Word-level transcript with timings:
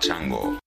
Chango. 0.00 0.58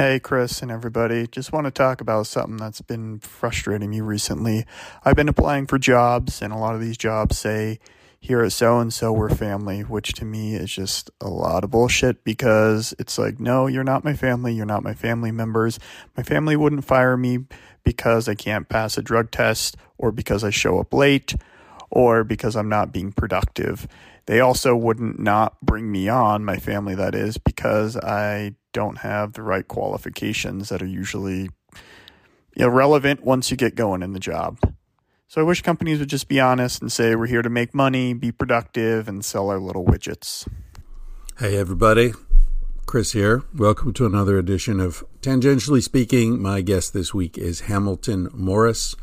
Hey, 0.00 0.18
Chris 0.18 0.62
and 0.62 0.70
everybody. 0.70 1.26
Just 1.26 1.52
want 1.52 1.66
to 1.66 1.70
talk 1.70 2.00
about 2.00 2.26
something 2.26 2.56
that's 2.56 2.80
been 2.80 3.18
frustrating 3.18 3.90
me 3.90 4.00
recently. 4.00 4.64
I've 5.04 5.14
been 5.14 5.28
applying 5.28 5.66
for 5.66 5.78
jobs, 5.78 6.40
and 6.40 6.54
a 6.54 6.56
lot 6.56 6.74
of 6.74 6.80
these 6.80 6.96
jobs 6.96 7.36
say, 7.38 7.80
here 8.18 8.40
at 8.40 8.52
so 8.52 8.78
and 8.78 8.94
so 8.94 9.12
we're 9.12 9.28
family, 9.28 9.82
which 9.82 10.14
to 10.14 10.24
me 10.24 10.54
is 10.54 10.72
just 10.72 11.10
a 11.20 11.28
lot 11.28 11.64
of 11.64 11.70
bullshit 11.70 12.24
because 12.24 12.94
it's 12.98 13.18
like, 13.18 13.38
no, 13.38 13.66
you're 13.66 13.84
not 13.84 14.02
my 14.02 14.14
family. 14.14 14.54
You're 14.54 14.64
not 14.64 14.82
my 14.82 14.94
family 14.94 15.32
members. 15.32 15.78
My 16.16 16.22
family 16.22 16.56
wouldn't 16.56 16.86
fire 16.86 17.18
me 17.18 17.40
because 17.84 18.26
I 18.26 18.34
can't 18.34 18.70
pass 18.70 18.96
a 18.96 19.02
drug 19.02 19.30
test 19.30 19.76
or 19.98 20.12
because 20.12 20.42
I 20.42 20.48
show 20.48 20.80
up 20.80 20.94
late 20.94 21.34
or 21.90 22.24
because 22.24 22.56
I'm 22.56 22.70
not 22.70 22.90
being 22.90 23.12
productive. 23.12 23.86
They 24.24 24.40
also 24.40 24.74
wouldn't 24.74 25.18
not 25.18 25.60
bring 25.60 25.92
me 25.92 26.08
on, 26.08 26.42
my 26.42 26.56
family 26.56 26.94
that 26.94 27.14
is, 27.14 27.36
because 27.36 27.98
I 27.98 28.54
don't 28.72 28.98
have 28.98 29.32
the 29.32 29.42
right 29.42 29.66
qualifications 29.66 30.68
that 30.68 30.82
are 30.82 30.86
usually 30.86 31.50
irrelevant 32.56 33.22
once 33.22 33.50
you 33.50 33.56
get 33.56 33.74
going 33.74 34.02
in 34.02 34.12
the 34.12 34.20
job. 34.20 34.58
So 35.28 35.40
I 35.40 35.44
wish 35.44 35.62
companies 35.62 36.00
would 36.00 36.08
just 36.08 36.28
be 36.28 36.40
honest 36.40 36.82
and 36.82 36.90
say 36.90 37.14
we're 37.14 37.26
here 37.26 37.42
to 37.42 37.50
make 37.50 37.74
money, 37.74 38.14
be 38.14 38.32
productive, 38.32 39.06
and 39.06 39.24
sell 39.24 39.48
our 39.50 39.60
little 39.60 39.84
widgets. 39.84 40.48
Hey, 41.38 41.56
everybody. 41.56 42.12
Chris 42.86 43.12
here. 43.12 43.44
Welcome 43.56 43.92
to 43.94 44.06
another 44.06 44.36
edition 44.38 44.80
of 44.80 45.04
Tangentially 45.20 45.82
Speaking. 45.82 46.42
My 46.42 46.60
guest 46.60 46.92
this 46.92 47.14
week 47.14 47.38
is 47.38 47.60
Hamilton 47.60 48.28
Morris, 48.32 48.96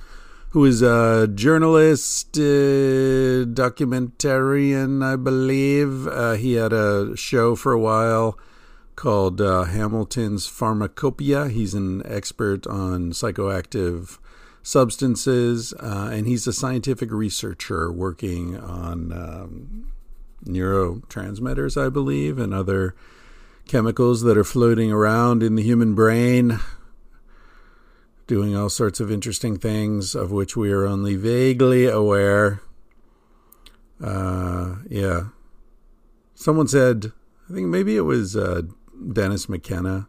who 0.49 0.65
is 0.65 0.81
a 0.81 1.29
journalist, 1.33 2.37
uh, 2.37 3.47
documentarian, 3.47 5.01
I 5.01 5.15
believe. 5.15 6.05
Uh, 6.07 6.33
he 6.33 6.53
had 6.53 6.73
a 6.73 7.15
show 7.15 7.55
for 7.55 7.71
a 7.71 7.79
while 7.79 8.37
called 8.97 9.39
uh, 9.39 9.63
Hamilton's 9.65 10.47
Pharmacopeia. 10.47 11.49
He's 11.51 11.75
an 11.75 12.01
expert 12.05 12.65
on 12.65 13.11
psychoactive 13.11 14.17
substances, 14.63 15.71
uh, 15.79 16.09
and 16.11 16.27
he's 16.27 16.47
a 16.47 16.51
scientific 16.51 17.11
researcher 17.11 17.91
working 17.91 18.57
on 18.57 19.13
um, 19.13 19.93
neurotransmitters, 20.43 21.81
I 21.81 21.89
believe, 21.89 22.39
and 22.39 22.53
other 22.53 22.95
chemicals 23.67 24.23
that 24.23 24.37
are 24.37 24.43
floating 24.43 24.91
around 24.91 25.43
in 25.43 25.55
the 25.55 25.63
human 25.63 25.93
brain, 25.93 26.59
doing 28.25 28.55
all 28.55 28.69
sorts 28.69 28.99
of 28.99 29.11
interesting 29.11 29.57
things 29.57 30.15
of 30.15 30.31
which 30.31 30.57
we 30.57 30.71
are 30.71 30.87
only 30.87 31.15
vaguely 31.15 31.85
aware. 31.85 32.61
Uh, 34.03 34.77
yeah. 34.89 35.27
Someone 36.33 36.67
said, 36.67 37.11
I 37.47 37.53
think 37.53 37.67
maybe 37.67 37.95
it 37.95 38.01
was 38.01 38.35
uh, 38.35 38.63
Dennis 39.13 39.47
McKenna 39.47 40.07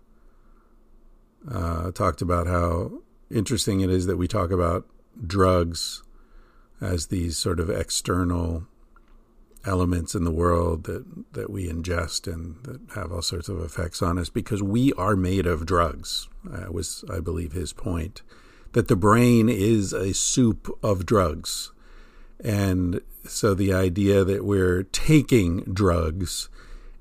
uh, 1.51 1.91
talked 1.93 2.23
about 2.23 2.47
how 2.47 3.03
interesting 3.31 3.81
it 3.81 3.91
is 3.91 4.07
that 4.07 4.17
we 4.17 4.29
talk 4.29 4.51
about 4.51 4.87
drugs 5.27 6.03
as 6.81 7.07
these 7.07 7.37
sort 7.37 7.61
of 7.61 7.69
external 7.69 8.67
elements 9.65 10.15
in 10.15 10.25
the 10.25 10.31
world 10.31 10.85
that, 10.85 11.05
that 11.35 11.51
we 11.51 11.69
ingest 11.69 12.33
and 12.33 12.63
that 12.63 12.81
have 12.95 13.13
all 13.13 13.23
sorts 13.23 13.49
of 13.49 13.61
effects 13.61 14.01
on 14.01 14.19
us 14.19 14.31
because 14.31 14.63
we 14.63 14.93
are 14.95 15.17
made 15.17 15.47
of 15.47 15.67
drugs. 15.67 16.29
Uh, 16.51 16.71
was, 16.71 17.05
I 17.13 17.21
believe, 17.21 17.53
his 17.53 17.73
point 17.73 18.23
that 18.73 18.89
the 18.89 18.97
brain 18.97 19.49
is 19.49 19.93
a 19.93 20.13
soup 20.15 20.69
of 20.83 21.07
drugs. 21.07 21.73
And 22.43 23.01
so 23.27 23.55
the 23.55 23.73
idea 23.73 24.25
that 24.25 24.45
we're 24.45 24.85
taking 24.85 25.61
drugs 25.65 26.49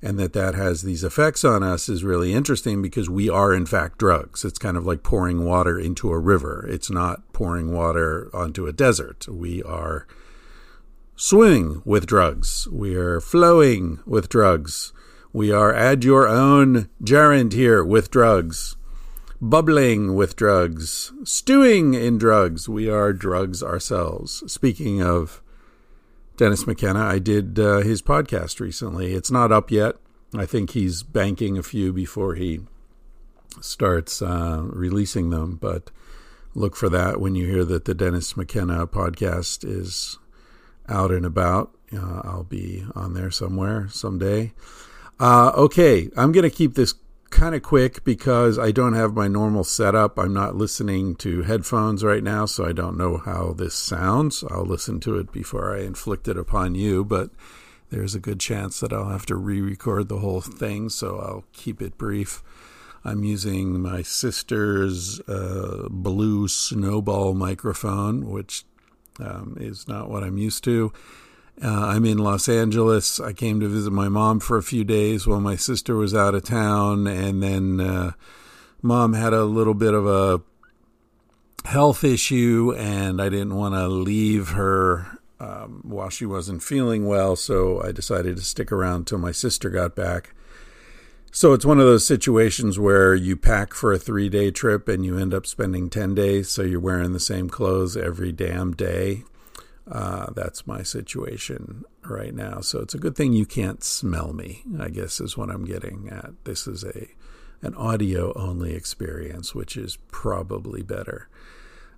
and 0.02 0.20
that 0.20 0.34
that 0.34 0.56
has 0.56 0.82
these 0.82 1.04
effects 1.04 1.44
on 1.44 1.64
us 1.64 1.90
is 1.90 2.04
really 2.04 2.34
interesting 2.34 2.82
because 2.82 3.10
we 3.10 3.30
are 3.30 3.54
in 3.54 3.66
fact 3.66 3.98
drugs. 3.98 4.46
It's 4.46 4.60
kind 4.60 4.78
of 4.78 4.86
like 4.86 5.04
pouring 5.04 5.46
water 5.46 5.80
into 5.80 6.12
a 6.12 6.20
river. 6.20 6.66
It's 6.70 6.92
not 6.92 7.32
pouring 7.34 7.74
water 7.74 8.30
onto 8.34 8.68
a 8.68 8.74
desert. 8.74 9.28
We 9.28 9.64
are 9.64 10.08
swimming 11.16 11.82
with 11.84 12.06
drugs. 12.06 12.68
We 12.72 12.96
are 12.96 13.20
flowing 13.20 14.00
with 14.06 14.30
drugs. 14.30 14.94
We 15.34 15.52
are 15.52 15.74
add 15.74 16.04
your 16.04 16.28
own 16.28 16.90
gerund 17.04 17.54
here 17.54 17.84
with 17.84 18.12
drugs 18.12 18.78
bubbling 19.42 20.16
with 20.16 20.36
drugs 20.36 21.12
stewing 21.24 21.94
in 21.94 22.18
drugs. 22.18 22.68
We 22.68 22.90
are 22.90 23.14
drugs 23.14 23.62
ourselves. 23.62 24.44
Speaking 24.52 25.02
of 25.02 25.42
Dennis 26.38 26.68
McKenna. 26.68 27.04
I 27.04 27.20
did 27.20 27.60
uh, 27.60 27.80
his 27.80 28.02
podcast 28.02 28.60
recently. 28.60 29.14
It's 29.14 29.32
not 29.32 29.52
up 29.52 29.72
yet. 29.72 29.96
I 30.36 30.46
think 30.46 30.72
he's 30.72 31.02
banking 31.02 31.58
a 31.58 31.64
few 31.64 31.92
before 31.92 32.36
he 32.36 32.62
starts 33.60 34.22
uh, 34.22 34.62
releasing 34.64 35.32
them, 35.32 35.56
but 35.56 35.90
look 36.54 36.76
for 36.76 36.90
that 36.90 37.20
when 37.20 37.34
you 37.34 37.48
hear 37.48 37.66
that 37.66 37.86
the 37.86 37.96
Dennis 37.96 38.38
McKenna 38.38 38.86
podcast 38.86 39.68
is 39.68 40.20
out 40.88 41.12
and 41.12 41.26
about. 41.26 41.76
Uh, 41.92 42.22
I'll 42.24 42.44
be 42.44 42.86
on 42.94 43.14
there 43.14 43.32
somewhere 43.32 43.88
someday. 43.90 44.54
Uh, 45.20 45.52
okay, 45.56 46.10
I'm 46.16 46.32
going 46.32 46.50
to 46.50 46.56
keep 46.56 46.76
this 46.76 46.94
kind 47.30 47.56
of 47.56 47.62
quick 47.62 48.04
because 48.04 48.58
I 48.58 48.72
don't 48.72 48.94
have 48.94 49.14
my 49.14 49.28
normal 49.28 49.64
setup. 49.64 50.18
I'm 50.18 50.34
not 50.34 50.56
listening 50.56 51.16
to 51.18 51.44
headphones 51.44 52.04
right 52.04 52.24
now, 52.24 52.46
so 52.46 52.66
I 52.66 52.72
don't 52.72 52.98
know 52.98 53.18
how 53.18 53.54
this 53.54 53.74
sounds. 53.76 54.44
I'll 54.50 54.66
listen 54.66 55.00
to 55.02 55.18
it 55.18 55.32
before 55.32 55.76
I 55.76 55.82
inflict 55.82 56.28
it 56.28 56.38
upon 56.38 56.76
you, 56.76 57.04
but 57.04 57.30
there's 57.90 58.16
a 58.16 58.20
good 58.20 58.40
chance 58.40 58.80
that 58.80 58.92
I'll 58.92 59.10
have 59.10 59.26
to 59.28 59.36
re 59.36 59.62
record 59.62 60.10
the 60.10 60.20
whole 60.20 60.42
thing, 60.42 60.90
so 60.90 61.20
I'll 61.20 61.46
keep 61.54 61.82
it 61.82 61.98
brief. 61.98 62.44
I'm 63.06 63.24
using 63.24 63.82
my 63.82 64.02
sister's 64.02 65.22
uh, 65.22 65.88
blue 65.90 66.48
snowball 66.48 67.34
microphone, 67.34 68.30
which 68.30 68.66
um, 69.20 69.56
is 69.60 69.88
not 69.88 70.10
what 70.10 70.24
I'm 70.24 70.38
used 70.38 70.64
to. 70.66 70.92
Uh, 71.62 71.88
I'm 71.88 72.06
in 72.06 72.20
Los 72.20 72.48
Angeles. 72.48 73.20
I 73.20 73.34
came 73.34 73.60
to 73.60 73.68
visit 73.68 73.92
my 73.92 74.10
mom 74.10 74.40
for 74.40 74.58
a 74.58 74.64
few 74.64 74.84
days 74.84 75.26
while 75.26 75.42
my 75.42 75.56
sister 75.56 75.96
was 75.96 76.14
out 76.14 76.36
of 76.36 76.44
town, 76.44 77.08
and 77.08 77.42
then 77.42 77.80
uh, 77.80 78.12
mom 78.82 79.14
had 79.14 79.34
a 79.34 79.44
little 79.44 79.74
bit 79.74 79.96
of 79.96 80.06
a 80.06 80.42
health 81.68 82.04
issue, 82.04 82.74
and 82.78 83.20
I 83.22 83.30
didn't 83.30 83.56
want 83.56 83.74
to 83.74 83.88
leave 83.88 84.50
her 84.50 85.18
um, 85.40 85.82
while 85.84 86.10
she 86.10 86.26
wasn't 86.26 86.62
feeling 86.62 87.08
well, 87.08 87.36
so 87.36 87.82
I 87.84 87.92
decided 87.92 88.38
to 88.38 88.44
stick 88.44 88.72
around 88.72 89.08
till 89.08 89.18
my 89.18 89.32
sister 89.32 89.70
got 89.70 89.96
back. 89.96 90.34
So 91.32 91.54
it's 91.54 91.66
one 91.66 91.80
of 91.80 91.86
those 91.86 92.08
situations 92.08 92.80
where 92.80 93.14
you 93.14 93.36
pack 93.36 93.74
for 93.74 93.94
a 93.94 94.00
three 94.00 94.30
day 94.30 94.50
trip 94.50 94.88
and 94.88 95.06
you 95.06 95.18
end 95.18 95.34
up 95.34 95.46
spending 95.46 95.90
10 95.90 96.16
days, 96.16 96.50
so 96.50 96.62
you're 96.62 96.80
wearing 96.80 97.14
the 97.14 97.20
same 97.20 97.50
clothes 97.50 97.98
every 97.98 98.32
damn 98.32 98.74
day. 98.74 99.24
Uh, 99.90 100.32
that's 100.34 100.68
my 100.68 100.84
situation 100.84 101.86
right 102.04 102.34
now. 102.34 102.60
So 102.60 102.80
it's 102.80 102.94
a 102.94 103.00
good 103.00 103.16
thing 103.16 103.34
you 103.34 103.46
can't 103.46 103.84
smell 103.84 104.34
me, 104.34 104.64
I 104.80 104.90
guess 104.90 105.22
is 105.22 105.38
what 105.38 105.50
I'm 105.50 105.66
getting 105.66 106.10
at. 106.10 106.32
This 106.44 106.68
is 106.68 106.84
a 106.84 107.08
an 107.64 107.74
audio 107.74 108.34
only 108.34 108.76
experience, 108.76 109.56
which 109.56 109.76
is 109.76 109.98
probably 110.12 110.84
better. 110.84 111.28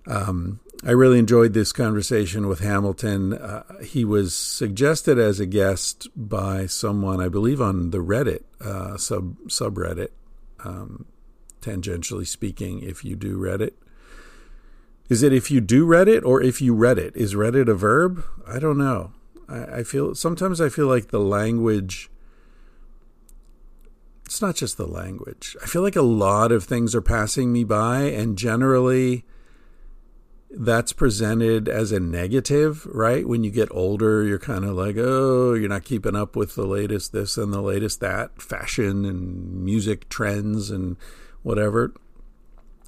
Um, 0.06 0.60
I 0.84 0.92
really 0.92 1.18
enjoyed 1.18 1.52
this 1.52 1.72
conversation 1.72 2.48
with 2.48 2.60
Hamilton. 2.60 3.34
Uh, 3.34 3.64
he 3.82 4.04
was 4.04 4.34
suggested 4.34 5.18
as 5.18 5.38
a 5.38 5.44
guest 5.44 6.08
by 6.16 6.64
someone, 6.64 7.20
I 7.20 7.28
believe, 7.28 7.60
on 7.60 7.90
the 7.90 7.98
Reddit 7.98 8.44
uh, 8.60 8.96
sub 8.96 9.36
subreddit. 9.48 10.08
Um, 10.64 11.04
tangentially 11.60 12.26
speaking, 12.26 12.82
if 12.82 13.04
you 13.04 13.16
do 13.16 13.36
Reddit, 13.36 13.72
is 15.10 15.24
it 15.24 15.32
if 15.32 15.50
you 15.50 15.60
do 15.60 15.84
Reddit 15.84 16.24
or 16.24 16.40
if 16.40 16.62
you 16.62 16.72
read 16.72 16.96
it? 16.96 17.14
Is 17.16 17.34
Reddit 17.34 17.68
a 17.68 17.74
verb? 17.74 18.24
I 18.46 18.60
don't 18.60 18.78
know. 18.78 19.12
I, 19.48 19.78
I 19.78 19.82
feel 19.82 20.14
sometimes 20.14 20.60
I 20.60 20.68
feel 20.68 20.86
like 20.86 21.08
the 21.08 21.18
language. 21.18 22.08
It's 24.24 24.40
not 24.40 24.54
just 24.54 24.76
the 24.76 24.86
language. 24.86 25.56
I 25.60 25.66
feel 25.66 25.82
like 25.82 25.96
a 25.96 26.02
lot 26.02 26.52
of 26.52 26.62
things 26.62 26.94
are 26.94 27.02
passing 27.02 27.52
me 27.52 27.64
by, 27.64 28.02
and 28.02 28.38
generally, 28.38 29.24
that's 30.48 30.92
presented 30.92 31.68
as 31.68 31.90
a 31.90 31.98
negative, 31.98 32.86
right? 32.86 33.26
When 33.26 33.42
you 33.42 33.50
get 33.50 33.68
older, 33.72 34.22
you're 34.22 34.38
kind 34.38 34.64
of 34.64 34.76
like, 34.76 34.94
oh, 34.96 35.54
you're 35.54 35.68
not 35.68 35.82
keeping 35.82 36.14
up 36.14 36.36
with 36.36 36.54
the 36.54 36.66
latest 36.66 37.12
this 37.12 37.36
and 37.36 37.52
the 37.52 37.60
latest 37.60 37.98
that, 37.98 38.40
fashion 38.40 39.04
and 39.04 39.64
music 39.64 40.08
trends 40.08 40.70
and 40.70 40.96
whatever. 41.42 41.92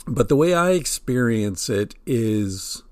But 0.06 0.28
the 0.28 0.36
way 0.36 0.54
I 0.54 0.70
experience 0.70 1.68
it 1.68 1.94
is 2.06 2.82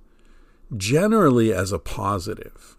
generally 0.77 1.53
as 1.53 1.73
a 1.73 1.79
positive. 1.79 2.77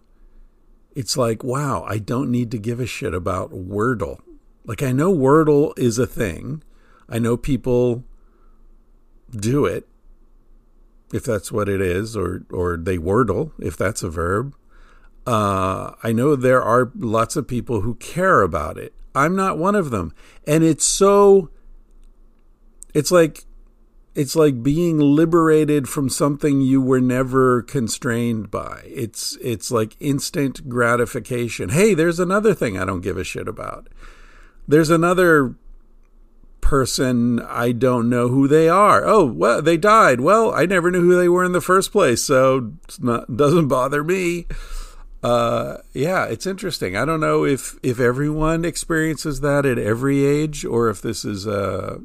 It's 0.94 1.16
like, 1.16 1.42
wow, 1.42 1.84
I 1.88 1.98
don't 1.98 2.30
need 2.30 2.50
to 2.50 2.58
give 2.58 2.80
a 2.80 2.86
shit 2.86 3.14
about 3.14 3.52
Wordle. 3.52 4.20
Like, 4.64 4.82
I 4.82 4.92
know 4.92 5.12
Wordle 5.12 5.76
is 5.78 5.98
a 5.98 6.06
thing. 6.06 6.62
I 7.08 7.18
know 7.18 7.36
people 7.36 8.04
do 9.30 9.64
it, 9.64 9.88
if 11.12 11.24
that's 11.24 11.50
what 11.50 11.68
it 11.68 11.80
is, 11.80 12.16
or, 12.16 12.44
or 12.50 12.76
they 12.76 12.98
Wordle, 12.98 13.52
if 13.58 13.76
that's 13.76 14.02
a 14.02 14.10
verb. 14.10 14.54
Uh, 15.26 15.92
I 16.02 16.12
know 16.12 16.36
there 16.36 16.62
are 16.62 16.90
lots 16.96 17.36
of 17.36 17.46
people 17.46 17.82
who 17.82 17.94
care 17.96 18.42
about 18.42 18.76
it. 18.76 18.94
I'm 19.14 19.36
not 19.36 19.58
one 19.58 19.74
of 19.74 19.90
them. 19.90 20.14
And 20.46 20.64
it's 20.64 20.86
so, 20.86 21.50
it's 22.94 23.10
like 23.10 23.44
it's 24.14 24.36
like 24.36 24.62
being 24.62 24.98
liberated 24.98 25.88
from 25.88 26.08
something 26.08 26.60
you 26.60 26.80
were 26.82 27.00
never 27.00 27.62
constrained 27.62 28.50
by. 28.50 28.82
It's 28.84 29.38
it's 29.40 29.70
like 29.70 29.96
instant 30.00 30.68
gratification. 30.68 31.70
Hey, 31.70 31.94
there's 31.94 32.20
another 32.20 32.54
thing 32.54 32.78
I 32.78 32.84
don't 32.84 33.00
give 33.00 33.16
a 33.16 33.24
shit 33.24 33.48
about. 33.48 33.88
There's 34.68 34.90
another 34.90 35.54
person 36.60 37.40
I 37.40 37.72
don't 37.72 38.08
know 38.08 38.28
who 38.28 38.46
they 38.48 38.68
are. 38.68 39.04
Oh, 39.04 39.24
well, 39.24 39.62
they 39.62 39.76
died. 39.76 40.20
Well, 40.20 40.52
I 40.52 40.66
never 40.66 40.90
knew 40.90 41.00
who 41.00 41.18
they 41.18 41.28
were 41.28 41.44
in 41.44 41.52
the 41.52 41.60
first 41.60 41.90
place, 41.90 42.22
so 42.22 42.72
it 42.88 43.36
doesn't 43.36 43.68
bother 43.68 44.04
me. 44.04 44.46
Uh, 45.22 45.78
yeah, 45.92 46.24
it's 46.24 46.46
interesting. 46.46 46.96
I 46.96 47.04
don't 47.04 47.20
know 47.20 47.44
if 47.44 47.78
if 47.82 47.98
everyone 47.98 48.64
experiences 48.64 49.40
that 49.40 49.64
at 49.64 49.78
every 49.78 50.24
age, 50.24 50.64
or 50.64 50.90
if 50.90 51.00
this 51.00 51.24
is 51.24 51.46
a 51.46 52.00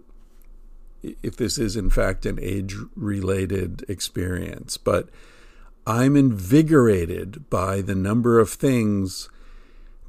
if 1.23 1.35
this 1.35 1.57
is 1.57 1.75
in 1.75 1.89
fact 1.89 2.25
an 2.25 2.39
age 2.41 2.75
related 2.95 3.85
experience, 3.87 4.77
but 4.77 5.09
I'm 5.85 6.15
invigorated 6.15 7.49
by 7.49 7.81
the 7.81 7.95
number 7.95 8.39
of 8.39 8.49
things 8.49 9.29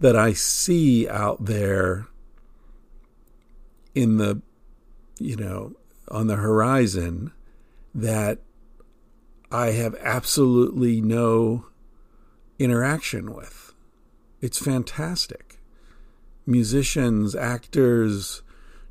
that 0.01 0.17
I 0.17 0.33
see 0.33 1.09
out 1.09 1.45
there 1.45 2.07
in 3.95 4.17
the, 4.17 4.43
you 5.19 5.37
know, 5.37 5.75
on 6.09 6.27
the 6.27 6.37
horizon 6.37 7.33
that 7.95 8.39
I 9.51 9.69
have 9.73 9.95
absolutely 9.97 11.01
no 11.01 11.67
interaction 12.59 13.35
with. 13.35 13.73
It's 14.41 14.59
fantastic. 14.59 15.59
Musicians, 16.47 17.35
actors, 17.35 18.43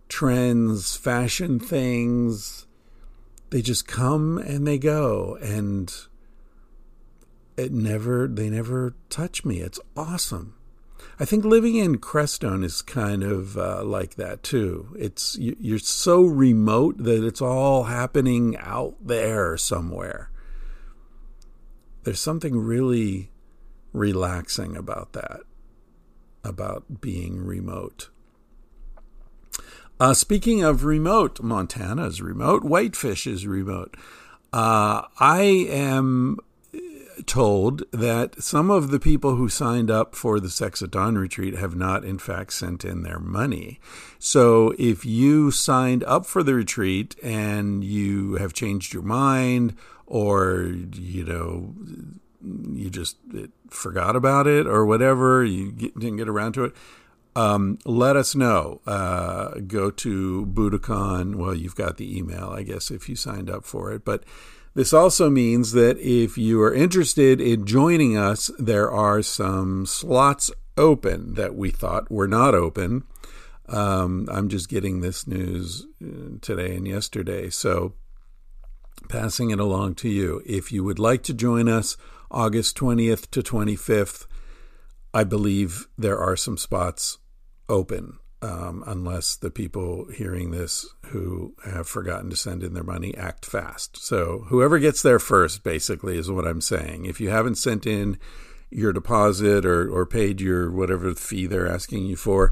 trends, 0.07 0.95
fashion 0.95 1.59
things. 1.59 2.65
They 3.49 3.61
just 3.61 3.87
come 3.87 4.37
and 4.37 4.67
they 4.67 4.77
go 4.77 5.37
and 5.41 5.93
it 7.55 7.71
never 7.71 8.27
they 8.27 8.49
never 8.49 8.93
touch 9.09 9.43
me. 9.43 9.59
It's 9.59 9.79
awesome. 9.95 10.55
I 11.19 11.25
think 11.25 11.43
living 11.43 11.75
in 11.75 11.97
Crestone 11.97 12.63
is 12.63 12.81
kind 12.83 13.23
of 13.23 13.57
uh, 13.57 13.83
like 13.83 14.15
that 14.15 14.43
too. 14.43 14.95
It's 14.97 15.35
you're 15.39 15.79
so 15.79 16.21
remote 16.21 16.97
that 16.99 17.25
it's 17.25 17.41
all 17.41 17.85
happening 17.85 18.55
out 18.57 18.95
there 19.01 19.57
somewhere. 19.57 20.29
There's 22.03 22.19
something 22.19 22.57
really 22.57 23.31
relaxing 23.93 24.77
about 24.77 25.13
that, 25.13 25.41
about 26.43 27.01
being 27.01 27.43
remote. 27.43 28.09
Uh, 29.99 30.13
speaking 30.13 30.63
of 30.63 30.85
remote, 30.85 31.41
Montana 31.41 32.05
is 32.05 32.21
remote. 32.21 32.63
Whitefish 32.63 33.25
is 33.25 33.47
remote. 33.47 33.97
Uh, 34.53 35.03
I 35.19 35.41
am 35.69 36.37
told 37.25 37.83
that 37.91 38.41
some 38.41 38.69
of 38.69 38.91
the 38.91 38.99
people 38.99 39.35
who 39.35 39.49
signed 39.49 39.89
up 39.89 40.13
for 40.13 40.39
the 40.39 40.51
Sex 40.51 40.83
at 40.83 40.91
Dawn 40.91 41.17
retreat 41.17 41.55
have 41.55 41.75
not, 41.75 42.05
in 42.05 42.19
fact, 42.19 42.53
sent 42.53 42.85
in 42.85 43.01
their 43.01 43.19
money. 43.19 43.79
So 44.19 44.75
if 44.77 45.03
you 45.03 45.49
signed 45.49 46.03
up 46.03 46.27
for 46.27 46.43
the 46.43 46.53
retreat 46.53 47.15
and 47.23 47.83
you 47.83 48.35
have 48.35 48.53
changed 48.53 48.93
your 48.93 49.03
mind, 49.03 49.75
or 50.05 50.75
you 50.93 51.25
know, 51.25 51.73
you 52.73 52.91
just 52.91 53.17
forgot 53.67 54.15
about 54.15 54.45
it, 54.45 54.67
or 54.67 54.85
whatever, 54.85 55.43
you 55.43 55.71
didn't 55.71 56.17
get 56.17 56.29
around 56.29 56.53
to 56.53 56.65
it 56.65 56.75
um, 57.37 57.77
let 57.85 58.15
us 58.15 58.33
know. 58.33 58.81
Uh, 58.87 59.59
go 59.67 59.91
to 59.91 60.47
Budokon. 60.47 61.35
Well, 61.35 61.53
you've 61.53 61.75
got 61.75 61.97
the 61.97 62.17
email, 62.17 62.49
I 62.49 62.63
guess, 62.63 62.89
if 62.89 63.07
you 63.07 63.15
signed 63.15 63.47
up 63.47 63.63
for 63.63 63.91
it. 63.91 64.03
But 64.03 64.23
this 64.73 64.91
also 64.91 65.29
means 65.29 65.73
that 65.73 65.99
if 65.99 66.35
you 66.39 66.59
are 66.63 66.73
interested 66.73 67.39
in 67.39 67.67
joining 67.67 68.17
us, 68.17 68.49
there 68.57 68.91
are 68.91 69.21
some 69.21 69.85
slots 69.85 70.49
open 70.77 71.35
that 71.35 71.53
we 71.55 71.69
thought 71.69 72.09
were 72.09 72.27
not 72.27 72.55
open. 72.55 73.03
Um, 73.69 74.27
I'm 74.31 74.49
just 74.49 74.67
getting 74.67 75.01
this 75.01 75.27
news 75.27 75.85
uh, 76.03 76.39
today 76.41 76.75
and 76.75 76.87
yesterday. 76.87 77.51
So, 77.51 77.93
passing 79.09 79.51
it 79.51 79.59
along 79.59 79.93
to 79.95 80.09
you. 80.09 80.41
If 80.43 80.71
you 80.71 80.83
would 80.83 80.97
like 80.97 81.21
to 81.23 81.35
join 81.35 81.69
us 81.69 81.97
August 82.31 82.75
20th 82.77 83.29
to 83.29 83.43
25th, 83.43 84.25
I 85.13 85.23
believe 85.23 85.87
there 85.99 86.17
are 86.17 86.35
some 86.35 86.57
spots 86.57 87.19
open 87.69 88.19
um, 88.41 88.83
unless 88.85 89.35
the 89.35 89.49
people 89.49 90.07
hearing 90.13 90.51
this 90.51 90.85
who 91.07 91.55
have 91.65 91.87
forgotten 91.87 92.29
to 92.29 92.35
send 92.35 92.63
in 92.63 92.73
their 92.73 92.83
money 92.83 93.15
act 93.15 93.45
fast. 93.45 93.97
So 93.97 94.45
whoever 94.49 94.77
gets 94.79 95.01
there 95.01 95.19
first, 95.19 95.63
basically, 95.63 96.17
is 96.17 96.29
what 96.29 96.47
I'm 96.47 96.61
saying. 96.61 97.05
If 97.05 97.19
you 97.19 97.29
haven't 97.29 97.55
sent 97.55 97.87
in 97.87 98.19
your 98.69 98.93
deposit 98.93 99.65
or, 99.65 99.89
or 99.89 100.05
paid 100.05 100.41
your 100.41 100.69
whatever 100.71 101.13
fee 101.15 101.47
they're 101.47 101.67
asking 101.67 102.05
you 102.05 102.15
for, 102.15 102.51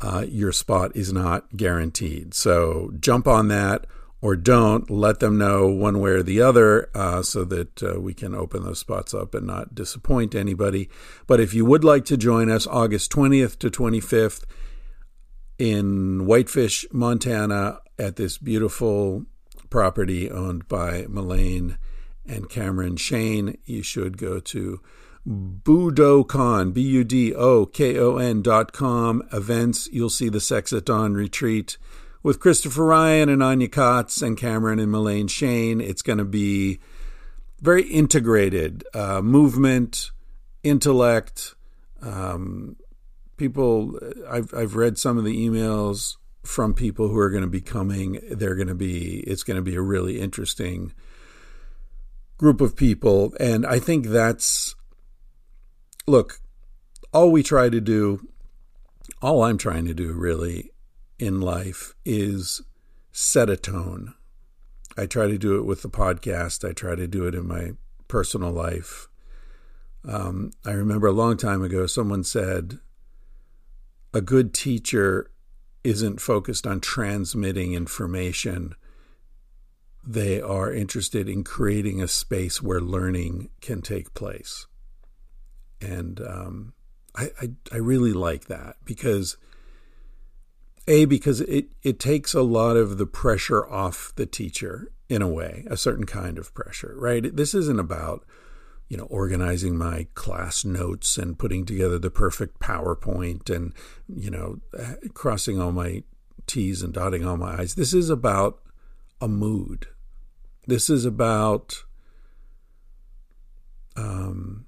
uh, 0.00 0.24
your 0.28 0.52
spot 0.52 0.94
is 0.94 1.12
not 1.12 1.56
guaranteed. 1.56 2.34
So 2.34 2.92
jump 3.00 3.26
on 3.26 3.48
that 3.48 3.86
or 4.26 4.34
don't. 4.34 4.90
Let 4.90 5.20
them 5.20 5.38
know 5.38 5.68
one 5.68 6.00
way 6.00 6.10
or 6.10 6.22
the 6.24 6.40
other 6.40 6.90
uh, 6.96 7.22
so 7.22 7.44
that 7.44 7.80
uh, 7.80 8.00
we 8.00 8.12
can 8.12 8.34
open 8.34 8.64
those 8.64 8.80
spots 8.80 9.14
up 9.14 9.36
and 9.36 9.46
not 9.46 9.72
disappoint 9.72 10.34
anybody. 10.34 10.90
But 11.28 11.38
if 11.38 11.54
you 11.54 11.64
would 11.64 11.84
like 11.84 12.04
to 12.06 12.16
join 12.16 12.50
us 12.50 12.66
August 12.66 13.12
20th 13.12 13.56
to 13.60 13.70
25th 13.70 14.42
in 15.60 16.26
Whitefish, 16.26 16.86
Montana, 16.92 17.78
at 18.00 18.16
this 18.16 18.36
beautiful 18.36 19.26
property 19.70 20.28
owned 20.28 20.66
by 20.66 21.06
Melaine 21.08 21.78
and 22.26 22.50
Cameron 22.50 22.96
Shane, 22.96 23.56
you 23.64 23.84
should 23.84 24.18
go 24.18 24.40
to 24.40 24.80
Budokon, 25.24 26.74
B 26.74 26.80
U 26.82 27.04
D 27.04 27.32
O 27.32 27.64
K 27.64 27.96
O 27.96 28.16
N 28.16 28.42
dot 28.42 28.72
com 28.72 29.22
events. 29.32 29.88
You'll 29.92 30.10
see 30.10 30.28
the 30.28 30.40
Sex 30.40 30.72
at 30.72 30.84
Dawn 30.84 31.14
retreat 31.14 31.78
with 32.26 32.40
Christopher 32.40 32.84
Ryan 32.84 33.28
and 33.28 33.40
Anya 33.40 33.68
Kotz 33.68 34.20
and 34.20 34.36
Cameron 34.36 34.80
and 34.80 34.90
Melaine 34.90 35.28
Shane. 35.28 35.80
It's 35.80 36.02
going 36.02 36.18
to 36.18 36.24
be 36.24 36.80
very 37.60 37.84
integrated 37.84 38.82
uh, 38.92 39.22
movement, 39.22 40.10
intellect. 40.64 41.54
Um, 42.02 42.74
people, 43.36 43.96
I've 44.28 44.52
I've 44.52 44.74
read 44.74 44.98
some 44.98 45.18
of 45.18 45.24
the 45.24 45.48
emails 45.48 46.16
from 46.42 46.74
people 46.74 47.06
who 47.06 47.16
are 47.16 47.30
going 47.30 47.44
to 47.44 47.48
be 47.48 47.60
coming. 47.60 48.18
They're 48.28 48.56
going 48.56 48.66
to 48.66 48.74
be. 48.74 49.20
It's 49.20 49.44
going 49.44 49.58
to 49.58 49.62
be 49.62 49.76
a 49.76 49.80
really 49.80 50.18
interesting 50.18 50.92
group 52.38 52.60
of 52.60 52.74
people, 52.74 53.34
and 53.38 53.64
I 53.64 53.78
think 53.78 54.06
that's 54.06 54.74
look. 56.08 56.40
All 57.12 57.30
we 57.30 57.44
try 57.44 57.68
to 57.68 57.80
do, 57.80 58.26
all 59.22 59.44
I'm 59.44 59.58
trying 59.58 59.84
to 59.84 59.94
do, 59.94 60.12
really, 60.12 60.72
in 61.18 61.40
life 61.40 61.94
is 62.04 62.62
set 63.12 63.48
a 63.48 63.56
tone. 63.56 64.14
I 64.96 65.06
try 65.06 65.26
to 65.26 65.38
do 65.38 65.56
it 65.56 65.64
with 65.64 65.82
the 65.82 65.90
podcast. 65.90 66.68
I 66.68 66.72
try 66.72 66.94
to 66.94 67.06
do 67.06 67.26
it 67.26 67.34
in 67.34 67.46
my 67.46 67.72
personal 68.08 68.50
life. 68.50 69.08
Um, 70.06 70.52
I 70.64 70.70
remember 70.70 71.06
a 71.06 71.12
long 71.12 71.36
time 71.36 71.62
ago, 71.62 71.86
someone 71.86 72.24
said, 72.24 72.78
a 74.14 74.20
good 74.20 74.54
teacher 74.54 75.30
isn't 75.84 76.20
focused 76.20 76.66
on 76.66 76.80
transmitting 76.80 77.74
information. 77.74 78.74
They 80.04 80.40
are 80.40 80.72
interested 80.72 81.28
in 81.28 81.44
creating 81.44 82.00
a 82.00 82.08
space 82.08 82.62
where 82.62 82.80
learning 82.80 83.50
can 83.60 83.82
take 83.82 84.14
place. 84.14 84.66
And 85.80 86.20
um, 86.20 86.72
I, 87.14 87.30
I, 87.40 87.50
I 87.72 87.76
really 87.76 88.12
like 88.12 88.46
that 88.46 88.76
because 88.84 89.36
a, 90.86 91.04
because 91.04 91.40
it, 91.42 91.66
it 91.82 91.98
takes 91.98 92.34
a 92.34 92.42
lot 92.42 92.76
of 92.76 92.98
the 92.98 93.06
pressure 93.06 93.68
off 93.68 94.12
the 94.16 94.26
teacher 94.26 94.92
in 95.08 95.22
a 95.22 95.28
way, 95.28 95.64
a 95.68 95.76
certain 95.76 96.06
kind 96.06 96.38
of 96.38 96.54
pressure, 96.54 96.94
right? 96.96 97.34
This 97.34 97.54
isn't 97.54 97.80
about, 97.80 98.24
you 98.88 98.96
know, 98.96 99.04
organizing 99.04 99.76
my 99.76 100.06
class 100.14 100.64
notes 100.64 101.18
and 101.18 101.38
putting 101.38 101.64
together 101.64 101.98
the 101.98 102.10
perfect 102.10 102.60
PowerPoint 102.60 103.54
and, 103.54 103.72
you 104.08 104.30
know, 104.30 104.60
crossing 105.14 105.60
all 105.60 105.72
my 105.72 106.02
T's 106.46 106.82
and 106.82 106.92
dotting 106.92 107.26
all 107.26 107.36
my 107.36 107.60
I's. 107.60 107.74
This 107.74 107.92
is 107.92 108.10
about 108.10 108.60
a 109.20 109.28
mood. 109.28 109.88
This 110.66 110.90
is 110.90 111.04
about 111.04 111.84
um, 113.96 114.66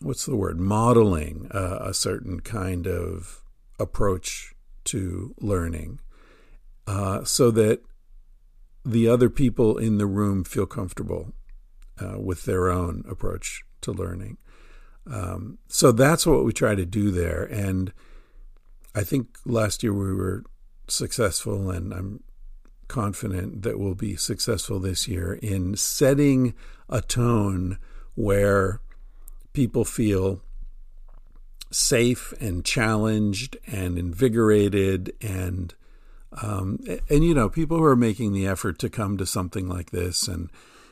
what's 0.00 0.26
the 0.26 0.36
word? 0.36 0.58
Modeling 0.58 1.48
a 1.52 1.94
certain 1.94 2.40
kind 2.40 2.86
of 2.86 3.42
approach 3.78 4.55
to 4.86 5.34
learning, 5.40 6.00
uh, 6.86 7.24
so 7.24 7.50
that 7.50 7.82
the 8.84 9.08
other 9.08 9.28
people 9.28 9.78
in 9.78 9.98
the 9.98 10.06
room 10.06 10.44
feel 10.44 10.66
comfortable 10.66 11.32
uh, 12.00 12.18
with 12.20 12.44
their 12.44 12.70
own 12.70 13.04
approach 13.08 13.64
to 13.80 13.92
learning. 13.92 14.38
Um, 15.08 15.58
so 15.68 15.92
that's 15.92 16.26
what 16.26 16.44
we 16.44 16.52
try 16.52 16.74
to 16.74 16.86
do 16.86 17.10
there, 17.10 17.44
and 17.44 17.92
I 18.94 19.04
think 19.04 19.38
last 19.44 19.82
year 19.82 19.92
we 19.92 20.14
were 20.14 20.44
successful, 20.88 21.70
and 21.70 21.92
I'm 21.92 22.22
confident 22.88 23.62
that 23.62 23.78
we'll 23.78 23.94
be 23.94 24.16
successful 24.16 24.78
this 24.78 25.08
year 25.08 25.34
in 25.42 25.76
setting 25.76 26.54
a 26.88 27.00
tone 27.00 27.78
where 28.14 28.80
people 29.52 29.84
feel 29.84 30.40
safe 31.70 32.32
and 32.40 32.64
challenged 32.64 33.56
and 33.66 33.98
invigorated 33.98 35.12
and 35.20 35.74
um, 36.42 36.78
and 37.08 37.24
you 37.24 37.34
know 37.34 37.48
people 37.48 37.78
who 37.78 37.84
are 37.84 37.96
making 37.96 38.32
the 38.32 38.46
effort 38.46 38.78
to 38.78 38.90
come 38.90 39.16
to 39.16 39.26
something 39.26 39.68
like 39.68 39.90
this 39.90 40.28
and 40.28 40.50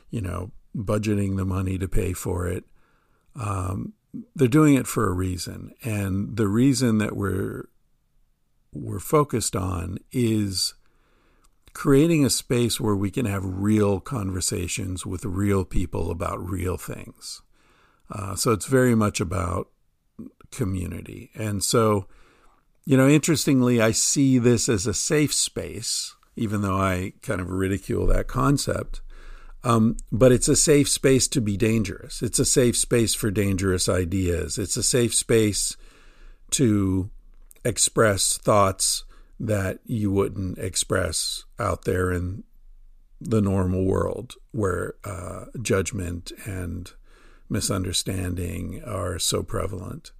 you 0.09 0.21
know 0.21 0.51
budgeting 0.75 1.37
the 1.37 1.45
money 1.45 1.77
to 1.77 1.87
pay 1.87 2.13
for 2.13 2.47
it 2.47 2.65
um, 3.35 3.93
they're 4.35 4.47
doing 4.47 4.75
it 4.75 4.87
for 4.87 5.09
a 5.09 5.13
reason 5.13 5.71
and 5.83 6.35
the 6.35 6.47
reason 6.47 6.97
that 6.97 7.15
we're 7.15 7.69
we're 8.73 8.99
focused 8.99 9.55
on 9.55 9.97
is 10.11 10.73
creating 11.75 12.25
a 12.25 12.29
space 12.29 12.79
where 12.79 12.95
we 12.95 13.11
can 13.11 13.25
have 13.25 13.43
real 13.43 13.99
conversations 13.99 15.05
with 15.05 15.25
real 15.25 15.65
people 15.65 16.09
about 16.09 16.39
real 16.49 16.77
things. 16.77 17.41
Uh, 18.09 18.33
so 18.33 18.53
it's 18.53 18.65
very 18.65 18.95
much 18.95 19.19
about 19.19 19.67
community. 20.51 21.31
And 21.35 21.63
so, 21.63 22.07
you 22.85 22.97
know, 22.97 23.07
interestingly, 23.07 23.81
I 23.81 23.91
see 23.91 24.37
this 24.37 24.69
as 24.69 24.87
a 24.87 24.93
safe 24.93 25.33
space, 25.33 26.15
even 26.35 26.61
though 26.61 26.77
I 26.77 27.13
kind 27.21 27.41
of 27.41 27.49
ridicule 27.49 28.05
that 28.07 28.27
concept. 28.27 29.01
Um, 29.63 29.97
but 30.11 30.31
it's 30.31 30.47
a 30.47 30.55
safe 30.55 30.87
space 30.87 31.27
to 31.29 31.41
be 31.41 31.57
dangerous. 31.57 32.21
It's 32.21 32.37
a 32.37 32.45
safe 32.45 32.77
space 32.77 33.15
for 33.15 33.31
dangerous 33.31 33.89
ideas. 33.89 34.59
It's 34.59 34.77
a 34.77 34.83
safe 34.83 35.15
space 35.15 35.75
to 36.51 37.09
express 37.63 38.37
thoughts 38.37 39.05
that 39.39 39.79
you 39.85 40.11
wouldn't 40.11 40.59
express 40.59 41.45
out 41.59 41.83
there 41.83 42.11
in 42.11 42.43
the 43.19 43.41
normal 43.41 43.85
world 43.85 44.35
where 44.51 44.93
uh, 45.03 45.45
judgment 45.61 46.31
and 46.45 46.91
misunderstanding 47.49 48.83
are 48.83 49.19
so 49.19 49.43
prevalent. 49.43 50.11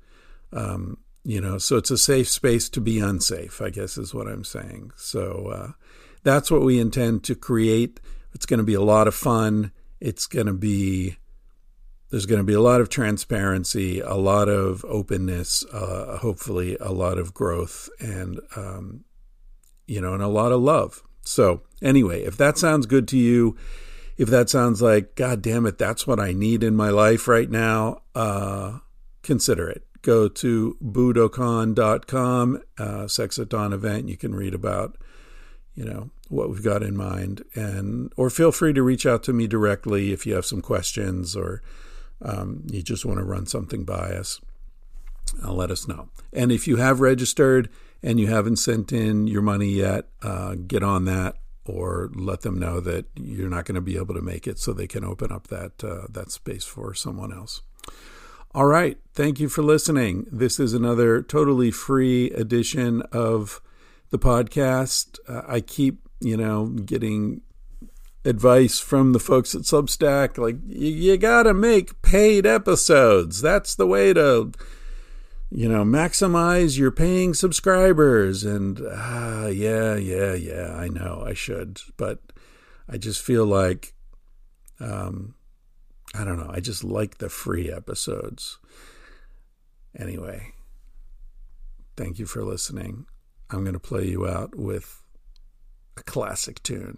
Um, 0.53 0.97
you 1.23 1.41
know, 1.41 1.57
so 1.57 1.77
it's 1.77 1.91
a 1.91 1.97
safe 1.97 2.29
space 2.29 2.69
to 2.69 2.81
be 2.81 2.99
unsafe, 2.99 3.61
I 3.61 3.71
guess 3.71 3.97
is 3.97 4.13
what 4.13 4.27
I'm 4.27 4.43
saying. 4.43 4.91
So 4.95 5.47
uh, 5.47 5.71
that's 6.23 6.51
what 6.51 6.61
we 6.61 6.79
intend 6.79 7.23
to 7.23 7.35
create. 7.35 7.99
It's 8.33 8.45
going 8.45 8.59
to 8.59 8.63
be 8.63 8.75
a 8.75 8.81
lot 8.81 9.07
of 9.07 9.15
fun. 9.15 9.71
It's 9.99 10.27
going 10.27 10.45
to 10.45 10.53
be 10.53 11.17
there's 12.11 12.27
going 12.27 12.39
to 12.39 12.45
be 12.45 12.53
a 12.53 12.61
lot 12.61 12.81
of 12.81 12.89
transparency, 12.89 13.99
a 13.99 14.13
lot 14.13 14.47
of 14.47 14.85
openness, 14.85 15.65
uh, 15.73 16.17
hopefully 16.19 16.77
a 16.79 16.91
lot 16.91 17.17
of 17.17 17.33
growth, 17.33 17.89
and 17.99 18.39
um, 18.55 19.03
you 19.87 19.99
know, 19.99 20.13
and 20.13 20.23
a 20.23 20.27
lot 20.27 20.51
of 20.51 20.61
love. 20.61 21.03
So 21.23 21.63
anyway, 21.81 22.23
if 22.23 22.37
that 22.37 22.57
sounds 22.57 22.85
good 22.85 23.07
to 23.09 23.17
you, 23.17 23.57
if 24.17 24.29
that 24.29 24.49
sounds 24.49 24.81
like 24.81 25.15
God 25.15 25.41
damn 25.41 25.65
it, 25.65 25.77
that's 25.77 26.05
what 26.05 26.19
I 26.19 26.31
need 26.31 26.63
in 26.63 26.75
my 26.75 26.89
life 26.89 27.27
right 27.27 27.49
now, 27.49 28.03
uh, 28.13 28.79
consider 29.23 29.67
it. 29.67 29.85
Go 30.05 30.27
to 30.27 30.77
budokon.com, 30.83 32.61
uh, 32.77 33.07
Sex 33.07 33.39
at 33.39 33.49
Dawn 33.49 33.73
event. 33.73 34.07
You 34.07 34.17
can 34.17 34.35
read 34.35 34.53
about, 34.53 34.99
you 35.73 35.83
know, 35.83 36.11
what 36.29 36.47
we've 36.47 36.63
got 36.63 36.83
in 36.83 36.95
mind, 36.95 37.43
and 37.55 38.13
or 38.15 38.29
feel 38.29 38.51
free 38.51 38.71
to 38.73 38.83
reach 38.83 39.07
out 39.07 39.23
to 39.23 39.33
me 39.33 39.47
directly 39.47 40.11
if 40.11 40.27
you 40.27 40.35
have 40.35 40.45
some 40.45 40.61
questions 40.61 41.35
or 41.35 41.63
um, 42.21 42.67
you 42.71 42.83
just 42.83 43.03
want 43.03 43.17
to 43.17 43.25
run 43.25 43.47
something 43.47 43.83
by 43.83 44.11
us, 44.11 44.39
uh, 45.43 45.51
let 45.51 45.71
us 45.71 45.87
know. 45.87 46.09
And 46.31 46.51
if 46.51 46.67
you 46.67 46.75
have 46.75 46.99
registered 46.99 47.67
and 48.03 48.19
you 48.19 48.27
haven't 48.27 48.57
sent 48.57 48.93
in 48.93 49.25
your 49.25 49.41
money 49.41 49.69
yet, 49.69 50.05
uh, 50.21 50.53
get 50.53 50.83
on 50.83 51.05
that 51.05 51.37
or 51.65 52.11
let 52.13 52.41
them 52.41 52.59
know 52.59 52.79
that 52.79 53.05
you're 53.15 53.49
not 53.49 53.65
going 53.65 53.73
to 53.73 53.81
be 53.81 53.97
able 53.97 54.13
to 54.13 54.21
make 54.21 54.45
it 54.45 54.59
so 54.59 54.71
they 54.71 54.85
can 54.85 55.03
open 55.03 55.31
up 55.31 55.47
that 55.47 55.83
uh, 55.83 56.05
that 56.11 56.29
space 56.29 56.63
for 56.63 56.93
someone 56.93 57.33
else. 57.33 57.63
All 58.55 58.67
right, 58.67 58.97
thank 59.13 59.41
you 59.41 59.49
for 59.49 59.61
listening. 59.61 60.27
This 60.31 60.61
is 60.61 60.73
another 60.73 61.21
totally 61.21 61.71
free 61.71 62.31
edition 62.31 63.01
of 63.11 63.61
the 64.11 64.17
podcast. 64.17 65.19
Uh, 65.27 65.41
I 65.45 65.59
keep, 65.59 66.07
you 66.21 66.37
know, 66.37 66.67
getting 66.67 67.41
advice 68.23 68.79
from 68.79 69.11
the 69.11 69.19
folks 69.19 69.55
at 69.55 69.63
Substack. 69.63 70.37
Like, 70.37 70.55
you, 70.65 70.87
you 70.87 71.17
got 71.17 71.43
to 71.43 71.53
make 71.53 72.01
paid 72.01 72.45
episodes. 72.45 73.41
That's 73.41 73.75
the 73.75 73.87
way 73.87 74.13
to, 74.13 74.53
you 75.51 75.67
know, 75.67 75.83
maximize 75.83 76.77
your 76.77 76.91
paying 76.91 77.33
subscribers. 77.33 78.45
And 78.45 78.79
ah, 78.89 79.47
yeah, 79.47 79.95
yeah, 79.95 80.33
yeah, 80.33 80.73
I 80.77 80.87
know 80.87 81.25
I 81.27 81.33
should. 81.33 81.81
But 81.97 82.19
I 82.87 82.95
just 82.95 83.21
feel 83.21 83.45
like, 83.45 83.93
um, 84.79 85.34
I 86.15 86.23
don't 86.23 86.37
know, 86.37 86.51
I 86.51 86.59
just 86.59 86.83
like 86.83 87.17
the 87.17 87.29
free 87.29 87.71
episodes. 87.71 88.57
Anyway, 89.97 90.53
thank 91.95 92.19
you 92.19 92.25
for 92.25 92.43
listening. 92.43 93.05
I'm 93.49 93.63
going 93.63 93.73
to 93.73 93.79
play 93.79 94.07
you 94.07 94.27
out 94.27 94.55
with 94.55 95.03
a 95.97 96.03
classic 96.03 96.61
tune 96.63 96.97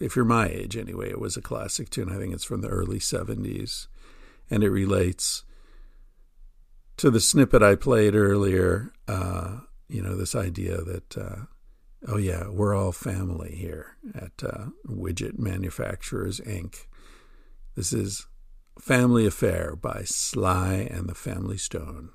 if 0.00 0.16
you're 0.16 0.24
my 0.24 0.48
age 0.48 0.76
anyway, 0.76 1.10
it 1.10 1.20
was 1.20 1.36
a 1.36 1.42
classic 1.42 1.90
tune. 1.90 2.10
I 2.10 2.16
think 2.16 2.32
it's 2.32 2.44
from 2.44 2.60
the 2.60 2.68
early 2.68 2.98
70s. 2.98 3.88
And 4.50 4.62
it 4.62 4.70
relates 4.70 5.42
to 6.98 7.10
the 7.10 7.20
snippet 7.20 7.62
I 7.62 7.74
played 7.74 8.14
earlier. 8.14 8.92
Uh, 9.08 9.60
you 9.88 10.02
know, 10.02 10.16
this 10.16 10.34
idea 10.34 10.80
that, 10.82 11.18
uh, 11.18 11.36
oh, 12.06 12.16
yeah, 12.16 12.48
we're 12.48 12.74
all 12.74 12.92
family 12.92 13.54
here 13.56 13.96
at 14.14 14.44
uh, 14.44 14.66
Widget 14.86 15.38
Manufacturers, 15.38 16.40
Inc. 16.40 16.86
This 17.76 17.92
is 17.92 18.26
Family 18.80 19.26
Affair 19.26 19.76
by 19.76 20.04
Sly 20.06 20.88
and 20.90 21.10
the 21.10 21.14
Family 21.14 21.58
Stone. 21.58 22.08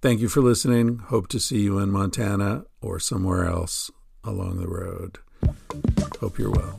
Thank 0.00 0.20
you 0.20 0.28
for 0.28 0.40
listening. 0.40 0.98
Hope 0.98 1.26
to 1.28 1.40
see 1.40 1.62
you 1.62 1.80
in 1.80 1.90
Montana 1.90 2.66
or 2.80 3.00
somewhere 3.00 3.44
else 3.44 3.90
along 4.22 4.60
the 4.60 4.68
road. 4.68 5.18
Hope 6.20 6.38
you're 6.38 6.52
well. 6.52 6.78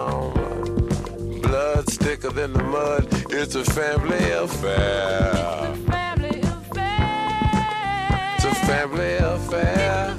Than 2.33 2.53
the 2.53 2.63
mud. 2.63 3.07
It's 3.29 3.55
a 3.55 3.63
family 3.65 4.31
affair. 4.31 5.31
It's 5.33 5.81
a 5.81 5.91
family 5.91 6.39
affair. 6.39 8.35
It's 8.35 8.45
a 8.45 8.55
family 8.65 9.15
affair. 9.17 10.10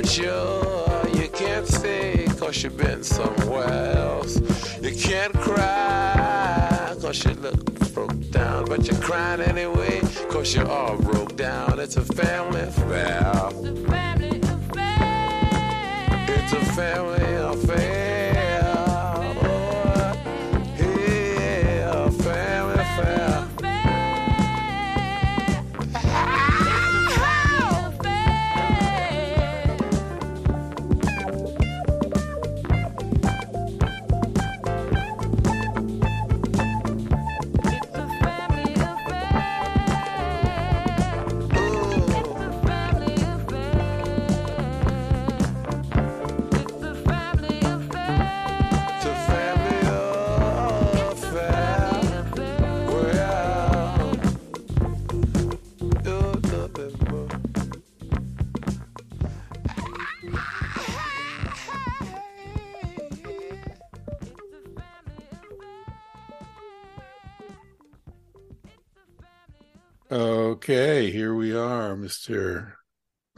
But 0.00 0.16
you, 0.16 1.20
you 1.20 1.28
can't 1.28 1.66
stay 1.66 2.26
cause 2.38 2.62
you've 2.62 2.74
been 2.78 3.02
somewhere 3.02 3.68
else. 3.98 4.40
You 4.80 4.96
can't 4.96 5.34
cry 5.34 6.96
cause 7.02 7.22
you 7.22 7.34
look 7.34 7.62
broke 7.92 8.30
down. 8.30 8.64
But 8.64 8.86
you're 8.86 8.98
crying 9.02 9.42
anyway 9.42 10.00
cause 10.30 10.54
you're 10.54 10.66
all 10.66 10.96
broke 10.96 11.36
down. 11.36 11.78
It's 11.78 11.98
a 11.98 12.02
family 12.02 12.62
affair. 12.62 13.89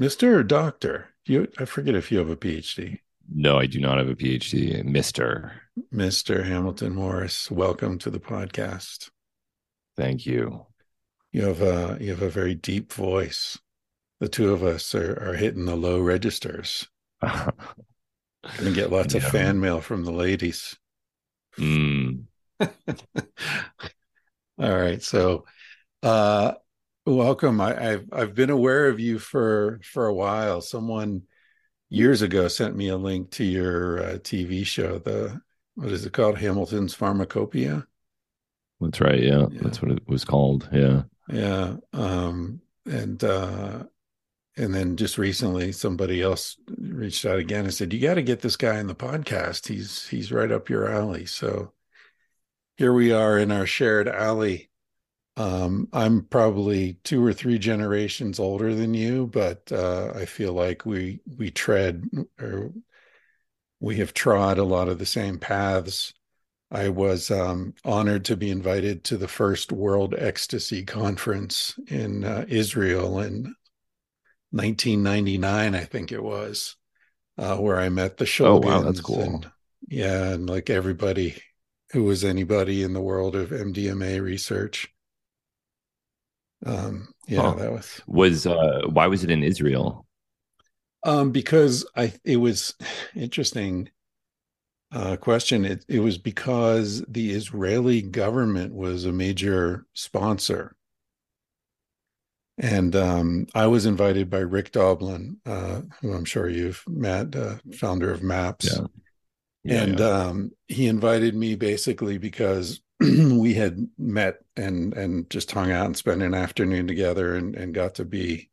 Mister 0.02 0.36
or 0.40 0.42
Doctor. 0.42 1.10
You, 1.26 1.46
I 1.60 1.64
forget 1.64 1.94
if 1.94 2.10
you 2.10 2.18
have 2.18 2.28
a 2.28 2.34
PhD. 2.34 2.98
No, 3.32 3.60
I 3.60 3.66
do 3.66 3.78
not 3.78 3.98
have 3.98 4.08
a 4.08 4.16
PhD, 4.16 4.84
Mister. 4.84 5.52
Mister 5.92 6.42
Hamilton 6.42 6.96
Morris. 6.96 7.48
Welcome 7.52 8.00
to 8.00 8.10
the 8.10 8.18
podcast. 8.18 9.10
Thank 9.96 10.26
you. 10.26 10.66
You 11.30 11.44
have 11.44 11.62
a 11.62 11.98
you 12.00 12.10
have 12.10 12.22
a 12.22 12.28
very 12.28 12.56
deep 12.56 12.92
voice. 12.92 13.60
The 14.18 14.28
two 14.28 14.52
of 14.52 14.64
us 14.64 14.92
are, 14.96 15.12
are 15.22 15.34
hitting 15.34 15.66
the 15.66 15.76
low 15.76 16.00
registers. 16.00 16.88
Gonna 17.22 17.52
get 18.74 18.90
lots 18.90 19.14
of 19.14 19.22
fan 19.22 19.60
mail 19.60 19.80
from 19.80 20.04
the 20.04 20.10
ladies. 20.10 20.76
Mm, 21.56 22.24
All 22.58 22.66
right, 24.58 25.00
so 25.00 25.44
uh 26.02 26.54
welcome. 27.06 27.60
I, 27.60 27.92
I've 27.92 28.08
I've 28.12 28.34
been 28.34 28.50
aware 28.50 28.88
of 28.88 29.00
you 29.00 29.18
for 29.18 29.80
for 29.84 30.06
a 30.06 30.14
while. 30.14 30.60
Someone 30.60 31.22
years 31.88 32.22
ago 32.22 32.48
sent 32.48 32.76
me 32.76 32.88
a 32.88 32.96
link 32.96 33.30
to 33.32 33.44
your 33.44 34.00
uh, 34.02 34.12
TV 34.18 34.64
show. 34.66 34.98
The 34.98 35.40
what 35.74 35.90
is 35.90 36.04
it 36.06 36.12
called? 36.12 36.38
Hamilton's 36.38 36.94
Pharmacopeia. 36.94 37.86
that's 38.80 39.00
right. 39.00 39.20
Yeah, 39.22 39.46
Yeah. 39.50 39.60
that's 39.62 39.80
what 39.82 39.90
it 39.92 40.06
was 40.06 40.24
called. 40.24 40.68
Yeah. 40.72 41.02
Yeah. 41.28 41.76
Um, 41.92 42.60
and 42.84 43.22
uh, 43.22 43.84
and 44.56 44.74
then 44.74 44.96
just 44.96 45.16
recently, 45.18 45.72
somebody 45.72 46.20
else 46.20 46.56
reached 46.68 47.24
out 47.24 47.38
again 47.38 47.64
and 47.64 47.72
said, 47.72 47.92
"You 47.92 48.00
got 48.00 48.14
to 48.14 48.22
get 48.22 48.40
this 48.40 48.56
guy 48.56 48.78
in 48.80 48.86
the 48.86 48.94
podcast. 48.94 49.68
He's 49.68 50.06
he's 50.08 50.32
right 50.32 50.50
up 50.50 50.68
your 50.68 50.90
alley." 50.90 51.26
So 51.26 51.72
here 52.76 52.92
we 52.92 53.12
are 53.12 53.38
in 53.38 53.52
our 53.52 53.66
shared 53.66 54.08
alley. 54.08 54.70
Um, 55.36 55.88
I'm 55.92 56.24
probably 56.24 56.98
two 57.04 57.24
or 57.24 57.32
three 57.32 57.58
generations 57.58 58.38
older 58.38 58.74
than 58.74 58.92
you, 58.92 59.26
but 59.28 59.70
uh, 59.72 60.12
I 60.14 60.26
feel 60.26 60.52
like 60.52 60.84
we 60.84 61.20
we 61.38 61.50
tread 61.50 62.04
or 62.40 62.72
we 63.80 63.96
have 63.96 64.14
trod 64.14 64.58
a 64.58 64.64
lot 64.64 64.88
of 64.88 64.98
the 64.98 65.06
same 65.06 65.38
paths. 65.38 66.12
I 66.70 66.88
was 66.88 67.30
um, 67.30 67.74
honored 67.84 68.24
to 68.26 68.36
be 68.36 68.50
invited 68.50 69.04
to 69.04 69.16
the 69.16 69.28
first 69.28 69.72
World 69.72 70.14
Ecstasy 70.16 70.84
Conference 70.84 71.78
in 71.88 72.24
uh, 72.24 72.46
Israel 72.48 73.20
in 73.20 73.54
1999, 74.52 75.74
I 75.74 75.84
think 75.84 76.12
it 76.12 76.22
was, 76.22 76.76
uh, 77.38 77.56
where 77.56 77.78
I 77.78 77.88
met 77.88 78.18
the 78.18 78.26
Oh, 78.40 78.56
wow, 78.58 78.82
that's 78.82 79.00
cool. 79.00 79.20
And, 79.20 79.50
yeah, 79.88 80.30
and 80.30 80.48
like 80.48 80.70
everybody 80.70 81.42
who 81.92 82.04
was 82.04 82.24
anybody 82.24 82.82
in 82.82 82.92
the 82.92 83.00
world 83.00 83.34
of 83.34 83.50
MDMA 83.50 84.20
research. 84.22 84.91
Um, 86.64 87.08
yeah, 87.28 87.40
Huh. 87.42 87.54
that 87.54 87.72
was 87.72 88.00
Was 88.06 88.46
uh 88.46 88.82
why 88.88 89.06
was 89.06 89.24
it 89.24 89.30
in 89.30 89.42
Israel? 89.42 90.06
um, 91.04 91.30
because 91.32 91.86
I 91.96 92.12
it 92.24 92.36
was 92.36 92.74
interesting 93.14 93.90
uh, 94.92 95.16
question. 95.16 95.64
It 95.64 95.84
it 95.88 96.00
was 96.00 96.18
because 96.18 97.02
the 97.08 97.30
Israeli 97.32 98.02
government 98.02 98.74
was 98.74 99.04
a 99.04 99.12
major 99.12 99.86
sponsor, 99.94 100.76
and 102.58 102.94
um, 102.94 103.46
I 103.54 103.66
was 103.66 103.86
invited 103.86 104.28
by 104.30 104.40
Rick 104.40 104.72
Doblin, 104.72 105.38
uh, 105.46 105.82
who 106.00 106.12
I'm 106.12 106.24
sure 106.24 106.48
you've 106.48 106.82
met, 106.86 107.34
uh, 107.34 107.56
founder 107.74 108.10
of 108.12 108.22
MAPS, 108.22 108.66
Yeah. 108.66 108.86
Yeah, 109.64 109.84
and 109.84 110.00
yeah. 110.00 110.06
um, 110.06 110.52
he 110.68 110.88
invited 110.88 111.34
me 111.36 111.54
basically 111.54 112.18
because 112.18 112.80
we 113.38 113.54
had 113.54 113.88
met 113.98 114.38
and 114.56 114.94
and 114.94 115.28
just 115.30 115.50
hung 115.50 115.70
out 115.70 115.86
and 115.86 115.96
spent 115.96 116.22
an 116.22 116.34
afternoon 116.34 116.86
together 116.86 117.34
and 117.34 117.54
and 117.56 117.74
got 117.74 117.94
to 117.96 118.04
be 118.04 118.50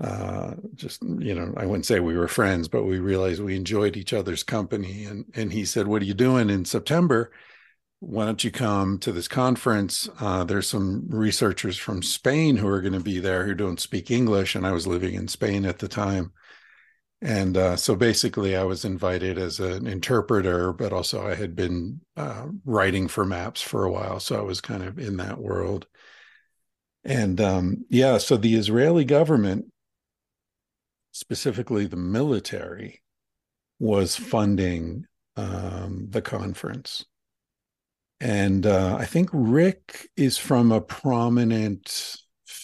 uh 0.00 0.54
just 0.74 1.02
you 1.02 1.34
know 1.34 1.52
i 1.56 1.66
wouldn't 1.66 1.86
say 1.86 1.98
we 1.98 2.16
were 2.16 2.28
friends 2.28 2.68
but 2.68 2.84
we 2.84 2.98
realized 2.98 3.42
we 3.42 3.56
enjoyed 3.56 3.96
each 3.96 4.12
other's 4.12 4.42
company. 4.42 5.04
And 5.04 5.24
and 5.34 5.52
he 5.52 5.64
said 5.64 5.86
what 5.86 6.02
are 6.02 6.06
you 6.06 6.14
doing 6.14 6.50
in 6.50 6.64
september? 6.64 7.32
Why 8.00 8.26
don't 8.26 8.44
you 8.44 8.52
come 8.52 8.98
to 9.00 9.12
this 9.12 9.28
conference? 9.28 10.08
Uh 10.20 10.44
there's 10.44 10.68
some 10.68 11.06
researchers 11.08 11.76
from 11.76 12.02
spain 12.02 12.56
who 12.56 12.68
are 12.68 12.80
going 12.80 12.92
to 12.92 13.00
be 13.00 13.18
there 13.18 13.44
who 13.44 13.54
don't 13.54 13.80
speak 13.80 14.10
english. 14.10 14.54
And 14.54 14.66
i 14.66 14.72
was 14.72 14.86
living 14.86 15.14
in 15.14 15.28
spain 15.28 15.64
at 15.64 15.78
the 15.78 15.88
time 15.88 16.32
and 17.20 17.56
uh, 17.56 17.76
so 17.76 17.96
basically 17.96 18.56
i 18.56 18.62
was 18.62 18.84
invited 18.84 19.38
as 19.38 19.58
an 19.58 19.86
interpreter 19.86 20.72
but 20.72 20.92
also 20.92 21.26
i 21.26 21.34
had 21.34 21.56
been 21.56 22.00
uh, 22.16 22.46
writing 22.64 23.08
for 23.08 23.24
maps 23.24 23.60
for 23.60 23.84
a 23.84 23.90
while 23.90 24.20
so 24.20 24.38
i 24.38 24.42
was 24.42 24.60
kind 24.60 24.82
of 24.82 24.98
in 24.98 25.16
that 25.16 25.38
world. 25.38 25.86
And 27.04 27.40
um, 27.40 27.84
yeah 27.88 28.18
so 28.18 28.36
the 28.36 28.54
israeli 28.54 29.04
government 29.04 29.66
specifically 31.12 31.86
the 31.86 31.96
military 31.96 33.02
was 33.80 34.14
funding 34.14 35.06
um, 35.36 36.06
the 36.10 36.22
conference. 36.22 37.04
And 38.20 38.66
uh, 38.66 38.96
i 39.00 39.06
think 39.06 39.30
rick 39.32 40.08
is 40.16 40.38
from 40.38 40.70
a 40.70 40.80
prominent 40.80 42.16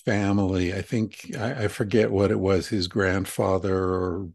family. 0.05 0.75
I 0.75 0.83
think 0.83 1.35
I, 1.39 1.65
I 1.65 1.69
forget 1.69 2.11
what 2.11 2.31
it 2.31 2.39
was 2.39 2.69
his 2.69 2.89
grandfather 2.89 3.77
or 3.77 4.29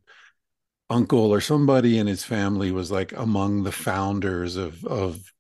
uncle 0.90 1.32
or 1.32 1.42
somebody 1.42 1.98
in 1.98 2.08
his 2.08 2.24
family 2.24 2.72
was 2.72 2.92
like 2.92 3.12
among 3.14 3.64
the 3.64 3.72
founders 3.72 4.56
of 4.56 4.84
of 4.86 5.32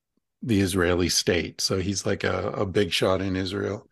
the 0.41 0.61
Israeli 0.61 1.09
state. 1.09 1.61
So 1.61 1.79
he's 1.79 2.05
like 2.05 2.23
a, 2.23 2.49
a 2.51 2.65
big 2.65 2.91
shot 2.91 3.21
in 3.21 3.35
Israel. 3.35 3.87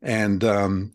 And 0.00 0.42
um, 0.44 0.92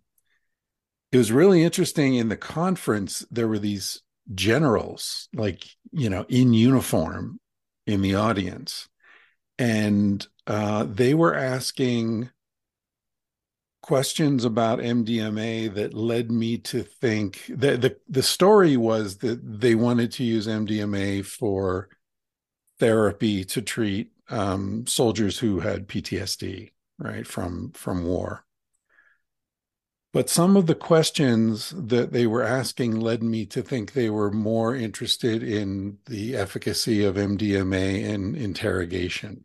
it 1.11 1.17
was 1.17 1.31
really 1.31 1.63
interesting 1.63 2.15
in 2.15 2.29
the 2.29 2.37
conference. 2.37 3.25
There 3.29 3.47
were 3.47 3.59
these 3.59 4.01
generals, 4.33 5.27
like, 5.33 5.65
you 5.91 6.09
know, 6.09 6.25
in 6.29 6.53
uniform 6.53 7.39
in 7.85 8.01
the 8.01 8.15
audience. 8.15 8.87
And 9.59 10.25
uh, 10.47 10.85
they 10.85 11.13
were 11.13 11.35
asking 11.35 12.29
questions 13.91 14.45
about 14.45 14.79
MDMA 14.79 15.73
that 15.73 15.93
led 15.93 16.31
me 16.31 16.57
to 16.57 16.81
think 16.81 17.43
that 17.49 17.81
the, 17.81 17.97
the 18.07 18.23
story 18.23 18.77
was 18.77 19.17
that 19.17 19.41
they 19.43 19.75
wanted 19.75 20.13
to 20.13 20.23
use 20.23 20.47
MDMA 20.47 21.25
for 21.25 21.89
therapy 22.79 23.43
to 23.43 23.61
treat 23.61 24.13
um, 24.29 24.87
soldiers 24.87 25.39
who 25.39 25.59
had 25.59 25.89
PTSD, 25.89 26.71
right, 26.99 27.27
from 27.27 27.71
from 27.71 28.05
war. 28.05 28.45
But 30.13 30.29
some 30.29 30.55
of 30.55 30.67
the 30.67 30.75
questions 30.75 31.73
that 31.75 32.13
they 32.13 32.25
were 32.27 32.43
asking 32.43 32.97
led 32.97 33.21
me 33.21 33.45
to 33.47 33.61
think 33.61 33.91
they 33.91 34.09
were 34.09 34.31
more 34.31 34.73
interested 34.73 35.43
in 35.43 35.97
the 36.05 36.37
efficacy 36.37 37.03
of 37.03 37.15
MDMA 37.15 38.03
in 38.03 38.35
interrogation. 38.35 39.43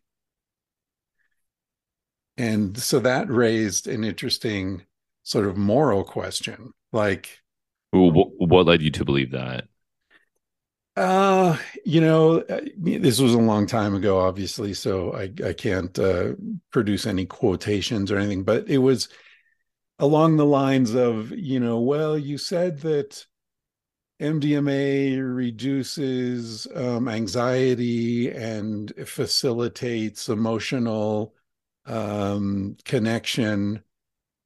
And 2.37 2.77
so 2.77 2.99
that 3.01 3.31
raised 3.31 3.89
an 3.89 4.05
interesting 4.05 4.83
sort 5.23 5.47
of 5.47 5.57
moral 5.57 6.05
question. 6.05 6.73
Like, 6.93 7.41
what 7.93 8.67
led 8.67 8.83
you 8.83 8.91
to 8.91 9.05
believe 9.05 9.33
that? 9.33 9.69
Uh, 10.97 11.59
you 11.85 12.01
know, 12.01 12.39
uh, 12.41 12.61
this 12.79 13.21
was 13.21 13.35
a 13.35 13.39
long 13.39 13.67
time 13.67 13.95
ago, 13.95 14.19
obviously, 14.19 14.73
so 14.73 15.13
I, 15.15 15.31
I 15.45 15.53
can't 15.53 15.99
uh, 15.99 16.33
produce 16.73 17.07
any 17.07 17.27
quotations 17.27 18.11
or 18.11 18.17
anything, 18.17 18.45
but 18.45 18.67
it 18.69 18.79
was 18.79 19.09
along 19.99 20.37
the 20.37 20.47
lines 20.47 20.95
of, 20.95 21.33
you 21.33 21.61
know, 21.61 21.81
well, 21.81 22.19
you 22.19 22.39
said 22.39 22.81
that 22.81 23.27
MDMA 24.21 25.19
reduces 25.37 26.67
um, 26.75 27.09
anxiety 27.09 28.31
and 28.31 28.91
facilitates 29.07 30.31
emotional 30.31 31.35
um, 31.87 32.77
connection 32.85 33.83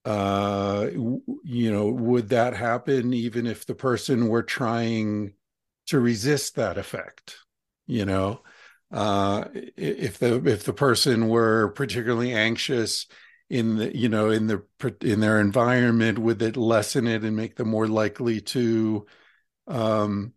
uh 0.06 0.88
you 1.44 1.70
know 1.70 1.88
would 1.88 2.30
that 2.30 2.54
happen 2.56 3.12
even 3.12 3.46
if 3.46 3.66
the 3.66 3.74
person 3.74 4.28
were 4.28 4.42
trying 4.42 5.34
to 5.86 6.00
resist 6.00 6.54
that 6.56 6.78
effect 6.78 7.36
you 7.86 8.04
know? 8.06 8.40
Uh 8.92 9.44
if 9.76 10.18
the 10.18 10.42
if 10.46 10.64
the 10.64 10.72
person 10.72 11.28
were 11.28 11.68
particularly 11.72 12.32
anxious 12.32 13.06
in 13.50 13.76
the 13.76 13.96
you 13.96 14.08
know 14.08 14.30
in 14.30 14.46
the 14.46 14.64
in 15.02 15.20
their 15.20 15.40
environment 15.40 16.18
would 16.18 16.40
it 16.42 16.56
lessen 16.56 17.06
it 17.06 17.22
and 17.22 17.36
make 17.36 17.56
them 17.56 17.68
more 17.68 17.86
likely 17.86 18.40
to 18.40 19.06
um 19.68 20.32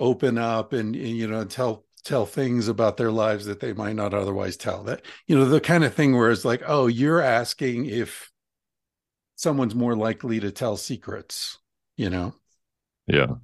open 0.00 0.38
up 0.38 0.72
and, 0.72 0.94
and 0.96 1.16
you 1.16 1.26
know 1.28 1.44
tell 1.44 1.84
tell 2.04 2.26
things 2.26 2.68
about 2.68 2.96
their 2.96 3.10
lives 3.10 3.46
that 3.46 3.60
they 3.60 3.72
might 3.72 3.96
not 3.96 4.14
otherwise 4.14 4.56
tell. 4.56 4.84
That 4.84 5.02
you 5.26 5.36
know 5.36 5.46
the 5.46 5.60
kind 5.60 5.84
of 5.84 5.94
thing 5.94 6.16
where 6.16 6.30
it's 6.30 6.44
like 6.44 6.62
oh 6.66 6.86
you're 6.86 7.20
asking 7.20 7.86
if 7.86 8.30
someone's 9.36 9.74
more 9.74 9.96
likely 9.96 10.40
to 10.40 10.52
tell 10.52 10.76
secrets 10.76 11.58
you 11.96 12.10
know? 12.10 12.34
Yeah. 13.06 13.34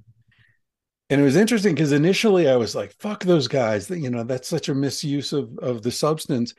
And 1.09 1.21
it 1.21 1.23
was 1.23 1.35
interesting 1.35 1.75
because 1.75 1.91
initially 1.91 2.47
i 2.49 2.55
was 2.55 2.73
like 2.73 2.93
fuck 2.99 3.23
those 3.23 3.47
guys 3.47 3.89
you 3.89 4.09
know 4.09 4.23
that's 4.23 4.47
such 4.47 4.69
a 4.69 4.75
misuse 4.75 5.33
of 5.33 5.57
of 5.59 5.81
the 5.81 5.91
substance. 5.91 6.53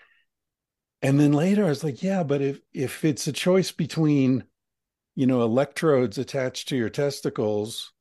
And 1.00 1.18
then 1.18 1.32
later 1.32 1.64
i 1.64 1.68
was 1.68 1.82
like 1.82 2.02
yeah 2.02 2.22
but 2.22 2.42
if 2.42 2.60
if 2.72 3.04
it's 3.04 3.26
a 3.26 3.32
choice 3.32 3.72
between 3.72 4.44
you 5.14 5.26
know 5.26 5.42
electrodes 5.42 6.18
attached 6.18 6.68
to 6.68 6.76
your 6.76 6.90
testicles 6.90 7.92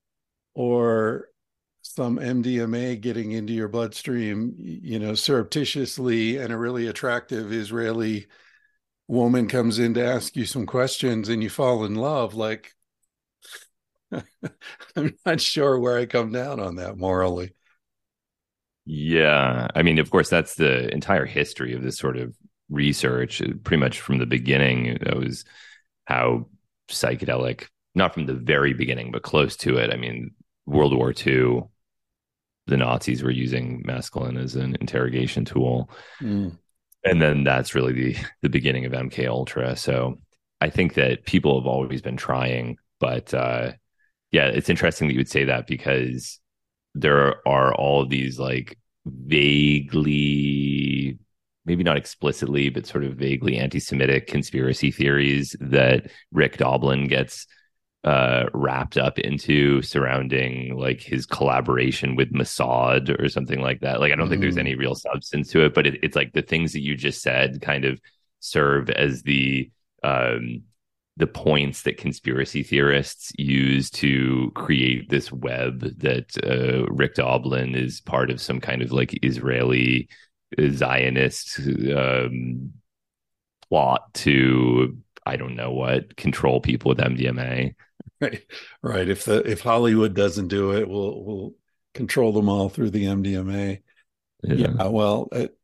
or 0.53 1.29
some 1.95 2.17
MDMA 2.17 2.99
getting 2.99 3.31
into 3.31 3.53
your 3.53 3.67
bloodstream, 3.67 4.55
you 4.57 4.99
know, 4.99 5.13
surreptitiously, 5.13 6.37
and 6.37 6.51
a 6.51 6.57
really 6.57 6.87
attractive 6.87 7.51
Israeli 7.51 8.27
woman 9.07 9.47
comes 9.47 9.77
in 9.77 9.93
to 9.95 10.05
ask 10.05 10.35
you 10.35 10.45
some 10.45 10.65
questions 10.65 11.29
and 11.29 11.43
you 11.43 11.49
fall 11.49 11.83
in 11.85 11.95
love, 11.95 12.33
like, 12.33 12.73
I'm 14.95 15.17
not 15.25 15.41
sure 15.41 15.79
where 15.79 15.97
I 15.97 16.05
come 16.05 16.31
down 16.31 16.59
on 16.59 16.75
that 16.75 16.97
morally. 16.97 17.53
Yeah. 18.85 19.67
I 19.75 19.83
mean, 19.83 19.99
of 19.99 20.09
course, 20.09 20.29
that's 20.29 20.55
the 20.55 20.91
entire 20.93 21.25
history 21.25 21.73
of 21.73 21.83
this 21.83 21.97
sort 21.97 22.17
of 22.17 22.35
research. 22.69 23.41
Uh, 23.41 23.53
pretty 23.63 23.79
much 23.79 23.99
from 23.99 24.17
the 24.17 24.25
beginning, 24.25 24.97
that 25.03 25.17
was 25.17 25.45
how 26.05 26.47
psychedelic, 26.89 27.67
not 27.95 28.13
from 28.13 28.25
the 28.25 28.33
very 28.33 28.73
beginning, 28.73 29.11
but 29.11 29.23
close 29.23 29.55
to 29.57 29.77
it. 29.77 29.93
I 29.93 29.97
mean, 29.97 30.31
World 30.65 30.95
War 30.95 31.13
II, 31.25 31.63
the 32.71 32.77
Nazis 32.77 33.21
were 33.21 33.31
using 33.31 33.83
mescaline 33.83 34.41
as 34.41 34.55
an 34.55 34.77
interrogation 34.79 35.43
tool. 35.43 35.91
Mm. 36.21 36.57
And 37.03 37.21
then 37.21 37.43
that's 37.43 37.75
really 37.75 37.91
the 37.91 38.15
the 38.41 38.49
beginning 38.49 38.85
of 38.85 38.93
MK 38.93 39.27
Ultra. 39.27 39.75
So 39.75 40.19
I 40.61 40.69
think 40.69 40.93
that 40.93 41.25
people 41.25 41.59
have 41.59 41.67
always 41.67 42.01
been 42.01 42.15
trying, 42.15 42.77
but 42.99 43.33
uh, 43.33 43.73
yeah, 44.31 44.45
it's 44.45 44.69
interesting 44.69 45.07
that 45.07 45.13
you 45.13 45.19
would 45.19 45.29
say 45.29 45.43
that 45.43 45.67
because 45.67 46.39
there 46.95 47.45
are 47.45 47.75
all 47.75 48.01
of 48.01 48.09
these 48.09 48.39
like 48.39 48.77
vaguely 49.05 49.97
maybe 51.65 51.83
not 51.83 51.97
explicitly 51.97 52.69
but 52.69 52.85
sort 52.85 53.03
of 53.03 53.15
vaguely 53.15 53.57
anti-semitic 53.57 54.27
conspiracy 54.27 54.91
theories 54.91 55.55
that 55.59 56.11
rick 56.31 56.57
doblin 56.57 57.07
gets 57.07 57.47
uh, 58.03 58.45
wrapped 58.53 58.97
up 58.97 59.19
into 59.19 59.81
surrounding 59.81 60.75
like 60.75 61.01
his 61.01 61.25
collaboration 61.25 62.15
with 62.15 62.33
Mossad 62.33 63.19
or 63.21 63.29
something 63.29 63.61
like 63.61 63.81
that. 63.81 63.99
Like, 63.99 64.11
I 64.11 64.15
don't 64.15 64.27
mm. 64.27 64.29
think 64.29 64.41
there's 64.41 64.55
mm. 64.55 64.61
any 64.61 64.75
real 64.75 64.95
substance 64.95 65.49
to 65.51 65.65
it, 65.65 65.73
but 65.73 65.85
it, 65.85 65.99
it's 66.03 66.15
like 66.15 66.33
the 66.33 66.41
things 66.41 66.73
that 66.73 66.81
you 66.81 66.95
just 66.95 67.21
said 67.21 67.61
kind 67.61 67.85
of 67.85 67.99
serve 68.39 68.89
as 68.89 69.21
the 69.23 69.69
um, 70.03 70.63
the 71.17 71.27
points 71.27 71.83
that 71.83 71.97
conspiracy 71.97 72.63
theorists 72.63 73.31
use 73.37 73.91
to 73.91 74.51
create 74.55 75.09
this 75.09 75.31
web 75.31 75.81
that 75.99 76.35
uh, 76.43 76.91
Rick 76.91 77.15
Doblin 77.15 77.75
is 77.75 78.01
part 78.01 78.31
of 78.31 78.41
some 78.41 78.59
kind 78.59 78.81
of 78.81 78.91
like 78.91 79.19
Israeli 79.21 80.09
Zionist 80.71 81.59
um, 81.95 82.71
plot 83.69 84.13
to 84.15 84.97
I 85.25 85.35
don't 85.35 85.55
know 85.55 85.71
what 85.71 86.15
control 86.15 86.61
people 86.61 86.89
with 86.89 86.97
MDMA. 86.97 87.75
Right, 88.21 88.45
right. 88.83 89.09
If 89.09 89.25
the 89.25 89.39
if 89.49 89.61
Hollywood 89.61 90.13
doesn't 90.13 90.49
do 90.49 90.73
it, 90.73 90.87
we'll 90.87 91.23
we'll 91.23 91.55
control 91.95 92.31
them 92.31 92.49
all 92.49 92.69
through 92.69 92.91
the 92.91 93.05
MDMA. 93.05 93.81
Yeah. 94.43 94.53
yeah 94.53 94.87
well, 94.87 95.27
it, 95.31 95.57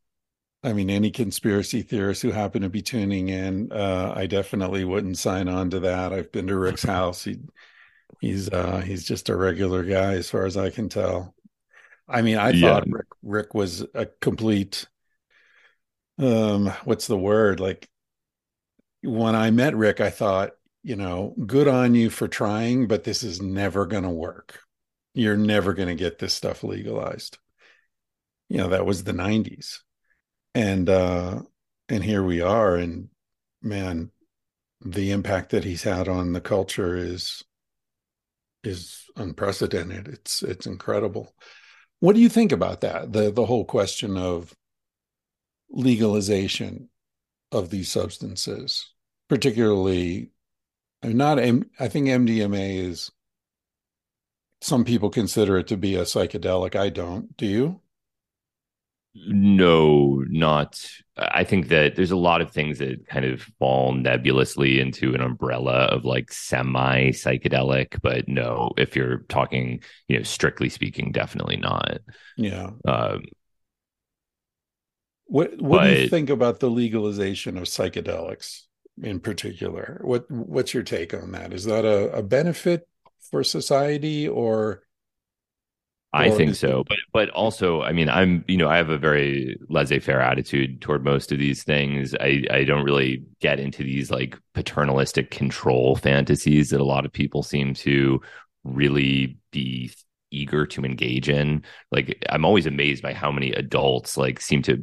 I 0.64 0.72
mean, 0.72 0.90
any 0.90 1.10
conspiracy 1.10 1.82
theorists 1.82 2.22
who 2.22 2.32
happen 2.32 2.62
to 2.62 2.68
be 2.68 2.82
tuning 2.82 3.28
in, 3.28 3.70
uh, 3.70 4.12
I 4.14 4.26
definitely 4.26 4.84
wouldn't 4.84 5.18
sign 5.18 5.48
on 5.48 5.70
to 5.70 5.80
that. 5.80 6.12
I've 6.12 6.32
been 6.32 6.48
to 6.48 6.58
Rick's 6.58 6.82
house. 6.82 7.22
He 7.24 7.38
he's 8.20 8.48
uh, 8.48 8.78
he's 8.78 9.04
just 9.04 9.28
a 9.28 9.36
regular 9.36 9.84
guy, 9.84 10.14
as 10.14 10.28
far 10.28 10.44
as 10.44 10.56
I 10.56 10.70
can 10.70 10.88
tell. 10.88 11.34
I 12.08 12.22
mean, 12.22 12.38
I 12.38 12.50
yeah. 12.50 12.74
thought 12.74 12.88
Rick 12.88 13.06
Rick 13.22 13.54
was 13.54 13.86
a 13.94 14.06
complete 14.06 14.86
um 16.18 16.66
what's 16.82 17.06
the 17.06 17.16
word 17.16 17.60
like 17.60 17.88
when 19.02 19.34
I 19.34 19.50
met 19.50 19.76
Rick, 19.76 20.00
I 20.00 20.10
thought 20.10 20.52
you 20.88 20.96
know, 20.96 21.34
good 21.44 21.68
on 21.68 21.94
you 21.94 22.08
for 22.08 22.28
trying, 22.28 22.86
but 22.86 23.04
this 23.04 23.22
is 23.22 23.42
never 23.42 23.84
going 23.84 24.04
to 24.04 24.08
work. 24.08 24.60
You're 25.12 25.36
never 25.36 25.74
going 25.74 25.90
to 25.90 25.94
get 25.94 26.18
this 26.18 26.32
stuff 26.32 26.64
legalized. 26.64 27.36
You 28.48 28.56
know, 28.56 28.70
that 28.70 28.86
was 28.86 29.04
the 29.04 29.12
90s. 29.12 29.80
And 30.54 30.88
uh 30.88 31.42
and 31.90 32.02
here 32.02 32.24
we 32.24 32.40
are 32.40 32.74
and 32.74 33.10
man, 33.60 34.12
the 34.80 35.10
impact 35.10 35.50
that 35.50 35.64
he's 35.64 35.82
had 35.82 36.08
on 36.08 36.32
the 36.32 36.40
culture 36.40 36.96
is 36.96 37.44
is 38.64 39.04
unprecedented. 39.14 40.08
It's 40.08 40.42
it's 40.42 40.66
incredible. 40.66 41.34
What 42.00 42.14
do 42.14 42.22
you 42.22 42.30
think 42.30 42.50
about 42.50 42.80
that? 42.80 43.12
The 43.12 43.30
the 43.30 43.44
whole 43.44 43.66
question 43.66 44.16
of 44.16 44.54
legalization 45.68 46.88
of 47.52 47.68
these 47.68 47.90
substances, 47.90 48.90
particularly 49.28 50.30
I'm 51.02 51.16
not. 51.16 51.38
I 51.38 51.88
think 51.88 52.08
MDMA 52.08 52.78
is. 52.88 53.10
Some 54.60 54.84
people 54.84 55.10
consider 55.10 55.56
it 55.58 55.68
to 55.68 55.76
be 55.76 55.94
a 55.94 56.02
psychedelic. 56.02 56.74
I 56.74 56.88
don't. 56.88 57.36
Do 57.36 57.46
you? 57.46 57.80
No, 59.14 60.22
not. 60.28 60.80
I 61.16 61.42
think 61.42 61.68
that 61.68 61.96
there's 61.96 62.12
a 62.12 62.16
lot 62.16 62.40
of 62.40 62.52
things 62.52 62.78
that 62.78 63.06
kind 63.08 63.24
of 63.24 63.42
fall 63.58 63.92
nebulously 63.92 64.78
into 64.80 65.14
an 65.14 65.20
umbrella 65.20 65.86
of 65.86 66.04
like 66.04 66.30
semi 66.30 67.10
psychedelic, 67.10 68.00
but 68.00 68.28
no, 68.28 68.70
if 68.76 68.94
you're 68.94 69.20
talking, 69.28 69.82
you 70.06 70.18
know, 70.18 70.22
strictly 70.22 70.68
speaking, 70.68 71.10
definitely 71.10 71.56
not. 71.56 71.98
Yeah. 72.36 72.70
Um, 72.86 73.22
what 75.26 75.60
What 75.60 75.78
but, 75.78 75.84
do 75.84 75.94
you 75.94 76.08
think 76.08 76.30
about 76.30 76.60
the 76.60 76.70
legalization 76.70 77.56
of 77.58 77.64
psychedelics? 77.64 78.62
In 79.02 79.20
particular. 79.20 80.00
What 80.02 80.30
what's 80.30 80.74
your 80.74 80.82
take 80.82 81.14
on 81.14 81.32
that? 81.32 81.52
Is 81.52 81.64
that 81.64 81.84
a, 81.84 82.12
a 82.12 82.22
benefit 82.22 82.88
for 83.30 83.44
society 83.44 84.28
or 84.28 84.82
I 86.12 86.30
think 86.30 86.54
so, 86.54 86.84
but 86.88 86.96
but 87.12 87.28
also, 87.30 87.82
I 87.82 87.92
mean, 87.92 88.08
I'm 88.08 88.42
you 88.48 88.56
know 88.56 88.68
I 88.68 88.78
have 88.78 88.88
a 88.88 88.96
very 88.96 89.58
laissez-faire 89.68 90.20
attitude 90.20 90.80
toward 90.80 91.04
most 91.04 91.32
of 91.32 91.38
these 91.38 91.64
things. 91.64 92.14
I 92.18 92.44
I 92.50 92.64
don't 92.64 92.84
really 92.84 93.24
get 93.40 93.60
into 93.60 93.82
these 93.82 94.10
like 94.10 94.38
paternalistic 94.54 95.30
control 95.30 95.96
fantasies 95.96 96.70
that 96.70 96.80
a 96.80 96.84
lot 96.84 97.04
of 97.04 97.12
people 97.12 97.42
seem 97.42 97.74
to 97.74 98.22
really 98.64 99.36
be 99.50 99.92
eager 100.30 100.66
to 100.66 100.84
engage 100.84 101.28
in. 101.28 101.62
Like 101.92 102.24
I'm 102.30 102.46
always 102.46 102.66
amazed 102.66 103.02
by 103.02 103.12
how 103.12 103.30
many 103.30 103.52
adults 103.52 104.16
like 104.16 104.40
seem 104.40 104.62
to 104.62 104.82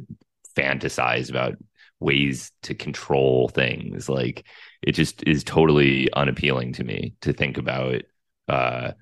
fantasize 0.56 1.28
about 1.28 1.56
ways 2.00 2.52
to 2.62 2.74
control 2.74 3.48
things. 3.48 4.08
Like 4.08 4.46
it 4.82 4.92
just 4.92 5.22
is 5.26 5.44
totally 5.44 6.12
unappealing 6.12 6.72
to 6.74 6.84
me 6.84 7.14
to 7.22 7.32
think 7.32 7.58
about 7.58 8.02
uh 8.48 8.92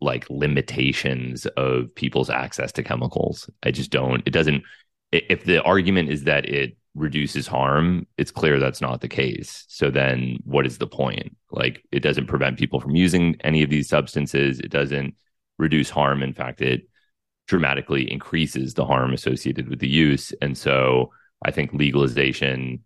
like 0.00 0.30
limitations 0.30 1.46
of 1.56 1.92
people's 1.94 2.30
access 2.30 2.70
to 2.72 2.84
chemicals. 2.84 3.50
I 3.62 3.70
just 3.70 3.90
don't 3.90 4.22
it 4.26 4.30
doesn't 4.30 4.62
if 5.10 5.44
the 5.44 5.62
argument 5.62 6.10
is 6.10 6.24
that 6.24 6.46
it 6.46 6.76
reduces 6.94 7.46
harm, 7.46 8.06
it's 8.16 8.30
clear 8.30 8.58
that's 8.58 8.80
not 8.80 9.00
the 9.00 9.08
case. 9.08 9.64
So 9.68 9.90
then 9.90 10.38
what 10.44 10.66
is 10.66 10.78
the 10.78 10.86
point? 10.86 11.36
Like 11.50 11.82
it 11.92 12.00
doesn't 12.00 12.26
prevent 12.26 12.58
people 12.58 12.80
from 12.80 12.96
using 12.96 13.36
any 13.42 13.62
of 13.62 13.70
these 13.70 13.88
substances. 13.88 14.60
It 14.60 14.70
doesn't 14.70 15.14
reduce 15.58 15.90
harm. 15.90 16.22
In 16.22 16.34
fact, 16.34 16.60
it 16.60 16.88
dramatically 17.46 18.10
increases 18.10 18.74
the 18.74 18.84
harm 18.84 19.12
associated 19.12 19.68
with 19.68 19.80
the 19.80 19.88
use. 19.88 20.32
And 20.42 20.56
so 20.56 21.12
I 21.44 21.50
think 21.50 21.72
legalization 21.72 22.82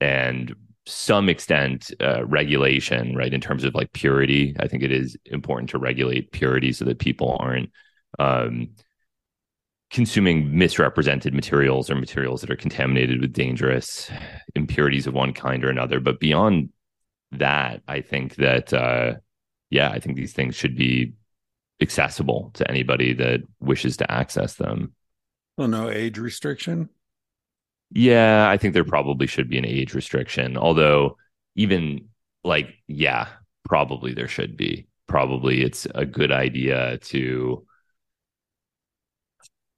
and 0.00 0.54
some 0.86 1.28
extent 1.28 1.92
uh, 2.00 2.24
regulation, 2.26 3.14
right, 3.14 3.32
in 3.32 3.40
terms 3.40 3.64
of 3.64 3.74
like 3.74 3.92
purity, 3.92 4.56
I 4.58 4.66
think 4.66 4.82
it 4.82 4.90
is 4.90 5.16
important 5.26 5.70
to 5.70 5.78
regulate 5.78 6.32
purity 6.32 6.72
so 6.72 6.84
that 6.86 6.98
people 6.98 7.36
aren't 7.38 7.70
um, 8.18 8.70
consuming 9.90 10.56
misrepresented 10.56 11.34
materials 11.34 11.88
or 11.88 11.94
materials 11.94 12.40
that 12.40 12.50
are 12.50 12.56
contaminated 12.56 13.20
with 13.20 13.32
dangerous 13.32 14.10
impurities 14.54 15.06
of 15.06 15.14
one 15.14 15.32
kind 15.32 15.64
or 15.64 15.70
another. 15.70 16.00
But 16.00 16.18
beyond 16.18 16.70
that, 17.32 17.82
I 17.86 18.00
think 18.00 18.36
that, 18.36 18.72
uh, 18.72 19.14
yeah, 19.70 19.90
I 19.90 20.00
think 20.00 20.16
these 20.16 20.32
things 20.32 20.56
should 20.56 20.76
be 20.76 21.12
accessible 21.80 22.50
to 22.54 22.68
anybody 22.70 23.12
that 23.14 23.40
wishes 23.60 23.98
to 23.98 24.10
access 24.10 24.54
them. 24.54 24.94
Well, 25.56 25.68
no 25.68 25.90
age 25.90 26.18
restriction. 26.18 26.88
Yeah, 27.94 28.48
I 28.48 28.56
think 28.56 28.74
there 28.74 28.84
probably 28.84 29.26
should 29.26 29.48
be 29.48 29.58
an 29.58 29.66
age 29.66 29.94
restriction. 29.94 30.56
Although, 30.56 31.18
even 31.56 32.08
like, 32.42 32.74
yeah, 32.86 33.28
probably 33.64 34.14
there 34.14 34.28
should 34.28 34.56
be. 34.56 34.86
Probably 35.06 35.62
it's 35.62 35.86
a 35.94 36.06
good 36.06 36.32
idea 36.32 36.98
to 36.98 37.66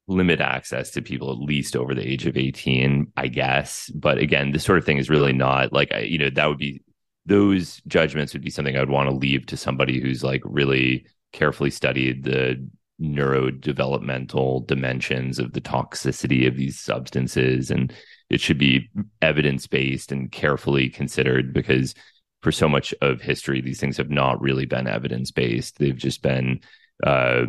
limit 0.07 0.41
access 0.41 0.91
to 0.91 1.03
people 1.03 1.33
at 1.33 1.39
least 1.39 1.75
over 1.75 1.95
the 1.95 2.07
age 2.07 2.27
of 2.27 2.37
18, 2.37 3.13
I 3.17 3.27
guess. 3.29 3.91
But 3.91 4.19
again, 4.19 4.53
this 4.53 4.65
sort 4.65 4.79
of 4.79 4.85
thing 4.85 4.99
is 4.99 5.11
really 5.11 5.33
not 5.33 5.73
like, 5.73 5.93
you 6.05 6.19
know, 6.19 6.31
that 6.31 6.47
would 6.47 6.59
be 6.59 6.83
those 7.27 7.81
judgments 7.87 8.33
would 8.33 8.45
be 8.45 8.51
something 8.51 8.77
I 8.77 8.81
would 8.81 8.91
want 8.91 9.09
to 9.09 9.17
leave 9.17 9.47
to 9.47 9.57
somebody 9.57 10.01
who's 10.01 10.23
like 10.23 10.43
really 10.45 11.07
carefully 11.33 11.71
studied 11.71 12.25
the 12.25 12.65
neurodevelopmental 13.01 14.67
dimensions 14.67 15.39
of 15.39 15.53
the 15.53 15.61
toxicity 15.61 16.47
of 16.47 16.57
these 16.57 16.79
substances 16.79 17.71
and 17.71 17.93
it 18.31 18.41
should 18.41 18.59
be 18.59 18.89
evidence 19.21 19.67
based 19.67 20.13
and 20.13 20.31
carefully 20.31 20.89
considered 20.89 21.53
because 21.53 21.95
for 22.41 22.53
so 22.53 22.69
much 22.69 22.95
of 23.03 23.21
history 23.21 23.61
these 23.61 23.81
things 23.81 23.97
have 23.97 24.11
not 24.11 24.41
really 24.41 24.65
been 24.65 24.87
evidence 24.87 25.33
based 25.33 25.79
they've 25.79 25.97
just 25.97 26.23
been 26.23 26.61
uh, 27.05 27.47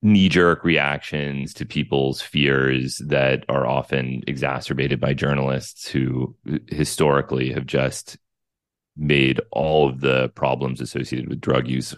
knee 0.00 0.30
jerk 0.30 0.64
reactions 0.64 1.52
to 1.52 1.66
people's 1.66 2.22
fears 2.22 3.00
that 3.06 3.44
are 3.50 3.66
often 3.66 4.22
exacerbated 4.26 4.98
by 4.98 5.12
journalists 5.12 5.88
who 5.88 6.34
historically 6.68 7.52
have 7.52 7.66
just 7.66 8.16
made 8.96 9.40
all 9.50 9.88
of 9.88 10.00
the 10.00 10.28
problems 10.30 10.80
associated 10.80 11.28
with 11.28 11.40
drug 11.40 11.66
use 11.66 11.94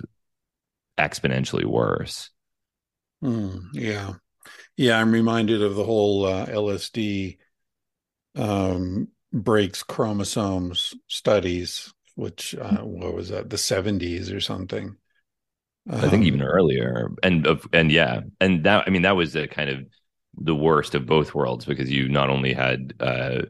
exponentially 0.99 1.65
worse. 1.65 2.31
Mm, 3.23 3.69
yeah. 3.73 4.15
Yeah, 4.77 5.01
I'm 5.01 5.13
reminded 5.13 5.63
of 5.63 5.75
the 5.75 5.85
whole 5.85 6.27
uh, 6.27 6.47
LSD 6.47 7.39
um, 8.37 9.09
breaks 9.33 9.83
chromosomes 9.83 10.95
studies, 11.09 11.93
which 12.15 12.55
uh, 12.55 12.79
what 12.79 13.15
was 13.15 13.31
that, 13.31 13.51
the 13.51 13.59
70s 13.59 14.31
or 14.33 14.41
something. 14.41 14.97
Um, 15.89 16.05
I 16.05 16.09
think 16.09 16.25
even 16.25 16.43
um, 16.43 16.49
earlier, 16.49 17.11
and 17.23 17.47
and 17.73 17.93
yeah, 17.93 18.21
and 18.41 18.65
that 18.65 18.85
I 18.87 18.91
mean 18.91 19.03
that 19.03 19.17
was 19.17 19.33
the 19.33 19.47
kind 19.47 19.71
of 19.71 19.87
the 20.39 20.55
worst 20.55 20.95
of 20.95 21.07
both 21.07 21.35
worlds 21.35 21.65
because 21.65 21.91
you 21.91 22.09
not 22.09 22.29
only 22.29 22.53
had 22.53 22.95
uh, 23.01 23.43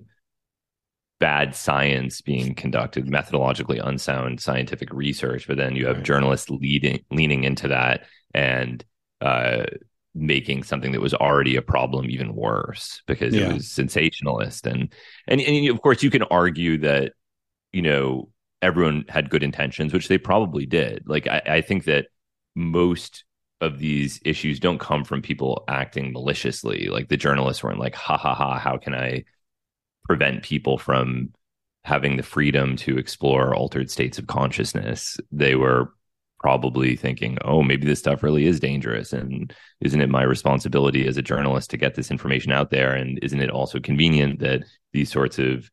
bad 1.18 1.55
science 1.55 2.20
being 2.20 2.55
conducted, 2.55 3.07
methodologically 3.07 3.81
unsound 3.87 4.40
scientific 4.40 4.92
research, 4.92 5.46
but 5.46 5.57
then 5.57 5.74
you 5.74 5.87
have 5.87 5.96
right. 5.96 6.05
journalists 6.05 6.50
leading 6.50 7.02
leaning 7.11 7.44
into 7.44 7.68
that 7.68 8.07
and 8.35 8.85
uh, 9.20 9.64
making 10.14 10.62
something 10.62 10.92
that 10.92 11.00
was 11.00 11.14
already 11.14 11.57
a 11.57 11.62
problem 11.62 12.11
even 12.11 12.35
worse 12.35 13.02
because 13.07 13.35
yeah. 13.35 13.48
it 13.48 13.55
was 13.55 13.70
sensationalist 13.70 14.66
and, 14.66 14.92
and 15.26 15.40
and 15.40 15.68
of 15.68 15.81
course 15.83 16.02
you 16.02 16.11
can 16.11 16.22
argue 16.24 16.79
that 16.79 17.12
you 17.72 17.83
know 17.83 18.29
everyone 18.62 19.05
had 19.09 19.31
good 19.31 19.42
intentions, 19.42 19.92
which 19.92 20.09
they 20.09 20.18
probably 20.18 20.66
did. 20.66 21.05
Like 21.07 21.26
I, 21.26 21.42
I 21.46 21.61
think 21.61 21.85
that 21.85 22.07
most 22.55 23.24
of 23.61 23.79
these 23.79 24.20
issues 24.24 24.61
don't 24.61 24.81
come 24.81 25.05
from 25.05 25.22
people 25.22 25.64
acting 25.68 26.12
maliciously. 26.12 26.88
Like 26.88 27.09
the 27.09 27.16
journalists 27.16 27.62
weren't 27.62 27.79
like, 27.79 27.94
ha 27.94 28.16
ha 28.16 28.35
ha, 28.35 28.59
how 28.59 28.76
can 28.76 28.94
I 28.94 29.24
prevent 30.07 30.42
people 30.42 30.79
from 30.79 31.33
having 31.85 32.16
the 32.16 32.23
freedom 32.23 32.77
to 32.77 32.99
explore 32.99 33.55
altered 33.55 33.90
states 33.90 34.19
of 34.19 34.27
consciousness. 34.27 35.16
They 35.31 35.55
were 35.55 35.92
probably 36.40 36.97
thinking, 36.97 37.38
oh, 37.45 37.62
maybe 37.62 37.87
this 37.87 37.99
stuff 37.99 38.23
really 38.23 38.47
is 38.47 38.61
dangerous. 38.61 39.12
And 39.12 39.55
isn't 39.81 40.01
it 40.01 40.11
my 40.11 40.23
responsibility 40.23 41.07
as 41.07 41.16
a 41.16 41.23
journalist 41.23 41.71
to 41.71 41.77
get 41.77 41.95
this 41.95 42.11
information 42.11 42.53
out 42.53 42.71
there? 42.71 42.92
And 42.92 43.19
isn't 43.23 43.40
it 43.40 43.51
also 43.51 43.81
convenient 43.81 44.40
that 44.40 44.62
these 44.92 45.11
sorts 45.11 45.38
of 45.38 45.71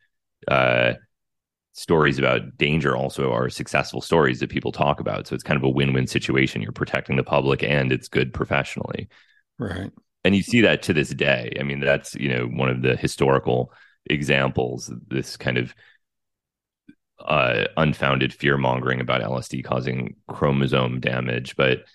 uh, 0.48 0.94
stories 1.74 2.20
about 2.20 2.58
danger 2.58 2.96
also 2.96 3.32
are 3.32 3.50
successful 3.50 4.02
stories 4.02 4.40
that 4.40 4.50
people 4.50 4.72
talk 4.72 5.00
about? 5.00 5.28
So 5.28 5.36
it's 5.36 5.44
kind 5.44 5.58
of 5.58 5.64
a 5.64 5.70
win 5.70 5.94
win 5.94 6.08
situation. 6.08 6.62
You're 6.62 6.72
protecting 6.72 7.18
the 7.18 7.24
public 7.24 7.64
and 7.64 7.92
it's 7.92 8.08
good 8.08 8.34
professionally. 8.34 9.10
Right. 9.60 9.92
And 10.24 10.36
you 10.36 10.42
see 10.42 10.62
that 10.62 10.82
to 10.84 10.94
this 10.94 11.10
day. 11.10 11.56
I 11.60 11.64
mean, 11.64 11.82
that's, 11.82 12.16
you 12.16 12.30
know, 12.30 12.46
one 12.46 12.70
of 12.70 12.82
the 12.82 12.96
historical 12.96 13.74
examples, 14.06 14.92
this 15.08 15.38
kind 15.38 15.58
of 15.58 15.74
uh, 17.20 17.66
unfounded 17.78 18.34
fear 18.34 18.58
mongering 18.58 19.00
about 19.00 19.22
LSD 19.22 19.64
causing 19.64 20.16
chromosome 20.28 21.00
damage, 21.00 21.56
but 21.56 21.86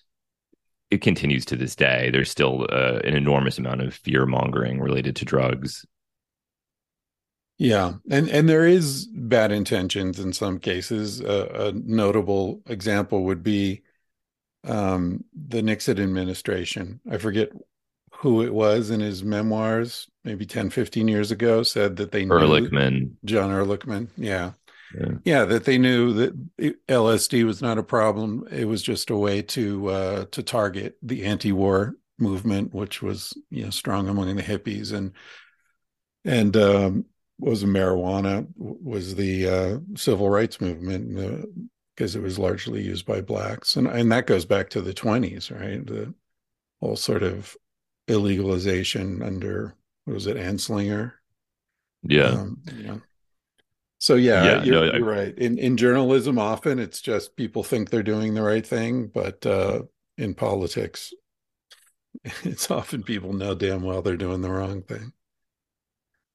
it 0.90 1.02
continues 1.02 1.44
to 1.46 1.56
this 1.56 1.76
day. 1.76 2.10
There's 2.10 2.30
still 2.30 2.66
uh, 2.70 3.00
an 3.04 3.14
enormous 3.14 3.58
amount 3.58 3.82
of 3.82 3.94
fear 3.94 4.24
mongering 4.26 4.80
related 4.80 5.16
to 5.16 5.24
drugs. 5.24 5.84
Yeah, 7.58 7.94
and 8.08 8.28
and 8.28 8.48
there 8.48 8.66
is 8.66 9.06
bad 9.06 9.50
intentions 9.50 10.20
in 10.20 10.32
some 10.32 10.60
cases. 10.60 11.20
Uh, 11.20 11.72
a 11.72 11.72
notable 11.72 12.62
example 12.66 13.24
would 13.24 13.42
be 13.42 13.82
um, 14.64 15.24
the 15.34 15.60
Nixon 15.60 16.00
administration. 16.00 17.00
I 17.10 17.18
forget 17.18 17.50
who 18.18 18.42
it 18.42 18.52
was 18.52 18.90
in 18.90 18.98
his 18.98 19.22
memoirs, 19.22 20.08
maybe 20.24 20.44
10, 20.44 20.70
15 20.70 21.06
years 21.06 21.30
ago, 21.30 21.62
said 21.62 21.96
that 21.96 22.10
they 22.10 22.24
knew 22.24 22.34
Ehrlichman. 22.34 23.12
John 23.24 23.50
Ehrlichman. 23.50 24.08
Yeah. 24.16 24.52
yeah. 24.98 25.12
yeah. 25.24 25.44
that 25.44 25.64
they 25.64 25.78
knew 25.78 26.12
that 26.14 26.86
LSD 26.88 27.46
was 27.46 27.62
not 27.62 27.78
a 27.78 27.82
problem. 27.84 28.48
It 28.50 28.64
was 28.64 28.82
just 28.82 29.10
a 29.10 29.16
way 29.16 29.42
to 29.42 29.88
uh, 29.88 30.24
to 30.32 30.42
target 30.42 30.96
the 31.00 31.24
anti-war 31.26 31.94
movement, 32.18 32.74
which 32.74 33.02
was 33.02 33.34
you 33.50 33.62
know 33.62 33.70
strong 33.70 34.08
among 34.08 34.34
the 34.34 34.42
hippies 34.42 34.92
and 34.92 35.12
and 36.24 36.56
um, 36.56 37.04
was 37.38 37.62
marijuana 37.62 38.48
was 38.56 39.14
the 39.14 39.48
uh, 39.48 39.78
civil 39.96 40.28
rights 40.28 40.60
movement 40.60 41.46
because 41.94 42.16
uh, 42.16 42.18
it 42.18 42.22
was 42.22 42.36
largely 42.36 42.82
used 42.82 43.06
by 43.06 43.20
blacks, 43.20 43.76
and 43.76 43.86
and 43.86 44.10
that 44.10 44.26
goes 44.26 44.44
back 44.44 44.70
to 44.70 44.80
the 44.80 44.92
twenties, 44.92 45.52
right? 45.52 45.86
The 45.86 46.12
whole 46.80 46.96
sort 46.96 47.22
of 47.22 47.56
illegalization 48.08 49.24
under 49.24 49.74
what 50.04 50.14
was 50.14 50.26
it 50.26 50.36
Anslinger? 50.36 51.12
Yeah. 52.02 52.28
Um, 52.28 52.62
yeah. 52.76 52.96
So 53.98 54.14
yeah, 54.14 54.44
yeah 54.44 54.62
you're, 54.64 54.74
no, 54.74 54.92
you're 54.94 55.04
right. 55.04 55.36
In 55.36 55.58
in 55.58 55.76
journalism, 55.76 56.38
often 56.38 56.78
it's 56.78 57.00
just 57.00 57.36
people 57.36 57.62
think 57.62 57.90
they're 57.90 58.02
doing 58.02 58.34
the 58.34 58.42
right 58.42 58.66
thing, 58.66 59.08
but 59.08 59.44
uh, 59.44 59.82
in 60.16 60.34
politics, 60.34 61.12
it's 62.44 62.70
often 62.70 63.02
people 63.02 63.32
know 63.32 63.54
damn 63.54 63.82
well 63.82 64.02
they're 64.02 64.16
doing 64.16 64.40
the 64.40 64.50
wrong 64.50 64.82
thing. 64.82 65.12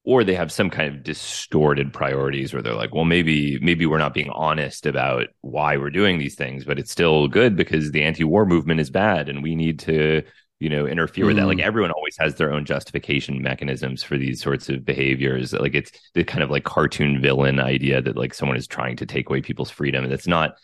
Or 0.06 0.26
they 0.26 0.36
have 0.36 0.52
some 0.52 0.70
kind 0.70 0.94
of 0.94 1.02
distorted 1.02 1.94
priorities 1.94 2.54
where 2.54 2.62
they're 2.62 2.76
like, 2.76 2.94
well, 2.94 3.06
maybe 3.06 3.58
maybe 3.60 3.86
we're 3.86 3.98
not 3.98 4.14
being 4.14 4.30
honest 4.32 4.86
about 4.86 5.28
why 5.40 5.78
we're 5.78 5.90
doing 5.90 6.20
these 6.20 6.36
things, 6.36 6.66
but 6.66 6.78
it's 6.78 6.92
still 6.92 7.30
good 7.30 7.56
because 7.56 7.92
the 7.92 8.04
anti-war 8.04 8.46
movement 8.46 8.82
is 8.82 8.90
bad 8.90 9.30
and 9.30 9.42
we 9.42 9.56
need 9.56 9.80
to 9.80 10.24
you 10.60 10.70
know 10.70 10.86
interfere 10.86 11.26
mm. 11.26 11.28
with 11.28 11.38
that 11.38 11.48
like 11.48 11.58
mm. 11.58 11.63
everyone 11.63 11.92
always 11.92 12.16
has 12.18 12.36
their 12.36 12.54
own 12.54 12.66
justification 12.66 13.42
mechanisms 13.42 14.04
for 14.04 14.18
these 14.18 14.42
sorts 14.42 14.70
of 14.70 14.86
behaviors 14.86 15.54
like 15.54 15.76
it's 15.76 15.92
the 16.13 16.24
kind 16.24 16.44
of 16.44 16.50
like 16.50 16.63
cartoon 16.63 17.22
villain 17.22 17.60
idea 17.60 18.02
that 18.02 18.16
like 18.16 18.34
someone 18.34 18.58
is 18.58 18.68
trying 18.68 18.96
to 18.96 19.06
take 19.06 19.30
away 19.30 19.42
people's 19.42 19.72
freedom 19.72 20.04
and 20.04 20.12
that's 20.12 20.28
not 20.28 20.56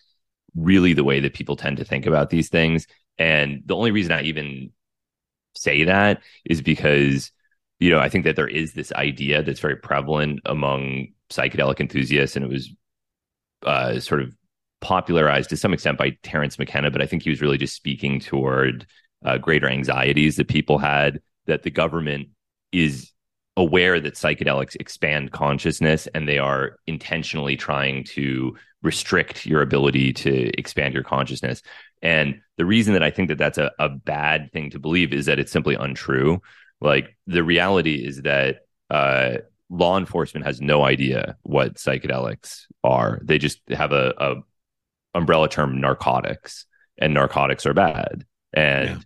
really 0.55 0.93
the 0.93 1.03
way 1.03 1.19
that 1.19 1.33
people 1.33 1.55
tend 1.55 1.77
to 1.77 1.85
think 1.85 2.05
about 2.05 2.29
these 2.29 2.49
things 2.49 2.87
and 3.17 3.61
the 3.65 3.75
only 3.75 3.91
reason 3.91 4.11
i 4.11 4.21
even 4.21 4.71
say 5.55 5.83
that 5.83 6.21
is 6.45 6.61
because 6.61 7.31
you 7.79 7.89
know, 7.89 7.99
I 7.99 8.09
think 8.09 8.25
that 8.25 8.35
there 8.35 8.47
is 8.47 8.73
this 8.73 8.91
idea 8.93 9.41
that's 9.41 9.61
very 9.61 9.77
prevalent 9.77 10.41
among 10.45 11.07
psychedelic 11.29 11.79
enthusiasts, 11.79 12.35
and 12.35 12.45
it 12.45 12.51
was 12.51 12.69
uh, 13.63 13.99
sort 13.99 14.21
of 14.21 14.35
popularized 14.81 15.49
to 15.49 15.57
some 15.57 15.73
extent 15.73 15.97
by 15.97 16.17
Terence 16.23 16.59
McKenna, 16.59 16.91
but 16.91 17.01
I 17.01 17.05
think 17.05 17.23
he 17.23 17.29
was 17.29 17.41
really 17.41 17.57
just 17.57 17.75
speaking 17.75 18.19
toward 18.19 18.85
uh, 19.23 19.37
greater 19.37 19.67
anxieties 19.67 20.35
that 20.37 20.47
people 20.47 20.77
had 20.77 21.21
that 21.45 21.63
the 21.63 21.71
government 21.71 22.29
is 22.71 23.11
aware 23.57 23.99
that 23.99 24.13
psychedelics 24.13 24.75
expand 24.79 25.31
consciousness 25.31 26.07
and 26.13 26.27
they 26.27 26.39
are 26.39 26.77
intentionally 26.87 27.57
trying 27.57 28.03
to 28.03 28.55
restrict 28.81 29.45
your 29.45 29.61
ability 29.61 30.13
to 30.13 30.49
expand 30.57 30.93
your 30.93 31.03
consciousness. 31.03 31.61
And 32.01 32.39
the 32.57 32.65
reason 32.65 32.93
that 32.93 33.03
I 33.03 33.11
think 33.11 33.27
that 33.27 33.37
that's 33.37 33.57
a, 33.57 33.71
a 33.77 33.89
bad 33.89 34.51
thing 34.53 34.69
to 34.69 34.79
believe 34.79 35.13
is 35.13 35.25
that 35.25 35.39
it's 35.39 35.51
simply 35.51 35.75
untrue. 35.75 36.41
Like 36.79 37.17
the 37.27 37.43
reality 37.43 37.95
is 37.95 38.21
that 38.21 38.61
uh, 38.89 39.39
law 39.69 39.97
enforcement 39.97 40.45
has 40.45 40.61
no 40.61 40.83
idea 40.83 41.35
what 41.41 41.75
psychedelics 41.75 42.63
are. 42.83 43.19
They 43.23 43.37
just 43.37 43.59
have 43.69 43.91
a, 43.91 44.13
a 44.17 44.35
umbrella 45.13 45.49
term 45.49 45.81
narcotics, 45.81 46.65
and 46.97 47.13
narcotics 47.13 47.65
are 47.65 47.73
bad. 47.73 48.25
And 48.53 48.89
yeah. 48.89 48.97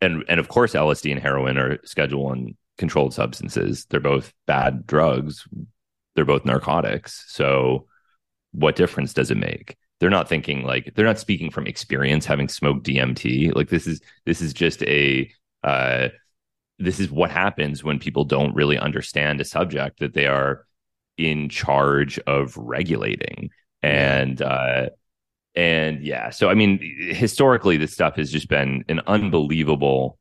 And 0.00 0.24
and 0.28 0.40
of 0.40 0.48
course, 0.48 0.74
LSD 0.74 1.10
and 1.12 1.20
heroin 1.20 1.58
are 1.58 1.78
Schedule 1.84 2.24
One 2.24 2.56
controlled 2.78 3.14
substances. 3.14 3.86
They're 3.86 4.00
both 4.00 4.32
bad 4.46 4.86
drugs. 4.86 5.46
They're 6.14 6.24
both 6.24 6.44
narcotics. 6.44 7.24
So, 7.28 7.86
what 8.52 8.76
difference 8.76 9.12
does 9.12 9.30
it 9.30 9.38
make? 9.38 9.76
They're 10.00 10.10
not 10.10 10.28
thinking 10.28 10.62
like 10.64 10.92
they're 10.94 11.06
not 11.06 11.18
speaking 11.18 11.50
from 11.50 11.66
experience, 11.66 12.26
having 12.26 12.48
smoked 12.48 12.86
DMT. 12.86 13.54
Like 13.54 13.68
this 13.68 13.86
is 13.86 14.00
this 14.24 14.40
is 14.40 14.52
just 14.52 14.82
a 14.82 15.30
uh, 15.62 16.08
this 16.78 17.00
is 17.00 17.10
what 17.10 17.30
happens 17.30 17.82
when 17.82 17.98
people 17.98 18.24
don't 18.24 18.54
really 18.54 18.78
understand 18.78 19.40
a 19.40 19.44
subject 19.44 20.00
that 20.00 20.14
they 20.14 20.26
are 20.26 20.66
in 21.16 21.48
charge 21.48 22.18
of 22.20 22.56
regulating 22.58 23.50
and 23.82 24.42
uh 24.42 24.86
and 25.56 26.02
yeah 26.02 26.30
so 26.30 26.48
i 26.48 26.54
mean 26.54 26.78
historically 27.10 27.76
this 27.76 27.92
stuff 27.92 28.16
has 28.16 28.30
just 28.30 28.48
been 28.48 28.84
an 28.88 29.00
unbelievable 29.06 30.18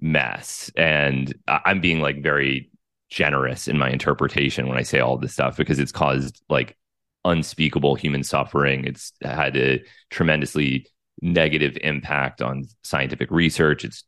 mess 0.00 0.70
and 0.76 1.34
i'm 1.48 1.80
being 1.80 2.00
like 2.00 2.22
very 2.22 2.70
generous 3.10 3.66
in 3.66 3.78
my 3.78 3.90
interpretation 3.90 4.68
when 4.68 4.78
i 4.78 4.82
say 4.82 5.00
all 5.00 5.16
this 5.16 5.32
stuff 5.32 5.56
because 5.56 5.78
it's 5.78 5.92
caused 5.92 6.42
like 6.48 6.76
unspeakable 7.24 7.94
human 7.94 8.22
suffering 8.22 8.84
it's 8.84 9.12
had 9.22 9.56
a 9.56 9.82
tremendously 10.10 10.86
negative 11.20 11.76
impact 11.82 12.40
on 12.40 12.64
scientific 12.84 13.30
research 13.30 13.84
it's 13.84 14.04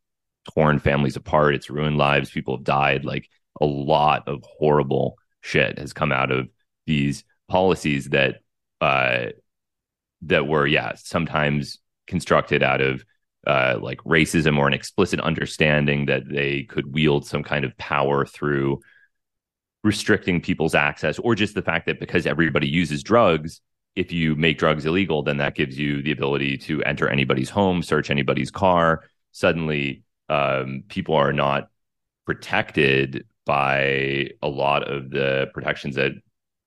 torn 0.55 0.79
families 0.79 1.17
apart. 1.17 1.55
It's 1.55 1.71
ruined 1.71 1.99
lives. 1.99 2.31
People 2.31 2.57
have 2.57 2.65
died. 2.65 3.05
Like 3.05 3.29
a 3.61 3.67
lot 3.67 4.29
of 4.29 4.43
horrible 4.45 5.17
shit 5.43 5.79
has 5.79 5.93
come 5.93 6.13
out 6.13 6.31
of 6.31 6.49
these 6.87 7.25
policies 7.49 8.11
that 8.11 8.37
uh, 8.81 9.27
that 10.23 10.47
were 10.47 10.67
yeah 10.67 10.93
sometimes 10.97 11.79
constructed 12.07 12.63
out 12.63 12.81
of 12.81 13.05
uh, 13.47 13.79
like 13.81 13.99
racism 14.01 14.59
or 14.59 14.67
an 14.67 14.75
explicit 14.75 15.19
understanding 15.21 16.07
that 16.07 16.29
they 16.29 16.65
could 16.65 16.93
wield 16.93 17.27
some 17.27 17.43
kind 17.43 17.65
of 17.65 17.77
power 17.79 18.27
through 18.27 18.81
restricting 19.83 20.43
people's 20.43 20.75
access 20.75 21.19
or 21.19 21.35
just 21.35 21.55
the 21.55 21.63
fact 21.63 21.87
that 21.87 21.99
because 21.99 22.27
everybody 22.27 22.69
uses 22.69 23.03
drugs 23.03 23.63
if 23.97 24.13
you 24.13 24.37
make 24.37 24.59
drugs 24.59 24.85
illegal 24.85 25.23
then 25.23 25.39
that 25.39 25.55
gives 25.55 25.79
you 25.79 26.03
the 26.03 26.13
ability 26.13 26.59
to 26.59 26.83
enter 26.85 27.09
anybody's 27.09 27.49
home 27.49 27.83
search 27.83 28.11
anybody's 28.11 28.51
car. 28.51 29.05
Suddenly 29.33 30.03
um, 30.29 30.85
people 30.89 31.15
are 31.15 31.33
not 31.33 31.71
protected 32.27 33.27
by 33.47 34.29
a 34.43 34.49
lot 34.49 34.89
of 34.89 35.11
the 35.11 35.49
protections 35.55 35.97
that 35.97 36.13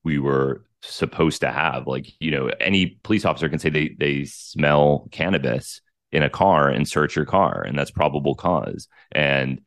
we 0.04 0.20
were 0.20 0.66
supposed 0.84 1.42
to 1.42 1.52
have. 1.52 1.88
Like, 1.88 2.08
you 2.20 2.32
know, 2.32 2.52
any 2.60 3.00
police 3.04 3.26
officer 3.26 3.50
can 3.50 3.60
say 3.60 3.70
they 3.70 3.96
they 3.98 4.26
smell 4.26 5.08
cannabis 5.12 5.82
in 6.12 6.24
a 6.24 6.30
car 6.30 6.70
and 6.70 6.88
search 6.88 7.16
your 7.16 7.26
car, 7.26 7.62
and 7.62 7.78
that's 7.78 7.92
probable 7.92 8.36
cause. 8.36 8.88
And 9.12 9.62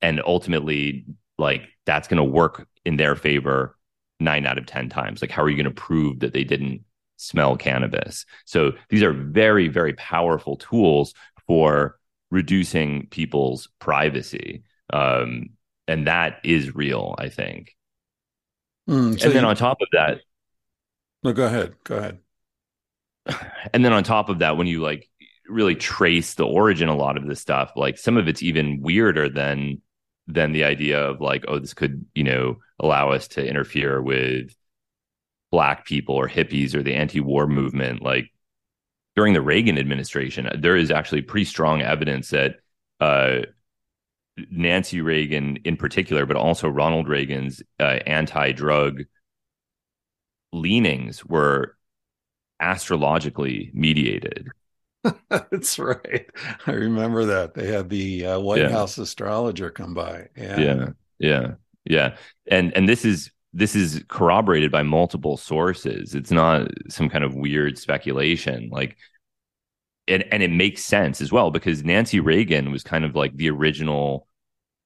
and 0.00 0.20
ultimately, 0.26 1.04
like 1.38 1.62
that's 1.86 2.08
going 2.08 2.18
to 2.18 2.24
work 2.24 2.66
in 2.84 2.96
their 2.96 3.14
favor 3.16 3.76
nine 4.20 4.46
out 4.46 4.58
of 4.58 4.66
ten 4.66 4.88
times. 4.88 5.22
Like, 5.22 5.30
how 5.30 5.42
are 5.42 5.48
you 5.48 5.56
going 5.56 5.72
to 5.74 5.82
prove 5.82 6.20
that 6.20 6.32
they 6.32 6.44
didn't 6.44 6.82
smell 7.16 7.56
cannabis? 7.56 8.26
So 8.44 8.72
these 8.88 9.02
are 9.02 9.12
very 9.12 9.68
very 9.68 9.94
powerful 9.94 10.56
tools 10.56 11.14
for 11.46 11.98
reducing 12.30 13.06
people's 13.08 13.68
privacy. 13.78 14.64
Um, 14.92 15.50
and 15.86 16.06
that 16.06 16.38
is 16.44 16.74
real, 16.74 17.14
I 17.18 17.28
think. 17.28 17.76
Mm, 18.88 19.18
so 19.18 19.26
and 19.26 19.34
then 19.34 19.42
you, 19.42 19.48
on 19.48 19.56
top 19.56 19.78
of 19.80 19.88
that, 19.92 20.20
no, 21.22 21.32
go 21.32 21.46
ahead. 21.46 21.74
Go 21.84 21.96
ahead. 21.96 22.18
And 23.72 23.84
then 23.84 23.92
on 23.92 24.02
top 24.02 24.28
of 24.28 24.40
that, 24.40 24.56
when 24.56 24.66
you 24.66 24.82
like 24.82 25.08
really 25.48 25.76
trace 25.76 26.34
the 26.34 26.44
origin 26.44 26.88
a 26.88 26.96
lot 26.96 27.16
of 27.16 27.26
this 27.26 27.40
stuff, 27.40 27.72
like 27.76 27.96
some 27.96 28.16
of 28.16 28.26
it's 28.28 28.42
even 28.42 28.80
weirder 28.82 29.28
than 29.28 29.80
than 30.26 30.52
the 30.52 30.64
idea 30.64 31.00
of 31.00 31.20
like, 31.20 31.44
oh, 31.48 31.58
this 31.58 31.74
could, 31.74 32.04
you 32.14 32.24
know, 32.24 32.58
allow 32.78 33.10
us 33.10 33.28
to 33.28 33.46
interfere 33.46 34.00
with 34.02 34.54
black 35.50 35.84
people 35.84 36.14
or 36.14 36.28
hippies 36.28 36.74
or 36.74 36.82
the 36.82 36.94
anti-war 36.94 37.46
movement. 37.46 38.02
Like 38.02 38.32
during 39.14 39.34
the 39.34 39.40
Reagan 39.40 39.78
administration, 39.78 40.48
there 40.58 40.76
is 40.76 40.90
actually 40.90 41.22
pretty 41.22 41.44
strong 41.44 41.82
evidence 41.82 42.30
that 42.30 42.56
uh, 43.00 43.40
Nancy 44.50 45.00
Reagan, 45.00 45.58
in 45.64 45.76
particular, 45.76 46.26
but 46.26 46.36
also 46.36 46.68
Ronald 46.68 47.08
Reagan's 47.08 47.62
uh, 47.78 47.98
anti-drug 48.06 49.02
leanings 50.52 51.24
were 51.24 51.76
astrologically 52.60 53.70
mediated. 53.74 54.48
That's 55.28 55.78
right. 55.78 56.26
I 56.66 56.72
remember 56.72 57.24
that 57.26 57.54
they 57.54 57.66
had 57.66 57.88
the 57.88 58.26
uh, 58.26 58.40
White 58.40 58.60
yeah. 58.60 58.70
House 58.70 58.98
astrologer 58.98 59.70
come 59.70 59.94
by. 59.94 60.28
Yeah. 60.36 60.60
yeah, 60.60 60.86
yeah, 61.18 61.54
yeah, 61.84 62.16
and 62.46 62.74
and 62.76 62.88
this 62.88 63.04
is 63.04 63.30
this 63.52 63.74
is 63.74 64.04
corroborated 64.08 64.70
by 64.70 64.82
multiple 64.82 65.36
sources. 65.36 66.14
It's 66.14 66.30
not 66.30 66.68
some 66.88 67.08
kind 67.08 67.24
of 67.24 67.34
weird 67.34 67.78
speculation. 67.78 68.70
Like, 68.70 68.96
and 70.12 70.24
and 70.32 70.42
it 70.42 70.50
makes 70.50 70.84
sense 70.84 71.20
as 71.20 71.32
well 71.32 71.50
because 71.50 71.84
Nancy 71.84 72.20
Reagan 72.20 72.70
was 72.70 72.82
kind 72.82 73.04
of 73.04 73.14
like 73.14 73.36
the 73.36 73.50
original 73.50 74.26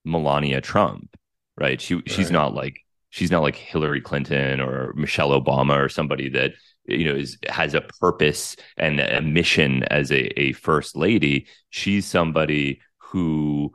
Melania 0.04 0.60
Trump, 0.60 1.16
right? 1.58 1.80
She 1.80 1.96
right. 1.96 2.10
she's 2.10 2.30
not 2.30 2.54
like 2.54 2.80
she's 3.10 3.30
not 3.30 3.42
like 3.42 3.56
Hillary 3.56 4.00
Clinton 4.00 4.60
or 4.60 4.92
Michelle 4.94 5.30
Obama 5.30 5.76
or 5.84 5.88
somebody 5.88 6.28
that 6.30 6.52
you 6.86 7.04
know 7.04 7.14
is 7.14 7.38
has 7.48 7.74
a 7.74 7.80
purpose 7.80 8.56
and 8.76 9.00
a 9.00 9.20
mission 9.20 9.82
as 9.84 10.10
a, 10.12 10.40
a 10.40 10.52
first 10.52 10.96
lady. 10.96 11.46
She's 11.70 12.06
somebody 12.06 12.80
who 12.98 13.74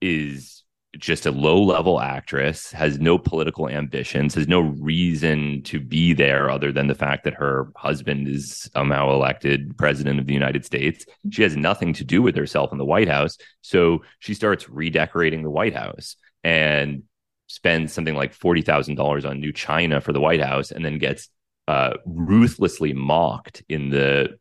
is 0.00 0.63
just 0.98 1.26
a 1.26 1.30
low 1.30 1.62
level 1.62 2.00
actress, 2.00 2.70
has 2.72 2.98
no 2.98 3.18
political 3.18 3.68
ambitions, 3.68 4.34
has 4.34 4.48
no 4.48 4.60
reason 4.60 5.62
to 5.64 5.80
be 5.80 6.12
there 6.12 6.50
other 6.50 6.72
than 6.72 6.86
the 6.86 6.94
fact 6.94 7.24
that 7.24 7.34
her 7.34 7.68
husband 7.76 8.28
is 8.28 8.68
somehow 8.74 9.10
elected 9.10 9.76
president 9.76 10.20
of 10.20 10.26
the 10.26 10.34
United 10.34 10.64
States. 10.64 11.06
She 11.30 11.42
has 11.42 11.56
nothing 11.56 11.92
to 11.94 12.04
do 12.04 12.22
with 12.22 12.36
herself 12.36 12.72
in 12.72 12.78
the 12.78 12.84
White 12.84 13.08
House. 13.08 13.36
So 13.60 14.02
she 14.18 14.34
starts 14.34 14.68
redecorating 14.68 15.42
the 15.42 15.50
White 15.50 15.74
House 15.74 16.16
and 16.42 17.02
spends 17.46 17.92
something 17.92 18.14
like 18.14 18.36
$40,000 18.36 19.28
on 19.28 19.40
new 19.40 19.52
china 19.52 20.00
for 20.00 20.12
the 20.12 20.20
White 20.20 20.42
House 20.42 20.70
and 20.70 20.84
then 20.84 20.98
gets 20.98 21.28
uh, 21.68 21.94
ruthlessly 22.04 22.92
mocked 22.92 23.62
in 23.68 23.90
the 23.90 24.38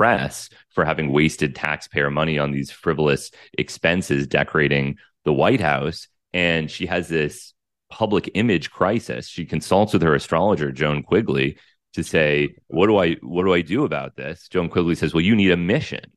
press 0.00 0.48
for 0.70 0.82
having 0.82 1.12
wasted 1.12 1.54
taxpayer 1.54 2.10
money 2.10 2.38
on 2.38 2.52
these 2.52 2.70
frivolous 2.70 3.30
expenses 3.58 4.26
decorating 4.26 4.96
the 5.24 5.32
White 5.32 5.60
House 5.60 6.08
and 6.32 6.70
she 6.70 6.86
has 6.86 7.08
this 7.08 7.54
public 7.90 8.30
image 8.34 8.70
crisis. 8.70 9.28
She 9.28 9.44
consults 9.44 9.92
with 9.92 10.02
her 10.02 10.14
astrologer, 10.14 10.72
Joan 10.72 11.02
Quigley, 11.02 11.58
to 11.94 12.04
say, 12.04 12.54
what 12.68 12.86
do 12.86 12.96
I 12.98 13.14
what 13.14 13.44
do 13.44 13.52
I 13.52 13.62
do 13.62 13.84
about 13.84 14.16
this? 14.16 14.48
Joan 14.48 14.68
Quigley 14.68 14.94
says, 14.94 15.12
Well, 15.12 15.24
you 15.24 15.34
need 15.34 15.50
a 15.50 15.56
mission. 15.56 16.12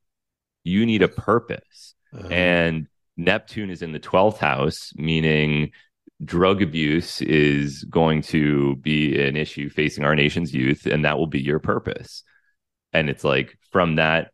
You 0.64 0.86
need 0.86 1.02
a 1.02 1.08
purpose. 1.08 1.96
Uh-huh. 2.14 2.28
And 2.28 2.88
Neptune 3.18 3.70
is 3.70 3.82
in 3.82 3.92
the 3.92 4.00
12th 4.00 4.38
house, 4.38 4.94
meaning 4.96 5.72
drug 6.24 6.62
abuse 6.62 7.22
is 7.22 7.84
going 7.86 8.22
to 8.22 8.76
be 8.78 9.22
an 9.22 9.36
issue 9.36 9.70
facing 9.70 10.06
our 10.06 10.16
nation's 10.16 10.54
youth, 10.54 10.86
and 10.86 11.04
that 11.06 11.18
will 11.18 11.28
be 11.28 11.42
your 11.42 11.60
purpose. 11.60 12.24
And 12.94 13.10
it's 13.10 13.24
like 13.24 13.58
from 13.72 13.96
that 13.96 14.32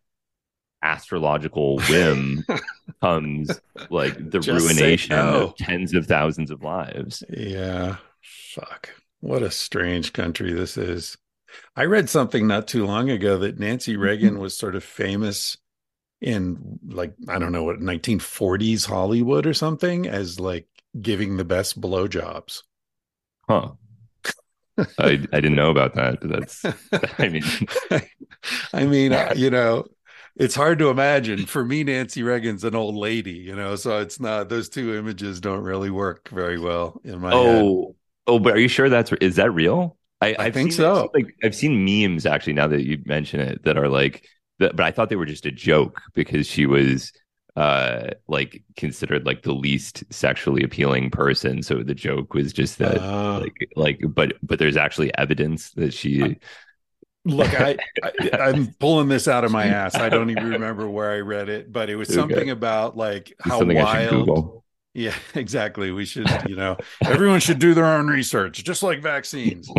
astrological 0.81 1.79
whim 1.81 2.45
comes 3.01 3.59
like 3.89 4.31
the 4.31 4.39
Just 4.39 4.65
ruination 4.65 5.15
no. 5.15 5.43
of 5.43 5.55
tens 5.57 5.93
of 5.93 6.07
thousands 6.07 6.51
of 6.51 6.63
lives. 6.63 7.23
Yeah. 7.29 7.97
Fuck. 8.21 8.91
What 9.21 9.43
a 9.43 9.51
strange 9.51 10.13
country 10.13 10.53
this 10.53 10.77
is. 10.77 11.17
I 11.75 11.85
read 11.85 12.09
something 12.09 12.47
not 12.47 12.67
too 12.67 12.85
long 12.85 13.09
ago 13.09 13.37
that 13.39 13.59
Nancy 13.59 13.93
mm-hmm. 13.93 14.01
Reagan 14.01 14.39
was 14.39 14.57
sort 14.57 14.75
of 14.75 14.83
famous 14.83 15.57
in 16.21 16.79
like 16.85 17.13
I 17.27 17.39
don't 17.39 17.51
know 17.51 17.63
what 17.63 17.79
1940s 17.79 18.85
Hollywood 18.85 19.45
or 19.45 19.53
something 19.53 20.07
as 20.07 20.39
like 20.39 20.67
giving 21.01 21.37
the 21.37 21.45
best 21.45 21.79
blowjobs. 21.79 22.63
Huh. 23.47 23.71
I 24.77 24.85
I 24.97 25.15
didn't 25.15 25.55
know 25.55 25.71
about 25.71 25.95
that. 25.95 26.19
But 26.21 26.29
that's 26.29 26.65
I 27.19 27.29
mean 27.29 27.43
I 28.73 28.85
mean, 28.85 29.15
you 29.35 29.49
know, 29.49 29.85
it's 30.39 30.55
hard 30.55 30.79
to 30.79 30.89
imagine. 30.89 31.45
For 31.45 31.63
me, 31.63 31.83
Nancy 31.83 32.23
Reagan's 32.23 32.63
an 32.63 32.73
old 32.73 32.95
lady, 32.95 33.33
you 33.33 33.55
know, 33.55 33.75
so 33.75 33.99
it's 33.99 34.19
not 34.19 34.49
those 34.49 34.69
two 34.69 34.95
images 34.95 35.41
don't 35.41 35.61
really 35.61 35.89
work 35.89 36.29
very 36.29 36.57
well 36.57 36.99
in 37.03 37.19
my 37.19 37.31
oh, 37.31 37.43
head. 37.43 37.95
Oh, 38.27 38.39
but 38.39 38.53
are 38.53 38.59
you 38.59 38.69
sure 38.69 38.89
that's 38.89 39.11
is 39.13 39.35
that 39.35 39.51
real? 39.51 39.97
I, 40.21 40.35
I 40.39 40.51
think 40.51 40.71
seen, 40.71 40.77
so. 40.77 40.91
I've 40.91 40.99
seen, 40.99 41.09
like 41.13 41.35
I've 41.43 41.55
seen 41.55 41.85
memes 41.85 42.25
actually 42.25 42.53
now 42.53 42.67
that 42.67 42.85
you 42.85 43.01
mention 43.05 43.41
it 43.41 43.63
that 43.63 43.77
are 43.77 43.89
like 43.89 44.25
but 44.59 44.81
I 44.81 44.91
thought 44.91 45.09
they 45.09 45.15
were 45.15 45.25
just 45.25 45.45
a 45.45 45.51
joke 45.51 46.01
because 46.13 46.45
she 46.47 46.65
was 46.65 47.13
uh 47.55 48.09
like 48.27 48.63
considered 48.75 49.25
like 49.25 49.41
the 49.41 49.53
least 49.53 50.03
sexually 50.11 50.63
appealing 50.63 51.09
person 51.09 51.63
so 51.63 51.81
the 51.81 51.95
joke 51.95 52.33
was 52.33 52.53
just 52.53 52.77
that 52.77 53.01
uh, 53.01 53.39
like 53.39 53.69
like 53.75 54.01
but 54.07 54.33
but 54.43 54.59
there's 54.59 54.77
actually 54.77 55.15
evidence 55.17 55.71
that 55.71 55.93
she 55.93 56.37
look 57.25 57.53
I, 57.59 57.77
I 58.33 58.49
am 58.49 58.73
pulling 58.79 59.07
this 59.07 59.27
out 59.27 59.43
of 59.43 59.51
my 59.51 59.65
ass. 59.65 59.95
I 59.95 60.09
don't 60.09 60.29
even 60.29 60.49
remember 60.49 60.89
where 60.89 61.11
i 61.11 61.19
read 61.19 61.49
it 61.49 61.71
but 61.71 61.89
it 61.89 61.95
was 61.95 62.13
something 62.13 62.37
okay. 62.37 62.49
about 62.49 62.97
like 62.97 63.33
how 63.39 63.63
wild 63.63 64.63
yeah 64.93 65.15
exactly. 65.35 65.91
We 65.91 66.05
should 66.05 66.27
you 66.47 66.55
know 66.55 66.77
everyone 67.03 67.39
should 67.39 67.59
do 67.59 67.73
their 67.73 67.85
own 67.85 68.07
research 68.07 68.63
just 68.63 68.83
like 68.83 69.01
vaccines. 69.01 69.69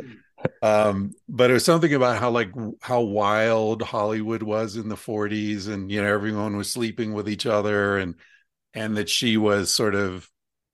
Um 0.62 1.12
but 1.28 1.50
it 1.50 1.54
was 1.54 1.64
something 1.64 1.92
about 1.92 2.18
how 2.18 2.30
like 2.30 2.50
how 2.80 3.00
wild 3.00 3.82
hollywood 3.82 4.42
was 4.42 4.76
in 4.76 4.88
the 4.88 4.96
40s 4.96 5.68
and 5.68 5.90
you 5.90 6.00
know 6.00 6.08
everyone 6.08 6.56
was 6.56 6.70
sleeping 6.70 7.12
with 7.12 7.28
each 7.28 7.46
other 7.46 7.98
and 7.98 8.14
and 8.72 8.96
that 8.96 9.08
she 9.08 9.36
was 9.36 9.72
sort 9.72 9.94
of 9.94 10.30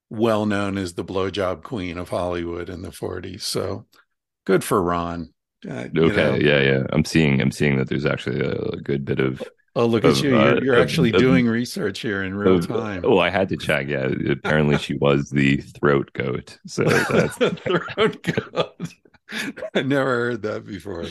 well 0.08 0.46
known 0.46 0.78
as 0.78 0.94
the 0.94 1.04
blowjob 1.04 1.64
queen 1.64 1.98
of 1.98 2.10
hollywood 2.10 2.68
in 2.68 2.82
the 2.82 2.90
40s 2.90 3.42
so 3.42 3.86
good 4.44 4.62
for 4.62 4.80
ron 4.80 5.32
uh, 5.68 5.88
okay 5.96 6.16
know. 6.16 6.34
yeah 6.34 6.60
yeah 6.60 6.82
i'm 6.90 7.04
seeing 7.04 7.40
i'm 7.40 7.50
seeing 7.50 7.76
that 7.76 7.88
there's 7.88 8.06
actually 8.06 8.40
a, 8.40 8.76
good 8.82 9.04
bit 9.04 9.20
of 9.20 9.42
Oh, 9.78 9.84
look 9.84 10.04
of, 10.04 10.16
at 10.16 10.22
you! 10.22 10.30
You're, 10.30 10.64
you're 10.64 10.78
uh, 10.78 10.82
actually 10.82 11.12
of, 11.12 11.20
doing 11.20 11.46
research 11.46 12.00
here 12.00 12.22
in 12.22 12.34
real 12.34 12.56
of, 12.56 12.66
time. 12.66 13.02
Oh, 13.04 13.18
I 13.18 13.28
had 13.28 13.50
to 13.50 13.58
check. 13.58 13.88
Yeah, 13.88 14.08
apparently 14.30 14.78
she 14.78 14.94
was 14.94 15.28
the 15.28 15.58
throat 15.58 16.10
goat. 16.14 16.58
So 16.66 16.84
that's 16.84 17.36
throat 17.60 18.22
goat. 18.22 18.94
I 19.74 19.82
never 19.82 20.30
heard 20.30 20.42
that 20.42 20.64
before. 20.64 21.04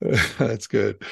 That's 0.38 0.66
good. 0.66 1.02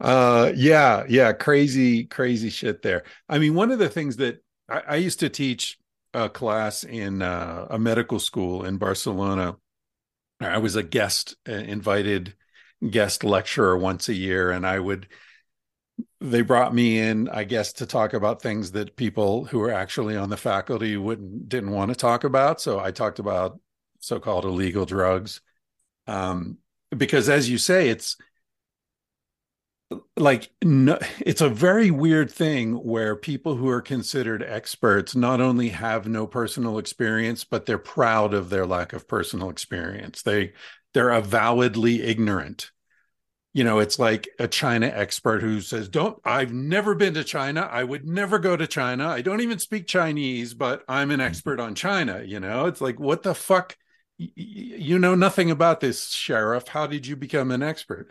Uh, 0.00 0.52
yeah, 0.54 1.04
yeah, 1.08 1.32
crazy, 1.32 2.04
crazy 2.04 2.50
shit 2.50 2.82
there. 2.82 3.04
I 3.28 3.38
mean, 3.38 3.54
one 3.54 3.70
of 3.70 3.78
the 3.78 3.88
things 3.88 4.16
that 4.16 4.42
I, 4.68 4.82
I 4.88 4.96
used 4.96 5.20
to 5.20 5.28
teach 5.28 5.78
a 6.12 6.28
class 6.28 6.84
in 6.84 7.22
uh, 7.22 7.66
a 7.70 7.78
medical 7.78 8.18
school 8.18 8.64
in 8.64 8.78
Barcelona. 8.78 9.56
I 10.46 10.58
was 10.58 10.76
a 10.76 10.82
guest, 10.82 11.36
uh, 11.48 11.52
invited 11.52 12.34
guest 12.88 13.24
lecturer 13.24 13.76
once 13.76 14.08
a 14.08 14.14
year, 14.14 14.50
and 14.50 14.66
I 14.66 14.78
would. 14.78 15.08
They 16.20 16.42
brought 16.42 16.74
me 16.74 16.98
in, 16.98 17.28
I 17.28 17.44
guess, 17.44 17.74
to 17.74 17.86
talk 17.86 18.12
about 18.14 18.40
things 18.40 18.72
that 18.72 18.96
people 18.96 19.44
who 19.44 19.58
were 19.58 19.72
actually 19.72 20.16
on 20.16 20.30
the 20.30 20.36
faculty 20.36 20.96
wouldn't 20.96 21.48
didn't 21.48 21.70
want 21.72 21.90
to 21.90 21.96
talk 21.96 22.24
about. 22.24 22.60
So 22.60 22.80
I 22.80 22.92
talked 22.92 23.18
about 23.18 23.60
so-called 23.98 24.44
illegal 24.44 24.84
drugs 24.84 25.40
um, 26.06 26.58
because 26.96 27.28
as 27.28 27.48
you 27.48 27.58
say 27.58 27.88
it's 27.88 28.16
like 30.16 30.50
no, 30.62 30.98
it's 31.20 31.40
a 31.40 31.48
very 31.48 31.90
weird 31.90 32.30
thing 32.30 32.74
where 32.74 33.16
people 33.16 33.56
who 33.56 33.68
are 33.68 33.80
considered 33.80 34.42
experts 34.42 35.14
not 35.14 35.40
only 35.40 35.70
have 35.70 36.06
no 36.06 36.26
personal 36.26 36.78
experience 36.78 37.44
but 37.44 37.66
they're 37.66 37.78
proud 37.78 38.34
of 38.34 38.50
their 38.50 38.66
lack 38.66 38.92
of 38.92 39.08
personal 39.08 39.50
experience. 39.50 40.22
They 40.22 40.52
they're 40.94 41.10
avowedly 41.10 42.02
ignorant. 42.02 42.70
You 43.52 43.64
know 43.64 43.78
it's 43.80 43.98
like 43.98 44.28
a 44.38 44.48
china 44.48 44.86
expert 44.86 45.42
who 45.42 45.60
says 45.60 45.88
don't 45.88 46.18
i've 46.24 46.52
never 46.52 46.94
been 46.94 47.14
to 47.14 47.24
china. 47.24 47.60
I 47.70 47.84
would 47.84 48.06
never 48.06 48.38
go 48.38 48.56
to 48.56 48.66
china. 48.66 49.08
I 49.08 49.22
don't 49.22 49.40
even 49.40 49.58
speak 49.58 49.86
chinese 49.86 50.54
but 50.54 50.84
i'm 50.88 51.10
an 51.10 51.20
mm-hmm. 51.20 51.26
expert 51.26 51.60
on 51.60 51.74
china 51.74 52.22
you 52.24 52.40
know? 52.40 52.66
It's 52.66 52.80
like 52.80 52.98
what 52.98 53.22
the 53.22 53.34
fuck? 53.34 53.76
You 54.18 54.98
know 54.98 55.14
nothing 55.14 55.50
about 55.50 55.80
this 55.80 56.10
sheriff. 56.10 56.68
How 56.68 56.86
did 56.86 57.06
you 57.06 57.16
become 57.16 57.50
an 57.50 57.62
expert 57.62 58.08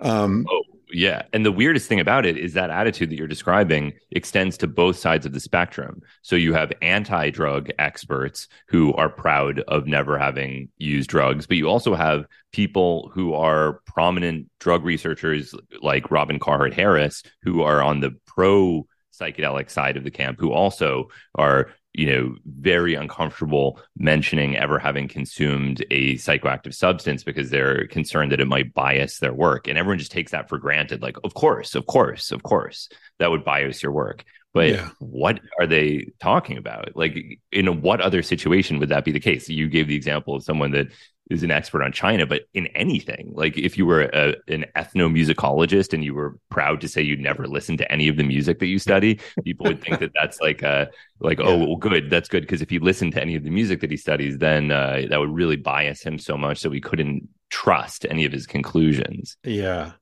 um 0.00 0.46
oh 0.50 0.62
yeah. 0.92 1.22
And 1.32 1.44
the 1.44 1.52
weirdest 1.52 1.88
thing 1.88 2.00
about 2.00 2.26
it 2.26 2.36
is 2.36 2.54
that 2.54 2.70
attitude 2.70 3.10
that 3.10 3.16
you're 3.16 3.26
describing 3.26 3.92
extends 4.10 4.56
to 4.58 4.66
both 4.66 4.98
sides 4.98 5.26
of 5.26 5.32
the 5.32 5.40
spectrum. 5.40 6.02
So 6.22 6.36
you 6.36 6.52
have 6.54 6.72
anti-drug 6.82 7.70
experts 7.78 8.48
who 8.68 8.92
are 8.94 9.08
proud 9.08 9.60
of 9.60 9.86
never 9.86 10.18
having 10.18 10.68
used 10.78 11.10
drugs 11.10 11.46
but 11.46 11.56
you 11.56 11.68
also 11.68 11.94
have 11.94 12.24
people 12.52 13.10
who 13.14 13.34
are 13.34 13.80
prominent 13.86 14.48
drug 14.58 14.84
researchers 14.84 15.54
like 15.82 16.10
robin 16.10 16.38
carhart 16.38 16.72
harris 16.72 17.22
who 17.42 17.62
are 17.62 17.82
on 17.82 18.00
the 18.00 18.14
pro 18.26 18.86
psychedelic 19.12 19.70
side 19.70 19.96
of 19.96 20.04
the 20.04 20.10
camp 20.10 20.38
who 20.40 20.52
also 20.52 21.08
are 21.34 21.70
you 21.92 22.06
know, 22.06 22.36
very 22.46 22.94
uncomfortable 22.94 23.80
mentioning 23.96 24.56
ever 24.56 24.78
having 24.78 25.08
consumed 25.08 25.84
a 25.90 26.14
psychoactive 26.14 26.74
substance 26.74 27.24
because 27.24 27.50
they're 27.50 27.86
concerned 27.88 28.30
that 28.30 28.40
it 28.40 28.46
might 28.46 28.72
bias 28.74 29.18
their 29.18 29.34
work. 29.34 29.66
And 29.66 29.76
everyone 29.76 29.98
just 29.98 30.12
takes 30.12 30.30
that 30.30 30.48
for 30.48 30.58
granted. 30.58 31.02
Like, 31.02 31.16
of 31.24 31.34
course, 31.34 31.74
of 31.74 31.86
course, 31.86 32.30
of 32.30 32.42
course, 32.42 32.88
that 33.18 33.30
would 33.30 33.44
bias 33.44 33.82
your 33.82 33.92
work. 33.92 34.24
But 34.52 34.68
yeah. 34.70 34.88
what 34.98 35.40
are 35.58 35.66
they 35.66 36.12
talking 36.20 36.58
about? 36.58 36.96
Like, 36.96 37.40
in 37.52 37.82
what 37.82 38.00
other 38.00 38.22
situation 38.22 38.78
would 38.78 38.88
that 38.88 39.04
be 39.04 39.12
the 39.12 39.20
case? 39.20 39.48
You 39.48 39.68
gave 39.68 39.88
the 39.88 39.96
example 39.96 40.34
of 40.34 40.44
someone 40.44 40.72
that 40.72 40.88
is 41.30 41.44
an 41.44 41.50
expert 41.50 41.82
on 41.82 41.92
China, 41.92 42.26
but 42.26 42.42
in 42.54 42.66
anything, 42.68 43.32
like 43.34 43.56
if 43.56 43.78
you 43.78 43.86
were 43.86 44.02
a, 44.02 44.34
an 44.48 44.66
ethnomusicologist 44.76 45.92
and 45.94 46.04
you 46.04 46.12
were 46.12 46.36
proud 46.50 46.80
to 46.80 46.88
say 46.88 47.00
you'd 47.00 47.20
never 47.20 47.46
listened 47.46 47.78
to 47.78 47.90
any 47.90 48.08
of 48.08 48.16
the 48.16 48.24
music 48.24 48.58
that 48.58 48.66
you 48.66 48.78
study, 48.78 49.20
people 49.44 49.66
would 49.66 49.80
think 49.80 50.00
that 50.00 50.10
that's 50.14 50.40
like 50.40 50.62
a 50.62 50.90
like 51.20 51.38
yeah. 51.38 51.46
oh 51.46 51.58
well, 51.58 51.76
good, 51.76 52.10
that's 52.10 52.28
good 52.28 52.42
because 52.42 52.60
if 52.60 52.68
he 52.68 52.80
listened 52.80 53.12
to 53.12 53.22
any 53.22 53.36
of 53.36 53.44
the 53.44 53.50
music 53.50 53.80
that 53.80 53.90
he 53.90 53.96
studies, 53.96 54.38
then 54.38 54.72
uh, 54.72 55.02
that 55.08 55.20
would 55.20 55.30
really 55.30 55.56
bias 55.56 56.02
him 56.02 56.18
so 56.18 56.36
much 56.36 56.62
that 56.62 56.70
we 56.70 56.80
couldn't 56.80 57.28
trust 57.48 58.04
any 58.10 58.24
of 58.24 58.32
his 58.32 58.46
conclusions. 58.46 59.36
Yeah, 59.44 59.92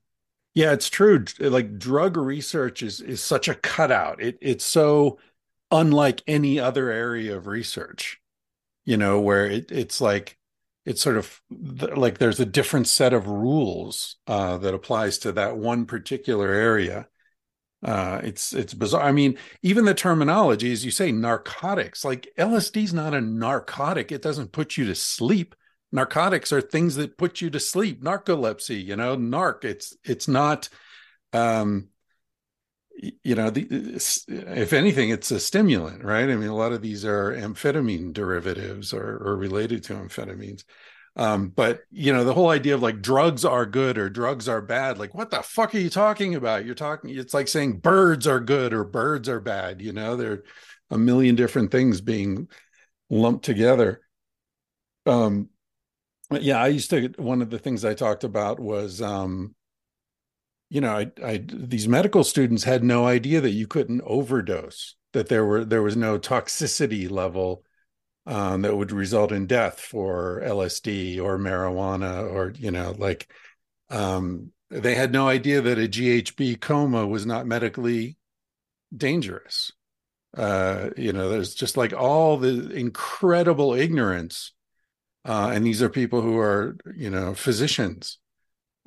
yeah, 0.55 0.73
it's 0.73 0.89
true. 0.89 1.25
Like 1.39 1.79
drug 1.79 2.17
research 2.17 2.83
is 2.83 3.01
is 3.01 3.23
such 3.23 3.49
a 3.49 3.55
cutout. 3.55 4.23
It 4.23 4.39
it's 4.41 4.65
so 4.65 5.19
unlike 5.71 6.23
any 6.27 6.59
other 6.59 6.91
area 6.91 7.37
of 7.37 7.47
research. 7.47 8.21
You 8.87 8.97
know, 8.97 9.21
where 9.21 9.45
it, 9.45 9.71
it's 9.71 10.01
like 10.01 10.38
it's 10.89 11.03
sort 11.03 11.19
of 11.19 11.43
like 11.51 12.17
there's 12.17 12.41
a 12.41 12.47
different 12.47 12.89
set 12.89 13.13
of 13.13 13.27
rules 13.27 14.17
uh, 14.27 14.57
that 14.57 14.73
applies 14.73 15.19
to 15.19 15.33
that 15.33 15.59
one 15.59 15.85
particular 15.85 16.51
area. 16.51 17.09
Uh, 17.85 18.23
it's 18.25 18.55
it's 18.55 18.73
bizarre. 18.73 19.03
I 19.03 19.13
mean, 19.13 19.37
even 19.63 19.85
the 19.85 19.93
terminology, 19.93 20.73
as 20.73 20.87
you 20.87 20.91
say, 20.91 21.13
narcotics. 21.13 22.07
Like 22.07 22.29
LSD 22.39 22.85
is 22.85 22.95
not 22.95 23.13
a 23.13 23.21
narcotic. 23.21 24.11
It 24.11 24.23
doesn't 24.23 24.53
put 24.53 24.79
you 24.79 24.87
to 24.87 24.95
sleep. 24.95 25.55
Narcotics 25.93 26.55
are 26.55 26.63
things 26.63 26.97
that 26.97 27.19
put 27.19 27.43
you 27.43 27.51
to 27.51 27.61
sleep. 27.61 28.03
Narcolepsy, 28.03 28.83
you 28.83 28.97
know, 28.97 29.15
narc. 29.15 29.65
It's 29.65 29.95
it's 30.05 30.27
not. 30.27 30.71
Um, 31.35 31.89
you 32.99 33.35
know, 33.35 33.51
the, 33.51 33.67
if 34.29 34.73
anything, 34.73 35.11
it's 35.11 35.31
a 35.31 35.39
stimulant, 35.39 36.03
right? 36.05 36.29
I 36.29 36.35
mean, 36.35 36.49
a 36.49 36.57
lot 36.57 36.73
of 36.73 36.83
these 36.83 37.05
are 37.05 37.33
amphetamine 37.33 38.13
derivatives 38.13 38.93
or, 38.93 39.19
or 39.19 39.37
related 39.37 39.85
to 39.85 39.95
amphetamines. 39.95 40.65
Um, 41.17 41.49
but 41.49 41.81
you 41.91 42.13
know, 42.13 42.25
the 42.25 42.35
whole 42.35 42.51
idea 42.51 42.75
of 42.75 42.83
like 42.83 43.03
drugs 43.03 43.45
are 43.45 43.67
good 43.67 43.99
or 43.99 44.09
drugs 44.09 44.49
are 44.49 44.61
bad, 44.61 44.99
like 44.99 45.15
what 45.15 45.31
the 45.31 45.43
fuck 45.43 45.75
are 45.75 45.79
you 45.79 45.91
talking 45.91 46.37
about? 46.37 46.65
You're 46.65 46.77
talking, 46.77 47.11
it's 47.11 47.35
like 47.35 47.49
saying 47.49 47.79
birds 47.79 48.27
are 48.27 48.41
good 48.41 48.73
or 48.73 48.85
birds 48.85 49.29
are 49.29 49.41
bad. 49.41 49.81
You 49.81 49.93
know, 49.93 50.17
there 50.17 50.33
are 50.33 50.45
a 50.91 50.99
million 50.99 51.35
different 51.35 51.73
things 51.73 52.01
being 52.01 52.49
lumped 53.11 53.45
together. 53.45 54.01
Um, 55.07 55.49
yeah, 56.31 56.63
I 56.63 56.69
used 56.69 56.91
to. 56.91 57.09
One 57.17 57.41
of 57.41 57.51
the 57.51 57.59
things 57.59 57.85
I 57.85 57.95
talked 57.95 58.23
about 58.23 58.61
was 58.61 59.01
um, 59.01 59.55
you 60.71 60.81
know, 60.81 60.97
I, 60.97 61.11
I 61.25 61.45
these 61.47 61.89
medical 61.89 62.25
students 62.25 62.65
had 62.65 62.85
no 62.85 63.07
idea 63.07 63.41
that 63.41 63.51
you 63.51 63.67
couldn't 63.67 64.03
overdose, 64.03 64.97
that 65.13 65.29
there 65.29 65.45
were 65.45 65.65
there 65.65 65.83
was 65.83 65.97
no 65.97 66.19
toxicity 66.19 67.11
level 67.11 67.65
um, 68.27 68.63
that 68.63 68.77
would 68.77 68.93
result 68.93 69.33
in 69.33 69.47
death 69.47 69.81
for 69.81 70.43
LSD 70.45 71.21
or 71.21 71.39
marijuana 71.39 72.31
or 72.31 72.53
you 72.57 72.71
know 72.71 72.95
like 72.99 73.33
um, 73.91 74.53
they 74.71 74.95
had 74.95 75.13
no 75.13 75.29
idea 75.29 75.63
that 75.63 75.79
a 75.79 75.89
GHB 75.89 76.61
coma 76.61 77.07
was 77.07 77.25
not 77.25 77.47
medically 77.47 78.19
dangerous. 78.95 79.73
Uh, 80.37 80.91
you 80.99 81.13
know, 81.15 81.31
there's 81.31 81.55
just 81.55 81.79
like 81.79 81.95
all 81.95 82.37
the 82.37 82.71
incredible 82.73 83.73
ignorance, 83.73 84.53
uh, 85.25 85.51
and 85.55 85.65
these 85.65 85.83
are 85.83 85.89
people 85.89 86.21
who 86.21 86.39
are 86.39 86.77
you 86.95 87.09
know 87.09 87.33
physicians 87.33 88.19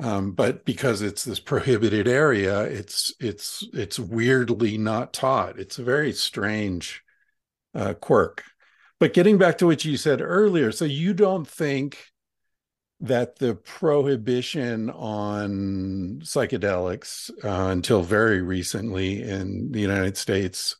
Um, 0.01 0.31
but 0.31 0.65
because 0.65 1.03
it's 1.03 1.23
this 1.23 1.39
prohibited 1.39 2.07
area, 2.07 2.61
it's 2.63 3.13
it's 3.19 3.63
it's 3.71 3.99
weirdly 3.99 4.75
not 4.77 5.13
taught. 5.13 5.59
It's 5.59 5.77
a 5.77 5.83
very 5.83 6.11
strange 6.11 7.03
uh, 7.75 7.93
quirk. 7.93 8.43
But 8.99 9.13
getting 9.13 9.37
back 9.37 9.59
to 9.59 9.67
what 9.67 9.85
you 9.85 9.97
said 9.97 10.19
earlier, 10.19 10.71
so 10.71 10.85
you 10.85 11.13
don't 11.13 11.47
think 11.47 11.99
that 12.99 13.37
the 13.37 13.55
prohibition 13.55 14.89
on 14.89 16.19
psychedelics 16.23 17.29
uh, 17.43 17.69
until 17.71 18.01
very 18.01 18.41
recently 18.41 19.21
in 19.21 19.71
the 19.71 19.81
United 19.81 20.17
States, 20.17 20.77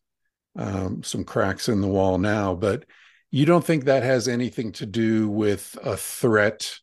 um, 0.56 1.04
some 1.04 1.24
cracks 1.24 1.70
in 1.70 1.82
the 1.82 1.88
wall 1.88 2.18
now, 2.18 2.56
but 2.56 2.86
you 3.30 3.46
don't 3.46 3.66
think 3.66 3.86
that 3.86 4.04
has 4.04 4.28
anything 4.28 4.72
to 4.74 4.86
do 4.86 5.30
with 5.30 5.78
a 5.84 5.96
threat 5.96 6.80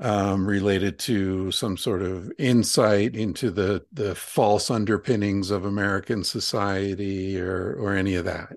um, 0.00 0.46
related 0.46 0.98
to 0.98 1.50
some 1.52 1.76
sort 1.76 2.02
of 2.02 2.32
insight 2.38 3.14
into 3.14 3.50
the 3.50 3.84
the 3.92 4.14
false 4.14 4.70
underpinnings 4.70 5.50
of 5.50 5.64
American 5.64 6.24
society 6.24 7.38
or 7.40 7.74
or 7.74 7.94
any 7.94 8.14
of 8.14 8.24
that? 8.24 8.54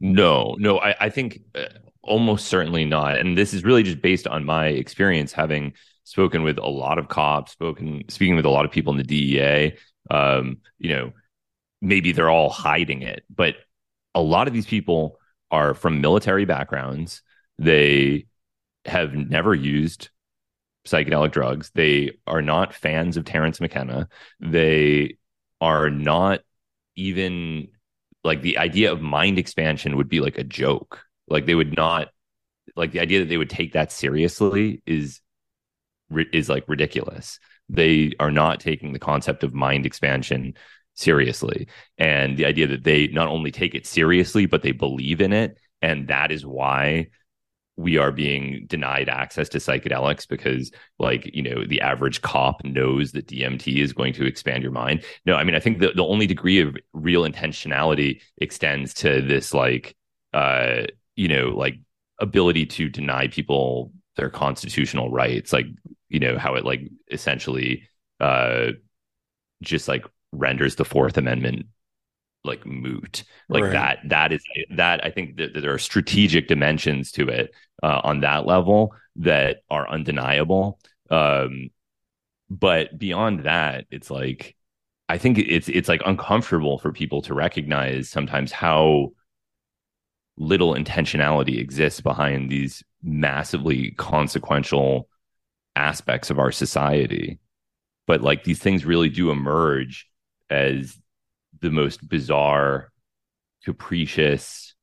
No, 0.00 0.54
no, 0.58 0.78
I, 0.78 0.94
I 1.00 1.08
think 1.10 1.40
uh, 1.54 1.66
almost 2.02 2.46
certainly 2.46 2.84
not. 2.84 3.18
And 3.18 3.36
this 3.36 3.52
is 3.54 3.64
really 3.64 3.82
just 3.82 4.00
based 4.00 4.26
on 4.26 4.44
my 4.44 4.66
experience 4.66 5.32
having 5.32 5.72
spoken 6.04 6.42
with 6.42 6.58
a 6.58 6.68
lot 6.68 6.98
of 6.98 7.08
cops, 7.08 7.52
spoken 7.52 8.04
speaking 8.08 8.36
with 8.36 8.44
a 8.44 8.50
lot 8.50 8.64
of 8.64 8.70
people 8.70 8.92
in 8.92 8.98
the 8.98 9.04
DEA. 9.04 9.76
Um, 10.10 10.58
you 10.78 10.90
know, 10.90 11.12
maybe 11.80 12.12
they're 12.12 12.30
all 12.30 12.50
hiding 12.50 13.02
it, 13.02 13.24
but 13.34 13.56
a 14.14 14.20
lot 14.20 14.46
of 14.46 14.54
these 14.54 14.66
people 14.66 15.18
are 15.50 15.74
from 15.74 16.00
military 16.00 16.44
backgrounds. 16.44 17.22
They 17.58 18.26
have 18.84 19.14
never 19.14 19.54
used 19.54 20.10
psychedelic 20.86 21.32
drugs. 21.32 21.70
They 21.74 22.12
are 22.26 22.42
not 22.42 22.74
fans 22.74 23.16
of 23.16 23.24
Terence 23.24 23.60
McKenna. 23.60 24.08
They 24.40 25.16
are 25.60 25.90
not 25.90 26.40
even 26.96 27.68
like 28.22 28.42
the 28.42 28.58
idea 28.58 28.92
of 28.92 29.00
mind 29.00 29.38
expansion 29.38 29.96
would 29.96 30.08
be 30.08 30.20
like 30.20 30.38
a 30.38 30.44
joke. 30.44 31.04
Like 31.28 31.46
they 31.46 31.54
would 31.54 31.76
not 31.76 32.08
like 32.76 32.92
the 32.92 33.00
idea 33.00 33.20
that 33.20 33.28
they 33.28 33.36
would 33.36 33.50
take 33.50 33.72
that 33.72 33.92
seriously 33.92 34.82
is 34.86 35.20
is 36.32 36.48
like 36.48 36.68
ridiculous. 36.68 37.38
They 37.68 38.12
are 38.20 38.30
not 38.30 38.60
taking 38.60 38.92
the 38.92 38.98
concept 38.98 39.42
of 39.42 39.54
mind 39.54 39.86
expansion 39.86 40.54
seriously. 40.94 41.68
And 41.98 42.36
the 42.36 42.46
idea 42.46 42.66
that 42.68 42.84
they 42.84 43.08
not 43.08 43.28
only 43.28 43.50
take 43.50 43.74
it 43.74 43.86
seriously, 43.86 44.46
but 44.46 44.62
they 44.62 44.72
believe 44.72 45.20
in 45.20 45.32
it. 45.32 45.58
And 45.82 46.08
that 46.08 46.30
is 46.30 46.46
why 46.46 47.08
we 47.76 47.98
are 47.98 48.12
being 48.12 48.64
denied 48.66 49.08
access 49.08 49.48
to 49.48 49.58
psychedelics 49.58 50.28
because 50.28 50.70
like 50.98 51.28
you 51.34 51.42
know 51.42 51.64
the 51.64 51.80
average 51.80 52.22
cop 52.22 52.64
knows 52.64 53.12
that 53.12 53.26
DMT 53.26 53.76
is 53.82 53.92
going 53.92 54.12
to 54.14 54.24
expand 54.24 54.62
your 54.62 54.72
mind 54.72 55.02
no 55.26 55.34
i 55.34 55.44
mean 55.44 55.54
i 55.54 55.60
think 55.60 55.80
the, 55.80 55.92
the 55.94 56.04
only 56.04 56.26
degree 56.26 56.60
of 56.60 56.76
real 56.92 57.22
intentionality 57.22 58.20
extends 58.38 58.94
to 58.94 59.20
this 59.22 59.52
like 59.52 59.96
uh 60.32 60.82
you 61.16 61.28
know 61.28 61.48
like 61.48 61.78
ability 62.20 62.64
to 62.64 62.88
deny 62.88 63.26
people 63.26 63.92
their 64.16 64.30
constitutional 64.30 65.10
rights 65.10 65.52
like 65.52 65.66
you 66.08 66.20
know 66.20 66.38
how 66.38 66.54
it 66.54 66.64
like 66.64 66.88
essentially 67.10 67.88
uh 68.20 68.68
just 69.62 69.88
like 69.88 70.04
renders 70.32 70.76
the 70.76 70.84
fourth 70.84 71.16
amendment 71.16 71.66
like 72.44 72.64
moot 72.66 73.24
like 73.48 73.64
right. 73.64 73.72
that 73.72 73.98
that 74.04 74.32
is 74.32 74.44
that 74.70 75.04
i 75.04 75.10
think 75.10 75.36
that, 75.36 75.54
that, 75.54 75.60
there 75.60 75.72
are 75.72 75.78
strategic 75.78 76.46
dimensions 76.46 77.10
to 77.10 77.26
it 77.26 77.52
uh, 77.84 78.00
on 78.02 78.20
that 78.20 78.46
level 78.46 78.94
that 79.16 79.62
are 79.70 79.88
undeniable. 79.88 80.78
Um 81.10 81.70
but 82.50 82.96
beyond 82.98 83.44
that 83.44 83.86
it's 83.90 84.10
like 84.10 84.54
i 85.08 85.16
think 85.16 85.38
it's 85.38 85.66
it's 85.68 85.88
like 85.88 86.02
uncomfortable 86.04 86.78
for 86.78 86.92
people 86.92 87.22
to 87.22 87.32
recognize 87.32 88.10
sometimes 88.10 88.52
how 88.52 89.10
little 90.36 90.74
intentionality 90.74 91.58
exists 91.58 92.00
behind 92.00 92.50
these 92.50 92.82
massively 93.02 93.92
consequential 93.92 95.08
aspects 95.76 96.30
of 96.30 96.38
our 96.38 96.50
society. 96.50 97.38
But 98.06 98.20
like 98.20 98.44
these 98.44 98.58
things 98.58 98.84
really 98.84 99.08
do 99.08 99.30
emerge 99.30 100.08
as 100.50 100.96
the 101.60 101.70
most 101.70 102.06
bizarre, 102.08 102.92
capricious 103.64 104.73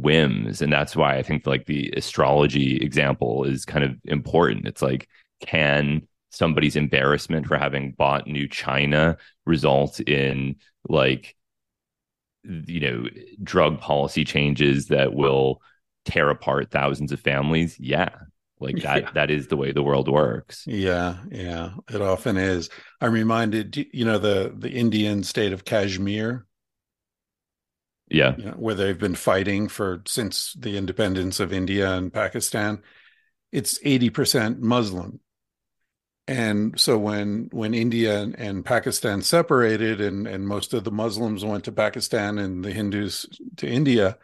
whims. 0.00 0.62
And 0.62 0.72
that's 0.72 0.94
why 0.94 1.16
I 1.16 1.22
think 1.22 1.46
like 1.46 1.66
the 1.66 1.92
astrology 1.96 2.76
example 2.76 3.44
is 3.44 3.64
kind 3.64 3.84
of 3.84 3.96
important. 4.04 4.66
It's 4.66 4.82
like, 4.82 5.08
can 5.40 6.06
somebody's 6.30 6.76
embarrassment 6.76 7.46
for 7.46 7.56
having 7.56 7.92
bought 7.92 8.26
new 8.26 8.48
china 8.48 9.16
result 9.46 9.98
in 10.00 10.56
like 10.88 11.34
you 12.44 12.80
know 12.80 13.04
drug 13.42 13.80
policy 13.80 14.24
changes 14.24 14.88
that 14.88 15.14
will 15.14 15.60
tear 16.04 16.30
apart 16.30 16.70
thousands 16.70 17.12
of 17.12 17.20
families? 17.20 17.78
Yeah. 17.78 18.10
Like 18.60 18.82
that 18.82 19.02
yeah. 19.02 19.10
that 19.14 19.30
is 19.30 19.46
the 19.48 19.56
way 19.56 19.72
the 19.72 19.82
world 19.82 20.08
works. 20.08 20.64
Yeah. 20.66 21.18
Yeah. 21.30 21.74
It 21.92 22.00
often 22.00 22.36
is. 22.36 22.70
I'm 23.00 23.12
reminded 23.12 23.76
you 23.92 24.04
know 24.04 24.18
the 24.18 24.52
the 24.56 24.70
indian 24.70 25.22
state 25.22 25.52
of 25.52 25.64
kashmir 25.64 26.44
yeah. 28.10 28.34
You 28.36 28.44
know, 28.46 28.52
where 28.52 28.74
they've 28.74 28.98
been 28.98 29.14
fighting 29.14 29.68
for 29.68 30.02
since 30.06 30.54
the 30.58 30.76
independence 30.76 31.40
of 31.40 31.52
india 31.52 31.92
and 31.92 32.12
pakistan 32.12 32.82
it's 33.50 33.78
80% 33.78 34.58
muslim. 34.58 35.20
And 36.26 36.78
so 36.78 36.98
when 36.98 37.48
when 37.52 37.72
india 37.72 38.20
and, 38.20 38.38
and 38.38 38.64
pakistan 38.64 39.22
separated 39.22 40.00
and 40.00 40.26
and 40.26 40.46
most 40.46 40.74
of 40.74 40.84
the 40.84 40.90
muslims 40.90 41.44
went 41.44 41.64
to 41.64 41.72
pakistan 41.72 42.38
and 42.38 42.62
the 42.62 42.72
hindus 42.72 43.26
to 43.56 43.66
india 43.66 44.18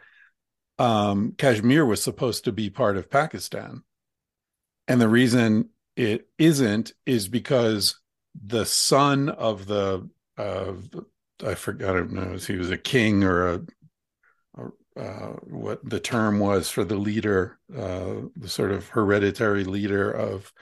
um, 0.77 1.33
kashmir 1.37 1.85
was 1.85 2.03
supposed 2.03 2.43
to 2.43 2.51
be 2.51 2.69
part 2.69 2.97
of 2.97 3.09
pakistan. 3.09 3.83
And 4.87 5.01
the 5.01 5.09
reason 5.09 5.69
it 5.95 6.27
isn't 6.37 6.93
is 7.05 7.27
because 7.27 7.99
the 8.35 8.65
son 8.65 9.29
of 9.29 9.65
the 9.65 10.07
of 10.37 10.89
I 11.43 11.55
forgot 11.55 11.95
I 11.95 11.99
don't 11.99 12.13
know 12.13 12.33
if 12.33 12.47
he 12.47 12.55
was 12.55 12.71
a 12.71 12.77
king 12.77 13.23
or 13.23 13.47
a, 13.47 13.61
a 14.57 14.69
uh, 14.97 15.33
what 15.43 15.87
the 15.87 15.99
term 15.99 16.39
was 16.39 16.69
for 16.69 16.85
the 16.85 16.95
leader, 16.95 17.59
uh, 17.75 18.13
the 18.37 18.47
sort 18.47 18.71
of 18.71 18.87
hereditary 18.87 19.65
leader 19.65 20.09
of 20.09 20.53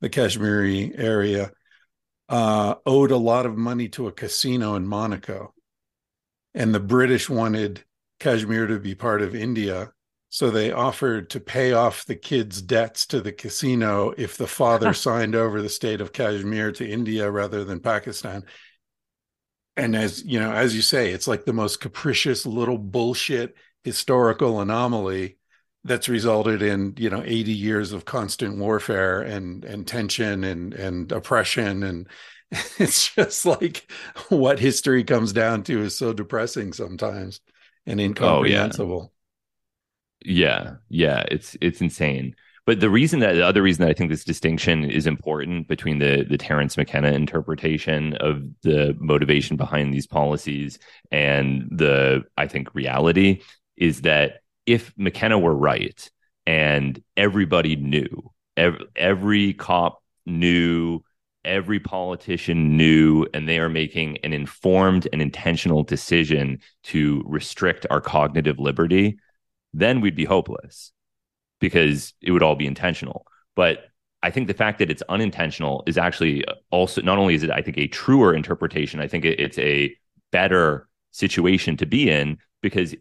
the 0.00 0.08
Kashmiri 0.08 0.92
area, 0.96 1.50
uh, 2.28 2.76
owed 2.86 3.10
a 3.10 3.16
lot 3.16 3.46
of 3.46 3.58
money 3.58 3.88
to 3.88 4.06
a 4.06 4.12
casino 4.12 4.76
in 4.76 4.86
Monaco, 4.86 5.52
and 6.54 6.72
the 6.72 6.80
British 6.80 7.28
wanted 7.28 7.82
Kashmir 8.20 8.68
to 8.68 8.78
be 8.78 8.94
part 8.94 9.22
of 9.22 9.34
India, 9.34 9.90
so 10.28 10.50
they 10.50 10.70
offered 10.70 11.28
to 11.30 11.40
pay 11.40 11.72
off 11.72 12.04
the 12.04 12.14
kid's 12.14 12.62
debts 12.62 13.06
to 13.06 13.20
the 13.20 13.32
casino 13.32 14.14
if 14.16 14.36
the 14.36 14.46
father 14.46 14.94
signed 14.94 15.34
over 15.34 15.60
the 15.60 15.68
state 15.68 16.00
of 16.00 16.12
Kashmir 16.12 16.70
to 16.72 16.88
India 16.88 17.28
rather 17.28 17.64
than 17.64 17.80
Pakistan. 17.80 18.44
And 19.76 19.96
as 19.96 20.22
you 20.24 20.38
know, 20.38 20.52
as 20.52 20.74
you 20.74 20.82
say, 20.82 21.10
it's 21.12 21.28
like 21.28 21.44
the 21.44 21.52
most 21.52 21.80
capricious 21.80 22.44
little 22.46 22.78
bullshit 22.78 23.56
historical 23.84 24.60
anomaly 24.60 25.38
that's 25.84 26.08
resulted 26.08 26.60
in 26.62 26.94
you 26.98 27.08
know 27.08 27.22
80 27.24 27.52
years 27.52 27.92
of 27.92 28.04
constant 28.04 28.58
warfare 28.58 29.22
and 29.22 29.64
and 29.64 29.86
tension 29.86 30.44
and 30.44 30.74
and 30.74 31.10
oppression 31.12 31.82
and 31.82 32.08
it's 32.78 33.14
just 33.14 33.46
like 33.46 33.90
what 34.28 34.58
history 34.58 35.04
comes 35.04 35.32
down 35.32 35.62
to 35.64 35.82
is 35.82 35.96
so 35.96 36.12
depressing 36.12 36.72
sometimes 36.72 37.40
and 37.86 38.00
incomprehensible. 38.00 39.00
Oh, 39.00 39.02
yeah. 40.24 40.66
Yeah, 40.68 40.76
yeah, 40.88 41.24
it's 41.30 41.56
it's 41.60 41.80
insane. 41.80 42.36
But 42.70 42.78
the 42.78 42.88
reason 42.88 43.18
that 43.18 43.32
the 43.32 43.44
other 43.44 43.62
reason 43.62 43.82
that 43.84 43.90
I 43.90 43.94
think 43.94 44.12
this 44.12 44.22
distinction 44.22 44.88
is 44.88 45.04
important 45.04 45.66
between 45.66 45.98
the 45.98 46.22
the 46.22 46.38
Terence 46.38 46.76
McKenna 46.76 47.10
interpretation 47.10 48.14
of 48.18 48.44
the 48.62 48.96
motivation 49.00 49.56
behind 49.56 49.92
these 49.92 50.06
policies 50.06 50.78
and 51.10 51.66
the 51.72 52.22
I 52.36 52.46
think 52.46 52.72
reality 52.72 53.40
is 53.76 54.02
that 54.02 54.42
if 54.66 54.92
McKenna 54.96 55.36
were 55.36 55.56
right 55.56 56.08
and 56.46 57.02
everybody 57.16 57.74
knew, 57.74 58.30
every, 58.56 58.86
every 58.94 59.52
cop 59.54 60.00
knew, 60.24 61.00
every 61.44 61.80
politician 61.80 62.76
knew, 62.76 63.26
and 63.34 63.48
they 63.48 63.58
are 63.58 63.68
making 63.68 64.18
an 64.18 64.32
informed 64.32 65.08
and 65.12 65.20
intentional 65.20 65.82
decision 65.82 66.60
to 66.84 67.24
restrict 67.26 67.84
our 67.90 68.00
cognitive 68.00 68.60
liberty 68.60 69.18
then 69.72 70.00
we'd 70.00 70.14
be 70.14 70.24
hopeless 70.24 70.92
because 71.60 72.14
it 72.20 72.32
would 72.32 72.42
all 72.42 72.56
be 72.56 72.66
intentional. 72.66 73.26
But 73.54 73.84
I 74.22 74.30
think 74.30 74.48
the 74.48 74.54
fact 74.54 74.78
that 74.80 74.90
it's 74.90 75.02
unintentional 75.08 75.82
is 75.86 75.96
actually 75.96 76.44
also 76.70 77.00
not 77.02 77.18
only 77.18 77.34
is 77.34 77.42
it 77.42 77.50
I 77.50 77.62
think 77.62 77.78
a 77.78 77.86
truer 77.88 78.34
interpretation, 78.34 79.00
I 79.00 79.08
think 79.08 79.24
it's 79.24 79.58
a 79.58 79.94
better 80.30 80.88
situation 81.12 81.76
to 81.78 81.86
be 81.86 82.10
in 82.10 82.38
because 82.62 82.94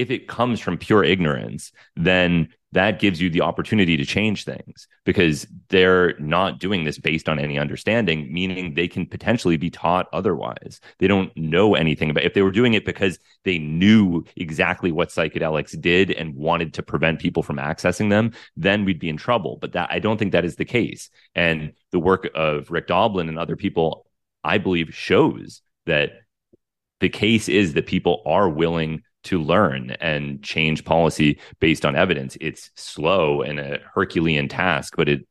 if 0.00 0.10
it 0.10 0.28
comes 0.28 0.60
from 0.60 0.78
pure 0.78 1.04
ignorance, 1.04 1.72
then 1.94 2.48
that 2.72 3.00
gives 3.00 3.20
you 3.20 3.28
the 3.28 3.42
opportunity 3.42 3.98
to 3.98 4.04
change 4.06 4.44
things 4.44 4.88
because 5.04 5.46
they're 5.68 6.16
not 6.18 6.58
doing 6.58 6.84
this 6.84 6.98
based 6.98 7.28
on 7.28 7.38
any 7.38 7.58
understanding, 7.58 8.32
meaning 8.32 8.72
they 8.72 8.88
can 8.88 9.04
potentially 9.04 9.58
be 9.58 9.68
taught 9.68 10.08
otherwise. 10.12 10.80
They 11.00 11.06
don't 11.06 11.36
know 11.36 11.74
anything 11.74 12.08
about 12.08 12.24
if 12.24 12.32
they 12.32 12.40
were 12.40 12.50
doing 12.50 12.72
it 12.72 12.86
because 12.86 13.18
they 13.44 13.58
knew 13.58 14.24
exactly 14.36 14.90
what 14.90 15.10
psychedelics 15.10 15.78
did 15.78 16.12
and 16.12 16.34
wanted 16.34 16.72
to 16.74 16.82
prevent 16.82 17.20
people 17.20 17.42
from 17.42 17.58
accessing 17.58 18.08
them, 18.08 18.32
then 18.56 18.86
we'd 18.86 19.00
be 19.00 19.10
in 19.10 19.18
trouble. 19.18 19.58
But 19.60 19.72
that 19.72 19.90
I 19.92 19.98
don't 19.98 20.16
think 20.16 20.32
that 20.32 20.46
is 20.46 20.56
the 20.56 20.64
case. 20.64 21.10
And 21.34 21.72
the 21.90 22.00
work 22.00 22.30
of 22.34 22.70
Rick 22.70 22.86
Doblin 22.86 23.28
and 23.28 23.38
other 23.38 23.56
people, 23.56 24.06
I 24.42 24.56
believe, 24.56 24.94
shows 24.94 25.60
that 25.84 26.12
the 27.00 27.10
case 27.10 27.48
is 27.48 27.74
that 27.74 27.86
people 27.86 28.22
are 28.24 28.48
willing 28.48 29.02
to 29.24 29.40
learn 29.40 29.90
and 30.00 30.42
change 30.42 30.84
policy 30.84 31.38
based 31.58 31.84
on 31.84 31.96
evidence. 31.96 32.36
It's 32.40 32.70
slow 32.76 33.42
and 33.42 33.60
a 33.60 33.80
Herculean 33.94 34.48
task, 34.48 34.94
but 34.96 35.08
it 35.08 35.26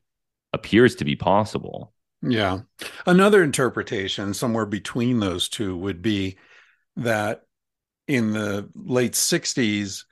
appears 0.52 0.94
to 0.96 1.04
be 1.04 1.16
possible. 1.16 1.92
Yeah. 2.22 2.60
Another 3.06 3.42
interpretation, 3.42 4.34
somewhere 4.34 4.66
between 4.66 5.20
those 5.20 5.48
two, 5.48 5.76
would 5.76 6.02
be 6.02 6.36
that 6.96 7.42
in 8.06 8.32
the 8.32 8.68
late 8.74 9.12
60s, 9.12 10.04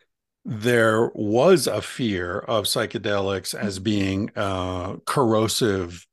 there 0.45 1.11
was 1.15 1.67
a 1.67 1.83
fear 1.83 2.39
of 2.39 2.65
psychedelics 2.65 3.55
as 3.55 3.79
being 3.79 4.31
uh, 4.35 4.97
corrosive 5.05 6.07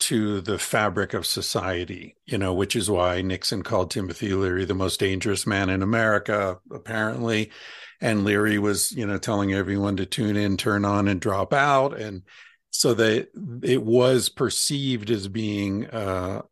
to 0.00 0.40
the 0.40 0.58
fabric 0.58 1.12
of 1.14 1.26
society, 1.26 2.16
you 2.24 2.38
know, 2.38 2.54
which 2.54 2.76
is 2.76 2.90
why 2.90 3.20
Nixon 3.20 3.62
called 3.62 3.90
Timothy 3.90 4.32
Leary 4.32 4.64
the 4.64 4.74
most 4.74 5.00
dangerous 5.00 5.46
man 5.46 5.70
in 5.70 5.82
America, 5.82 6.58
apparently. 6.70 7.50
And 8.00 8.24
Leary 8.24 8.58
was, 8.58 8.92
you 8.92 9.06
know, 9.06 9.18
telling 9.18 9.52
everyone 9.52 9.96
to 9.96 10.06
tune 10.06 10.36
in, 10.36 10.56
turn 10.56 10.84
on, 10.84 11.08
and 11.08 11.20
drop 11.20 11.52
out. 11.52 11.98
And 11.98 12.22
so 12.70 12.94
that 12.94 13.28
it 13.62 13.82
was 13.82 14.28
perceived 14.28 15.10
as 15.10 15.26
being 15.26 15.86
uh, 15.86 16.42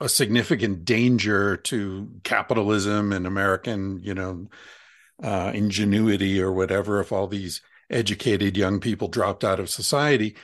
a 0.00 0.08
significant 0.08 0.84
danger 0.84 1.58
to 1.58 2.08
capitalism 2.24 3.12
and 3.12 3.26
American, 3.26 4.00
you 4.02 4.14
know, 4.14 4.48
uh, 5.22 5.52
ingenuity 5.54 6.40
or 6.40 6.52
whatever 6.52 7.00
if 7.00 7.12
all 7.12 7.26
these 7.26 7.60
educated 7.90 8.56
young 8.56 8.80
people 8.80 9.08
dropped 9.08 9.44
out 9.44 9.60
of 9.60 9.68
society. 9.68 10.36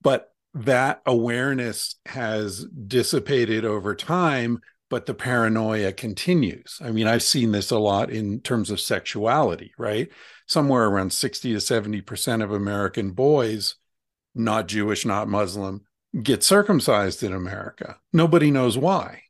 But 0.00 0.33
that 0.54 1.02
awareness 1.04 1.96
has 2.06 2.64
dissipated 2.64 3.64
over 3.64 3.94
time, 3.94 4.60
but 4.88 5.06
the 5.06 5.14
paranoia 5.14 5.92
continues. 5.92 6.78
I 6.80 6.92
mean, 6.92 7.08
I've 7.08 7.22
seen 7.22 7.50
this 7.50 7.72
a 7.72 7.78
lot 7.78 8.10
in 8.10 8.40
terms 8.40 8.70
of 8.70 8.80
sexuality, 8.80 9.72
right? 9.76 10.08
Somewhere 10.46 10.84
around 10.84 11.12
60 11.12 11.52
to 11.52 11.58
70% 11.58 12.42
of 12.44 12.52
American 12.52 13.10
boys, 13.10 13.74
not 14.34 14.68
Jewish, 14.68 15.04
not 15.04 15.28
Muslim, 15.28 15.82
get 16.22 16.44
circumcised 16.44 17.22
in 17.24 17.32
America. 17.32 17.98
Nobody 18.12 18.50
knows 18.52 18.78
why. 18.78 19.22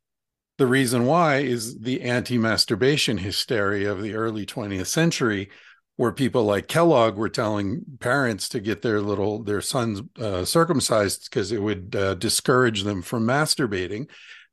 The 0.59 0.66
reason 0.66 1.07
why 1.07 1.39
is 1.39 1.81
the 1.81 2.03
anti 2.03 2.39
masturbation 2.39 3.18
hysteria 3.18 3.91
of 3.91 4.03
the 4.03 4.14
early 4.14 4.47
20th 4.47 4.87
century, 4.87 5.51
where 5.97 6.12
people 6.12 6.45
like 6.45 6.66
Kellogg 6.66 7.16
were 7.16 7.28
telling 7.28 7.82
parents 8.01 8.49
to 8.51 8.61
get 8.61 8.82
their 8.82 9.01
little 9.01 9.42
their 9.42 9.61
sons 9.61 10.03
uh, 10.18 10.45
circumcised 10.45 11.28
because 11.30 11.53
it 11.53 11.62
would 11.62 11.95
uh, 11.95 12.14
discourage 12.14 12.82
them 12.82 13.03
from 13.03 13.26
masturbating. 13.26 14.09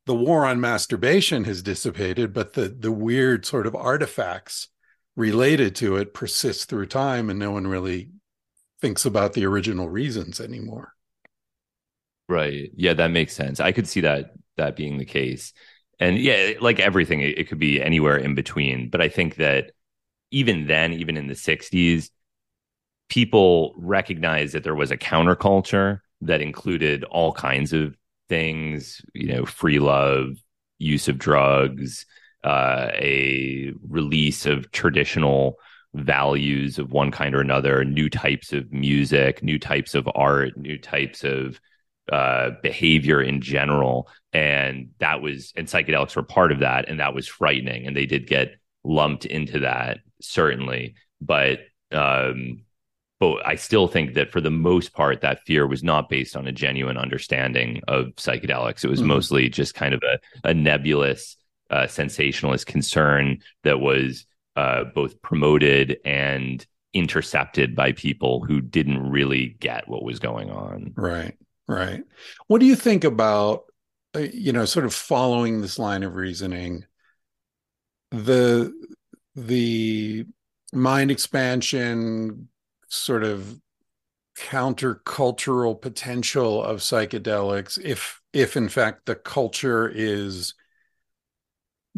The 0.06 0.14
war 0.14 0.44
on 0.44 0.60
masturbation 0.60 1.44
has 1.44 1.62
dissipated, 1.62 2.32
but 2.32 2.54
the 2.54 2.68
the 2.68 2.92
weird 2.92 3.44
sort 3.44 3.66
of 3.66 3.74
artifacts 3.74 4.68
related 5.16 5.74
to 5.76 5.96
it 5.96 6.14
persist 6.14 6.68
through 6.68 6.86
time, 6.86 7.28
and 7.28 7.38
no 7.38 7.50
one 7.50 7.66
really 7.66 8.10
thinks 8.80 9.04
about 9.04 9.32
the 9.32 9.46
original 9.46 9.88
reasons 9.88 10.40
anymore. 10.40 10.94
Right. 12.28 12.70
Yeah, 12.76 12.94
that 12.94 13.10
makes 13.10 13.34
sense. 13.34 13.60
I 13.60 13.72
could 13.72 13.88
see 13.88 14.00
that 14.02 14.32
that 14.56 14.76
being 14.76 14.98
the 14.98 15.04
case. 15.04 15.52
And 15.98 16.18
yeah, 16.18 16.54
like 16.60 16.80
everything, 16.80 17.20
it, 17.20 17.38
it 17.38 17.48
could 17.48 17.58
be 17.58 17.80
anywhere 17.80 18.16
in 18.16 18.34
between. 18.34 18.90
But 18.90 19.00
I 19.00 19.08
think 19.08 19.36
that 19.36 19.72
even 20.32 20.66
then, 20.66 20.92
even 20.94 21.16
in 21.16 21.28
the 21.28 21.34
60s, 21.34 22.10
people 23.08 23.74
recognized 23.76 24.54
that 24.54 24.64
there 24.64 24.74
was 24.74 24.90
a 24.90 24.96
counterculture 24.96 26.00
that 26.22 26.40
included 26.40 27.04
all 27.04 27.32
kinds 27.32 27.72
of 27.72 27.96
things, 28.28 29.02
you 29.14 29.28
know, 29.28 29.44
free 29.44 29.78
love, 29.78 30.30
use 30.78 31.08
of 31.08 31.18
drugs, 31.18 32.06
uh, 32.42 32.88
a 32.94 33.72
release 33.88 34.46
of 34.46 34.72
traditional 34.72 35.56
values 35.94 36.78
of 36.78 36.90
one 36.90 37.10
kind 37.10 37.34
or 37.34 37.40
another, 37.40 37.84
new 37.84 38.08
types 38.08 38.52
of 38.52 38.72
music, 38.72 39.42
new 39.42 39.58
types 39.58 39.94
of 39.94 40.08
art, 40.14 40.56
new 40.56 40.78
types 40.78 41.22
of 41.22 41.60
uh, 42.10 42.50
behavior 42.62 43.20
in 43.20 43.40
general. 43.40 44.08
And 44.32 44.90
that 44.98 45.20
was, 45.20 45.52
and 45.54 45.68
psychedelics 45.68 46.16
were 46.16 46.22
part 46.22 46.50
of 46.50 46.60
that. 46.60 46.88
And 46.88 46.98
that 46.98 47.14
was 47.14 47.28
frightening. 47.28 47.86
And 47.86 47.94
they 47.94 48.06
did 48.06 48.26
get 48.26 48.56
lumped 48.84 49.26
into 49.26 49.60
that 49.60 49.98
certainly, 50.24 50.94
but 51.20 51.60
um, 51.90 52.62
but 53.22 53.46
I 53.46 53.54
still 53.54 53.86
think 53.86 54.14
that 54.14 54.32
for 54.32 54.40
the 54.40 54.50
most 54.50 54.92
part, 54.94 55.20
that 55.20 55.44
fear 55.46 55.64
was 55.64 55.84
not 55.84 56.08
based 56.08 56.34
on 56.34 56.48
a 56.48 56.52
genuine 56.52 56.96
understanding 56.96 57.80
of 57.86 58.06
psychedelics. 58.16 58.82
It 58.82 58.90
was 58.90 58.98
mm-hmm. 58.98 59.08
mostly 59.10 59.48
just 59.48 59.74
kind 59.74 59.94
of 59.94 60.02
a, 60.02 60.48
a 60.48 60.52
nebulous, 60.52 61.36
uh, 61.70 61.86
sensationalist 61.86 62.66
concern 62.66 63.38
that 63.62 63.78
was 63.78 64.26
uh, 64.56 64.84
both 64.92 65.22
promoted 65.22 65.98
and 66.04 66.66
intercepted 66.94 67.76
by 67.76 67.92
people 67.92 68.44
who 68.44 68.60
didn't 68.60 69.08
really 69.08 69.56
get 69.60 69.86
what 69.86 70.02
was 70.02 70.18
going 70.18 70.50
on. 70.50 70.92
Right, 70.96 71.38
right. 71.68 72.02
What 72.48 72.58
do 72.58 72.66
you 72.66 72.74
think 72.74 73.04
about, 73.04 73.66
uh, 74.16 74.26
you 74.32 74.52
know, 74.52 74.64
sort 74.64 74.84
of 74.84 74.92
following 74.92 75.60
this 75.60 75.78
line 75.78 76.02
of 76.02 76.16
reasoning? 76.16 76.86
The 78.10 78.74
the 79.34 80.26
mind 80.72 81.10
expansion 81.10 82.48
sort 82.88 83.24
of 83.24 83.60
countercultural 84.36 85.80
potential 85.80 86.62
of 86.62 86.78
psychedelics 86.78 87.78
if 87.84 88.20
if 88.32 88.56
in 88.56 88.68
fact 88.68 89.04
the 89.04 89.14
culture 89.14 89.90
is 89.94 90.54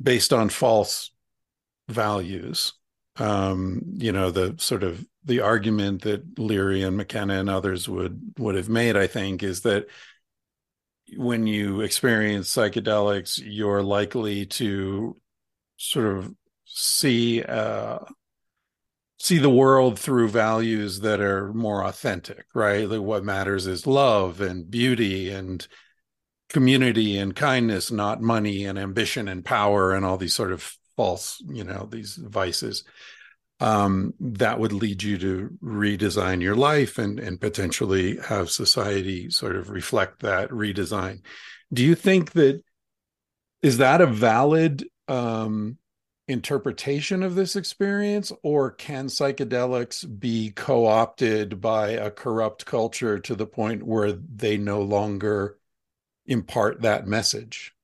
based 0.01 0.33
on 0.33 0.49
false 0.49 1.13
values 1.89 2.73
um 3.17 3.81
you 3.95 4.11
know 4.11 4.31
the 4.33 4.55
sort 4.59 4.83
of 4.83 5.07
the 5.25 5.41
argument 5.41 6.03
that 6.03 6.39
leary 6.39 6.83
and 6.83 6.97
mckenna 6.97 7.39
and 7.39 7.49
others 7.49 7.89
would 7.89 8.21
would 8.39 8.57
have 8.57 8.69
made 8.69 8.97
i 8.97 9.07
think 9.07 9.45
is 9.45 9.61
that 9.61 9.87
when 11.17 11.47
you 11.47 11.83
experience 11.83 12.53
psychedelics 12.53 13.41
you're 13.45 13.83
likely 13.83 14.47
to 14.47 15.17
sort 15.77 16.07
of 16.07 16.35
see 16.75 17.41
uh, 17.43 18.01
see 19.19 19.39
the 19.39 19.51
world 19.51 19.99
through 19.99 20.29
values 20.29 21.01
that 21.01 21.21
are 21.21 21.53
more 21.55 21.85
authentic, 21.85 22.47
right? 22.53 22.89
Like 22.89 23.01
what 23.01 23.25
matters 23.25 23.67
is 23.67 23.87
love 23.87 24.41
and 24.41 24.69
beauty 24.69 25.31
and 25.31 25.67
community 26.51 27.17
and 27.17 27.35
kindness, 27.35 27.91
not 27.91 28.21
money 28.21 28.65
and 28.65 28.79
ambition 28.79 29.29
and 29.29 29.45
power 29.45 29.95
and 29.95 30.05
all 30.05 30.17
these 30.17 30.35
sort 30.35 30.53
of 30.53 30.77
false, 30.97 31.41
you 31.47 31.65
know, 31.65 31.89
these 31.91 32.17
vices. 32.17 32.85
Um, 33.61 34.15
that 34.19 34.59
would 34.59 34.73
lead 34.73 35.05
you 35.05 35.17
to 35.19 35.51
redesign 35.63 36.43
your 36.43 36.57
life 36.57 36.99
and 36.99 37.21
and 37.21 37.41
potentially 37.41 38.19
have 38.19 38.51
society 38.51 39.31
sort 39.31 39.55
of 39.55 39.71
reflect 39.71 40.23
that 40.23 40.51
redesign. 40.51 41.21
Do 41.73 41.85
you 41.85 41.95
think 41.95 42.33
that 42.33 42.63
is 43.63 43.79
that 43.79 44.01
a 44.01 44.07
valid 44.07 44.85
um, 45.07 45.79
interpretation 46.27 47.23
of 47.23 47.35
this 47.35 47.57
experience, 47.57 48.33
or 48.43 48.71
can 48.71 49.07
psychedelics 49.07 50.07
be 50.19 50.51
co 50.51 50.87
opted 50.87 51.61
by 51.61 51.91
a 51.91 52.11
corrupt 52.11 52.67
culture 52.67 53.19
to 53.19 53.35
the 53.35 53.47
point 53.47 53.83
where 53.83 54.13
they 54.13 54.57
no 54.57 54.83
longer 54.83 55.59
impart 56.27 56.83
that 56.83 57.07
message? 57.07 57.75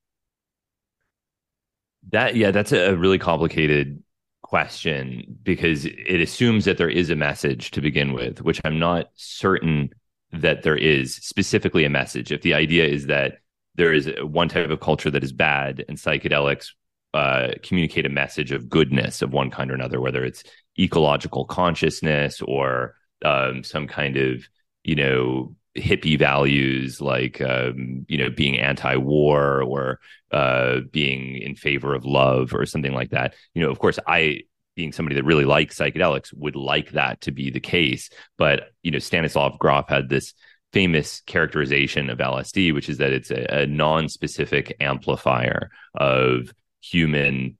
That, 2.11 2.35
yeah, 2.35 2.51
that's 2.51 2.73
a 2.73 2.97
really 2.97 3.19
complicated 3.19 4.03
question 4.43 5.39
because 5.43 5.85
it 5.85 6.21
assumes 6.21 6.65
that 6.65 6.79
there 6.79 6.89
is 6.89 7.11
a 7.11 7.17
message 7.17 7.71
to 7.73 7.81
begin 7.81 8.13
with, 8.15 8.41
which 8.43 8.61
I'm 8.65 8.79
not 8.79 9.11
certain 9.15 9.91
that 10.33 10.63
there 10.63 10.77
is 10.77 11.17
specifically 11.17 11.85
a 11.85 11.91
message. 11.91 12.33
If 12.33 12.43
the 12.43 12.55
idea 12.55 12.87
is 12.87 13.07
that 13.07 13.39
there 13.75 13.93
is 13.93 14.11
one 14.23 14.49
type 14.49 14.71
of 14.71 14.81
culture 14.81 15.11
that 15.11 15.23
is 15.23 15.33
bad 15.33 15.85
and 15.89 15.99
psychedelics 15.99 16.71
uh, 17.15 17.49
communicate 17.63 18.07
a 18.07 18.11
message 18.11 18.53
of 18.53 18.69
goodness 18.69 19.23
of 19.23 19.33
one 19.33 19.51
kind 19.51 19.71
or 19.71 19.75
another, 19.75 20.01
whether 20.01 20.25
it's 20.25 20.45
ecological 20.79 21.45
consciousness 21.45 22.41
or 22.43 22.95
um, 23.25 23.65
some 23.65 23.87
kind 23.87 24.17
of, 24.17 24.43
you 24.85 24.95
know, 24.95 25.55
hippie 25.77 26.19
values 26.19 27.01
like, 27.01 27.41
um, 27.41 28.05
you 28.09 28.19
know, 28.19 28.31
being 28.31 28.59
anti-war 28.59 29.63
or 29.63 30.01
uh, 30.31 30.81
being 30.91 31.37
in 31.37 31.55
favor 31.55 31.95
of 31.95 32.05
love 32.05 32.55
or 32.55 32.67
something 32.67 32.93
like 32.93 33.11
that. 33.11 33.35
You 33.55 33.63
know, 33.63 33.71
of 33.71 33.79
course, 33.79 33.99
I 34.07 34.43
being 34.77 34.93
somebody 34.93 35.17
that 35.17 35.25
really 35.25 35.45
likes 35.45 35.79
psychedelics 35.79 36.33
would 36.35 36.57
like 36.57 36.93
that 36.93 37.21
to 37.23 37.33
be 37.33 37.51
the 37.51 37.61
case. 37.61 38.11
But 38.39 38.71
you 38.83 38.91
know, 38.91 38.99
Stanislav 38.99 39.59
Grof 39.59 39.89
had 39.89 40.09
this 40.09 40.33
famous 40.73 41.21
characterization 41.23 42.11
of 42.11 42.19
LSD, 42.19 42.73
which 42.73 42.89
is 42.89 42.99
that 42.99 43.13
it's 43.13 43.31
a, 43.31 43.63
a 43.63 43.67
non-specific 43.67 44.77
amplifier 44.81 45.71
of 45.95 46.53
human 46.81 47.57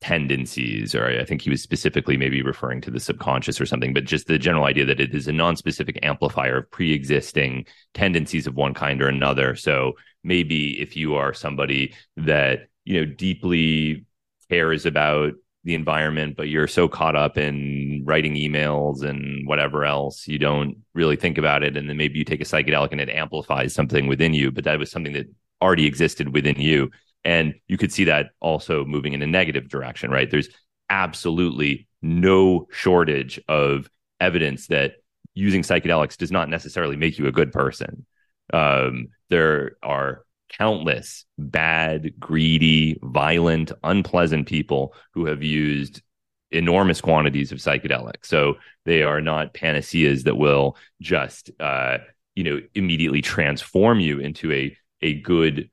tendencies, 0.00 0.94
or 0.94 1.06
I 1.06 1.24
think 1.24 1.40
he 1.40 1.48
was 1.48 1.62
specifically 1.62 2.18
maybe 2.18 2.42
referring 2.42 2.82
to 2.82 2.90
the 2.90 3.00
subconscious 3.00 3.58
or 3.58 3.64
something, 3.64 3.94
but 3.94 4.04
just 4.04 4.26
the 4.26 4.38
general 4.38 4.66
idea 4.66 4.84
that 4.84 5.00
it 5.00 5.14
is 5.14 5.28
a 5.28 5.32
non-specific 5.32 5.98
amplifier 6.02 6.58
of 6.58 6.70
pre-existing 6.70 7.66
tendencies 7.94 8.46
of 8.46 8.54
one 8.54 8.74
kind 8.74 9.00
or 9.00 9.08
another. 9.08 9.56
So 9.56 9.94
maybe 10.22 10.78
if 10.78 10.94
you 10.94 11.14
are 11.14 11.32
somebody 11.32 11.94
that, 12.18 12.68
you 12.84 13.00
know, 13.00 13.06
deeply 13.10 14.04
cares 14.50 14.84
about 14.84 15.32
the 15.64 15.74
environment, 15.74 16.36
but 16.36 16.48
you're 16.48 16.68
so 16.68 16.86
caught 16.86 17.16
up 17.16 17.38
in 17.38 18.02
writing 18.04 18.34
emails 18.34 19.02
and 19.02 19.48
whatever 19.48 19.86
else, 19.86 20.28
you 20.28 20.38
don't 20.38 20.76
really 20.92 21.16
think 21.16 21.38
about 21.38 21.62
it. 21.62 21.78
And 21.78 21.88
then 21.88 21.96
maybe 21.96 22.18
you 22.18 22.24
take 22.26 22.42
a 22.42 22.44
psychedelic 22.44 22.92
and 22.92 23.00
it 23.00 23.08
amplifies 23.08 23.74
something 23.74 24.06
within 24.06 24.34
you, 24.34 24.50
but 24.50 24.64
that 24.64 24.78
was 24.78 24.90
something 24.90 25.14
that 25.14 25.26
already 25.62 25.86
existed 25.86 26.34
within 26.34 26.60
you. 26.60 26.90
And 27.24 27.54
you 27.68 27.78
could 27.78 27.92
see 27.92 28.04
that 28.04 28.30
also 28.40 28.84
moving 28.84 29.12
in 29.12 29.22
a 29.22 29.26
negative 29.26 29.68
direction, 29.68 30.10
right? 30.10 30.30
There's 30.30 30.48
absolutely 30.90 31.88
no 32.02 32.66
shortage 32.70 33.40
of 33.48 33.88
evidence 34.20 34.66
that 34.68 34.96
using 35.32 35.62
psychedelics 35.62 36.16
does 36.16 36.30
not 36.30 36.48
necessarily 36.48 36.96
make 36.96 37.18
you 37.18 37.26
a 37.26 37.32
good 37.32 37.52
person. 37.52 38.06
Um, 38.52 39.08
there 39.30 39.76
are 39.82 40.24
countless 40.50 41.24
bad, 41.38 42.20
greedy, 42.20 42.98
violent, 43.02 43.72
unpleasant 43.82 44.46
people 44.46 44.94
who 45.14 45.26
have 45.26 45.42
used 45.42 46.02
enormous 46.50 47.00
quantities 47.00 47.50
of 47.50 47.58
psychedelics. 47.58 48.26
So 48.26 48.56
they 48.84 49.02
are 49.02 49.20
not 49.20 49.54
panaceas 49.54 50.24
that 50.24 50.36
will 50.36 50.76
just, 51.00 51.50
uh, 51.58 51.98
you 52.34 52.44
know, 52.44 52.60
immediately 52.74 53.22
transform 53.22 54.00
you 54.00 54.20
into 54.20 54.52
a 54.52 54.76
a 55.02 55.20
good 55.20 55.70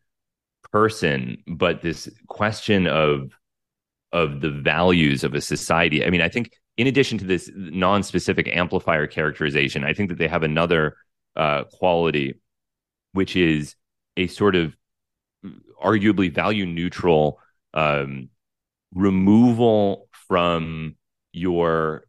person. 0.71 1.43
But 1.47 1.81
this 1.81 2.09
question 2.27 2.87
of 2.87 3.31
of 4.11 4.41
the 4.41 4.51
values 4.51 5.23
of 5.23 5.33
a 5.33 5.41
society. 5.41 6.05
I 6.05 6.09
mean, 6.09 6.21
I 6.21 6.29
think 6.29 6.51
in 6.77 6.87
addition 6.87 7.17
to 7.19 7.25
this 7.25 7.49
non-specific 7.55 8.49
amplifier 8.49 9.07
characterization, 9.07 9.83
I 9.83 9.93
think 9.93 10.09
that 10.09 10.17
they 10.17 10.27
have 10.27 10.43
another 10.43 10.97
uh, 11.35 11.63
quality, 11.65 12.35
which 13.13 13.35
is 13.35 13.75
a 14.17 14.27
sort 14.27 14.55
of 14.55 14.75
arguably 15.81 16.33
value 16.33 16.65
neutral 16.65 17.39
um, 17.73 18.29
removal 18.93 20.09
from 20.27 20.95
your 21.31 22.05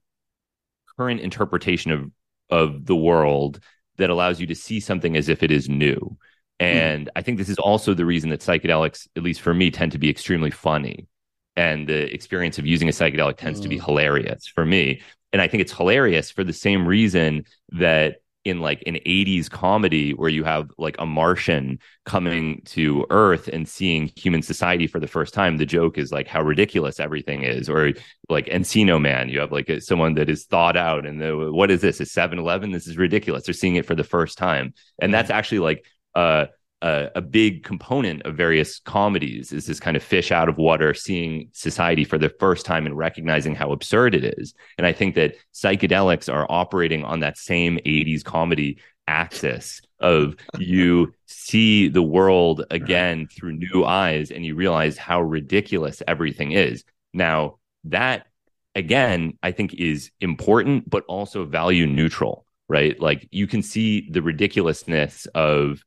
current 0.96 1.20
interpretation 1.20 1.92
of 1.92 2.10
of 2.50 2.84
the 2.84 2.96
world 2.96 3.60
that 3.96 4.10
allows 4.10 4.38
you 4.38 4.46
to 4.46 4.54
see 4.54 4.78
something 4.78 5.16
as 5.16 5.28
if 5.28 5.42
it 5.42 5.50
is 5.50 5.68
new. 5.68 6.16
Hmm. 6.62 6.68
And 6.68 7.06
mm. 7.06 7.10
I 7.16 7.22
think 7.22 7.38
this 7.38 7.48
is 7.48 7.58
also 7.58 7.94
the 7.94 8.06
reason 8.06 8.30
that 8.30 8.40
psychedelics, 8.40 9.08
at 9.16 9.22
least 9.22 9.40
for 9.40 9.52
me, 9.52 9.70
tend 9.70 9.92
to 9.92 9.98
be 9.98 10.08
extremely 10.08 10.50
funny. 10.50 11.08
And 11.56 11.88
the 11.88 12.12
experience 12.14 12.58
of 12.58 12.66
using 12.66 12.88
a 12.88 12.92
psychedelic 12.92 13.36
tends 13.36 13.58
mm. 13.60 13.64
to 13.64 13.68
be 13.68 13.78
hmm. 13.78 13.84
hilarious 13.84 14.46
for 14.46 14.64
me. 14.64 15.02
And 15.32 15.42
I 15.42 15.48
think 15.48 15.62
it's 15.62 15.72
hilarious 15.72 16.30
for 16.30 16.44
the 16.44 16.52
same 16.52 16.86
reason 16.86 17.44
that 17.70 18.16
in 18.44 18.60
like 18.60 18.82
an 18.86 18.94
80s 18.94 19.48
comedy 19.48 20.12
where 20.12 20.28
you 20.28 20.42
have 20.42 20.70
like 20.76 20.96
a 20.98 21.06
Martian 21.06 21.78
coming 22.04 22.60
to 22.64 23.06
Earth 23.10 23.48
and 23.48 23.68
seeing 23.68 24.10
human 24.16 24.42
society 24.42 24.86
for 24.86 24.98
the 24.98 25.06
first 25.06 25.32
time. 25.32 25.56
The 25.56 25.66
joke 25.66 25.96
is 25.96 26.10
like 26.10 26.26
how 26.26 26.42
ridiculous 26.42 26.98
everything 26.98 27.44
is, 27.44 27.68
or 27.68 27.92
like 28.28 28.46
Encino 28.46 29.00
Man, 29.00 29.28
you 29.28 29.38
have 29.38 29.52
like 29.52 29.68
a, 29.68 29.80
someone 29.80 30.14
that 30.14 30.28
is 30.28 30.44
thought 30.44 30.76
out 30.76 31.06
and 31.06 31.20
the, 31.20 31.52
what 31.52 31.70
is 31.70 31.80
this? 31.80 32.00
A 32.00 32.06
7 32.06 32.38
Eleven? 32.38 32.72
This 32.72 32.88
is 32.88 32.96
ridiculous. 32.96 33.44
They're 33.44 33.54
seeing 33.54 33.76
it 33.76 33.86
for 33.86 33.94
the 33.94 34.04
first 34.04 34.38
time. 34.38 34.74
And 34.98 35.14
that's 35.14 35.30
actually 35.30 35.60
like, 35.60 35.86
uh, 36.14 36.46
a, 36.82 37.10
a, 37.16 37.20
big 37.20 37.62
component 37.62 38.22
of 38.22 38.36
various 38.36 38.80
comedies 38.80 39.52
is 39.52 39.66
this 39.66 39.78
kind 39.78 39.96
of 39.96 40.02
fish 40.02 40.32
out 40.32 40.48
of 40.48 40.58
water, 40.58 40.92
seeing 40.94 41.48
society 41.52 42.04
for 42.04 42.18
the 42.18 42.28
first 42.40 42.66
time 42.66 42.86
and 42.86 42.96
recognizing 42.96 43.54
how 43.54 43.70
absurd 43.70 44.14
it 44.14 44.24
is. 44.38 44.52
And 44.78 44.86
I 44.86 44.92
think 44.92 45.14
that 45.14 45.36
psychedelics 45.54 46.32
are 46.32 46.46
operating 46.48 47.04
on 47.04 47.20
that 47.20 47.38
same 47.38 47.78
80s 47.86 48.24
comedy 48.24 48.78
axis 49.06 49.80
of 50.00 50.36
you 50.58 51.14
see 51.26 51.88
the 51.88 52.02
world 52.02 52.64
again 52.70 53.28
through 53.28 53.52
new 53.52 53.84
eyes 53.84 54.30
and 54.30 54.44
you 54.44 54.56
realize 54.56 54.98
how 54.98 55.20
ridiculous 55.20 56.02
everything 56.08 56.52
is. 56.52 56.84
Now, 57.12 57.58
that 57.84 58.26
again, 58.74 59.38
I 59.42 59.52
think 59.52 59.74
is 59.74 60.10
important, 60.20 60.88
but 60.88 61.04
also 61.06 61.44
value 61.44 61.86
neutral, 61.86 62.46
right? 62.68 62.98
Like 62.98 63.28
you 63.30 63.46
can 63.46 63.62
see 63.62 64.08
the 64.10 64.22
ridiculousness 64.22 65.26
of 65.34 65.82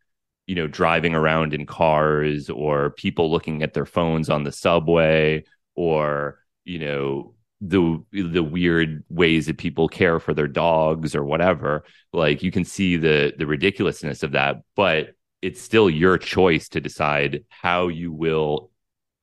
you 0.47 0.55
know 0.55 0.67
driving 0.67 1.15
around 1.15 1.53
in 1.53 1.65
cars 1.65 2.49
or 2.49 2.91
people 2.91 3.31
looking 3.31 3.63
at 3.63 3.73
their 3.73 3.85
phones 3.85 4.29
on 4.29 4.43
the 4.43 4.51
subway 4.51 5.43
or 5.75 6.39
you 6.63 6.79
know 6.79 7.33
the 7.61 8.03
the 8.11 8.43
weird 8.43 9.03
ways 9.09 9.47
that 9.47 9.57
people 9.57 9.87
care 9.87 10.19
for 10.19 10.33
their 10.33 10.47
dogs 10.47 11.15
or 11.15 11.23
whatever 11.23 11.83
like 12.13 12.43
you 12.43 12.51
can 12.51 12.65
see 12.65 12.97
the 12.97 13.33
the 13.37 13.47
ridiculousness 13.47 14.23
of 14.23 14.33
that 14.33 14.61
but 14.75 15.15
it's 15.41 15.61
still 15.61 15.89
your 15.89 16.17
choice 16.17 16.69
to 16.69 16.81
decide 16.81 17.43
how 17.49 17.87
you 17.87 18.11
will 18.11 18.71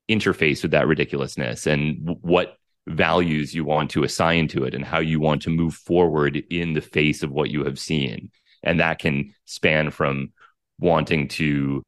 interface 0.09 0.62
with 0.62 0.73
that 0.73 0.87
ridiculousness 0.87 1.66
and 1.66 2.16
what 2.20 2.57
values 2.87 3.55
you 3.55 3.64
want 3.64 3.91
to 3.91 4.05
assign 4.05 4.49
to 4.49 4.64
it 4.64 4.75
and 4.75 4.85
how 4.85 4.99
you 4.99 5.20
want 5.20 5.43
to 5.43 5.51
move 5.51 5.75
forward 5.75 6.37
in 6.51 6.73
the 6.73 6.81
face 6.81 7.23
of 7.23 7.31
what 7.31 7.51
you 7.51 7.64
have 7.64 7.79
seen. 7.79 8.31
And 8.62 8.81
that 8.81 8.99
can 8.99 9.35
span 9.45 9.91
from 9.91 10.33
wanting 10.83 11.28
to 11.28 11.83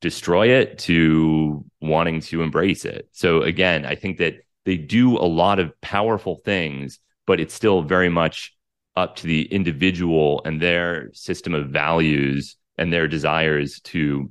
destroy 0.00 0.48
it 0.48 0.78
to 0.78 1.64
wanting 1.80 2.20
to 2.20 2.42
embrace 2.42 2.84
it. 2.84 3.08
So 3.12 3.42
again, 3.42 3.86
I 3.86 3.94
think 3.94 4.18
that 4.18 4.40
they 4.64 4.76
do 4.76 5.16
a 5.16 5.24
lot 5.24 5.58
of 5.58 5.78
powerful 5.80 6.40
things, 6.44 6.98
but 7.26 7.40
it's 7.40 7.54
still 7.54 7.82
very 7.82 8.08
much 8.08 8.54
up 8.96 9.16
to 9.16 9.26
the 9.26 9.42
individual 9.44 10.42
and 10.44 10.60
their 10.60 11.10
system 11.12 11.54
of 11.54 11.70
values 11.70 12.56
and 12.76 12.92
their 12.92 13.06
desires 13.06 13.80
to 13.80 14.30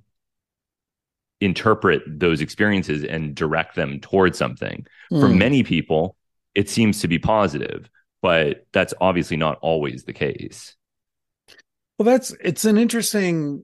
interpret 1.40 2.04
those 2.08 2.42
experiences 2.42 3.04
and 3.04 3.34
direct 3.34 3.76
them 3.76 4.00
towards 4.00 4.38
something. 4.38 4.86
Mm. 5.12 5.22
For 5.22 5.28
hmm. 5.30 5.38
many 5.38 5.64
people, 5.64 6.18
it 6.54 6.70
seems 6.70 7.00
to 7.02 7.08
be 7.08 7.20
positive, 7.20 7.90
but 8.22 8.66
that's 8.74 8.94
obviously 9.00 9.38
not 9.38 9.58
always 9.62 10.04
the 10.04 10.14
case. 10.14 10.76
Well, 11.98 12.06
that's 12.06 12.36
it's 12.42 12.66
an 12.66 12.78
interesting 12.78 13.64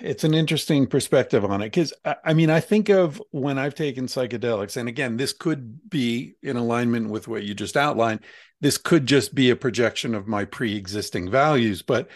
it's 0.00 0.24
an 0.24 0.34
interesting 0.34 0.86
perspective 0.86 1.44
on 1.44 1.62
it 1.62 1.66
because 1.66 1.92
I 2.24 2.34
mean 2.34 2.50
I 2.50 2.60
think 2.60 2.88
of 2.88 3.22
when 3.30 3.58
I've 3.58 3.74
taken 3.74 4.06
psychedelics, 4.06 4.76
and 4.76 4.88
again, 4.88 5.16
this 5.16 5.32
could 5.32 5.88
be 5.88 6.34
in 6.42 6.56
alignment 6.56 7.10
with 7.10 7.28
what 7.28 7.44
you 7.44 7.54
just 7.54 7.76
outlined. 7.76 8.20
This 8.60 8.78
could 8.78 9.06
just 9.06 9.34
be 9.34 9.50
a 9.50 9.56
projection 9.56 10.14
of 10.14 10.26
my 10.26 10.44
pre-existing 10.44 11.30
values, 11.30 11.82
but 11.82 12.08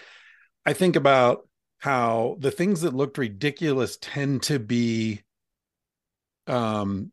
I 0.64 0.72
think 0.72 0.96
about 0.96 1.48
how 1.78 2.36
the 2.40 2.50
things 2.50 2.80
that 2.82 2.94
looked 2.94 3.18
ridiculous 3.18 3.98
tend 4.00 4.42
to 4.44 4.58
be 4.58 5.22
um 6.46 7.12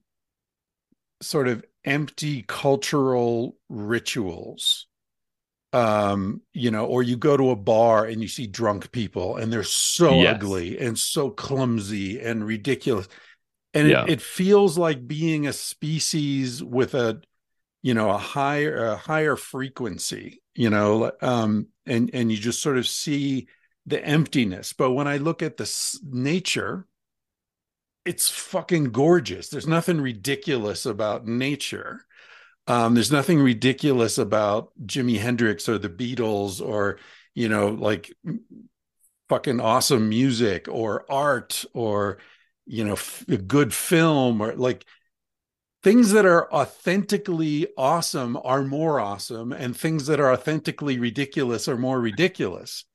sort 1.22 1.48
of 1.48 1.64
empty 1.84 2.44
cultural 2.48 3.58
rituals 3.70 4.85
um 5.76 6.40
you 6.54 6.72
know 6.72 6.86
or 6.86 7.04
you 7.04 7.18
go 7.18 7.36
to 7.36 7.50
a 7.50 7.56
bar 7.56 8.06
and 8.06 8.22
you 8.22 8.30
see 8.30 8.48
drunk 8.48 8.90
people 8.94 9.36
and 9.36 9.52
they're 9.52 9.62
so 9.62 10.22
yes. 10.22 10.36
ugly 10.36 10.80
and 10.80 10.98
so 10.98 11.30
clumsy 11.30 12.22
and 12.22 12.46
ridiculous 12.46 13.10
and 13.74 13.90
yeah. 13.90 14.04
it, 14.04 14.12
it, 14.12 14.22
feels 14.22 14.78
like 14.78 15.06
being 15.06 15.48
a 15.48 15.52
species 15.52 16.64
with 16.64 16.94
a 16.94 17.22
you 17.82 17.94
know 17.94 18.10
a 18.10 18.18
higher 18.18 18.86
a 18.86 18.96
higher 18.96 19.36
frequency 19.36 20.42
you 20.54 20.70
know 20.70 21.12
um 21.22 21.68
and 21.86 22.10
and 22.14 22.32
you 22.32 22.38
just 22.38 22.62
sort 22.62 22.78
of 22.78 22.88
see 22.88 23.50
the 23.86 24.02
emptiness 24.02 24.72
but 24.72 24.94
when 24.94 25.10
i 25.10 25.18
look 25.18 25.44
at 25.44 25.58
the 25.58 26.00
nature 26.10 26.88
it's 28.06 28.30
fucking 28.30 28.86
gorgeous 28.86 29.50
there's 29.50 29.68
nothing 29.68 30.00
ridiculous 30.00 30.86
about 30.86 31.28
nature 31.28 32.05
um, 32.68 32.96
there's 32.96 33.12
nothing 33.12 33.40
ridiculous 33.40 34.18
about 34.18 34.72
Jimi 34.86 35.20
Hendrix 35.20 35.70
or 35.70 35.78
the 35.78 35.90
Beatles 35.90 36.66
or, 36.66 37.00
you 37.34 37.48
know, 37.48 37.70
like 37.70 38.12
fucking 39.30 39.60
awesome 39.60 40.10
music 40.10 40.68
or 40.68 41.06
art 41.12 41.66
or, 41.74 42.18
you 42.66 42.84
know, 42.84 42.94
f- 42.94 43.26
a 43.28 43.38
good 43.38 43.74
film 43.74 44.42
or 44.42 44.56
like 44.56 44.86
things 45.84 46.14
that 46.14 46.26
are 46.26 46.52
authentically 46.52 47.68
awesome 47.78 48.36
are 48.44 48.64
more 48.64 49.00
awesome 49.00 49.52
and 49.52 49.78
things 49.78 50.08
that 50.08 50.20
are 50.20 50.32
authentically 50.32 50.98
ridiculous 50.98 51.68
are 51.68 51.78
more 51.78 52.00
ridiculous. 52.00 52.86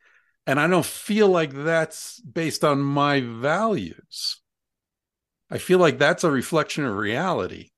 And 0.46 0.58
I 0.58 0.66
don't 0.66 0.84
feel 0.84 1.28
like 1.28 1.52
that's 1.52 2.18
based 2.20 2.64
on 2.64 2.80
my 2.80 3.20
values. 3.20 4.40
I 5.48 5.58
feel 5.58 5.78
like 5.78 5.98
that's 5.98 6.24
a 6.24 6.30
reflection 6.30 6.84
of 6.84 6.96
reality. 6.96 7.70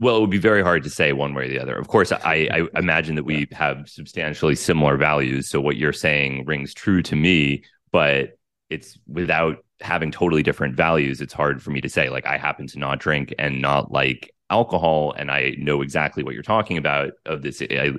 Well, 0.00 0.16
it 0.16 0.20
would 0.20 0.30
be 0.30 0.38
very 0.38 0.62
hard 0.62 0.82
to 0.84 0.90
say 0.90 1.12
one 1.12 1.34
way 1.34 1.44
or 1.44 1.48
the 1.48 1.60
other. 1.60 1.76
Of 1.76 1.88
course, 1.88 2.10
I, 2.10 2.48
I 2.50 2.66
imagine 2.78 3.16
that 3.16 3.24
we 3.24 3.46
have 3.52 3.86
substantially 3.86 4.56
similar 4.56 4.96
values. 4.96 5.50
So 5.50 5.60
what 5.60 5.76
you're 5.76 5.92
saying 5.92 6.46
rings 6.46 6.72
true 6.72 7.02
to 7.02 7.14
me, 7.14 7.64
but 7.92 8.38
it's 8.70 8.98
without 9.06 9.58
having 9.80 10.10
totally 10.10 10.42
different 10.42 10.74
values. 10.74 11.20
It's 11.20 11.34
hard 11.34 11.62
for 11.62 11.70
me 11.70 11.82
to 11.82 11.88
say. 11.90 12.08
Like 12.08 12.24
I 12.24 12.38
happen 12.38 12.66
to 12.68 12.78
not 12.78 12.98
drink 12.98 13.34
and 13.38 13.60
not 13.60 13.92
like 13.92 14.34
alcohol, 14.48 15.12
and 15.18 15.30
I 15.30 15.54
know 15.58 15.82
exactly 15.82 16.22
what 16.22 16.32
you're 16.32 16.42
talking 16.42 16.78
about. 16.78 17.12
Of 17.26 17.42
this, 17.42 17.60
I, 17.60 17.92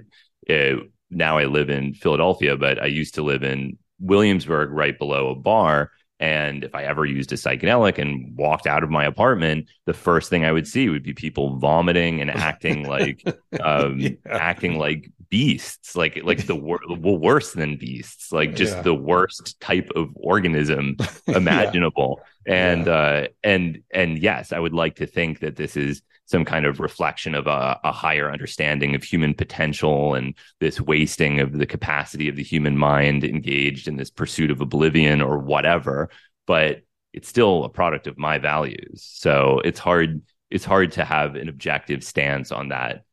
uh, 0.52 0.78
now 1.12 1.38
I 1.38 1.46
live 1.46 1.70
in 1.70 1.94
Philadelphia, 1.94 2.58
but 2.58 2.82
I 2.82 2.88
used 2.88 3.14
to 3.16 3.22
live 3.22 3.44
in 3.44 3.78
Williamsburg, 4.00 4.72
right 4.72 4.98
below 4.98 5.30
a 5.30 5.36
bar 5.36 5.92
and 6.22 6.64
if 6.64 6.76
I 6.76 6.84
ever 6.84 7.04
used 7.04 7.34
a 7.34 7.36
psychedelic 7.36 7.98
and 7.98 8.38
walked 8.38 8.68
out 8.68 8.84
of 8.84 8.92
my 8.92 9.04
apartment, 9.04 9.68
the 9.88 9.94
first 9.94 10.30
thing 10.30 10.46
I 10.46 10.52
would 10.52 10.68
see 10.68 10.88
would 10.88 11.02
be 11.02 11.14
people 11.14 11.58
vomiting 11.58 12.22
and 12.22 12.30
acting 12.30 12.88
like 12.88 13.24
um, 13.60 14.00
yeah. 14.00 14.12
acting 14.30 14.78
like 14.78 15.10
beasts, 15.30 15.96
like 15.96 16.22
like 16.24 16.46
the 16.46 16.56
wor- 16.56 16.80
well, 16.88 17.18
worse 17.18 17.54
than 17.54 17.76
beasts, 17.76 18.32
like 18.32 18.56
just 18.56 18.76
yeah. 18.76 18.82
the 18.84 18.94
worst 18.94 19.60
type 19.60 19.90
of 19.96 20.10
organism 20.16 20.96
imaginable. 21.28 22.22
yeah. 22.46 22.72
And 22.72 22.88
uh, 22.88 23.28
and 23.44 23.82
and 23.92 24.20
yes, 24.20 24.54
I 24.54 24.60
would 24.60 24.74
like 24.74 24.98
to 24.98 25.08
think 25.08 25.40
that 25.40 25.56
this 25.56 25.76
is 25.76 26.04
some 26.32 26.46
kind 26.46 26.66
of 26.66 26.80
reflection 26.80 27.36
of 27.36 27.46
a, 27.46 27.80
a, 27.84 27.92
higher 27.92 28.32
understanding 28.32 28.96
of 28.96 29.04
human 29.04 29.34
potential 29.34 30.16
and 30.16 30.34
this 30.60 30.80
wasting 30.80 31.40
of 31.40 31.52
the 31.54 31.66
capacity 31.66 32.30
of 32.30 32.36
the 32.36 32.44
human 32.44 32.78
mind 32.78 33.24
engaged 33.24 33.88
in 33.88 33.98
this 33.98 34.10
pursuit 34.10 34.50
of 34.50 34.62
oblivion 34.62 35.22
or 35.22 35.38
whatever 35.38 36.10
but 36.48 36.82
it's 37.14 37.28
still 37.28 37.64
a 37.64 37.70
product 37.70 38.08
of 38.08 38.18
my 38.18 38.38
values. 38.38 39.04
So 39.04 39.62
it's 39.64 39.80
hard 39.80 40.22
it's 40.50 40.66
hard 40.66 40.94
to 40.94 41.06
have 41.06 41.36
an 41.36 41.48
objective 41.48 42.04
stance 42.04 42.52
on 42.52 42.70
that 42.70 43.06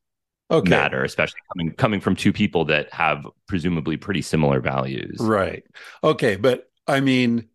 okay. 0.51 0.69
matter 0.69 1.05
especially 1.05 1.41
coming 1.53 1.75
coming 1.75 2.01
from 2.01 2.17
two 2.17 2.33
people 2.33 2.65
that 2.67 2.93
have 2.93 3.27
presumably 3.47 3.97
pretty 3.97 4.23
similar 4.23 4.61
values. 4.61 5.19
Right. 5.21 5.65
Okay 6.03 6.37
but 6.37 6.71
i 6.87 7.01
mean 7.01 7.49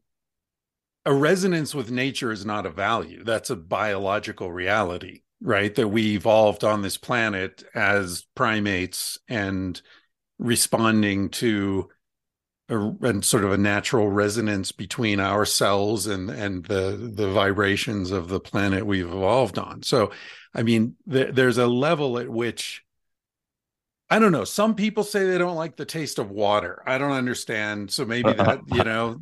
a 1.06 1.14
resonance 1.14 1.76
with 1.76 1.92
nature 1.92 2.32
is 2.32 2.46
not 2.46 2.66
a 2.66 2.70
value. 2.70 3.26
That's 3.26 3.50
a 3.50 3.58
biological 3.58 4.54
reality 4.54 5.24
right? 5.44 5.76
That 5.76 5.90
we 5.90 6.16
evolved 6.16 6.64
on 6.64 6.82
this 6.82 6.98
planet 6.98 7.64
as 7.76 8.26
primates 8.36 9.20
and 9.28 9.80
responding 10.40 11.30
to 11.30 11.90
a, 12.70 12.78
and 13.02 13.24
sort 13.24 13.44
of 13.44 13.52
a 13.52 13.58
natural 13.58 14.10
resonance 14.10 14.72
between 14.72 15.20
our 15.20 15.46
cells 15.46 16.08
and 16.08 16.30
and 16.30 16.66
the 16.66 17.12
the 17.14 17.30
vibrations 17.32 18.12
of 18.12 18.30
the 18.30 18.40
planet 18.40 18.86
we've 18.86 19.06
evolved 19.06 19.60
on. 19.60 19.84
So, 19.84 20.12
I 20.56 20.64
mean, 20.64 20.96
th- 21.12 21.36
there's 21.36 21.58
a 21.58 21.68
level 21.68 22.18
at 22.18 22.30
which 22.30 22.84
I 24.10 24.20
don't 24.20 24.32
know. 24.32 24.44
Some 24.44 24.76
people 24.76 25.04
say 25.04 25.26
they 25.26 25.38
don't 25.38 25.56
like 25.56 25.76
the 25.76 25.86
taste 25.86 26.20
of 26.20 26.30
water. 26.30 26.84
I 26.86 26.98
don't 26.98 27.12
understand. 27.12 27.92
So 27.92 28.06
maybe 28.06 28.32
that 28.34 28.62
you 28.68 28.84
know, 28.84 29.22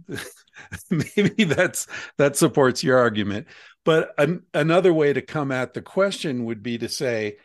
maybe 0.89 1.43
that's 1.43 1.87
that 2.17 2.35
supports 2.35 2.83
your 2.83 2.97
argument. 2.97 3.47
But 3.83 4.13
an, 4.17 4.43
another 4.53 4.93
way 4.93 5.13
to 5.13 5.21
come 5.21 5.51
at 5.51 5.73
the 5.73 5.81
question 5.81 6.45
would 6.45 6.61
be 6.61 6.77
to 6.77 6.89
say, 6.89 7.37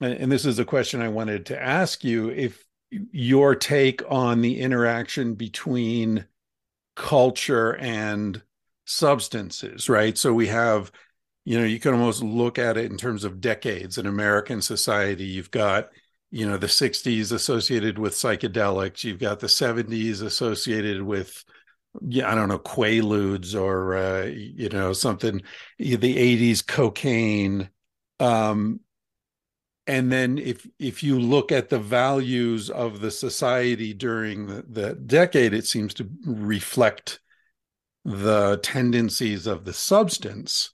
and 0.00 0.30
this 0.30 0.44
is 0.44 0.58
a 0.58 0.64
question 0.64 1.00
I 1.00 1.08
wanted 1.08 1.46
to 1.46 1.60
ask 1.60 2.04
you 2.04 2.30
if 2.30 2.64
your 2.90 3.54
take 3.54 4.02
on 4.08 4.40
the 4.40 4.60
interaction 4.60 5.34
between 5.34 6.26
culture 6.94 7.76
and 7.76 8.42
substances, 8.84 9.88
right? 9.88 10.16
So 10.18 10.34
we 10.34 10.48
have, 10.48 10.92
you 11.44 11.58
know, 11.58 11.64
you 11.64 11.80
can 11.80 11.94
almost 11.94 12.22
look 12.22 12.58
at 12.58 12.76
it 12.76 12.90
in 12.90 12.98
terms 12.98 13.24
of 13.24 13.40
decades 13.40 13.98
in 13.98 14.06
American 14.06 14.60
society. 14.60 15.24
You've 15.24 15.50
got, 15.50 15.90
you 16.30 16.46
know, 16.46 16.56
the 16.56 16.66
60s 16.66 17.32
associated 17.32 17.98
with 17.98 18.12
psychedelics, 18.12 19.04
you've 19.04 19.18
got 19.20 19.40
the 19.40 19.46
70s 19.46 20.22
associated 20.22 21.02
with 21.02 21.44
yeah, 22.00 22.30
I 22.30 22.34
don't 22.34 22.48
know, 22.48 22.58
Quaaludes 22.58 23.54
or 23.54 23.96
uh, 23.96 24.24
you 24.24 24.68
know 24.68 24.92
something, 24.92 25.42
the 25.78 25.96
'80s 25.98 26.66
cocaine, 26.66 27.68
um, 28.18 28.80
and 29.86 30.10
then 30.10 30.38
if 30.38 30.66
if 30.78 31.02
you 31.02 31.20
look 31.20 31.52
at 31.52 31.68
the 31.68 31.78
values 31.78 32.70
of 32.70 33.00
the 33.00 33.10
society 33.10 33.92
during 33.92 34.46
the, 34.46 34.64
the 34.68 34.94
decade, 34.94 35.52
it 35.52 35.66
seems 35.66 35.92
to 35.94 36.08
reflect 36.24 37.20
the 38.04 38.58
tendencies 38.62 39.46
of 39.46 39.64
the 39.64 39.72
substance. 39.72 40.70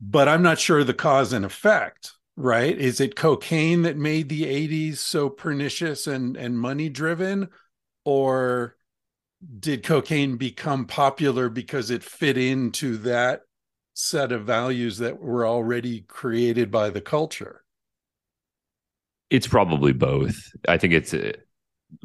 But 0.00 0.28
I'm 0.28 0.42
not 0.42 0.58
sure 0.58 0.84
the 0.84 0.94
cause 0.94 1.32
and 1.32 1.44
effect. 1.44 2.12
Right? 2.36 2.76
Is 2.76 3.00
it 3.00 3.14
cocaine 3.14 3.82
that 3.82 3.96
made 3.96 4.28
the 4.28 4.44
'80s 4.44 4.96
so 4.96 5.28
pernicious 5.28 6.06
and 6.06 6.36
and 6.36 6.58
money 6.58 6.88
driven, 6.88 7.50
or 8.04 8.74
did 9.58 9.82
cocaine 9.82 10.36
become 10.36 10.86
popular 10.86 11.48
because 11.48 11.90
it 11.90 12.02
fit 12.02 12.36
into 12.36 12.96
that 12.98 13.42
set 13.94 14.32
of 14.32 14.44
values 14.44 14.98
that 14.98 15.20
were 15.20 15.46
already 15.46 16.02
created 16.02 16.70
by 16.70 16.90
the 16.90 17.00
culture? 17.00 17.64
It's 19.30 19.46
probably 19.46 19.92
both. 19.92 20.36
I 20.68 20.78
think 20.78 20.92
it's 20.92 21.14
uh, 21.14 21.32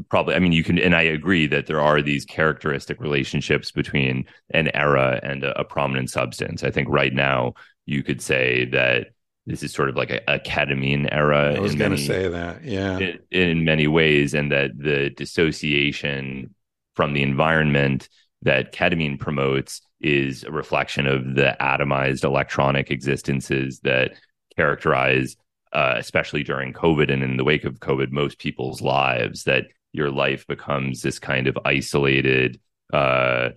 probably, 0.10 0.36
I 0.36 0.40
mean, 0.40 0.52
you 0.52 0.64
can, 0.64 0.80
and 0.80 0.96
I 0.96 1.02
agree 1.02 1.48
that 1.48 1.68
there 1.68 1.82
are 1.82 2.02
these 2.02 2.26
characteristic 2.26 3.00
relationships 3.00 3.72
between 3.72 4.26
an 4.52 4.70
era 4.74 5.20
and 5.24 5.44
a, 5.44 5.60
a 5.60 5.64
prominent 5.64 6.10
substance. 6.10 6.64
I 6.64 6.72
think 6.72 6.88
right 6.90 7.14
now 7.14 7.54
you 7.86 8.04
could 8.04 8.22
say 8.22 8.66
that 8.66 9.08
this 9.46 9.64
is 9.64 9.74
sort 9.74 9.90
of 9.90 9.96
like 9.96 10.12
a, 10.12 10.22
a 10.28 10.40
ketamine 10.40 11.10
era. 11.12 11.56
I 11.56 11.60
was 11.60 11.76
going 11.76 11.92
to 11.92 11.98
say 11.98 12.28
that, 12.28 12.64
yeah, 12.64 13.00
in, 13.00 13.20
in, 13.32 13.64
many 13.64 13.88
ways, 13.88 14.36
and 14.36 14.52
that 14.52 14.72
the 14.78 15.10
dissociation 15.10 16.54
from 17.00 17.14
the 17.14 17.24
environment 17.24 18.10
that 18.41 18.74
ketamine 18.74 19.18
promotes 19.18 19.80
is 20.02 20.43
a 20.43 20.52
reflection 20.52 21.08
of 21.08 21.34
the 21.34 21.56
atomized 21.62 22.26
electronic 22.26 22.91
existences 22.91 23.80
that 23.86 24.12
characterize, 24.58 25.38
uh, 25.72 25.93
especially 25.95 26.43
during 26.43 26.74
COVID 26.74 27.10
and 27.10 27.24
in 27.24 27.38
the 27.38 27.45
wake 27.45 27.64
of 27.64 27.80
COVID, 27.80 28.12
most 28.12 28.38
people's 28.38 28.82
lives. 28.82 29.45
That 29.45 29.68
your 29.93 30.12
life 30.12 30.45
becomes 30.45 31.02
this 31.02 31.20
kind 31.20 31.47
of 31.47 31.58
isolated, 31.64 32.60
uh, 32.91 33.52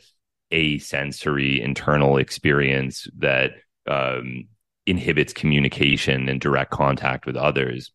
asensory 0.52 1.60
internal 1.60 2.18
experience 2.18 3.08
that 3.18 3.54
um, 3.88 4.44
inhibits 4.86 5.32
communication 5.32 6.28
and 6.28 6.40
direct 6.40 6.70
contact 6.70 7.26
with 7.26 7.34
others. 7.34 7.90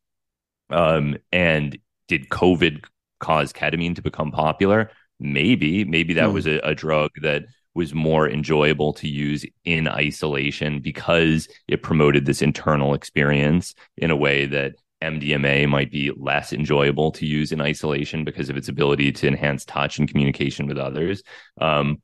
Um, 0.70 1.16
and 1.32 1.78
did 2.10 2.28
COVID 2.28 2.84
cause 3.22 3.54
ketamine 3.54 3.96
to 3.96 4.02
become 4.02 4.32
popular? 4.34 4.92
Maybe 5.20 5.84
maybe 5.86 6.14
that 6.14 6.30
mm. 6.30 6.34
was 6.34 6.48
a, 6.48 6.60
a 6.60 6.76
drug 6.76 7.12
that 7.22 7.44
was 7.74 7.94
more 7.94 8.28
enjoyable 8.28 8.92
to 8.92 9.08
use 9.08 9.46
in 9.64 9.88
isolation 9.88 10.80
because 10.80 11.48
it 11.68 11.84
promoted 11.84 12.26
this 12.26 12.42
internal 12.42 12.96
experience 12.96 13.76
in 13.98 14.10
a 14.10 14.16
way 14.16 14.48
that 14.48 14.74
MDMA 15.04 15.70
might 15.70 15.92
be 15.92 16.12
less 16.18 16.52
enjoyable 16.52 17.12
to 17.12 17.26
use 17.26 17.52
in 17.52 17.62
isolation 17.62 18.24
because 18.24 18.50
of 18.50 18.58
its 18.58 18.68
ability 18.68 19.12
to 19.12 19.28
enhance 19.28 19.64
touch 19.64 20.00
and 20.00 20.10
communication 20.10 20.66
with 20.66 20.80
others. 20.80 21.22
Um, 21.62 22.02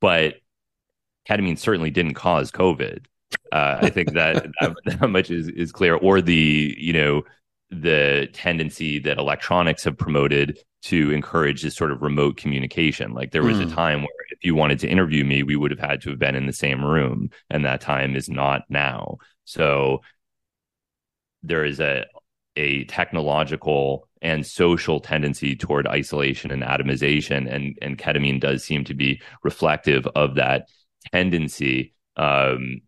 but 0.00 0.36
ketamine 1.28 1.58
certainly 1.58 1.90
didn't 1.90 2.14
cause 2.14 2.50
COVID. 2.50 3.04
Uh, 3.52 3.78
I 3.80 3.90
think 3.90 4.14
that, 4.14 4.48
that, 4.60 4.74
that 4.84 5.08
much 5.08 5.30
is 5.30 5.48
is 5.48 5.72
clear. 5.72 5.94
Or 5.94 6.20
the 6.20 6.74
you 6.76 6.92
know 6.92 7.22
the 7.72 8.28
tendency 8.32 8.98
that 8.98 9.18
electronics 9.18 9.84
have 9.84 9.96
promoted 9.96 10.58
to 10.82 11.10
encourage 11.10 11.62
this 11.62 11.74
sort 11.74 11.90
of 11.90 12.02
remote 12.02 12.36
communication. 12.36 13.14
Like 13.14 13.30
there 13.30 13.42
was 13.42 13.58
mm. 13.58 13.62
a 13.62 13.66
hmm. 13.66 13.74
time 13.74 14.00
where 14.00 14.08
if 14.30 14.44
you 14.44 14.54
wanted 14.54 14.78
to 14.80 14.88
interview 14.88 15.24
me, 15.24 15.42
we 15.42 15.56
would 15.56 15.70
have 15.70 15.80
had 15.80 16.02
to 16.02 16.10
have 16.10 16.18
been 16.18 16.34
in 16.34 16.46
the 16.46 16.52
same 16.52 16.84
room, 16.84 17.30
and 17.48 17.64
that 17.64 17.80
time 17.80 18.14
is 18.14 18.28
not 18.28 18.62
now. 18.68 19.18
So 19.44 20.02
there 21.42 21.64
is 21.64 21.80
a 21.80 22.04
a 22.56 22.84
technological 22.84 24.08
and 24.20 24.46
social 24.46 25.00
tendency 25.00 25.56
toward 25.56 25.86
isolation 25.86 26.50
and 26.50 26.62
atomization, 26.62 27.52
and 27.52 27.78
and 27.80 27.96
ketamine 27.96 28.40
does 28.40 28.64
seem 28.64 28.84
to 28.84 28.94
be 28.94 29.22
reflective 29.42 30.06
of 30.08 30.34
that 30.34 30.68
tendency. 31.12 31.94
Um, 32.16 32.82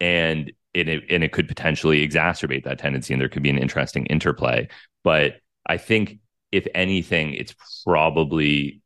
and 0.00 0.52
and 0.74 0.88
it, 0.88 1.04
and 1.10 1.24
it 1.24 1.32
could 1.32 1.48
potentially 1.48 2.06
exacerbate 2.06 2.64
that 2.64 2.78
tendency 2.78 3.12
and 3.12 3.20
there 3.20 3.28
could 3.28 3.42
be 3.42 3.50
an 3.50 3.58
interesting 3.58 4.06
interplay. 4.06 4.68
But 5.04 5.36
i 5.66 5.76
think 5.76 6.18
if 6.52 6.66
anything 6.74 7.34
it's 7.34 7.54
probably 7.84 8.80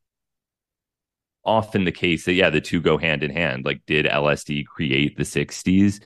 often 1.45 1.85
the 1.85 1.93
case 1.93 2.25
that 2.25 2.33
yeah 2.33 2.51
the 2.51 2.61
two 2.61 2.81
go 2.81 2.97
hand 2.99 3.23
in 3.23 3.31
hand. 3.31 3.65
Like 3.65 3.83
did 3.87 4.07
lsd 4.07 4.67
create 4.67 5.17
the 5.17 5.25
60s 5.25 6.03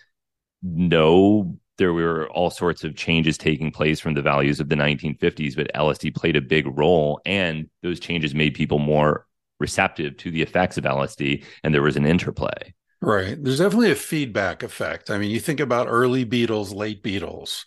no. 0.63 1.57
There 1.77 1.93
were 1.93 2.29
all 2.31 2.51
sorts 2.51 2.83
of 2.83 2.97
changes 2.97 3.39
taking 3.39 3.71
place 3.71 4.01
from 4.01 4.15
the 4.15 4.23
values 4.23 4.59
of 4.59 4.69
the 4.69 4.75
1950s 4.75 5.55
but 5.55 5.71
lsd 5.75 6.15
played 6.15 6.37
a 6.37 6.41
big 6.41 6.67
role 6.77 7.21
and 7.25 7.69
those 7.83 8.01
changes 8.01 8.35
made 8.35 8.55
people 8.55 8.81
more 8.81 9.27
receptive 9.61 10.17
to 10.17 10.31
the 10.33 10.43
effects 10.43 10.77
of 10.77 10.85
lsd 10.85 11.45
and 11.63 11.73
there 11.73 11.83
was 11.83 11.97
an 11.97 12.05
interplay 12.05 12.75
Right. 13.01 13.43
There's 13.43 13.59
definitely 13.59 13.93
a 13.93 13.97
feedback 13.97 14.63
effect. 14.63 15.11
I 15.11 15.19
mean, 15.19 15.31
you 15.31 15.39
think 15.39 15.61
about 15.61 15.87
early 15.89 16.27
Beatles, 16.27 16.75
late 16.75 17.03
Beatles, 17.03 17.65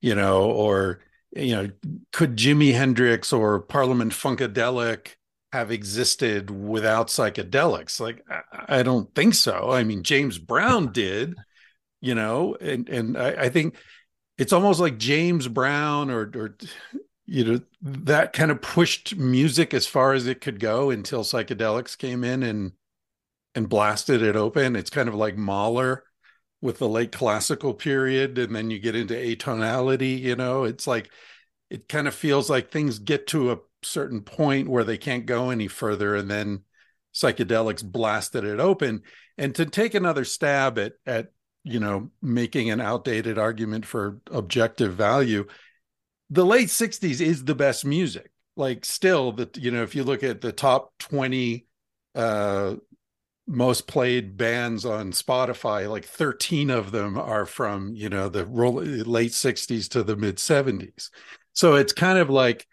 you 0.00 0.14
know, 0.14 0.50
or 0.50 1.00
you 1.32 1.56
know, 1.56 1.70
could 2.12 2.36
Jimi 2.36 2.74
Hendrix 2.74 3.32
or 3.32 3.60
Parliament 3.60 4.12
Funkadelic 4.12 5.16
have 5.52 5.70
existed 5.70 6.50
without 6.50 7.08
psychedelics? 7.08 7.98
Like, 7.98 8.24
I, 8.68 8.82
don't 8.82 9.12
think 9.14 9.34
so. 9.34 9.70
I 9.70 9.84
mean, 9.84 10.02
James 10.02 10.38
Brown 10.38 10.92
did, 10.92 11.34
you 12.00 12.14
know, 12.14 12.56
and 12.60 12.88
and 12.88 13.16
I, 13.16 13.44
I 13.44 13.48
think 13.48 13.76
it's 14.38 14.52
almost 14.52 14.80
like 14.80 14.98
James 14.98 15.48
Brown 15.48 16.10
or 16.10 16.30
or 16.34 16.56
you 17.26 17.44
know 17.44 17.60
that 17.80 18.32
kind 18.32 18.50
of 18.50 18.60
pushed 18.60 19.16
music 19.16 19.72
as 19.72 19.86
far 19.86 20.12
as 20.12 20.26
it 20.26 20.40
could 20.40 20.60
go 20.60 20.90
until 20.90 21.24
psychedelics 21.24 21.96
came 21.96 22.22
in 22.22 22.42
and 22.42 22.72
and 23.54 23.68
blasted 23.68 24.22
it 24.22 24.36
open. 24.36 24.76
It's 24.76 24.90
kind 24.90 25.08
of 25.08 25.14
like 25.14 25.36
Mahler 25.36 26.04
with 26.60 26.78
the 26.78 26.88
late 26.88 27.12
classical 27.12 27.74
period, 27.74 28.38
and 28.38 28.56
then 28.56 28.70
you 28.70 28.78
get 28.78 28.96
into 28.96 29.14
atonality. 29.14 30.18
You 30.18 30.36
know, 30.36 30.64
it's 30.64 30.86
like 30.86 31.10
it 31.70 31.88
kind 31.88 32.08
of 32.08 32.14
feels 32.14 32.48
like 32.50 32.70
things 32.70 32.98
get 32.98 33.26
to 33.28 33.52
a 33.52 33.58
certain 33.82 34.22
point 34.22 34.68
where 34.68 34.84
they 34.84 34.96
can't 34.96 35.26
go 35.26 35.50
any 35.50 35.68
further, 35.68 36.16
and 36.16 36.30
then 36.30 36.62
psychedelics 37.14 37.84
blasted 37.84 38.44
it 38.44 38.60
open. 38.60 39.02
And 39.38 39.54
to 39.56 39.66
take 39.66 39.94
another 39.94 40.24
stab 40.24 40.78
at 40.78 40.94
at 41.06 41.32
you 41.64 41.80
know 41.80 42.10
making 42.22 42.70
an 42.70 42.80
outdated 42.80 43.38
argument 43.38 43.86
for 43.86 44.20
objective 44.30 44.94
value, 44.94 45.46
the 46.30 46.46
late 46.46 46.68
'60s 46.68 47.20
is 47.20 47.44
the 47.44 47.54
best 47.54 47.84
music. 47.84 48.30
Like 48.56 48.84
still, 48.84 49.32
that 49.32 49.56
you 49.56 49.70
know, 49.70 49.82
if 49.82 49.94
you 49.94 50.04
look 50.04 50.22
at 50.22 50.40
the 50.40 50.52
top 50.52 50.92
twenty 50.98 51.66
uh 52.14 52.76
most 53.46 53.86
played 53.86 54.36
bands 54.36 54.84
on 54.84 55.12
Spotify, 55.12 55.88
like 55.90 56.04
13 56.04 56.70
of 56.70 56.92
them 56.92 57.18
are 57.18 57.46
from, 57.46 57.94
you 57.94 58.08
know, 58.08 58.28
the 58.28 58.44
late 58.44 59.34
60s 59.34 59.88
to 59.88 60.02
the 60.02 60.16
mid 60.16 60.38
70s. 60.38 61.10
So 61.52 61.74
it's 61.74 61.92
kind 61.92 62.18
of 62.18 62.30
like, 62.30 62.66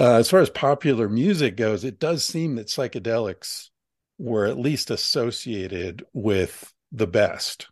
uh, 0.00 0.16
as 0.16 0.28
far 0.28 0.40
as 0.40 0.50
popular 0.50 1.08
music 1.08 1.56
goes, 1.56 1.84
it 1.84 1.98
does 1.98 2.24
seem 2.24 2.56
that 2.56 2.66
psychedelics 2.66 3.70
were 4.18 4.46
at 4.46 4.58
least 4.58 4.90
associated 4.90 6.04
with 6.12 6.72
the 6.92 7.06
best. 7.06 7.68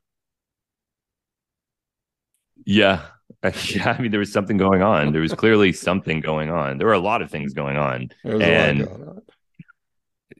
Yeah. 2.64 3.02
Yeah, 3.64 3.96
I 3.98 4.00
mean, 4.00 4.12
there 4.12 4.20
was 4.20 4.30
something 4.30 4.56
going 4.56 4.82
on. 4.82 5.12
There 5.12 5.20
was 5.22 5.32
clearly 5.32 5.72
something 5.72 6.20
going 6.20 6.48
on. 6.50 6.78
There 6.78 6.86
were 6.86 6.92
a 6.92 7.00
lot 7.00 7.22
of 7.22 7.30
things 7.30 7.54
going 7.54 7.76
on, 7.76 8.10
and 8.38 8.82
on 8.82 9.22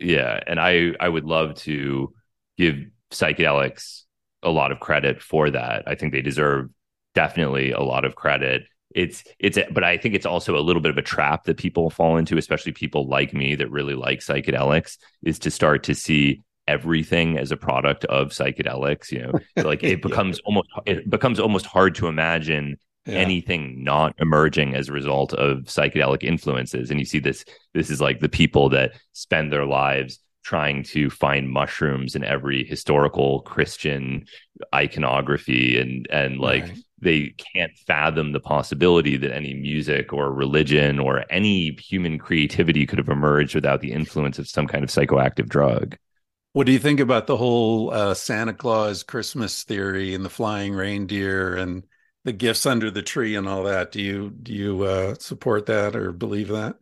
yeah 0.03 0.41
and 0.47 0.61
i 0.61 0.93
i 1.01 1.09
would 1.09 1.25
love 1.25 1.55
to 1.55 2.13
give 2.59 2.77
psychedelics 3.13 4.03
a 4.43 4.51
lot 4.51 4.73
of 4.73 4.81
credit 4.81 5.23
for 5.23 5.51
that. 5.51 5.85
I 5.87 5.95
think 5.95 6.13
they 6.13 6.23
deserve 6.23 6.69
definitely 7.15 7.73
a 7.73 7.81
lot 7.81 8.05
of 8.05 8.15
credit. 8.15 8.65
It's 8.95 9.25
it's 9.39 9.59
but 9.71 9.85
i 9.85 9.97
think 9.97 10.15
it's 10.15 10.27
also 10.27 10.55
a 10.55 10.61
little 10.61 10.83
bit 10.83 10.91
of 10.91 10.99
a 10.99 11.03
trap 11.03 11.45
that 11.45 11.57
people 11.57 11.89
fall 11.89 12.19
into 12.19 12.37
especially 12.37 12.73
people 12.73 13.09
like 13.09 13.33
me 13.33 13.55
that 13.55 13.71
really 13.71 13.95
like 13.95 14.19
psychedelics 14.19 14.99
is 15.23 15.39
to 15.39 15.51
start 15.51 15.85
to 15.85 15.95
see 15.95 16.43
everything 16.69 17.39
as 17.39 17.51
a 17.51 17.57
product 17.57 18.05
of 18.05 18.33
psychedelics 18.33 19.11
you 19.11 19.23
know? 19.23 19.33
Like 19.65 19.83
it 19.83 20.03
becomes 20.03 20.37
yeah. 20.37 20.43
almost 20.45 20.69
it 20.85 21.09
becomes 21.09 21.41
almost 21.41 21.65
hard 21.65 21.95
to 21.97 22.07
imagine 22.07 22.77
yeah. 23.07 23.15
anything 23.15 23.83
not 23.83 24.15
emerging 24.19 24.75
as 24.75 24.89
a 24.89 24.93
result 24.93 25.33
of 25.35 25.65
psychedelic 25.65 26.23
influences 26.23 26.91
and 26.91 27.01
you 27.01 27.07
see 27.07 27.19
this 27.19 27.45
this 27.75 27.91
is 27.91 28.01
like 28.01 28.21
the 28.21 28.29
people 28.29 28.69
that 28.69 28.93
spend 29.13 29.53
their 29.53 29.67
lives 29.67 30.21
trying 30.45 30.83
to 30.83 31.09
find 31.11 31.51
mushrooms 31.51 32.15
in 32.15 32.25
every 32.25 32.65
historical 32.65 33.41
christian 33.43 34.25
iconography 34.75 35.79
and 35.81 36.07
and 36.11 36.39
like 36.39 36.65
right. 36.65 36.79
they 37.01 37.35
can't 37.55 37.73
fathom 37.87 38.33
the 38.33 38.41
possibility 38.41 39.17
that 39.17 39.35
any 39.35 39.55
music 39.55 40.13
or 40.13 40.33
religion 40.33 40.99
or 40.99 41.25
any 41.31 41.77
human 41.81 42.19
creativity 42.19 42.87
could 42.87 42.99
have 42.99 43.09
emerged 43.09 43.55
without 43.55 43.81
the 43.81 43.93
influence 43.93 44.39
of 44.39 44.49
some 44.49 44.67
kind 44.67 44.85
of 44.85 44.91
psychoactive 44.91 45.49
drug 45.49 45.97
what 46.55 46.67
do 46.67 46.73
you 46.73 46.79
think 46.79 47.01
about 47.01 47.27
the 47.27 47.37
whole 47.39 47.91
uh, 47.95 48.13
Santa 48.13 48.53
Claus 48.53 49.03
Christmas 49.03 49.63
theory 49.63 50.15
and 50.15 50.23
the 50.23 50.29
flying 50.29 50.75
reindeer 50.75 51.57
and 51.57 51.83
the 52.25 52.33
gifts 52.33 52.67
under 52.67 52.91
the 52.91 53.03
tree 53.03 53.35
and 53.35 53.49
all 53.49 53.65
that. 53.65 53.93
Do 53.93 54.01
you 54.01 54.31
do 54.31 54.53
you 54.53 54.83
uh, 54.83 55.15
support 55.19 55.67
that 55.67 55.97
or 55.97 56.13
believe 56.13 56.49
that? 56.49 56.77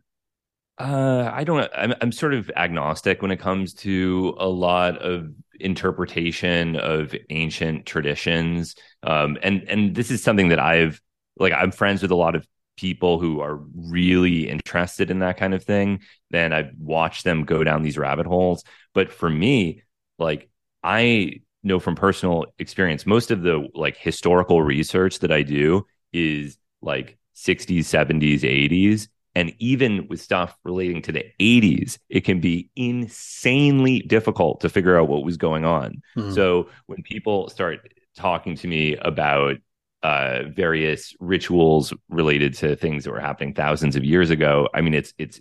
Uh, 0.77 1.29
I 1.31 1.43
don't. 1.43 1.69
I'm, 1.75 1.93
I'm 2.01 2.11
sort 2.11 2.33
of 2.33 2.49
agnostic 2.55 3.21
when 3.21 3.31
it 3.31 3.37
comes 3.39 3.73
to 3.75 4.35
a 4.39 4.47
lot 4.47 4.97
of 4.97 5.31
interpretation 5.59 6.75
of 6.75 7.13
ancient 7.29 7.85
traditions. 7.85 8.75
Um, 9.03 9.37
and 9.43 9.63
and 9.69 9.95
this 9.95 10.09
is 10.09 10.23
something 10.23 10.49
that 10.49 10.59
I've 10.59 10.99
like. 11.37 11.53
I'm 11.53 11.71
friends 11.71 12.01
with 12.01 12.11
a 12.11 12.15
lot 12.15 12.35
of 12.35 12.47
people 12.77 13.19
who 13.19 13.41
are 13.41 13.59
really 13.75 14.49
interested 14.49 15.11
in 15.11 15.19
that 15.19 15.37
kind 15.37 15.53
of 15.53 15.63
thing. 15.63 16.01
Then 16.31 16.51
I've 16.51 16.71
watched 16.79 17.25
them 17.25 17.45
go 17.45 17.63
down 17.63 17.83
these 17.83 17.97
rabbit 17.97 18.25
holes. 18.25 18.63
But 18.93 19.11
for 19.11 19.29
me, 19.29 19.83
like 20.17 20.49
I 20.83 21.41
know 21.63 21.79
from 21.79 21.95
personal 21.95 22.45
experience, 22.59 23.05
most 23.05 23.31
of 23.31 23.43
the 23.43 23.67
like 23.73 23.97
historical 23.97 24.61
research 24.61 25.19
that 25.19 25.31
I 25.31 25.43
do 25.43 25.85
is 26.13 26.57
like 26.81 27.17
60s, 27.35 27.79
70s, 27.79 28.41
80s. 28.41 29.07
And 29.33 29.53
even 29.59 30.07
with 30.09 30.19
stuff 30.19 30.57
relating 30.65 31.01
to 31.03 31.11
the 31.13 31.23
80s, 31.39 31.97
it 32.09 32.21
can 32.21 32.41
be 32.41 32.69
insanely 32.75 33.99
difficult 34.01 34.59
to 34.61 34.69
figure 34.69 34.99
out 34.99 35.07
what 35.07 35.23
was 35.23 35.37
going 35.37 35.63
on. 35.63 36.01
Mm-hmm. 36.17 36.33
So 36.33 36.69
when 36.87 37.01
people 37.03 37.47
start 37.47 37.93
talking 38.15 38.55
to 38.57 38.67
me 38.67 38.97
about 38.97 39.55
uh, 40.03 40.43
various 40.49 41.15
rituals 41.19 41.93
related 42.09 42.55
to 42.55 42.75
things 42.75 43.05
that 43.05 43.11
were 43.11 43.21
happening 43.21 43.53
thousands 43.53 43.95
of 43.95 44.03
years 44.03 44.31
ago, 44.31 44.67
I 44.73 44.81
mean, 44.81 44.93
it's 44.93 45.13
it's 45.17 45.39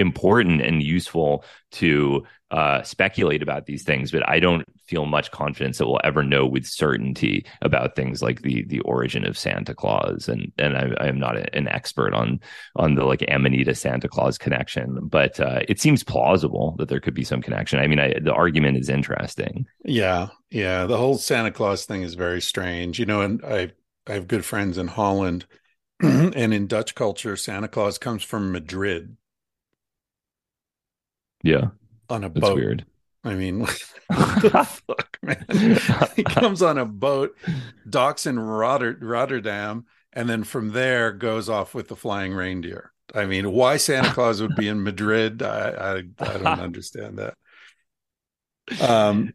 important 0.00 0.60
and 0.60 0.82
useful 0.82 1.44
to 1.72 2.24
uh, 2.50 2.82
speculate 2.82 3.42
about 3.42 3.66
these 3.66 3.84
things, 3.84 4.10
but 4.10 4.28
I 4.28 4.40
don't 4.40 4.64
feel 4.84 5.06
much 5.06 5.30
confidence 5.30 5.78
that 5.78 5.86
we'll 5.86 6.00
ever 6.02 6.24
know 6.24 6.44
with 6.44 6.66
certainty 6.66 7.46
about 7.62 7.94
things 7.94 8.22
like 8.22 8.42
the 8.42 8.64
the 8.64 8.80
origin 8.80 9.24
of 9.24 9.38
Santa 9.38 9.72
Claus. 9.72 10.28
And 10.28 10.50
and 10.58 10.76
I, 10.76 10.90
I 11.00 11.06
am 11.06 11.20
not 11.20 11.36
a, 11.36 11.54
an 11.54 11.68
expert 11.68 12.12
on 12.12 12.40
on 12.74 12.96
the 12.96 13.04
like 13.04 13.24
Amanita 13.28 13.76
Santa 13.76 14.08
Claus 14.08 14.36
connection, 14.36 14.98
but 15.00 15.38
uh, 15.38 15.60
it 15.68 15.80
seems 15.80 16.02
plausible 16.02 16.74
that 16.78 16.88
there 16.88 16.98
could 16.98 17.14
be 17.14 17.22
some 17.22 17.40
connection. 17.40 17.78
I 17.78 17.86
mean, 17.86 18.00
I, 18.00 18.14
the 18.20 18.32
argument 18.32 18.78
is 18.78 18.88
interesting. 18.88 19.66
Yeah, 19.84 20.30
yeah. 20.50 20.86
The 20.86 20.96
whole 20.96 21.18
Santa 21.18 21.52
Claus 21.52 21.84
thing 21.84 22.02
is 22.02 22.14
very 22.14 22.40
strange, 22.40 22.98
you 22.98 23.06
know. 23.06 23.20
And 23.20 23.44
I 23.44 23.70
I 24.08 24.14
have 24.14 24.26
good 24.26 24.44
friends 24.44 24.76
in 24.76 24.88
Holland, 24.88 25.46
and 26.00 26.52
in 26.52 26.66
Dutch 26.66 26.96
culture, 26.96 27.36
Santa 27.36 27.68
Claus 27.68 27.96
comes 27.96 28.24
from 28.24 28.50
Madrid. 28.50 29.16
Yeah 31.42 31.70
on 32.08 32.24
a 32.24 32.28
That's 32.34 32.48
boat. 32.48 32.54
Weird. 32.54 32.86
I 33.24 33.34
mean, 33.34 33.60
what 33.60 33.78
the 34.08 34.64
fuck, 34.86 35.18
man? 35.22 35.46
he 36.16 36.24
comes 36.24 36.62
on 36.62 36.78
a 36.78 36.84
boat, 36.86 37.36
docks 37.88 38.26
in 38.26 38.38
Rotter- 38.38 38.98
Rotterdam, 39.00 39.86
and 40.12 40.28
then 40.28 40.44
from 40.44 40.70
there 40.70 41.12
goes 41.12 41.48
off 41.48 41.74
with 41.74 41.88
the 41.88 41.96
flying 41.96 42.34
reindeer. 42.34 42.92
I 43.14 43.26
mean, 43.26 43.52
why 43.52 43.76
Santa 43.76 44.12
Claus 44.12 44.40
would 44.40 44.56
be 44.56 44.68
in 44.68 44.82
Madrid? 44.82 45.42
I 45.42 45.70
I, 45.70 46.24
I 46.24 46.38
don't 46.38 46.46
understand 46.60 47.18
that. 47.18 47.34
Um, 48.80 49.32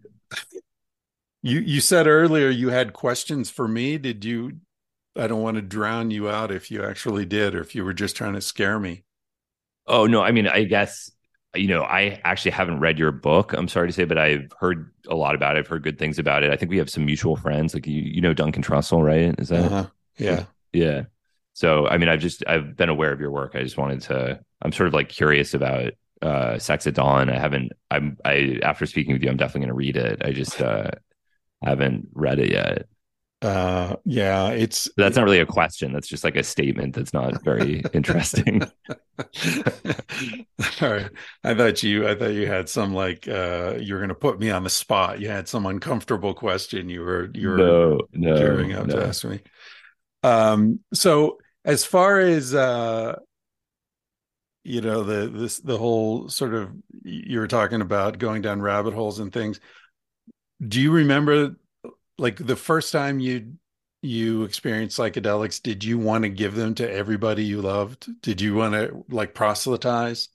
you 1.42 1.60
you 1.60 1.82
said 1.82 2.08
earlier 2.08 2.50
you 2.50 2.70
had 2.70 2.94
questions 2.94 3.50
for 3.50 3.68
me. 3.68 3.98
Did 3.98 4.26
you? 4.26 4.60
I 5.16 5.28
don't 5.28 5.42
want 5.42 5.56
to 5.56 5.62
drown 5.62 6.12
you 6.12 6.30
out 6.30 6.52
if 6.52 6.70
you 6.72 6.84
actually 6.84 7.26
did, 7.26 7.56
or 7.56 7.62
if 7.62 7.76
you 7.76 7.86
were 7.86 7.94
just 7.94 8.16
trying 8.16 8.34
to 8.34 8.42
scare 8.42 8.80
me. 8.80 9.04
Oh 9.88 10.08
no, 10.08 10.22
I 10.22 10.32
mean, 10.32 10.48
I 10.48 10.64
guess 10.64 11.12
you 11.56 11.68
know, 11.68 11.84
I 11.84 12.20
actually 12.24 12.52
haven't 12.52 12.80
read 12.80 13.00
your 13.00 13.12
book. 13.12 13.54
I'm 13.54 13.68
sorry 13.68 13.88
to 13.88 13.94
say, 13.94 14.06
but 14.06 14.18
I've 14.18 14.52
heard 14.60 14.92
a 15.08 15.16
lot 15.16 15.36
about 15.36 15.56
it. 15.56 15.60
I've 15.60 15.68
heard 15.68 15.84
good 15.84 16.00
things 16.00 16.20
about 16.20 16.44
it. 16.44 16.52
I 16.52 16.56
think 16.56 16.70
we 16.70 16.78
have 16.78 16.90
some 16.90 17.06
mutual 17.06 17.36
friends. 17.36 17.74
Like 17.74 17.88
you, 17.88 18.02
you 18.02 18.22
know, 18.22 18.34
Duncan 18.34 18.64
Trussell, 18.64 19.04
right? 19.04 19.34
Is 19.40 19.50
that? 19.50 19.66
Uh-huh. 19.66 19.88
Yeah. 20.18 20.46
Yeah. 20.74 21.04
So, 21.54 21.88
I 21.88 21.98
mean, 21.98 22.10
I've 22.10 22.20
just 22.20 22.44
I've 22.48 22.76
been 22.76 22.90
aware 22.90 23.12
of 23.12 23.20
your 23.20 23.32
work. 23.32 23.56
I 23.56 23.64
just 23.64 23.78
wanted 23.78 24.02
to. 24.04 24.40
I'm 24.62 24.72
sort 24.72 24.88
of 24.88 24.94
like 24.94 25.10
curious 25.10 25.54
about 25.54 25.94
uh, 26.22 26.60
Sex 26.60 26.86
at 26.88 26.96
Dawn. 26.96 27.30
I 27.30 27.38
haven't. 27.38 27.72
I'm. 27.90 28.18
I 28.26 28.60
after 28.62 28.86
speaking 28.86 29.14
with 29.14 29.24
you, 29.24 29.30
I'm 29.30 29.38
definitely 29.38 29.62
going 29.62 29.70
to 29.70 29.74
read 29.76 29.98
it. 29.98 30.22
I 30.24 30.32
just 30.32 30.62
uh, 30.62 30.92
haven't 31.64 32.10
read 32.14 32.40
it 32.40 32.52
yet. 32.52 32.88
Uh, 33.46 33.96
yeah, 34.06 34.50
it's 34.50 34.90
that's 34.98 35.16
not 35.16 35.26
really 35.26 35.40
a 35.40 35.46
question. 35.46 35.94
That's 35.94 36.08
just 36.08 36.24
like 36.24 36.36
a 36.36 36.42
statement. 36.42 36.96
That's 36.96 37.14
not 37.14 37.44
very 37.44 37.84
interesting. 37.94 38.64
All 40.82 40.90
right, 40.90 41.12
I 41.44 41.54
thought 41.54 41.84
you, 41.84 42.08
I 42.08 42.16
thought 42.16 42.34
you 42.34 42.48
had 42.48 42.70
some 42.70 42.96
like 42.96 43.28
uh, 43.28 43.76
you 43.80 43.94
were 43.94 44.00
going 44.00 44.10
to 44.10 44.16
put 44.16 44.40
me 44.40 44.50
on 44.50 44.64
the 44.64 44.70
spot. 44.72 45.20
You 45.20 45.30
had 45.30 45.48
some 45.48 45.68
uncomfortable 45.68 46.34
question. 46.34 46.90
You 46.90 47.02
were 47.02 47.30
you 47.36 47.50
were 47.50 47.58
no, 47.58 48.00
no, 48.14 48.36
gearing 48.36 48.74
up 48.74 48.88
no. 48.88 48.96
to 48.96 49.06
ask 49.06 49.24
me. 49.24 49.42
Um, 50.24 50.80
so 50.92 51.38
as 51.64 51.86
far 51.86 52.20
as 52.20 52.56
uh, 52.56 53.20
you 54.64 54.82
know, 54.82 55.04
the 55.04 55.28
this 55.28 55.60
the 55.60 55.78
whole 55.78 56.30
sort 56.30 56.56
of 56.56 56.72
you 57.04 57.38
were 57.38 57.48
talking 57.48 57.82
about 57.82 58.18
going 58.18 58.42
down 58.42 58.60
rabbit 58.60 58.96
holes 58.96 59.20
and 59.20 59.32
things 59.32 59.60
do 60.66 60.80
you 60.80 60.92
remember 60.92 61.58
like 62.18 62.38
the 62.38 62.56
first 62.56 62.92
time 62.92 63.20
you 63.20 63.54
you 64.02 64.44
experienced 64.44 65.00
psychedelics 65.00 65.62
did 65.62 65.84
you 65.84 65.98
want 65.98 66.24
to 66.24 66.30
give 66.30 66.54
them 66.54 66.76
to 66.76 66.90
everybody 66.92 67.44
you 67.44 67.62
loved? 67.62 68.08
Did 68.22 68.40
you 68.40 68.56
want 68.56 68.74
to 68.76 69.04
like 69.10 69.34
proselytize? 69.34 70.30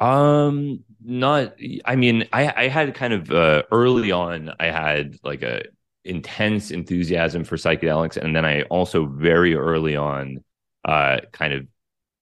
Um 0.00 0.84
not 1.06 1.54
i 1.84 1.96
mean 1.96 2.26
i 2.32 2.64
i 2.64 2.68
had 2.68 2.94
kind 2.94 3.12
of 3.12 3.30
uh 3.30 3.62
early 3.70 4.10
on 4.10 4.50
i 4.58 4.66
had 4.66 5.16
like 5.22 5.42
a 5.42 5.62
intense 6.04 6.70
enthusiasm 6.70 7.44
for 7.44 7.56
psychedelics 7.56 8.16
and 8.16 8.34
then 8.34 8.44
i 8.44 8.62
also 8.64 9.04
very 9.06 9.54
early 9.54 9.96
on 9.96 10.42
uh 10.86 11.18
kind 11.32 11.52
of 11.52 11.66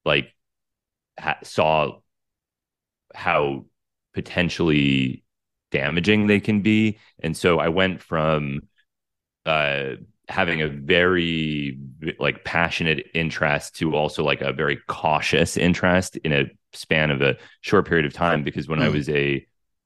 like 0.04 0.34
ha- 1.18 1.38
saw 1.44 1.98
how 3.14 3.66
potentially 4.14 5.24
damaging 5.72 6.28
they 6.28 6.38
can 6.38 6.60
be. 6.60 6.98
And 7.20 7.36
so 7.36 7.58
I 7.58 7.68
went 7.68 8.00
from 8.00 8.68
uh, 9.44 9.96
having 10.28 10.62
a 10.62 10.68
very 10.68 11.78
like 12.18 12.44
passionate 12.44 13.08
interest 13.14 13.76
to 13.76 13.96
also 13.96 14.22
like 14.22 14.40
a 14.40 14.52
very 14.52 14.78
cautious 14.86 15.56
interest 15.56 16.16
in 16.18 16.32
a 16.32 16.44
span 16.72 17.10
of 17.10 17.20
a 17.20 17.36
short 17.62 17.88
period 17.88 18.06
of 18.06 18.12
time. 18.12 18.44
Because 18.44 18.68
when 18.68 18.78
mm. 18.78 18.84
I 18.84 18.88
was 18.90 19.08
a 19.08 19.44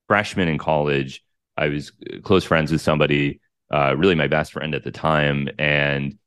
freshman 0.09 0.49
in 0.49 0.59
college, 0.59 1.25
I 1.57 1.69
was 1.69 1.91
close 2.23 2.45
friends 2.45 2.71
with 2.71 2.83
somebody, 2.83 3.41
uh, 3.73 3.97
really 3.97 4.15
my 4.15 4.29
best 4.29 4.53
friend 4.53 4.75
at 4.75 4.85
the 4.85 4.91
time, 4.91 5.49
and 5.59 6.19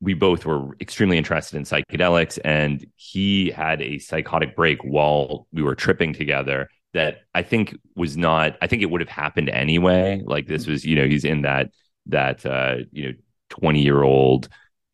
we 0.00 0.14
both 0.14 0.46
were 0.46 0.74
extremely 0.80 1.18
interested 1.18 1.56
in 1.56 1.64
psychedelics 1.64 2.38
and 2.42 2.86
he 2.96 3.50
had 3.50 3.82
a 3.82 3.98
psychotic 3.98 4.56
break 4.56 4.82
while 4.82 5.46
we 5.52 5.62
were 5.62 5.74
tripping 5.74 6.14
together 6.14 6.70
that 6.92 7.22
I 7.34 7.42
think 7.42 7.76
was 7.94 8.16
not 8.16 8.56
I 8.60 8.66
think 8.66 8.82
it 8.82 8.90
would 8.90 9.00
have 9.00 9.08
happened 9.08 9.48
anyway. 9.48 10.22
Like 10.24 10.46
this 10.46 10.66
was 10.66 10.84
you 10.84 10.96
know 10.96 11.06
he's 11.06 11.24
in 11.24 11.42
that 11.42 11.70
that 12.06 12.44
uh 12.44 12.78
you 12.92 13.08
know 13.08 13.12
20 13.50 13.82
year 13.82 14.02
old 14.02 14.48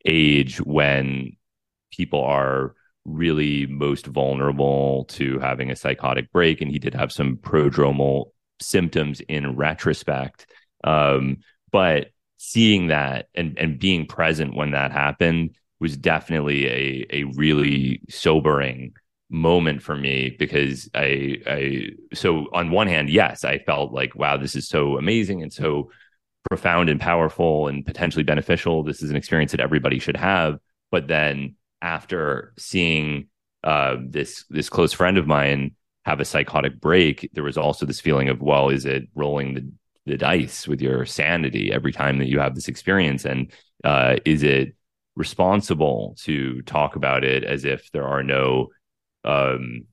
age 0.05 0.57
when 0.61 1.35
people 1.91 2.23
are 2.23 2.75
really 3.05 3.65
most 3.67 4.05
vulnerable 4.05 5.05
to 5.05 5.39
having 5.39 5.71
a 5.71 5.75
psychotic 5.75 6.31
break 6.31 6.61
and 6.61 6.69
he 6.69 6.79
did 6.79 6.93
have 6.93 7.11
some 7.11 7.37
prodromal 7.37 8.25
symptoms 8.61 9.21
in 9.21 9.55
retrospect. 9.55 10.47
Um 10.83 11.37
but 11.71 12.09
seeing 12.37 12.87
that 12.87 13.27
and 13.33 13.57
and 13.57 13.79
being 13.79 14.05
present 14.05 14.55
when 14.55 14.71
that 14.71 14.91
happened 14.91 15.55
was 15.79 15.97
definitely 15.97 16.67
a 16.67 17.05
a 17.11 17.23
really 17.35 18.01
sobering 18.09 18.93
moment 19.29 19.83
for 19.83 19.95
me 19.95 20.35
because 20.39 20.89
I 20.95 21.37
I 21.45 21.89
so 22.13 22.47
on 22.53 22.71
one 22.71 22.87
hand 22.87 23.09
yes 23.09 23.43
I 23.43 23.59
felt 23.59 23.91
like 23.91 24.15
wow 24.15 24.37
this 24.37 24.55
is 24.55 24.69
so 24.69 24.97
amazing 24.97 25.43
and 25.43 25.51
so 25.51 25.89
profound 26.49 26.89
and 26.89 26.99
powerful 27.01 27.67
and 27.67 27.85
potentially 27.85 28.23
beneficial. 28.23 28.83
This 28.83 29.03
is 29.03 29.09
an 29.09 29.17
experience 29.17 29.51
that 29.51 29.59
everybody 29.59 29.99
should 29.99 30.15
have. 30.15 30.59
But 30.91 31.07
then 31.07 31.55
after 31.81 32.53
seeing 32.57 33.27
uh, 33.63 33.97
this 34.01 34.45
this 34.49 34.69
close 34.69 34.93
friend 34.93 35.17
of 35.17 35.27
mine 35.27 35.75
have 36.05 36.21
a 36.21 36.25
psychotic 36.25 36.79
break 36.79 37.29
there 37.33 37.43
was 37.43 37.57
also 37.57 37.85
this 37.85 37.99
feeling 37.99 38.29
of 38.29 38.41
well 38.41 38.69
is 38.69 38.85
it 38.85 39.09
rolling 39.13 39.55
the 39.55 39.69
the 40.07 40.17
dice 40.17 40.67
with 40.67 40.81
your 40.81 41.05
sanity 41.05 41.71
every 41.71 41.91
time 41.91 42.17
that 42.17 42.29
you 42.29 42.39
have 42.39 42.55
this 42.55 42.69
experience? 42.69 43.25
And 43.25 43.51
uh, 43.83 44.15
is 44.25 44.41
it 44.41 44.73
responsible 45.15 46.15
to 46.19 46.61
talk 46.61 46.95
about 46.95 47.23
it 47.23 47.43
as 47.43 47.65
if 47.65 47.91
there 47.91 48.05
are 48.05 48.23
no 48.23 48.69
um, 49.23 49.85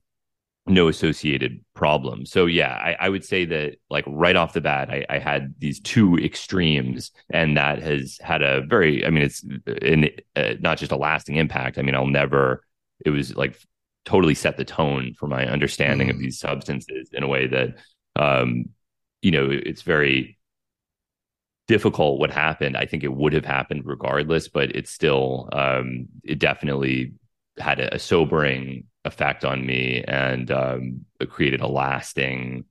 no 0.67 0.87
associated 0.87 1.63
problems 1.75 2.31
so 2.31 2.47
yeah 2.47 2.73
I, 2.73 3.05
I, 3.05 3.09
would 3.09 3.23
say 3.23 3.45
that 3.45 3.75
like 3.91 4.03
right 4.07 4.35
off 4.35 4.53
the 4.53 4.61
bat 4.61 4.89
I, 4.89 5.05
I, 5.09 5.19
had 5.19 5.53
these 5.59 5.79
two 5.79 6.17
extremes 6.17 7.11
and 7.29 7.55
that 7.55 7.83
has 7.83 8.17
had 8.19 8.41
a 8.41 8.61
very 8.61 9.05
i 9.05 9.11
mean 9.11 9.21
it's 9.21 9.45
in 9.81 10.09
uh, 10.35 10.53
not 10.59 10.79
just 10.79 10.91
a 10.91 10.97
lasting 10.97 11.35
impact 11.35 11.77
i 11.77 11.83
mean 11.83 11.93
i'll 11.93 12.07
never 12.07 12.63
it 13.05 13.11
was 13.11 13.35
like 13.35 13.59
totally 14.05 14.33
set 14.33 14.57
the 14.57 14.65
tone 14.65 15.13
for 15.19 15.27
my 15.27 15.45
understanding 15.45 16.07
mm. 16.07 16.11
of 16.11 16.17
these 16.17 16.39
substances 16.39 17.09
in 17.13 17.21
a 17.21 17.27
way 17.27 17.45
that 17.45 17.75
um, 18.15 18.65
you 19.21 19.31
know, 19.31 19.49
it's 19.49 19.81
very 19.81 20.37
difficult 21.67 22.19
what 22.19 22.31
happened. 22.31 22.77
I 22.77 22.85
think 22.85 23.03
it 23.03 23.13
would 23.13 23.33
have 23.33 23.45
happened 23.45 23.83
regardless, 23.85 24.47
but 24.47 24.75
it's 24.75 24.91
still, 24.91 25.49
um, 25.51 26.07
it 26.23 26.39
definitely 26.39 27.13
had 27.57 27.79
a, 27.79 27.95
a, 27.95 27.99
sobering 27.99 28.85
effect 29.05 29.45
on 29.45 29.65
me 29.65 30.03
and 30.07 30.51
um, 30.51 31.05
created 31.29 31.61
a 31.61 31.67
lasting 31.67 32.65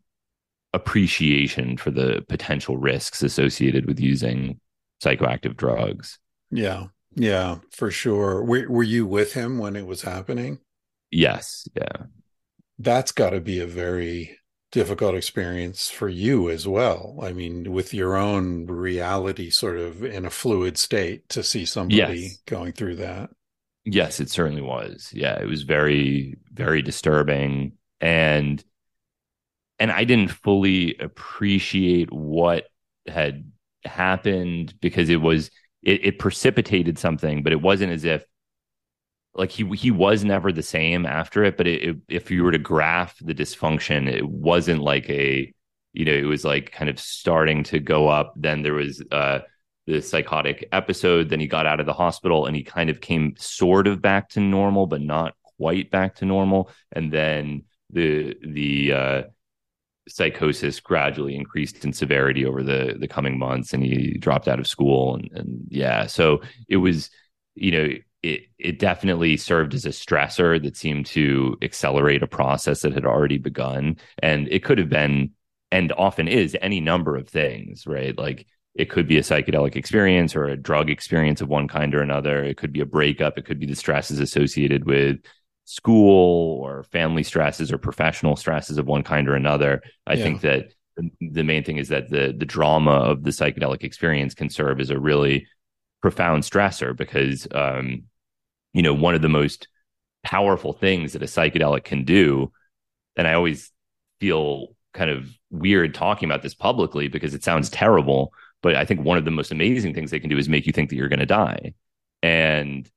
appreciation 0.72 1.76
for 1.76 1.90
the 1.90 2.24
potential 2.28 2.76
risks 2.76 3.22
associated 3.22 3.86
with 3.86 4.00
using 4.00 4.60
psychoactive 5.02 5.56
drugs. 5.56 6.18
Yeah. 6.50 6.86
Yeah, 7.16 7.58
for 7.70 7.90
sure. 7.92 8.42
Were, 8.42 8.68
were 8.68 8.82
you 8.82 9.06
with 9.06 9.34
him 9.34 9.58
when 9.58 9.76
it 9.76 9.86
was 9.86 10.02
happening? 10.02 10.58
Yes. 11.10 11.68
Yeah. 11.76 12.06
That's 12.78 13.12
got 13.12 13.30
to 13.30 13.40
be 13.40 13.60
a 13.60 13.66
very 13.66 14.36
difficult 14.72 15.14
experience 15.14 15.88
for 15.88 16.08
you 16.08 16.50
as 16.50 16.66
well. 16.66 17.20
I 17.22 17.32
mean, 17.32 17.70
with 17.72 17.94
your 17.94 18.16
own 18.16 18.66
reality 18.66 19.50
sort 19.50 19.78
of 19.78 20.02
in 20.02 20.24
a 20.24 20.30
fluid 20.30 20.76
state 20.76 21.28
to 21.28 21.44
see 21.44 21.64
somebody 21.64 22.20
yes. 22.20 22.38
going 22.46 22.72
through 22.72 22.96
that. 22.96 23.30
Yes, 23.84 24.18
it 24.20 24.30
certainly 24.30 24.62
was. 24.62 25.10
Yeah, 25.12 25.38
it 25.40 25.46
was 25.46 25.62
very, 25.62 26.36
very 26.52 26.80
disturbing. 26.82 27.72
And 28.00 28.62
and 29.78 29.90
I 29.90 30.04
didn't 30.04 30.30
fully 30.30 30.96
appreciate 30.98 32.12
what 32.12 32.64
had 33.06 33.50
happened 33.84 34.74
because 34.80 35.08
it 35.08 35.20
was 35.20 35.50
it, 35.82 36.04
it 36.04 36.18
precipitated 36.18 36.98
something, 36.98 37.42
but 37.42 37.52
it 37.52 37.60
wasn't 37.60 37.92
as 37.92 38.04
if 38.04 38.24
like 39.34 39.50
he 39.50 39.64
he 39.76 39.90
was 39.90 40.24
never 40.24 40.52
the 40.52 40.62
same 40.62 41.06
after 41.06 41.44
it 41.44 41.56
but 41.56 41.66
it, 41.66 41.82
it, 41.82 41.96
if 42.08 42.30
you 42.30 42.42
were 42.44 42.52
to 42.52 42.58
graph 42.58 43.18
the 43.20 43.34
dysfunction 43.34 44.08
it 44.08 44.26
wasn't 44.28 44.80
like 44.80 45.08
a 45.10 45.52
you 45.92 46.04
know 46.04 46.12
it 46.12 46.24
was 46.24 46.44
like 46.44 46.70
kind 46.72 46.88
of 46.88 46.98
starting 47.00 47.62
to 47.64 47.78
go 47.80 48.08
up 48.08 48.32
then 48.36 48.62
there 48.62 48.74
was 48.74 49.02
uh 49.10 49.40
the 49.86 50.00
psychotic 50.00 50.68
episode 50.72 51.28
then 51.28 51.40
he 51.40 51.46
got 51.46 51.66
out 51.66 51.80
of 51.80 51.86
the 51.86 51.92
hospital 51.92 52.46
and 52.46 52.56
he 52.56 52.62
kind 52.62 52.88
of 52.88 53.00
came 53.00 53.34
sort 53.38 53.86
of 53.86 54.00
back 54.00 54.28
to 54.30 54.40
normal 54.40 54.86
but 54.86 55.00
not 55.00 55.34
quite 55.58 55.90
back 55.90 56.16
to 56.16 56.24
normal. 56.24 56.70
And 56.92 57.12
then 57.12 57.64
the 57.90 58.36
the 58.42 58.92
uh 58.92 59.22
psychosis 60.06 60.80
gradually 60.80 61.34
increased 61.34 61.84
in 61.84 61.92
severity 61.92 62.44
over 62.44 62.62
the 62.62 62.96
the 62.98 63.08
coming 63.08 63.38
months 63.38 63.72
and 63.72 63.82
he 63.82 64.18
dropped 64.18 64.48
out 64.48 64.58
of 64.60 64.66
school 64.66 65.16
and, 65.16 65.30
and 65.32 65.66
yeah. 65.68 66.06
So 66.06 66.42
it 66.68 66.78
was 66.78 67.10
you 67.54 67.70
know 67.70 67.88
it 68.22 68.42
it 68.58 68.78
definitely 68.78 69.36
served 69.36 69.74
as 69.74 69.84
a 69.86 69.90
stressor 69.90 70.62
that 70.62 70.76
seemed 70.76 71.06
to 71.06 71.56
accelerate 71.62 72.22
a 72.22 72.26
process 72.26 72.82
that 72.82 72.92
had 72.94 73.06
already 73.06 73.38
begun. 73.38 73.96
And 74.22 74.48
it 74.48 74.64
could 74.64 74.78
have 74.78 74.90
been 74.90 75.32
and 75.70 75.92
often 75.92 76.28
is 76.28 76.56
any 76.60 76.80
number 76.80 77.16
of 77.16 77.28
things 77.28 77.86
right? 77.86 78.16
Like 78.16 78.46
it 78.74 78.90
could 78.90 79.06
be 79.06 79.18
a 79.18 79.22
psychedelic 79.22 79.76
experience 79.76 80.34
or 80.34 80.46
a 80.46 80.56
drug 80.56 80.90
experience 80.90 81.40
of 81.40 81.48
one 81.48 81.68
kind 81.68 81.94
or 81.94 82.02
another 82.02 82.42
it 82.42 82.56
could 82.56 82.72
be 82.72 82.80
a 82.80 82.86
breakup 82.86 83.38
it 83.38 83.44
could 83.44 83.60
be 83.60 83.66
the 83.66 83.74
stresses 83.74 84.18
associated 84.18 84.84
with 84.84 85.18
school 85.64 86.60
or 86.60 86.84
family 86.84 87.22
stresses 87.22 87.72
or 87.72 87.78
professional 87.78 88.36
stresses 88.36 88.76
of 88.76 88.86
one 88.86 89.02
kind 89.02 89.28
or 89.28 89.34
another 89.34 89.82
i 90.06 90.14
yeah. 90.14 90.22
think 90.22 90.40
that 90.40 90.68
the 91.20 91.42
main 91.42 91.64
thing 91.64 91.78
is 91.78 91.88
that 91.88 92.10
the 92.10 92.34
the 92.36 92.44
drama 92.44 92.92
of 92.92 93.24
the 93.24 93.30
psychedelic 93.30 93.82
experience 93.82 94.34
can 94.34 94.48
serve 94.48 94.80
as 94.80 94.90
a 94.90 94.98
really 94.98 95.46
profound 96.00 96.42
stressor 96.42 96.94
because 96.96 97.48
um, 97.52 98.04
you 98.74 98.82
know, 98.82 98.92
one 98.92 99.14
of 99.14 99.22
the 99.22 99.28
most 99.30 99.68
powerful 100.22 100.74
things 100.74 101.14
that 101.14 101.22
a 101.22 101.26
psychedelic 101.26 101.84
can 101.84 102.04
do. 102.04 102.52
And 103.16 103.26
I 103.26 103.32
always 103.34 103.70
feel 104.20 104.74
kind 104.92 105.10
of 105.10 105.30
weird 105.50 105.94
talking 105.94 106.28
about 106.28 106.42
this 106.42 106.54
publicly 106.54 107.08
because 107.08 107.34
it 107.34 107.44
sounds 107.44 107.70
terrible. 107.70 108.32
But 108.64 108.76
I 108.76 108.86
think 108.86 109.02
one 109.02 109.18
of 109.18 109.26
the 109.26 109.30
most 109.30 109.52
amazing 109.52 109.92
things 109.92 110.10
they 110.10 110.18
can 110.18 110.30
do 110.30 110.38
is 110.38 110.48
make 110.48 110.66
you 110.66 110.72
think 110.72 110.88
that 110.88 110.96
you're 110.96 111.10
going 111.10 111.18
to 111.18 111.26
die. 111.26 111.74
And 112.22 112.90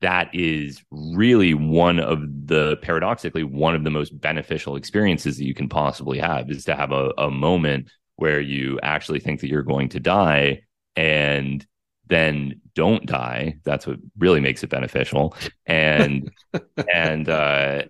that 0.00 0.34
is 0.34 0.82
really 0.90 1.54
one 1.54 2.00
of 2.00 2.20
the 2.46 2.76
paradoxically 2.82 3.44
one 3.44 3.76
of 3.76 3.84
the 3.84 3.92
most 3.92 4.20
beneficial 4.20 4.74
experiences 4.74 5.38
that 5.38 5.44
you 5.44 5.54
can 5.54 5.68
possibly 5.68 6.18
have 6.18 6.50
is 6.50 6.64
to 6.64 6.74
have 6.74 6.90
a, 6.90 7.12
a 7.16 7.30
moment 7.30 7.92
where 8.16 8.40
you 8.40 8.80
actually 8.82 9.20
think 9.20 9.40
that 9.40 9.48
you're 9.48 9.62
going 9.62 9.88
to 9.90 10.00
die 10.00 10.62
and 10.96 11.64
then 12.08 12.60
don't 12.74 13.06
die. 13.06 13.54
That's 13.62 13.86
what 13.86 14.00
really 14.18 14.40
makes 14.40 14.64
it 14.64 14.70
beneficial. 14.70 15.36
And 15.64 16.28
and 16.92 17.28
uh 17.28 17.84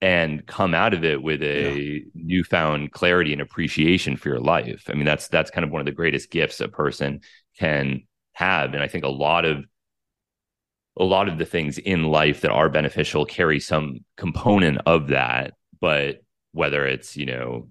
and 0.00 0.46
come 0.46 0.74
out 0.74 0.94
of 0.94 1.04
it 1.04 1.22
with 1.22 1.42
a 1.42 1.80
yeah. 1.80 2.00
newfound 2.14 2.92
clarity 2.92 3.32
and 3.32 3.42
appreciation 3.42 4.16
for 4.16 4.28
your 4.28 4.40
life. 4.40 4.84
I 4.88 4.94
mean, 4.94 5.04
that's 5.04 5.28
that's 5.28 5.50
kind 5.50 5.64
of 5.64 5.70
one 5.70 5.80
of 5.80 5.86
the 5.86 5.92
greatest 5.92 6.30
gifts 6.30 6.60
a 6.60 6.68
person 6.68 7.20
can 7.58 8.02
have. 8.32 8.74
And 8.74 8.82
I 8.82 8.88
think 8.88 9.04
a 9.04 9.08
lot 9.08 9.44
of 9.44 9.64
a 10.96 11.04
lot 11.04 11.28
of 11.28 11.38
the 11.38 11.46
things 11.46 11.78
in 11.78 12.04
life 12.04 12.42
that 12.42 12.50
are 12.50 12.68
beneficial 12.68 13.24
carry 13.24 13.60
some 13.60 14.04
component 14.16 14.80
of 14.86 15.08
that. 15.08 15.54
But 15.80 16.22
whether 16.52 16.86
it's, 16.86 17.16
you 17.16 17.26
know, 17.26 17.68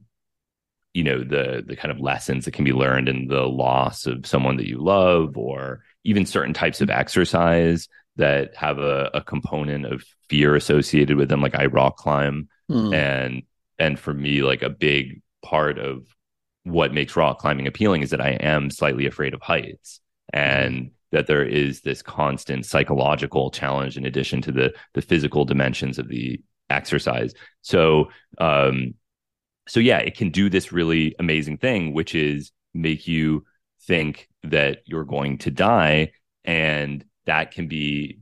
you 0.93 1.03
know 1.03 1.19
the 1.19 1.63
the 1.65 1.75
kind 1.75 1.91
of 1.91 1.99
lessons 1.99 2.45
that 2.45 2.55
can 2.55 2.65
be 2.65 2.73
learned 2.73 3.07
in 3.07 3.27
the 3.27 3.47
loss 3.47 4.07
of 4.07 4.25
someone 4.25 4.57
that 4.57 4.67
you 4.67 4.79
love 4.79 5.37
or 5.37 5.83
even 6.03 6.25
certain 6.25 6.55
types 6.55 6.81
of 6.81 6.89
exercise 6.89 7.87
that 8.17 8.55
have 8.55 8.79
a, 8.79 9.09
a 9.13 9.21
component 9.21 9.85
of 9.85 10.03
fear 10.29 10.55
associated 10.55 11.17
with 11.17 11.29
them 11.29 11.41
like 11.41 11.55
i 11.55 11.65
rock 11.65 11.97
climb. 11.97 12.49
Mm. 12.69 12.93
and 12.93 13.43
and 13.79 13.97
for 13.97 14.13
me 14.13 14.41
like 14.41 14.61
a 14.61 14.69
big 14.69 15.21
part 15.41 15.79
of 15.79 16.05
what 16.63 16.93
makes 16.93 17.15
rock 17.15 17.39
climbing 17.39 17.67
appealing 17.67 18.01
is 18.01 18.09
that 18.09 18.21
i 18.21 18.31
am 18.31 18.69
slightly 18.69 19.05
afraid 19.05 19.33
of 19.33 19.41
heights 19.41 20.01
and 20.33 20.91
that 21.11 21.27
there 21.27 21.45
is 21.45 21.81
this 21.81 22.01
constant 22.01 22.65
psychological 22.65 23.49
challenge 23.49 23.97
in 23.97 24.05
addition 24.05 24.41
to 24.41 24.51
the 24.51 24.73
the 24.93 25.01
physical 25.01 25.45
dimensions 25.45 25.97
of 25.97 26.07
the 26.07 26.41
exercise. 26.69 27.33
So 27.61 28.09
um 28.39 28.93
so 29.67 29.79
yeah 29.79 29.99
it 29.99 30.17
can 30.17 30.29
do 30.29 30.49
this 30.49 30.71
really 30.71 31.15
amazing 31.19 31.57
thing 31.57 31.93
which 31.93 32.13
is 32.15 32.51
make 32.73 33.07
you 33.07 33.45
think 33.83 34.27
that 34.43 34.79
you're 34.85 35.05
going 35.05 35.37
to 35.39 35.51
die 35.51 36.11
and 36.43 37.03
that 37.27 37.51
can 37.51 37.67
be 37.67 38.19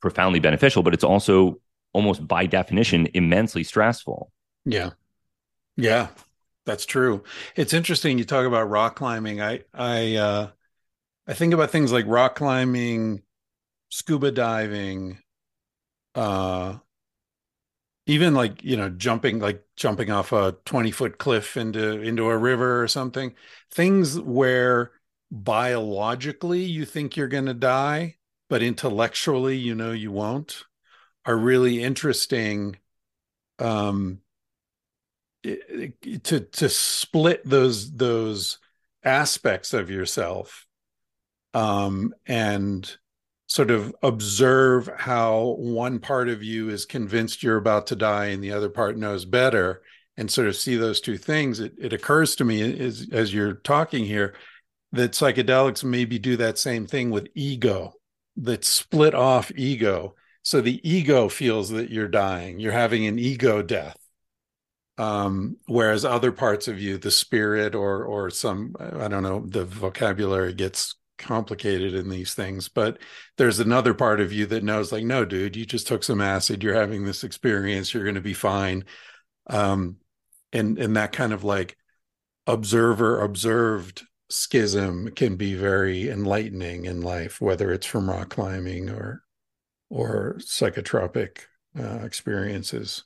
profoundly 0.00 0.40
beneficial 0.40 0.82
but 0.82 0.94
it's 0.94 1.04
also 1.04 1.60
almost 1.92 2.26
by 2.26 2.46
definition 2.46 3.08
immensely 3.14 3.62
stressful. 3.62 4.32
Yeah. 4.64 4.90
Yeah 5.76 6.08
that's 6.64 6.86
true. 6.86 7.22
It's 7.56 7.72
interesting 7.72 8.18
you 8.18 8.24
talk 8.24 8.46
about 8.46 8.70
rock 8.70 8.96
climbing. 8.96 9.40
I 9.40 9.64
i 9.72 10.16
uh 10.16 10.50
I 11.26 11.34
think 11.34 11.54
about 11.54 11.70
things 11.70 11.92
like 11.92 12.04
rock 12.06 12.36
climbing, 12.36 13.22
scuba 13.90 14.30
diving, 14.30 15.18
uh, 16.14 16.78
even 18.06 18.34
like 18.34 18.62
you 18.64 18.76
know 18.76 18.90
jumping 18.90 19.38
like 19.40 19.64
jumping 19.76 20.10
off 20.10 20.32
a 20.32 20.56
20 20.64 20.90
foot 20.90 21.18
cliff 21.18 21.56
into 21.56 22.00
into 22.02 22.28
a 22.28 22.36
river 22.36 22.82
or 22.82 22.88
something. 22.88 23.34
Things 23.70 24.20
where 24.20 24.92
biologically 25.30 26.64
you 26.64 26.84
think 26.84 27.16
you're 27.16 27.28
going 27.28 27.46
to 27.46 27.54
die 27.54 28.16
but 28.54 28.62
intellectually 28.62 29.56
you 29.56 29.74
know 29.74 29.90
you 29.90 30.12
won't 30.12 30.62
are 31.26 31.36
really 31.36 31.82
interesting 31.82 32.76
um 33.58 34.20
to 36.22 36.38
to 36.38 36.68
split 36.68 37.42
those 37.44 37.92
those 37.96 38.60
aspects 39.02 39.74
of 39.74 39.90
yourself 39.90 40.68
um, 41.52 42.14
and 42.28 42.96
sort 43.48 43.72
of 43.72 43.92
observe 44.04 44.88
how 44.98 45.56
one 45.58 45.98
part 45.98 46.28
of 46.28 46.44
you 46.44 46.68
is 46.68 46.86
convinced 46.86 47.42
you're 47.42 47.56
about 47.56 47.88
to 47.88 47.96
die 47.96 48.26
and 48.26 48.44
the 48.44 48.52
other 48.52 48.70
part 48.70 48.96
knows 48.96 49.24
better 49.24 49.82
and 50.16 50.30
sort 50.30 50.46
of 50.46 50.54
see 50.54 50.76
those 50.76 51.00
two 51.00 51.18
things. 51.18 51.58
It, 51.58 51.72
it 51.76 51.92
occurs 51.92 52.36
to 52.36 52.44
me 52.44 52.78
as, 52.78 53.08
as 53.10 53.34
you're 53.34 53.54
talking 53.54 54.04
here 54.04 54.34
that 54.92 55.10
psychedelics 55.10 55.82
maybe 55.82 56.20
do 56.20 56.36
that 56.36 56.56
same 56.56 56.86
thing 56.86 57.10
with 57.10 57.26
ego 57.34 57.94
that 58.36 58.64
split 58.64 59.14
off 59.14 59.52
ego. 59.56 60.14
So 60.42 60.60
the 60.60 60.80
ego 60.88 61.28
feels 61.28 61.70
that 61.70 61.90
you're 61.90 62.08
dying. 62.08 62.60
You're 62.60 62.72
having 62.72 63.06
an 63.06 63.18
ego 63.18 63.62
death. 63.62 63.96
Um, 64.96 65.56
whereas 65.66 66.04
other 66.04 66.30
parts 66.30 66.68
of 66.68 66.80
you 66.80 66.98
the 66.98 67.10
spirit 67.10 67.74
or 67.74 68.04
or 68.04 68.30
some 68.30 68.76
i 68.78 69.08
don't 69.08 69.24
know 69.24 69.44
the 69.44 69.64
vocabulary 69.64 70.54
gets 70.54 70.94
complicated 71.18 71.94
in 71.94 72.08
these 72.08 72.34
things 72.34 72.68
but 72.68 72.98
there's 73.36 73.58
another 73.58 73.92
part 73.92 74.20
of 74.20 74.32
you 74.32 74.46
that 74.46 74.62
knows 74.62 74.92
like 74.92 75.02
no 75.02 75.24
dude 75.24 75.56
you 75.56 75.66
just 75.66 75.88
took 75.88 76.04
some 76.04 76.20
acid. 76.20 76.62
You're 76.62 76.74
having 76.74 77.04
this 77.04 77.24
experience. 77.24 77.92
You're 77.92 78.04
going 78.04 78.14
to 78.14 78.20
be 78.20 78.34
fine. 78.34 78.84
Um 79.48 79.96
and 80.52 80.78
and 80.78 80.96
that 80.96 81.10
kind 81.10 81.32
of 81.32 81.42
like 81.42 81.76
observer 82.46 83.20
observed 83.20 84.04
schism 84.34 85.10
can 85.12 85.36
be 85.36 85.54
very 85.54 86.08
enlightening 86.10 86.86
in 86.86 87.00
life 87.00 87.40
whether 87.40 87.72
it's 87.72 87.86
from 87.86 88.10
rock 88.10 88.30
climbing 88.30 88.90
or 88.90 89.22
or 89.90 90.36
psychotropic 90.38 91.42
uh, 91.78 92.00
experiences 92.04 93.04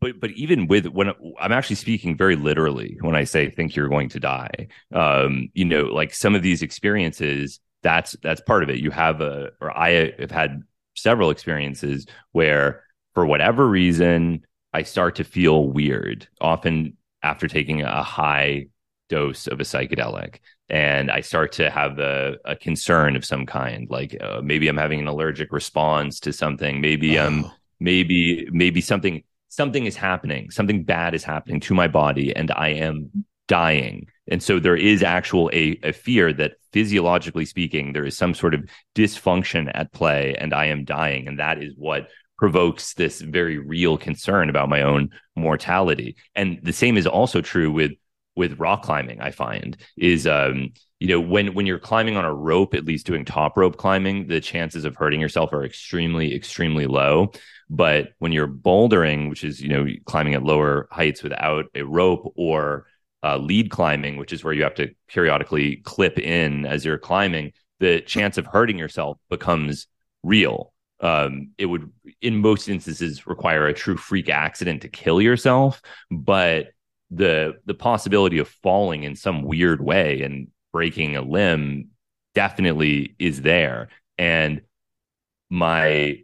but 0.00 0.20
but 0.20 0.30
even 0.30 0.66
with 0.66 0.86
when 0.86 1.12
I'm 1.40 1.52
actually 1.52 1.76
speaking 1.76 2.16
very 2.16 2.36
literally 2.36 2.96
when 3.00 3.16
I 3.16 3.24
say 3.24 3.50
think 3.50 3.76
you're 3.76 3.88
going 3.88 4.08
to 4.10 4.20
die, 4.20 4.68
um, 4.92 5.50
you 5.54 5.64
know, 5.64 5.84
like 5.84 6.14
some 6.14 6.34
of 6.34 6.42
these 6.42 6.62
experiences, 6.62 7.60
that's 7.82 8.16
that's 8.22 8.40
part 8.40 8.62
of 8.62 8.70
it. 8.70 8.78
You 8.78 8.90
have 8.90 9.20
a 9.20 9.50
or 9.60 9.76
I 9.76 10.12
have 10.18 10.30
had 10.30 10.62
several 10.94 11.30
experiences 11.30 12.06
where 12.32 12.84
for 13.14 13.26
whatever 13.26 13.68
reason 13.68 14.46
I 14.72 14.82
start 14.82 15.16
to 15.16 15.24
feel 15.24 15.68
weird, 15.68 16.26
often 16.40 16.96
after 17.22 17.46
taking 17.46 17.82
a 17.82 18.02
high 18.02 18.68
dose 19.16 19.46
of 19.46 19.60
a 19.60 19.64
psychedelic 19.64 20.38
and 20.72 21.10
I 21.10 21.20
start 21.20 21.52
to 21.52 21.68
have 21.70 21.98
a, 21.98 22.38
a 22.46 22.56
concern 22.56 23.14
of 23.14 23.26
some 23.26 23.44
kind, 23.44 23.86
like 23.90 24.16
uh, 24.20 24.40
maybe 24.42 24.68
I'm 24.68 24.78
having 24.78 25.00
an 25.00 25.06
allergic 25.06 25.52
response 25.52 26.18
to 26.20 26.32
something, 26.32 26.80
maybe 26.80 27.18
oh. 27.18 27.26
I'm 27.26 27.50
maybe 27.78 28.48
maybe 28.50 28.80
something 28.80 29.22
something 29.48 29.84
is 29.84 29.96
happening, 29.96 30.50
something 30.50 30.82
bad 30.82 31.14
is 31.14 31.24
happening 31.24 31.60
to 31.60 31.74
my 31.74 31.88
body, 31.88 32.34
and 32.34 32.50
I 32.52 32.68
am 32.68 33.10
dying. 33.48 34.06
And 34.28 34.42
so 34.42 34.58
there 34.58 34.76
is 34.76 35.02
actual 35.02 35.50
a, 35.52 35.78
a 35.82 35.92
fear 35.92 36.32
that 36.32 36.52
physiologically 36.72 37.44
speaking, 37.44 37.92
there 37.92 38.06
is 38.06 38.16
some 38.16 38.32
sort 38.32 38.54
of 38.54 38.64
dysfunction 38.94 39.70
at 39.74 39.92
play 39.92 40.34
and 40.38 40.54
I 40.54 40.66
am 40.66 40.84
dying. 40.84 41.28
And 41.28 41.38
that 41.38 41.62
is 41.62 41.74
what 41.76 42.08
provokes 42.38 42.94
this 42.94 43.20
very 43.20 43.58
real 43.58 43.98
concern 43.98 44.48
about 44.48 44.70
my 44.70 44.82
own 44.82 45.10
mortality. 45.36 46.16
And 46.34 46.60
the 46.62 46.72
same 46.72 46.96
is 46.96 47.06
also 47.06 47.42
true 47.42 47.70
with 47.70 47.92
with 48.34 48.58
rock 48.58 48.82
climbing, 48.82 49.20
I 49.20 49.30
find, 49.30 49.76
is 49.96 50.26
um, 50.26 50.72
you 51.00 51.08
know, 51.08 51.20
when 51.20 51.54
when 51.54 51.66
you're 51.66 51.78
climbing 51.78 52.16
on 52.16 52.24
a 52.24 52.34
rope, 52.34 52.74
at 52.74 52.84
least 52.84 53.06
doing 53.06 53.24
top 53.24 53.56
rope 53.56 53.76
climbing, 53.76 54.28
the 54.28 54.40
chances 54.40 54.84
of 54.84 54.96
hurting 54.96 55.20
yourself 55.20 55.52
are 55.52 55.64
extremely, 55.64 56.34
extremely 56.34 56.86
low. 56.86 57.32
But 57.68 58.12
when 58.18 58.32
you're 58.32 58.48
bouldering, 58.48 59.28
which 59.28 59.44
is 59.44 59.60
you 59.60 59.68
know 59.68 59.86
climbing 60.04 60.34
at 60.34 60.44
lower 60.44 60.88
heights 60.90 61.22
without 61.22 61.66
a 61.74 61.82
rope, 61.82 62.32
or 62.36 62.86
uh, 63.22 63.36
lead 63.36 63.70
climbing, 63.70 64.16
which 64.16 64.32
is 64.32 64.44
where 64.44 64.52
you 64.52 64.62
have 64.62 64.74
to 64.76 64.94
periodically 65.08 65.76
clip 65.76 66.18
in 66.18 66.66
as 66.66 66.84
you're 66.84 66.98
climbing, 66.98 67.52
the 67.80 68.00
chance 68.00 68.38
of 68.38 68.46
hurting 68.46 68.78
yourself 68.78 69.18
becomes 69.28 69.86
real. 70.22 70.72
Um, 71.00 71.50
it 71.58 71.66
would, 71.66 71.90
in 72.20 72.36
most 72.36 72.68
instances, 72.68 73.26
require 73.26 73.66
a 73.66 73.74
true 73.74 73.96
freak 73.96 74.28
accident 74.28 74.82
to 74.82 74.88
kill 74.88 75.20
yourself, 75.20 75.82
but 76.10 76.68
the 77.14 77.54
the 77.66 77.74
possibility 77.74 78.38
of 78.38 78.48
falling 78.48 79.02
in 79.02 79.14
some 79.14 79.42
weird 79.42 79.82
way 79.82 80.22
and 80.22 80.48
breaking 80.72 81.16
a 81.16 81.22
limb 81.22 81.90
definitely 82.34 83.14
is 83.18 83.42
there. 83.42 83.88
And 84.16 84.62
my 85.50 86.22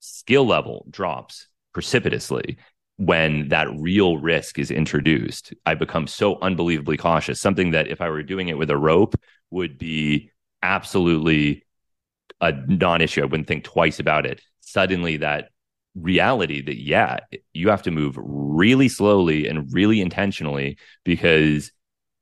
skill 0.00 0.46
level 0.46 0.86
drops 0.90 1.46
precipitously 1.72 2.58
when 2.96 3.48
that 3.48 3.68
real 3.78 4.18
risk 4.18 4.58
is 4.58 4.72
introduced. 4.72 5.54
I 5.64 5.74
become 5.74 6.08
so 6.08 6.38
unbelievably 6.40 6.96
cautious, 6.96 7.40
something 7.40 7.70
that 7.70 7.86
if 7.86 8.00
I 8.00 8.10
were 8.10 8.24
doing 8.24 8.48
it 8.48 8.58
with 8.58 8.70
a 8.70 8.76
rope 8.76 9.14
would 9.50 9.78
be 9.78 10.32
absolutely 10.62 11.64
a 12.40 12.52
non 12.52 13.00
issue. 13.00 13.22
I 13.22 13.26
wouldn't 13.26 13.46
think 13.46 13.64
twice 13.64 14.00
about 14.00 14.26
it. 14.26 14.42
Suddenly, 14.60 15.18
that 15.18 15.50
reality 16.00 16.62
that, 16.62 16.76
yeah, 16.76 17.18
you 17.52 17.68
have 17.68 17.82
to 17.82 17.90
move 17.90 18.16
really 18.18 18.88
slowly 18.88 19.46
and 19.46 19.72
really 19.72 20.00
intentionally 20.00 20.78
because 21.04 21.72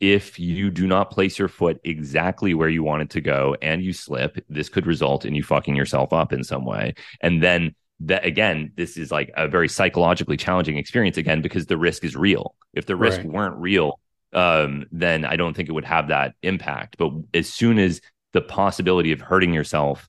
if 0.01 0.39
you 0.39 0.71
do 0.71 0.87
not 0.87 1.11
place 1.11 1.39
your 1.39 1.49
foot 1.49 1.81
exactly 1.85 2.53
where 2.55 2.69
you 2.69 2.83
want 2.83 3.03
it 3.03 3.11
to 3.11 3.21
go 3.21 3.57
and 3.63 3.83
you 3.83 3.93
slip, 3.93 4.45
this 4.49 4.69
could 4.69 4.87
result 4.87 5.25
in 5.25 5.35
you 5.35 5.43
fucking 5.43 5.77
yourself 5.77 6.13
up 6.13 6.33
in 6.33 6.45
some 6.45 6.65
way. 6.65 6.95
And 7.21 7.43
then 7.43 7.75
that 8.01 8.25
again, 8.27 8.73
this 8.77 8.97
is 8.97 9.11
like 9.11 9.31
a 9.37 9.49
very 9.49 9.69
psychologically 9.69 10.37
challenging 10.37 10.77
experience 10.77 11.17
again 11.17 11.41
because 11.41 11.67
the 11.67 11.79
risk 11.79 12.05
is 12.05 12.15
real. 12.15 12.55
If 12.75 12.87
the 12.87 12.97
risk 12.97 13.19
right. 13.19 13.27
weren't 13.27 13.57
real, 13.57 13.99
um, 14.35 14.85
then 14.93 15.25
I 15.25 15.37
don't 15.37 15.55
think 15.55 15.71
it 15.71 15.73
would 15.73 15.87
have 15.87 16.09
that 16.09 16.35
impact. 16.43 16.97
But 16.99 17.13
as 17.33 17.49
soon 17.51 17.79
as 17.79 18.03
the 18.33 18.43
possibility 18.43 19.13
of 19.13 19.23
hurting 19.23 19.55
yourself 19.55 20.09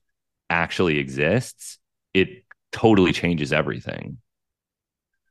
actually 0.50 0.98
exists, 0.98 1.78
it 2.12 2.44
totally 2.72 3.12
changes 3.12 3.52
everything. 3.52 4.18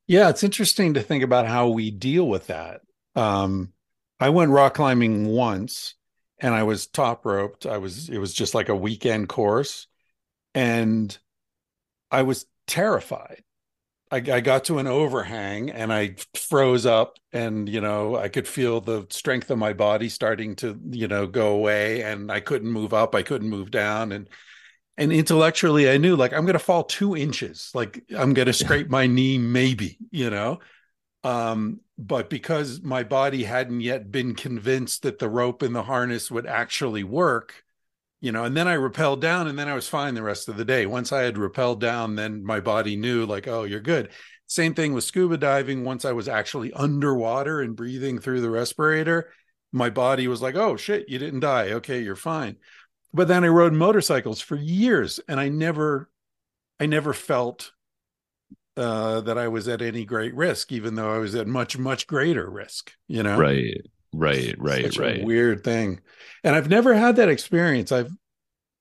Yeah, 0.07 0.29
it's 0.29 0.43
interesting 0.43 0.93
to 0.93 1.01
think 1.01 1.23
about 1.23 1.47
how 1.47 1.69
we 1.69 1.91
deal 1.91 2.27
with 2.27 2.47
that. 2.47 2.81
Um, 3.15 3.73
I 4.19 4.29
went 4.29 4.51
rock 4.51 4.75
climbing 4.75 5.25
once 5.25 5.95
and 6.39 6.53
I 6.53 6.63
was 6.63 6.87
top 6.87 7.25
roped. 7.25 7.65
I 7.65 7.77
was, 7.77 8.09
it 8.09 8.17
was 8.17 8.33
just 8.33 8.55
like 8.55 8.69
a 8.69 8.75
weekend 8.75 9.27
course. 9.27 9.87
And 10.53 11.15
I 12.09 12.23
was 12.23 12.45
terrified. 12.67 13.43
I, 14.09 14.17
I 14.17 14.39
got 14.39 14.63
to 14.65 14.79
an 14.79 14.87
overhang 14.87 15.69
and 15.69 15.91
I 15.91 16.15
froze 16.33 16.85
up 16.85 17.17
and, 17.33 17.67
you 17.67 17.81
know, 17.81 18.15
I 18.15 18.29
could 18.29 18.47
feel 18.47 18.79
the 18.79 19.05
strength 19.09 19.51
of 19.51 19.57
my 19.57 19.73
body 19.73 20.07
starting 20.07 20.55
to, 20.57 20.79
you 20.89 21.09
know, 21.09 21.27
go 21.27 21.49
away 21.49 22.03
and 22.03 22.31
I 22.31 22.39
couldn't 22.39 22.71
move 22.71 22.93
up. 22.93 23.13
I 23.13 23.23
couldn't 23.23 23.49
move 23.49 23.71
down. 23.71 24.13
And, 24.13 24.29
and 24.97 25.11
intellectually 25.13 25.89
I 25.89 25.97
knew 25.97 26.15
like 26.15 26.33
I'm 26.33 26.45
going 26.45 26.53
to 26.53 26.59
fall 26.59 26.83
two 26.83 27.15
inches. 27.15 27.71
Like 27.73 28.03
I'm 28.15 28.33
going 28.33 28.47
to 28.47 28.53
scrape 28.53 28.89
my 28.89 29.07
knee, 29.07 29.37
maybe, 29.37 29.97
you 30.11 30.29
know? 30.29 30.59
Um, 31.23 31.81
but 31.97 32.29
because 32.29 32.81
my 32.81 33.03
body 33.03 33.43
hadn't 33.43 33.81
yet 33.81 34.11
been 34.11 34.35
convinced 34.35 35.03
that 35.03 35.19
the 35.19 35.29
rope 35.29 35.61
and 35.61 35.75
the 35.75 35.83
harness 35.83 36.29
would 36.29 36.45
actually 36.45 37.03
work, 37.03 37.63
you 38.21 38.31
know, 38.31 38.43
and 38.43 38.55
then 38.55 38.67
I 38.67 38.75
rappelled 38.75 39.19
down 39.19 39.47
and 39.47 39.57
then 39.57 39.67
I 39.67 39.73
was 39.73 39.89
fine 39.89 40.13
the 40.13 40.23
rest 40.23 40.47
of 40.47 40.57
the 40.57 40.65
day. 40.65 40.85
Once 40.85 41.11
I 41.11 41.23
had 41.23 41.35
rappelled 41.35 41.79
down, 41.79 42.15
then 42.15 42.43
my 42.43 42.59
body 42.59 42.95
knew, 42.95 43.25
like, 43.25 43.47
oh, 43.47 43.63
you're 43.63 43.79
good. 43.79 44.09
Same 44.45 44.73
thing 44.73 44.93
with 44.93 45.03
scuba 45.03 45.37
diving. 45.37 45.83
Once 45.83 46.05
I 46.05 46.13
was 46.13 46.27
actually 46.27 46.71
underwater 46.71 47.61
and 47.61 47.75
breathing 47.75 48.19
through 48.19 48.41
the 48.41 48.49
respirator, 48.49 49.29
my 49.71 49.89
body 49.89 50.27
was 50.27 50.41
like, 50.41 50.55
oh, 50.55 50.77
shit, 50.77 51.09
you 51.09 51.19
didn't 51.19 51.41
die. 51.41 51.73
Okay, 51.73 52.01
you're 52.01 52.15
fine. 52.15 52.57
But 53.13 53.27
then 53.27 53.43
I 53.43 53.47
rode 53.47 53.73
motorcycles 53.73 54.41
for 54.41 54.55
years 54.55 55.19
and 55.27 55.39
I 55.39 55.49
never, 55.49 56.09
I 56.79 56.85
never 56.85 57.13
felt 57.13 57.71
uh, 58.75 59.21
that 59.21 59.37
I 59.37 59.47
was 59.47 59.67
at 59.67 59.81
any 59.81 60.05
great 60.05 60.35
risk, 60.35 60.71
even 60.71 60.95
though 60.95 61.13
I 61.13 61.17
was 61.17 61.33
at 61.35 61.47
much, 61.47 61.77
much 61.77 62.05
greater 62.05 62.49
risk, 62.49 62.93
you 63.07 63.23
know? 63.23 63.37
Right, 63.37 63.81
right, 64.13 64.55
right, 64.59 64.85
Such 64.85 64.99
right. 64.99 65.23
weird 65.23 65.63
thing. 65.63 66.01
And 66.43 66.55
I've 66.55 66.69
never 66.69 66.93
had 66.93 67.15
that 67.15 67.29
experience. 67.29 67.91
I've, 67.91 68.11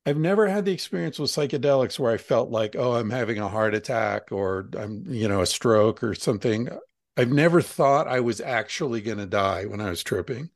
I've 0.05 0.19
never 0.19 0.47
had 0.47 0.65
the 0.65 0.73
experience 0.73 1.19
with 1.19 1.31
psychedelics 1.31 1.99
where 1.99 2.13
I 2.13 2.17
felt 2.17 2.51
like, 2.51 2.77
oh, 2.77 2.93
I'm 2.93 3.11
having 3.11 3.39
a 3.39 3.49
heart 3.49 3.75
attack 3.75 4.31
or 4.31 4.69
I'm, 4.79 5.05
you 5.09 5.27
know, 5.27 5.41
a 5.41 5.47
stroke 5.47 6.05
or 6.05 6.15
something. 6.15 6.69
I've 7.17 7.33
never 7.33 7.61
thought 7.61 8.07
I 8.07 8.21
was 8.21 8.41
actually 8.41 9.01
going 9.01 9.19
to 9.19 9.27
die 9.27 9.65
when 9.65 9.81
I 9.81 9.91
was 9.91 10.05
tripping. 10.05 10.51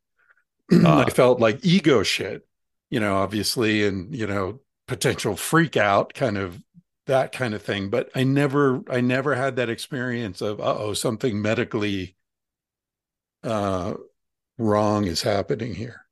Uh, 0.84 0.98
I 1.06 1.10
felt 1.10 1.40
like 1.40 1.64
ego 1.64 2.02
shit, 2.02 2.46
you 2.90 3.00
know, 3.00 3.16
obviously, 3.16 3.86
and, 3.86 4.14
you 4.14 4.26
know, 4.26 4.60
potential 4.86 5.36
freak 5.36 5.76
out 5.76 6.14
kind 6.14 6.36
of 6.36 6.62
that 7.06 7.32
kind 7.32 7.54
of 7.54 7.62
thing. 7.62 7.90
But 7.90 8.10
i 8.14 8.24
never 8.24 8.82
i 8.90 9.00
never 9.00 9.34
had 9.34 9.56
that 9.56 9.68
experience 9.68 10.40
of 10.40 10.60
oh 10.60 10.94
something 10.94 11.40
medically 11.40 12.16
uh 13.42 13.94
wrong 14.58 15.06
is 15.06 15.22
happening 15.22 15.74
here. 15.74 16.02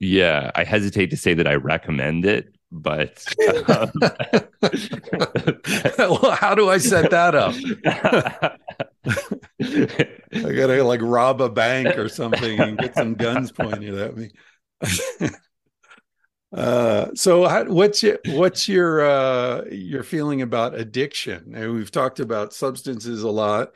Yeah, 0.00 0.50
I 0.54 0.64
hesitate 0.64 1.10
to 1.10 1.16
say 1.16 1.34
that 1.34 1.46
I 1.46 1.54
recommend 1.54 2.26
it, 2.26 2.56
but 2.72 3.24
um, 3.68 3.92
well, 5.98 6.32
how 6.32 6.54
do 6.56 6.68
i 6.70 6.78
set 6.78 7.10
that 7.10 7.34
up? 7.34 7.54
I 9.62 10.52
gotta 10.52 10.82
like 10.82 11.02
rob 11.02 11.40
a 11.40 11.48
bank 11.48 11.96
or 11.98 12.08
something 12.08 12.58
and 12.58 12.78
get 12.78 12.96
some 12.96 13.14
guns 13.14 13.52
pointed 13.52 13.94
at 13.94 14.16
me 14.16 14.30
Uh, 16.52 17.08
so 17.14 17.48
how, 17.48 17.64
what's 17.64 18.02
your 18.02 18.18
what's 18.26 18.68
your 18.68 19.00
uh, 19.00 19.64
your 19.70 20.02
feeling 20.02 20.42
about 20.42 20.74
addiction? 20.74 21.54
And 21.54 21.72
we've 21.72 21.90
talked 21.90 22.20
about 22.20 22.52
substances 22.52 23.22
a 23.22 23.30
lot. 23.30 23.72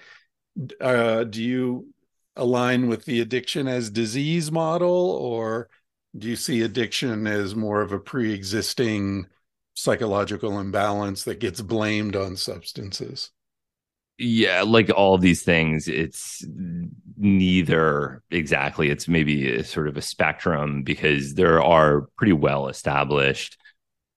Uh, 0.81 1.25
do 1.25 1.43
you 1.43 1.93
align 2.37 2.89
with 2.89 3.05
the 3.07 3.21
addiction 3.21 3.67
as 3.67 3.91
disease 3.91 4.53
model, 4.53 5.11
or 5.11 5.71
do 6.19 6.29
you 6.29 6.37
see 6.37 6.63
addiction 6.63 7.27
as 7.27 7.55
more 7.55 7.81
of 7.81 7.93
a 7.93 7.99
pre-existing 7.99 9.27
psychological 9.75 10.59
imbalance 10.59 11.25
that 11.25 11.41
gets 11.41 11.63
blamed 11.63 12.17
on 12.17 12.37
substances? 12.37 13.31
Yeah 14.19 14.63
like 14.63 14.91
all 14.91 15.15
of 15.15 15.21
these 15.21 15.43
things 15.43 15.89
it's 15.89 16.45
neither 17.19 18.23
exactly. 18.31 18.91
It's 18.91 19.09
maybe 19.09 19.55
a 19.57 19.65
sort 19.65 19.89
of 19.89 19.97
a 19.97 20.03
spectrum 20.03 20.83
because 20.83 21.35
there 21.35 21.63
are 21.63 22.03
pretty 22.19 22.35
well 22.35 22.69
established 22.69 23.57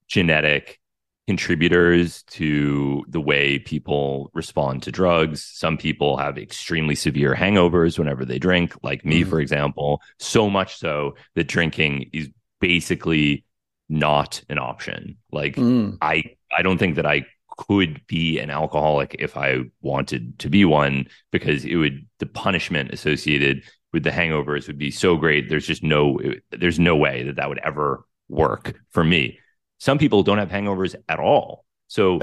genetic 0.07 0.79
contributors 1.27 2.23
to 2.23 3.05
the 3.07 3.21
way 3.21 3.59
people 3.59 4.31
respond 4.33 4.83
to 4.83 4.91
drugs. 4.91 5.43
Some 5.43 5.77
people 5.77 6.17
have 6.17 6.37
extremely 6.37 6.95
severe 6.95 7.35
hangovers 7.35 7.99
whenever 7.99 8.25
they 8.25 8.39
drink 8.39 8.73
like 8.83 9.05
me 9.05 9.23
Mhm. 9.23 9.29
for 9.29 9.39
example 9.39 10.01
so 10.17 10.49
much 10.49 10.75
so 10.77 11.15
that 11.35 11.47
drinking 11.47 12.09
is 12.13 12.29
basically 12.59 13.45
not 13.87 14.41
an 14.49 14.57
option. 14.59 15.17
Like 15.31 15.55
Mm, 15.55 15.97
I 16.01 16.23
I 16.55 16.63
don't 16.63 16.77
think 16.79 16.95
that 16.95 17.05
I 17.05 17.25
could 17.67 18.01
be 18.07 18.39
an 18.39 18.49
alcoholic 18.49 19.15
if 19.19 19.35
I 19.35 19.59
wanted 19.81 20.39
to 20.39 20.49
be 20.49 20.63
one 20.63 21.07
because 21.31 21.65
it 21.65 21.75
would 21.75 22.07
the 22.19 22.25
punishment 22.25 22.93
associated 22.93 23.63
with 23.91 24.03
the 24.03 24.11
hangovers 24.11 24.67
would 24.67 24.77
be 24.77 24.91
so 24.91 25.17
great. 25.17 25.49
There's 25.49 25.67
just 25.67 25.83
no 25.83 26.19
there's 26.51 26.79
no 26.79 26.95
way 26.95 27.23
that 27.23 27.35
that 27.35 27.49
would 27.49 27.59
ever 27.59 28.05
work 28.29 28.79
for 28.91 29.03
me. 29.03 29.39
Some 29.79 29.97
people 29.97 30.23
don't 30.23 30.37
have 30.37 30.49
hangovers 30.49 30.95
at 31.09 31.19
all. 31.19 31.65
So 31.87 32.19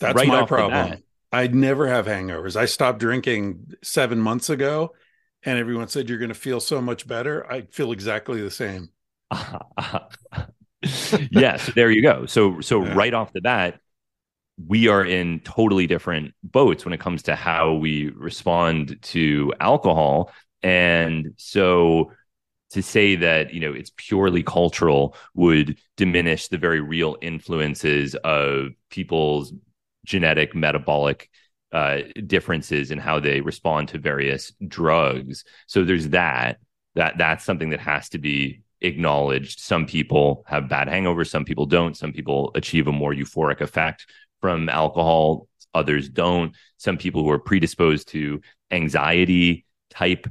that's 0.00 0.16
right 0.16 0.28
my 0.28 0.46
problem. 0.46 0.90
bat- 0.90 1.02
I'd 1.30 1.54
never 1.54 1.86
have 1.88 2.06
hangovers. 2.06 2.56
I 2.56 2.64
stopped 2.66 3.00
drinking 3.00 3.72
seven 3.82 4.18
months 4.20 4.48
ago, 4.50 4.94
and 5.42 5.58
everyone 5.58 5.88
said 5.88 6.08
you're 6.08 6.18
going 6.18 6.28
to 6.30 6.34
feel 6.34 6.60
so 6.60 6.80
much 6.80 7.06
better. 7.06 7.50
I 7.52 7.62
feel 7.70 7.92
exactly 7.92 8.40
the 8.40 8.50
same. 8.50 8.88
yes, 11.30 11.70
there 11.74 11.90
you 11.90 12.02
go. 12.02 12.26
So 12.26 12.60
so 12.60 12.84
Yeah. 12.84 12.94
right 12.94 13.14
off 13.14 13.32
the 13.32 13.40
bat, 13.40 13.80
we 14.56 14.88
are 14.88 15.04
in 15.04 15.40
totally 15.40 15.86
different 15.86 16.34
boats 16.42 16.84
when 16.84 16.94
it 16.94 17.00
comes 17.00 17.22
to 17.24 17.34
how 17.34 17.74
we 17.74 18.10
respond 18.10 18.98
to 19.02 19.52
alcohol. 19.60 20.30
And 20.62 21.34
so 21.36 22.12
to 22.70 22.82
say 22.82 23.16
that, 23.16 23.52
you 23.52 23.60
know, 23.60 23.72
it's 23.72 23.92
purely 23.96 24.42
cultural 24.42 25.16
would 25.34 25.78
diminish 25.96 26.48
the 26.48 26.58
very 26.58 26.80
real 26.80 27.16
influences 27.20 28.14
of 28.16 28.68
people's 28.90 29.52
genetic 30.04 30.54
metabolic 30.54 31.30
uh, 31.72 32.02
differences 32.26 32.90
in 32.90 32.98
how 32.98 33.18
they 33.18 33.40
respond 33.40 33.88
to 33.88 33.98
various 33.98 34.52
drugs. 34.68 35.44
So 35.66 35.84
there's 35.84 36.10
that. 36.10 36.58
That 36.94 37.18
that's 37.18 37.44
something 37.44 37.70
that 37.70 37.80
has 37.80 38.08
to 38.10 38.18
be 38.18 38.62
acknowledged. 38.80 39.58
Some 39.58 39.86
people 39.86 40.44
have 40.46 40.68
bad 40.68 40.86
hangovers, 40.86 41.28
some 41.28 41.44
people 41.44 41.66
don't. 41.66 41.96
Some 41.96 42.12
people 42.12 42.52
achieve 42.54 42.86
a 42.86 42.92
more 42.92 43.12
euphoric 43.12 43.60
effect 43.60 44.06
from 44.44 44.68
alcohol, 44.68 45.48
others 45.72 46.10
don't. 46.10 46.54
Some 46.76 46.98
people 46.98 47.22
who 47.22 47.30
are 47.30 47.38
predisposed 47.38 48.08
to 48.08 48.42
anxiety 48.70 49.64
type 49.88 50.26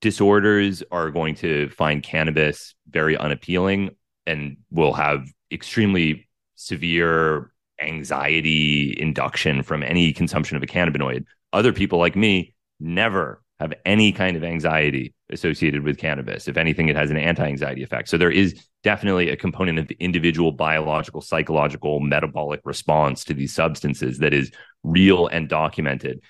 disorders 0.00 0.84
are 0.92 1.10
going 1.10 1.34
to 1.34 1.68
find 1.70 2.04
cannabis 2.04 2.76
very 2.88 3.16
unappealing 3.16 3.96
and 4.28 4.58
will 4.70 4.92
have 4.92 5.26
extremely 5.50 6.28
severe 6.54 7.52
anxiety 7.80 8.96
induction 8.96 9.64
from 9.64 9.82
any 9.82 10.12
consumption 10.12 10.56
of 10.56 10.62
a 10.62 10.66
cannabinoid. 10.66 11.24
Other 11.52 11.72
people 11.72 11.98
like 11.98 12.14
me 12.14 12.54
never 12.78 13.42
have 13.62 13.72
any 13.84 14.12
kind 14.12 14.36
of 14.36 14.44
anxiety 14.44 15.14
associated 15.30 15.82
with 15.82 15.98
cannabis. 15.98 16.48
If 16.48 16.56
anything, 16.56 16.88
it 16.88 16.96
has 16.96 17.10
an 17.10 17.16
anti 17.16 17.46
anxiety 17.46 17.82
effect. 17.82 18.08
So 18.08 18.18
there 18.18 18.30
is 18.30 18.66
definitely 18.82 19.30
a 19.30 19.36
component 19.36 19.78
of 19.78 19.90
individual 19.92 20.52
biological, 20.52 21.20
psychological, 21.20 22.00
metabolic 22.00 22.60
response 22.64 23.24
to 23.24 23.34
these 23.34 23.54
substances 23.54 24.18
that 24.18 24.34
is 24.34 24.50
real 24.82 25.28
and 25.28 25.48
documented. 25.48 26.20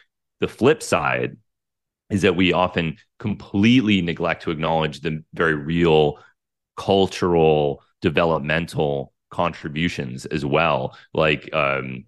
The 0.41 0.49
flip 0.49 0.83
side 0.83 1.37
is 2.11 2.23
that 2.23 2.37
we 2.37 2.53
often 2.53 2.99
completely 3.19 4.03
neglect 4.03 4.43
to 4.43 4.51
acknowledge 4.51 5.01
the 5.01 5.25
very 5.33 5.55
real 5.55 6.19
cultural, 6.77 7.83
developmental 8.03 9.13
contributions 9.31 10.27
as 10.27 10.45
well. 10.45 10.97
Like, 11.15 11.49
um, 11.55 12.05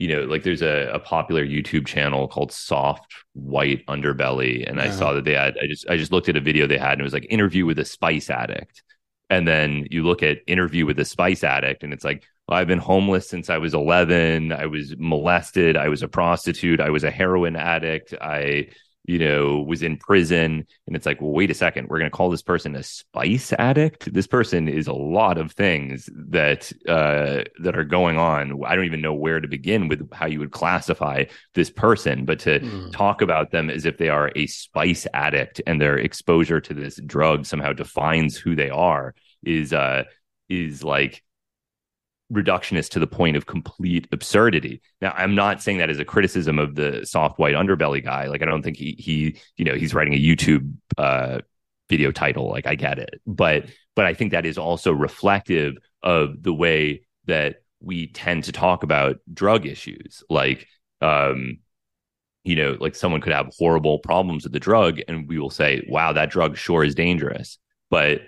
you 0.00 0.08
know, 0.08 0.22
like 0.22 0.44
there's 0.44 0.62
a, 0.62 0.90
a 0.94 0.98
popular 0.98 1.44
YouTube 1.44 1.86
channel 1.86 2.26
called 2.26 2.52
Soft 2.52 3.12
White 3.34 3.84
Underbelly, 3.84 4.66
and 4.66 4.80
I 4.80 4.90
saw 4.90 5.08
uh-huh. 5.08 5.14
that 5.16 5.24
they 5.24 5.34
had. 5.34 5.58
I 5.62 5.66
just 5.66 5.88
I 5.90 5.98
just 5.98 6.10
looked 6.10 6.30
at 6.30 6.36
a 6.36 6.40
video 6.40 6.66
they 6.66 6.78
had, 6.78 6.92
and 6.92 7.02
it 7.02 7.04
was 7.04 7.12
like 7.12 7.26
interview 7.28 7.66
with 7.66 7.78
a 7.78 7.84
spice 7.84 8.30
addict, 8.30 8.82
and 9.28 9.46
then 9.46 9.86
you 9.90 10.02
look 10.02 10.22
at 10.22 10.38
interview 10.46 10.86
with 10.86 10.98
a 10.98 11.04
spice 11.04 11.44
addict, 11.44 11.84
and 11.84 11.92
it's 11.92 12.02
like 12.02 12.24
well, 12.48 12.58
I've 12.58 12.66
been 12.66 12.78
homeless 12.78 13.28
since 13.28 13.50
I 13.50 13.58
was 13.58 13.74
11. 13.74 14.52
I 14.52 14.64
was 14.66 14.96
molested. 14.96 15.76
I 15.76 15.88
was 15.88 16.02
a 16.02 16.08
prostitute. 16.08 16.80
I 16.80 16.88
was 16.88 17.04
a 17.04 17.10
heroin 17.10 17.54
addict. 17.54 18.14
I 18.18 18.68
you 19.06 19.18
know, 19.18 19.60
was 19.62 19.82
in 19.82 19.96
prison. 19.96 20.66
And 20.86 20.94
it's 20.96 21.06
like, 21.06 21.20
well, 21.20 21.32
wait 21.32 21.50
a 21.50 21.54
second, 21.54 21.88
we're 21.88 21.98
going 21.98 22.10
to 22.10 22.16
call 22.16 22.30
this 22.30 22.42
person 22.42 22.76
a 22.76 22.82
spice 22.82 23.52
addict. 23.58 24.12
This 24.12 24.26
person 24.26 24.68
is 24.68 24.86
a 24.86 24.92
lot 24.92 25.38
of 25.38 25.52
things 25.52 26.08
that 26.28 26.70
uh, 26.88 27.44
that 27.62 27.76
are 27.76 27.84
going 27.84 28.18
on. 28.18 28.62
I 28.64 28.76
don't 28.76 28.84
even 28.84 29.00
know 29.00 29.14
where 29.14 29.40
to 29.40 29.48
begin 29.48 29.88
with 29.88 30.12
how 30.12 30.26
you 30.26 30.38
would 30.40 30.52
classify 30.52 31.24
this 31.54 31.70
person, 31.70 32.24
but 32.24 32.38
to 32.40 32.60
Mm. 32.60 32.92
talk 32.92 33.22
about 33.22 33.50
them 33.50 33.70
as 33.70 33.86
if 33.86 33.96
they 33.96 34.08
are 34.10 34.30
a 34.36 34.46
spice 34.46 35.06
addict 35.14 35.60
and 35.66 35.80
their 35.80 35.96
exposure 35.96 36.60
to 36.60 36.74
this 36.74 37.00
drug 37.06 37.46
somehow 37.46 37.72
defines 37.72 38.36
who 38.36 38.54
they 38.54 38.70
are 38.70 39.14
is 39.42 39.72
uh 39.72 40.04
is 40.48 40.84
like 40.84 41.22
reductionist 42.32 42.90
to 42.90 42.98
the 42.98 43.06
point 43.06 43.36
of 43.36 43.46
complete 43.46 44.06
absurdity. 44.12 44.80
Now, 45.00 45.12
I'm 45.16 45.34
not 45.34 45.62
saying 45.62 45.78
that 45.78 45.90
as 45.90 45.98
a 45.98 46.04
criticism 46.04 46.58
of 46.58 46.74
the 46.74 47.04
soft 47.04 47.38
white 47.38 47.54
underbelly 47.54 48.04
guy. 48.04 48.26
Like, 48.26 48.42
I 48.42 48.46
don't 48.46 48.62
think 48.62 48.76
he 48.76 48.96
he 48.98 49.36
you 49.56 49.64
know 49.64 49.74
he's 49.74 49.94
writing 49.94 50.14
a 50.14 50.18
YouTube 50.18 50.74
uh, 50.98 51.40
video 51.88 52.12
title. 52.12 52.48
Like, 52.48 52.66
I 52.66 52.74
get 52.74 52.98
it, 52.98 53.20
but 53.26 53.66
but 53.94 54.06
I 54.06 54.14
think 54.14 54.32
that 54.32 54.46
is 54.46 54.58
also 54.58 54.92
reflective 54.92 55.74
of 56.02 56.42
the 56.42 56.54
way 56.54 57.02
that 57.26 57.56
we 57.80 58.06
tend 58.08 58.44
to 58.44 58.52
talk 58.52 58.82
about 58.82 59.16
drug 59.32 59.66
issues. 59.66 60.22
Like, 60.30 60.66
um, 61.00 61.58
you 62.44 62.56
know, 62.56 62.76
like 62.80 62.94
someone 62.94 63.20
could 63.20 63.32
have 63.32 63.52
horrible 63.58 63.98
problems 63.98 64.44
with 64.44 64.52
the 64.52 64.60
drug, 64.60 65.00
and 65.08 65.28
we 65.28 65.38
will 65.38 65.50
say, 65.50 65.84
wow, 65.88 66.12
that 66.12 66.30
drug 66.30 66.56
sure 66.56 66.84
is 66.84 66.94
dangerous. 66.94 67.58
But 67.90 68.22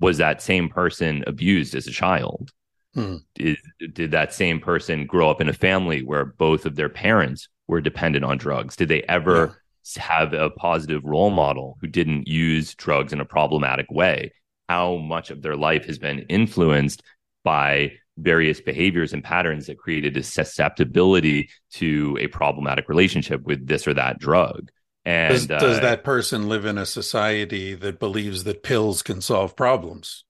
was 0.00 0.18
that 0.18 0.42
same 0.42 0.68
person 0.68 1.24
abused 1.26 1.74
as 1.74 1.86
a 1.86 1.92
child? 1.92 2.50
Hmm. 2.94 3.16
Is, 3.38 3.56
did 3.92 4.12
that 4.12 4.32
same 4.32 4.60
person 4.60 5.06
grow 5.06 5.30
up 5.30 5.40
in 5.40 5.48
a 5.48 5.52
family 5.52 6.02
where 6.02 6.24
both 6.24 6.64
of 6.64 6.76
their 6.76 6.88
parents 6.88 7.48
were 7.66 7.80
dependent 7.80 8.24
on 8.24 8.38
drugs? 8.38 8.76
Did 8.76 8.88
they 8.88 9.02
ever 9.02 9.60
yeah. 9.96 10.02
have 10.02 10.32
a 10.32 10.50
positive 10.50 11.04
role 11.04 11.30
model 11.30 11.76
who 11.80 11.88
didn't 11.88 12.28
use 12.28 12.74
drugs 12.74 13.12
in 13.12 13.20
a 13.20 13.24
problematic 13.24 13.90
way? 13.90 14.32
How 14.68 14.96
much 14.96 15.30
of 15.30 15.42
their 15.42 15.56
life 15.56 15.86
has 15.86 15.98
been 15.98 16.20
influenced 16.28 17.02
by 17.42 17.92
various 18.16 18.60
behaviors 18.60 19.12
and 19.12 19.24
patterns 19.24 19.66
that 19.66 19.78
created 19.78 20.16
a 20.16 20.22
susceptibility 20.22 21.50
to 21.72 22.16
a 22.20 22.28
problematic 22.28 22.88
relationship 22.88 23.42
with 23.42 23.66
this 23.66 23.86
or 23.86 23.94
that 23.94 24.18
drug. 24.18 24.70
And 25.04 25.34
does, 25.34 25.46
does 25.46 25.78
uh, 25.78 25.80
that 25.80 26.04
person 26.04 26.48
live 26.48 26.64
in 26.64 26.78
a 26.78 26.86
society 26.86 27.74
that 27.74 27.98
believes 27.98 28.44
that 28.44 28.62
pills 28.62 29.02
can 29.02 29.20
solve 29.20 29.56
problems? 29.56 30.24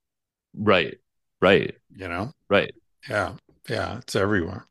Right. 0.56 0.98
Right. 1.40 1.74
You 1.94 2.08
know? 2.08 2.32
Right. 2.54 2.74
Yeah. 3.10 3.32
Yeah. 3.68 3.98
It's 3.98 4.14
everywhere. 4.14 4.66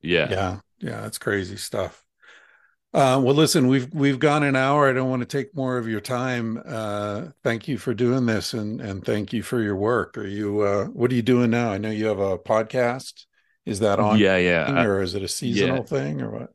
Yeah. 0.00 0.30
Yeah. 0.30 0.60
Yeah. 0.78 1.06
It's 1.06 1.18
crazy 1.18 1.56
stuff. 1.56 2.02
Uh, 2.92 3.20
well, 3.22 3.34
listen, 3.34 3.68
we've 3.68 3.92
we've 3.94 4.18
gone 4.18 4.42
an 4.42 4.56
hour. 4.56 4.88
I 4.88 4.92
don't 4.92 5.10
want 5.10 5.20
to 5.20 5.26
take 5.26 5.54
more 5.54 5.78
of 5.78 5.86
your 5.86 6.00
time. 6.00 6.60
Uh, 6.64 7.26
thank 7.44 7.68
you 7.68 7.78
for 7.78 7.94
doing 7.94 8.26
this, 8.26 8.52
and 8.52 8.80
and 8.80 9.04
thank 9.04 9.32
you 9.32 9.44
for 9.44 9.60
your 9.60 9.76
work. 9.76 10.18
Are 10.18 10.26
you? 10.26 10.62
Uh, 10.62 10.86
what 10.86 11.12
are 11.12 11.14
you 11.14 11.22
doing 11.22 11.50
now? 11.50 11.70
I 11.70 11.78
know 11.78 11.90
you 11.90 12.06
have 12.06 12.18
a 12.18 12.36
podcast. 12.36 13.26
Is 13.64 13.78
that 13.80 14.00
on? 14.00 14.18
Yeah, 14.18 14.38
yeah. 14.38 14.82
Or 14.82 15.02
is 15.02 15.14
it 15.14 15.22
a 15.22 15.28
seasonal 15.28 15.76
yeah. 15.76 15.82
thing, 15.82 16.20
or 16.20 16.30
what? 16.30 16.52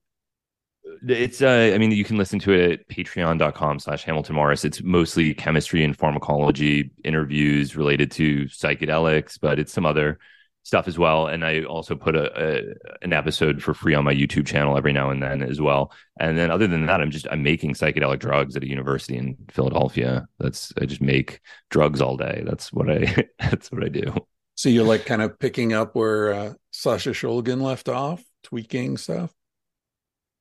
It's. 1.07 1.41
Uh, 1.41 1.71
I 1.73 1.77
mean, 1.77 1.91
you 1.91 2.03
can 2.03 2.17
listen 2.17 2.39
to 2.39 2.51
it 2.51 2.71
at 2.71 2.87
Patreon.com/slash 2.89 4.03
Hamilton 4.03 4.35
Morris. 4.35 4.65
It's 4.65 4.83
mostly 4.83 5.33
chemistry 5.35 5.85
and 5.85 5.95
pharmacology 5.95 6.91
interviews 7.05 7.77
related 7.77 8.11
to 8.11 8.45
psychedelics, 8.45 9.39
but 9.39 9.57
it's 9.57 9.71
some 9.71 9.85
other 9.85 10.19
stuff 10.65 10.87
as 10.87 10.97
well. 10.97 11.27
And 11.27 11.45
I 11.45 11.61
also 11.63 11.95
put 11.95 12.15
a, 12.15 12.31
a, 12.35 12.73
an 13.03 13.13
episode 13.13 13.61
for 13.61 13.73
free 13.73 13.93
on 13.93 14.03
my 14.03 14.13
YouTube 14.13 14.47
channel 14.47 14.77
every 14.77 14.91
now 14.91 15.11
and 15.11 15.21
then 15.21 15.43
as 15.43 15.61
well. 15.61 15.93
And 16.19 16.37
then 16.37 16.49
other 16.49 16.65
than 16.65 16.87
that, 16.87 16.99
I'm 17.01 17.11
just 17.11 17.27
I'm 17.31 17.43
making 17.43 17.75
psychedelic 17.75 18.19
drugs 18.19 18.55
at 18.55 18.63
a 18.63 18.67
university 18.69 19.15
in 19.15 19.37
Philadelphia. 19.51 20.27
That's 20.39 20.73
I 20.81 20.85
just 20.85 21.01
make 21.01 21.39
drugs 21.69 22.01
all 22.01 22.17
day. 22.17 22.43
That's 22.45 22.73
what 22.73 22.89
I 22.89 23.27
that's 23.39 23.71
what 23.71 23.83
I 23.83 23.89
do. 23.89 24.13
So 24.55 24.69
you're 24.69 24.85
like 24.85 25.05
kind 25.05 25.21
of 25.21 25.37
picking 25.37 25.71
up 25.71 25.95
where 25.95 26.33
uh, 26.33 26.53
Sasha 26.71 27.11
Shulgin 27.11 27.61
left 27.61 27.87
off, 27.87 28.23
tweaking 28.43 28.97
stuff. 28.97 29.31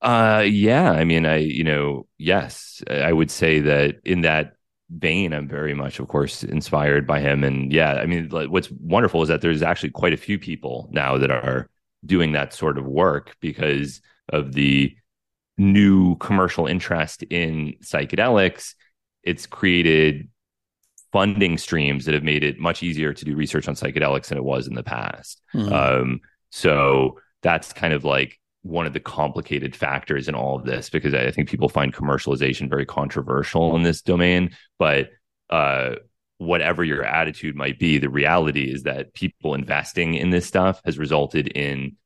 Uh, 0.01 0.45
yeah. 0.47 0.91
I 0.91 1.05
mean, 1.05 1.27
I 1.27 1.37
you 1.37 1.65
know, 1.65 2.07
yes, 2.17 2.83
I 2.89 3.13
would 3.13 3.31
say 3.31 3.61
that 3.61 3.97
in 4.05 4.23
that 4.23 4.54
vein, 4.91 5.33
I'm 5.33 5.49
very 5.49 5.75
much, 5.75 5.99
of 5.99 6.09
course, 6.09 6.45
inspired 6.45 7.07
by 7.07 7.21
him. 7.21 7.45
And 7.45 7.73
yeah, 7.73 7.95
I 7.95 8.07
mean, 8.07 8.29
what's 8.31 8.71
wonderful 8.71 9.23
is 9.23 9.29
that 9.29 9.41
there's 9.41 9.63
actually 9.63 9.91
quite 9.91 10.13
a 10.13 10.19
few 10.19 10.39
people 10.39 10.89
now 10.93 11.19
that 11.19 11.31
are 11.31 11.69
doing 12.05 12.33
that 12.33 12.53
sort 12.53 12.79
of 12.79 12.87
work 12.87 13.37
because 13.41 14.01
of 14.29 14.53
the 14.53 14.95
new 15.57 16.17
commercial 16.17 16.67
interest 16.67 17.23
in 17.25 17.75
psychedelics. 17.83 18.75
It's 19.23 19.47
created 19.47 20.29
funding 21.13 21.57
streams 21.57 22.05
that 22.05 22.15
have 22.15 22.25
made 22.25 22.43
it 22.43 22.59
much 22.59 22.83
easier 22.83 23.15
to 23.15 23.25
do 23.25 23.37
research 23.37 23.69
on 23.69 23.75
psychedelics 23.75 24.27
than 24.27 24.39
it 24.39 24.45
was 24.45 24.67
in 24.67 24.75
the 24.75 24.83
past. 24.83 25.41
Mm-hmm. 25.55 25.73
Um, 25.73 26.21
so 26.51 27.21
that's 27.43 27.73
kind 27.73 27.95
of 27.95 28.05
like 28.05 28.39
one 28.65 28.87
of 28.87 28.95
the 28.95 29.01
complicated 29.01 29.77
factors 29.77 30.27
in 30.27 30.35
all 30.35 30.57
of 30.57 30.65
this 30.65 30.89
because 30.89 31.13
I 31.13 31.31
think 31.31 31.51
people 31.51 31.69
find 31.69 31.93
commercialization 31.93 32.71
very 32.71 32.87
controversial 32.87 33.77
in 33.77 33.83
this 33.83 34.01
domain. 34.01 34.57
But 34.79 35.11
uh, 35.51 35.97
whatever 36.39 36.83
your 36.83 37.05
attitude 37.05 37.57
might 37.57 37.79
be, 37.79 37.99
the 37.99 38.09
reality 38.09 38.73
is 38.73 38.85
that 38.85 39.13
people 39.13 39.55
investing 39.55 40.15
in 40.15 40.31
this 40.31 40.47
stuff 40.47 40.81
has 40.87 40.99
resulted 40.99 41.49
in 41.49 41.97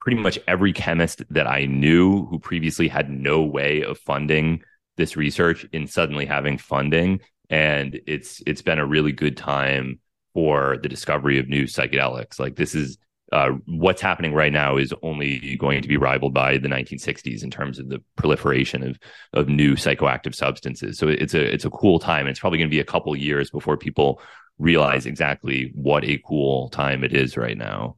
pretty 0.00 0.22
much 0.22 0.38
every 0.46 0.72
chemist 0.72 1.22
that 1.30 1.48
I 1.48 1.66
knew 1.66 2.26
who 2.26 2.38
previously 2.38 2.86
had 2.86 3.10
no 3.10 3.42
way 3.42 3.82
of 3.82 3.98
funding 3.98 4.62
this 4.96 5.16
research 5.16 5.66
in 5.72 5.88
suddenly 5.88 6.24
having 6.24 6.56
funding. 6.56 7.18
And 7.50 8.00
it's 8.06 8.40
it's 8.46 8.62
been 8.62 8.78
a 8.78 8.86
really 8.86 9.12
good 9.12 9.36
time 9.36 9.98
for 10.34 10.78
the 10.80 10.88
discovery 10.88 11.40
of 11.40 11.48
new 11.48 11.64
psychedelics. 11.64 12.38
Like 12.38 12.54
this 12.54 12.76
is 12.76 12.96
uh, 13.32 13.50
what's 13.66 14.00
happening 14.00 14.32
right 14.32 14.52
now 14.52 14.76
is 14.76 14.94
only 15.02 15.56
going 15.56 15.82
to 15.82 15.88
be 15.88 15.96
rivaled 15.96 16.32
by 16.32 16.58
the 16.58 16.68
1960s 16.68 17.42
in 17.42 17.50
terms 17.50 17.78
of 17.78 17.88
the 17.88 18.02
proliferation 18.16 18.82
of 18.82 18.98
of 19.32 19.48
new 19.48 19.74
psychoactive 19.74 20.34
substances. 20.34 20.98
So 20.98 21.08
it's 21.08 21.34
a 21.34 21.52
it's 21.52 21.64
a 21.64 21.70
cool 21.70 21.98
time. 21.98 22.20
And 22.20 22.28
it's 22.28 22.40
probably 22.40 22.58
going 22.58 22.70
to 22.70 22.74
be 22.74 22.80
a 22.80 22.84
couple 22.84 23.14
years 23.16 23.50
before 23.50 23.76
people 23.76 24.20
realize 24.58 25.06
exactly 25.06 25.72
what 25.74 26.04
a 26.04 26.22
cool 26.24 26.68
time 26.70 27.02
it 27.02 27.12
is 27.12 27.36
right 27.36 27.58
now. 27.58 27.96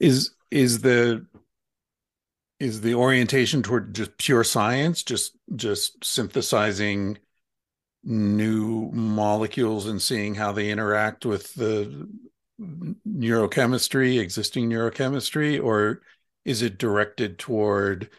Is 0.00 0.34
is 0.50 0.80
the 0.80 1.24
is 2.58 2.80
the 2.80 2.94
orientation 2.94 3.62
toward 3.62 3.94
just 3.94 4.16
pure 4.18 4.42
science, 4.42 5.04
just 5.04 5.36
just 5.54 6.04
synthesizing 6.04 7.18
new 8.02 8.90
molecules 8.92 9.86
and 9.86 10.02
seeing 10.02 10.34
how 10.34 10.52
they 10.52 10.70
interact 10.70 11.24
with 11.24 11.54
the 11.54 12.08
neurochemistry, 12.60 14.20
existing 14.20 14.70
neurochemistry, 14.70 15.62
or 15.62 16.02
is 16.44 16.62
it 16.62 16.78
directed 16.78 17.38
toward, 17.38 18.10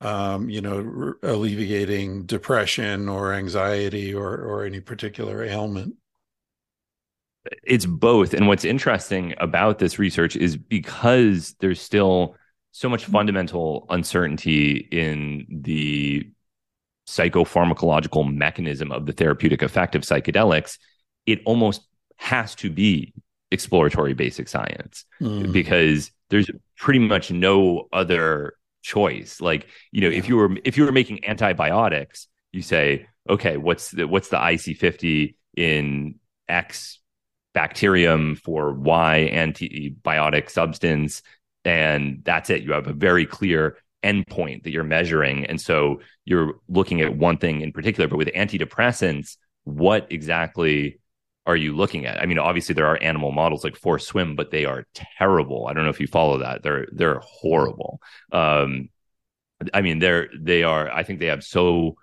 um, 0.00 0.48
you 0.48 0.60
know, 0.60 0.80
re- 0.80 1.12
alleviating 1.22 2.26
depression 2.26 3.08
or 3.08 3.32
anxiety 3.32 4.14
or 4.14 4.34
or 4.34 4.64
any 4.64 4.80
particular 4.80 5.44
ailment? 5.44 5.94
It's 7.62 7.86
both. 7.86 8.34
And 8.34 8.48
what's 8.48 8.64
interesting 8.64 9.34
about 9.38 9.78
this 9.78 9.98
research 9.98 10.36
is 10.36 10.56
because 10.56 11.54
there's 11.60 11.80
still 11.80 12.36
so 12.72 12.88
much 12.88 13.06
fundamental 13.06 13.86
uncertainty 13.90 14.88
in 14.90 15.46
the 15.48 16.30
psychopharmacological 17.08 18.32
mechanism 18.32 18.92
of 18.92 19.06
the 19.06 19.12
therapeutic 19.12 19.62
effect 19.62 19.94
of 19.94 20.02
psychedelics, 20.02 20.78
it 21.26 21.40
almost 21.46 21.82
has 22.16 22.54
to 22.56 22.70
be 22.70 23.14
exploratory 23.50 24.14
basic 24.14 24.48
science 24.48 25.04
mm. 25.20 25.52
because 25.52 26.10
there's 26.30 26.50
pretty 26.76 26.98
much 26.98 27.30
no 27.30 27.88
other 27.92 28.54
choice 28.82 29.40
like 29.40 29.66
you 29.90 30.00
know 30.00 30.08
yeah. 30.08 30.18
if 30.18 30.28
you 30.28 30.36
were 30.36 30.50
if 30.64 30.76
you 30.76 30.84
were 30.84 30.92
making 30.92 31.24
antibiotics 31.24 32.28
you 32.52 32.62
say 32.62 33.06
okay 33.28 33.56
what's 33.56 33.90
the 33.90 34.06
what's 34.06 34.28
the 34.28 34.36
ic50 34.36 35.34
in 35.56 36.14
x 36.48 37.00
bacterium 37.54 38.36
for 38.36 38.72
y 38.72 39.28
antibiotic 39.32 40.48
substance 40.48 41.22
and 41.64 42.20
that's 42.24 42.50
it 42.50 42.62
you 42.62 42.72
have 42.72 42.86
a 42.86 42.92
very 42.92 43.26
clear 43.26 43.76
endpoint 44.04 44.62
that 44.62 44.70
you're 44.70 44.84
measuring 44.84 45.44
and 45.46 45.60
so 45.60 46.00
you're 46.24 46.54
looking 46.68 47.00
at 47.00 47.16
one 47.16 47.36
thing 47.36 47.62
in 47.62 47.72
particular 47.72 48.08
but 48.08 48.16
with 48.16 48.28
antidepressants 48.28 49.36
what 49.64 50.06
exactly 50.10 51.00
are 51.48 51.56
you 51.56 51.74
looking 51.74 52.04
at? 52.04 52.20
I 52.20 52.26
mean, 52.26 52.38
obviously 52.38 52.74
there 52.74 52.86
are 52.86 53.02
animal 53.02 53.32
models 53.32 53.64
like 53.64 53.74
Force 53.74 54.06
Swim, 54.06 54.36
but 54.36 54.50
they 54.50 54.66
are 54.66 54.86
terrible. 54.94 55.66
I 55.66 55.72
don't 55.72 55.84
know 55.84 55.90
if 55.90 55.98
you 55.98 56.06
follow 56.06 56.38
that. 56.38 56.62
They're 56.62 56.86
they're 56.92 57.20
horrible. 57.24 58.00
Um, 58.30 58.90
I 59.72 59.80
mean, 59.80 59.98
they're 59.98 60.28
they 60.38 60.62
are. 60.62 60.90
I 60.90 61.02
think 61.02 61.20
they 61.20 61.26
have 61.26 61.42
so 61.42 61.96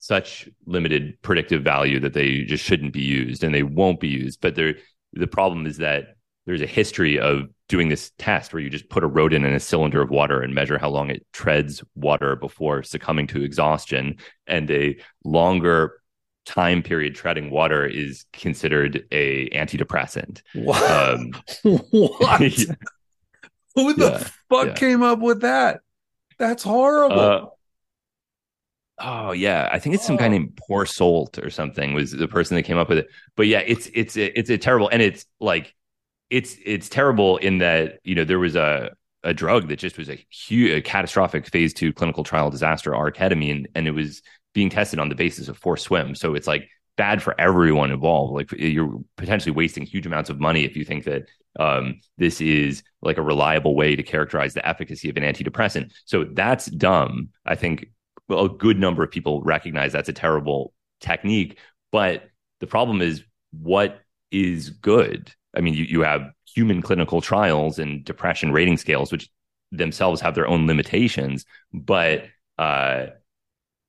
such 0.00 0.48
limited 0.66 1.22
predictive 1.22 1.62
value 1.62 2.00
that 2.00 2.14
they 2.14 2.42
just 2.42 2.64
shouldn't 2.64 2.92
be 2.92 3.02
used, 3.02 3.44
and 3.44 3.54
they 3.54 3.62
won't 3.62 4.00
be 4.00 4.08
used. 4.08 4.40
But 4.40 4.56
they 4.56 4.74
the 5.12 5.28
problem 5.28 5.66
is 5.66 5.76
that 5.76 6.16
there's 6.46 6.62
a 6.62 6.66
history 6.66 7.16
of 7.18 7.48
doing 7.68 7.90
this 7.90 8.10
test 8.18 8.52
where 8.52 8.60
you 8.60 8.70
just 8.70 8.88
put 8.88 9.04
a 9.04 9.06
rodent 9.06 9.44
in 9.44 9.54
a 9.54 9.60
cylinder 9.60 10.02
of 10.02 10.10
water 10.10 10.42
and 10.42 10.52
measure 10.52 10.78
how 10.78 10.90
long 10.90 11.10
it 11.10 11.24
treads 11.32 11.84
water 11.94 12.34
before 12.34 12.82
succumbing 12.82 13.28
to 13.28 13.44
exhaustion, 13.44 14.16
and 14.48 14.68
a 14.72 14.98
longer 15.24 15.99
time 16.46 16.82
period 16.82 17.14
treading 17.14 17.50
water 17.50 17.86
is 17.86 18.24
considered 18.32 19.06
a 19.12 19.48
antidepressant. 19.50 20.42
What? 20.54 20.90
Um, 20.90 21.32
what? 21.90 22.40
yeah. 22.40 22.74
Who 23.76 23.94
the 23.94 24.10
yeah, 24.10 24.28
fuck 24.48 24.66
yeah. 24.66 24.74
came 24.74 25.02
up 25.02 25.20
with 25.20 25.42
that? 25.42 25.80
That's 26.38 26.64
horrible. 26.64 27.20
Uh, 27.20 27.46
oh 28.98 29.32
yeah, 29.32 29.68
I 29.70 29.78
think 29.78 29.94
it's 29.94 30.04
some 30.04 30.16
oh. 30.16 30.18
guy 30.18 30.28
named 30.28 30.58
Porsolt 30.68 31.44
or 31.44 31.50
something 31.50 31.94
was 31.94 32.10
the 32.10 32.26
person 32.26 32.56
that 32.56 32.64
came 32.64 32.78
up 32.78 32.88
with 32.88 32.98
it. 32.98 33.08
But 33.36 33.46
yeah, 33.46 33.60
it's 33.60 33.88
it's 33.94 34.16
it's 34.16 34.50
a 34.50 34.58
terrible 34.58 34.88
and 34.88 35.00
it's 35.00 35.24
like 35.38 35.74
it's 36.30 36.56
it's 36.64 36.88
terrible 36.88 37.36
in 37.36 37.58
that 37.58 38.00
you 38.02 38.16
know 38.16 38.24
there 38.24 38.40
was 38.40 38.56
a 38.56 38.90
a 39.22 39.34
drug 39.34 39.68
that 39.68 39.78
just 39.78 39.98
was 39.98 40.08
a 40.08 40.18
huge 40.30 40.72
a 40.72 40.80
catastrophic 40.80 41.46
phase 41.46 41.74
two 41.74 41.92
clinical 41.92 42.24
trial 42.24 42.50
disaster, 42.50 42.94
R-ketamine, 42.94 43.66
and 43.74 43.86
it 43.86 43.92
was 43.92 44.22
being 44.52 44.70
tested 44.70 44.98
on 44.98 45.08
the 45.08 45.14
basis 45.14 45.48
of 45.48 45.56
force 45.56 45.82
swim. 45.82 46.14
So 46.14 46.34
it's 46.34 46.46
like 46.46 46.68
bad 46.96 47.22
for 47.22 47.34
everyone 47.40 47.90
involved. 47.90 48.34
Like 48.34 48.52
you're 48.52 49.00
potentially 49.16 49.52
wasting 49.52 49.84
huge 49.84 50.06
amounts 50.06 50.30
of 50.30 50.40
money 50.40 50.64
if 50.64 50.76
you 50.76 50.84
think 50.84 51.04
that 51.04 51.28
um, 51.58 52.00
this 52.18 52.40
is 52.40 52.82
like 53.02 53.16
a 53.16 53.22
reliable 53.22 53.74
way 53.74 53.96
to 53.96 54.02
characterize 54.02 54.54
the 54.54 54.66
efficacy 54.68 55.08
of 55.08 55.16
an 55.16 55.22
antidepressant. 55.22 55.92
So 56.04 56.24
that's 56.24 56.66
dumb. 56.66 57.30
I 57.46 57.54
think 57.54 57.86
a 58.28 58.48
good 58.48 58.78
number 58.78 59.02
of 59.02 59.10
people 59.10 59.42
recognize 59.42 59.92
that's 59.92 60.08
a 60.08 60.12
terrible 60.12 60.72
technique. 61.00 61.58
But 61.90 62.28
the 62.60 62.66
problem 62.66 63.02
is 63.02 63.24
what 63.50 64.00
is 64.30 64.70
good? 64.70 65.32
I 65.56 65.60
mean, 65.60 65.74
you, 65.74 65.84
you 65.84 66.02
have 66.02 66.30
human 66.54 66.82
clinical 66.82 67.20
trials 67.20 67.78
and 67.78 68.04
depression 68.04 68.52
rating 68.52 68.76
scales, 68.76 69.10
which 69.10 69.28
themselves 69.72 70.20
have 70.20 70.34
their 70.34 70.46
own 70.46 70.66
limitations. 70.66 71.44
But 71.72 72.24
uh, 72.58 73.06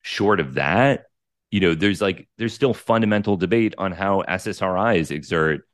short 0.02 0.40
of 0.40 0.56
that, 0.56 1.06
you 1.50 1.60
know, 1.60 1.76
there's 1.76 2.02
like 2.02 2.28
there's 2.38 2.54
still 2.54 2.74
fundamental 2.74 3.38
debate 3.38 3.76
on 3.78 3.92
how 3.92 4.24
SSRIs 4.28 5.12
exert 5.12 5.68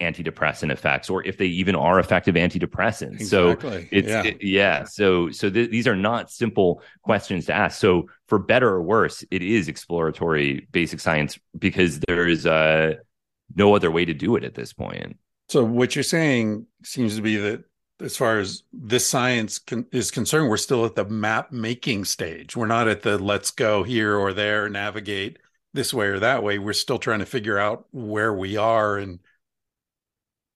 antidepressant 0.00 0.72
effects 0.72 1.08
or 1.08 1.24
if 1.24 1.38
they 1.38 1.46
even 1.46 1.76
are 1.76 2.00
effective 2.00 2.34
antidepressants 2.34 3.20
exactly. 3.20 3.82
so 3.82 3.86
it's 3.92 4.08
yeah, 4.08 4.22
it, 4.24 4.42
yeah. 4.42 4.84
so 4.84 5.30
so 5.30 5.48
th- 5.48 5.70
these 5.70 5.86
are 5.86 5.94
not 5.94 6.30
simple 6.30 6.82
questions 7.02 7.46
to 7.46 7.52
ask 7.52 7.78
so 7.80 8.08
for 8.26 8.38
better 8.38 8.68
or 8.68 8.82
worse 8.82 9.24
it 9.30 9.40
is 9.40 9.68
exploratory 9.68 10.66
basic 10.72 10.98
science 10.98 11.38
because 11.56 12.00
there's 12.08 12.44
uh 12.44 12.94
no 13.54 13.74
other 13.76 13.90
way 13.90 14.04
to 14.04 14.12
do 14.12 14.34
it 14.34 14.42
at 14.42 14.54
this 14.54 14.72
point 14.72 15.16
so 15.48 15.64
what 15.64 15.94
you're 15.94 16.02
saying 16.02 16.66
seems 16.82 17.14
to 17.14 17.22
be 17.22 17.36
that 17.36 17.62
as 18.00 18.16
far 18.16 18.38
as 18.38 18.62
this 18.72 19.06
science 19.06 19.58
con- 19.58 19.86
is 19.92 20.10
concerned 20.10 20.48
we're 20.48 20.56
still 20.56 20.84
at 20.84 20.94
the 20.94 21.04
map 21.04 21.52
making 21.52 22.04
stage 22.04 22.56
we're 22.56 22.66
not 22.66 22.88
at 22.88 23.02
the 23.02 23.18
let's 23.18 23.50
go 23.50 23.82
here 23.82 24.16
or 24.16 24.32
there 24.32 24.68
navigate 24.68 25.38
this 25.72 25.94
way 25.94 26.06
or 26.06 26.18
that 26.18 26.42
way 26.42 26.58
we're 26.58 26.72
still 26.72 26.98
trying 26.98 27.20
to 27.20 27.26
figure 27.26 27.58
out 27.58 27.86
where 27.92 28.32
we 28.32 28.56
are 28.56 28.96
and 28.98 29.20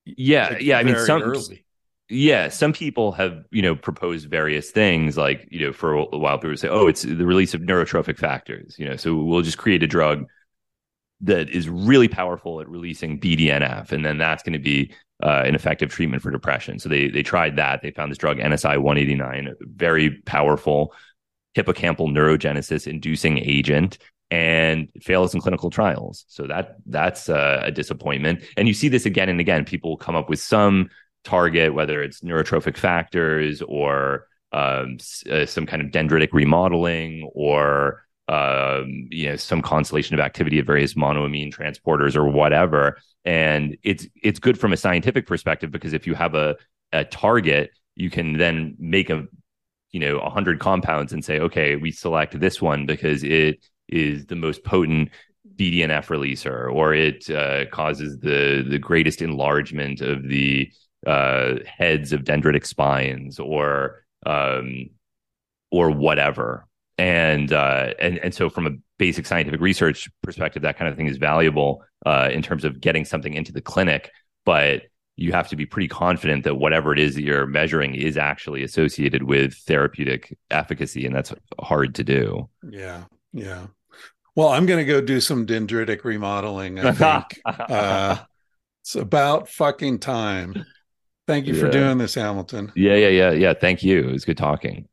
yeah 0.05 0.49
like 0.49 0.63
yeah 0.63 0.79
i 0.79 0.83
mean 0.83 0.99
some 0.99 1.23
early. 1.23 1.65
yeah 2.09 2.49
some 2.49 2.73
people 2.73 3.13
have 3.13 3.45
you 3.51 3.63
know 3.63 3.77
proposed 3.77 4.29
various 4.29 4.71
things 4.71 5.17
like 5.17 5.47
you 5.51 5.67
know 5.67 5.73
for 5.73 5.95
a 5.95 6.05
while 6.17 6.39
people 6.39 6.57
say 6.57 6.69
oh 6.69 6.87
it's 6.87 7.03
the 7.03 7.27
release 7.27 7.55
of 7.55 7.61
neurotrophic 7.61 8.19
factors 8.19 8.77
you 8.79 8.89
know 8.89 8.97
so 8.97 9.15
we'll 9.15 9.43
just 9.43 9.59
create 9.59 9.83
a 9.83 9.87
drug 9.87 10.25
that 11.21 11.51
is 11.51 11.69
really 11.69 12.09
powerful 12.09 12.61
at 12.61 12.69
releasing 12.69 13.19
BDNF, 13.19 13.93
and 13.93 14.05
then 14.05 14.19
that's 14.19 14.43
going 14.43 14.53
to 14.53 14.59
be 14.59 14.93
uh, 15.23 15.43
an 15.45 15.55
effective 15.55 15.91
treatment 15.91 16.23
for 16.23 16.31
depression. 16.31 16.79
So 16.79 16.89
they 16.89 17.09
they 17.09 17.23
tried 17.23 17.57
that. 17.57 17.83
They 17.83 17.91
found 17.91 18.11
this 18.11 18.19
drug 18.19 18.39
NSI 18.39 18.79
189, 18.79 19.55
very 19.61 20.11
powerful 20.23 20.95
hippocampal 21.57 22.11
neurogenesis 22.11 22.87
inducing 22.87 23.39
agent, 23.39 23.99
and 24.31 24.89
fails 25.03 25.35
in 25.35 25.41
clinical 25.41 25.71
trials. 25.71 26.25
So 26.29 26.47
that 26.47 26.77
that's 26.87 27.29
uh, 27.29 27.63
a 27.65 27.71
disappointment. 27.71 28.45
And 28.57 28.69
you 28.69 28.75
see 28.75 28.89
this 28.89 29.07
again 29.07 29.29
and 29.29 29.41
again. 29.41 29.65
People 29.65 29.97
come 29.97 30.17
up 30.17 30.29
with 30.29 30.41
some 30.41 30.91
target, 31.25 31.75
whether 31.75 32.03
it's 32.03 32.21
neurotrophic 32.21 32.77
factors 32.77 33.63
or 33.63 34.29
um, 34.53 34.99
uh, 35.31 35.47
some 35.47 35.67
kind 35.67 35.83
of 35.83 35.89
dendritic 35.89 36.29
remodeling 36.33 37.29
or 37.35 38.05
um, 38.29 39.09
you 39.11 39.29
know 39.29 39.37
some 39.37 39.63
constellation 39.63 40.15
of 40.15 40.21
activity 40.21 40.59
of 40.59 40.67
various 40.67 40.95
monoamine 40.95 41.55
transporters 41.55 42.15
or 42.15 42.29
whatever. 42.29 42.99
And 43.25 43.77
it's 43.83 44.07
it's 44.23 44.39
good 44.39 44.59
from 44.59 44.73
a 44.73 44.77
scientific 44.77 45.27
perspective 45.27 45.71
because 45.71 45.93
if 45.93 46.07
you 46.07 46.15
have 46.15 46.35
a 46.35 46.57
a 46.93 47.05
target, 47.05 47.71
you 47.97 48.11
can 48.11 48.39
then 48.39 48.77
make 48.79 49.11
a 49.11 49.25
you 49.91 50.01
know 50.01 50.19
a 50.19 50.31
hundred 50.31 50.61
compounds 50.61 51.13
and 51.13 51.25
say, 51.25 51.41
okay, 51.41 51.77
we 51.77 51.91
select 51.91 52.39
this 52.39 52.61
one 52.61 52.87
because 52.87 53.25
it 53.25 53.65
is 53.89 54.27
the 54.27 54.37
most 54.37 54.63
potent 54.65 55.11
BDNF 55.57 56.07
releaser, 56.07 56.73
or 56.73 56.95
it 56.95 57.29
uh, 57.31 57.67
causes 57.71 58.19
the 58.21 58.65
the 58.69 58.79
greatest 58.79 59.23
enlargement 59.23 60.01
of 60.01 60.29
the 60.29 60.71
uh, 61.07 61.55
heads 61.67 62.13
of 62.13 62.25
dendritic 62.25 62.67
spines, 62.67 63.39
or 63.39 64.05
um, 64.27 64.91
or 65.71 65.91
whatever. 65.91 66.68
And 66.99 67.53
uh, 67.53 67.95
and 68.01 68.19
and 68.19 68.35
so, 68.35 68.51
from 68.51 68.67
a 68.67 68.71
basic 68.99 69.25
scientific 69.25 69.61
research 69.61 70.09
perspective, 70.23 70.63
that 70.63 70.77
kind 70.77 70.91
of 70.91 70.97
thing 70.97 71.07
is 71.07 71.17
valuable 71.17 71.85
uh, 72.05 72.29
in 72.33 72.43
terms 72.43 72.65
of 72.65 72.81
getting 72.81 73.05
something 73.05 73.35
into 73.35 73.53
the 73.53 73.61
clinic. 73.61 74.11
But 74.45 74.83
you 75.15 75.33
have 75.33 75.49
to 75.49 75.57
be 75.57 75.67
pretty 75.67 75.89
confident 75.89 76.45
that 76.45 76.57
whatever 76.57 76.93
it 76.93 76.99
is 76.99 77.15
that 77.17 77.23
you're 77.23 77.47
measuring 77.47 77.95
is 77.95 78.17
actually 78.17 78.63
associated 78.63 79.25
with 79.25 79.55
therapeutic 79.55 80.37
efficacy, 80.51 81.07
and 81.07 81.15
that's 81.15 81.33
hard 81.61 81.95
to 81.97 82.05
do. 82.05 82.49
Yeah, 82.69 83.05
yeah. 83.33 83.67
Well, 84.37 84.49
I'm 84.49 84.67
going 84.67 84.79
to 84.79 84.85
go 84.85 85.01
do 85.01 85.21
some 85.21 85.47
dendritic 85.47 86.05
remodeling. 86.05 86.79
I 86.79 86.93
think 86.93 87.41
uh, 87.45 88.19
it's 88.83 88.95
about 88.95 89.49
fucking 89.49 89.99
time. 89.99 90.65
Thank 91.27 91.47
you 91.47 91.55
yeah. 91.55 91.61
for 91.61 91.71
doing 91.71 91.99
this, 91.99 92.15
Hamilton. 92.15 92.73
Yeah, 92.77 92.95
yeah, 92.95 93.09
yeah, 93.09 93.31
yeah. 93.33 93.55
Thank 93.55 93.83
you. 93.83 94.09
It 94.09 94.13
was 94.13 94.25
good 94.25 94.39
talking. 94.39 94.89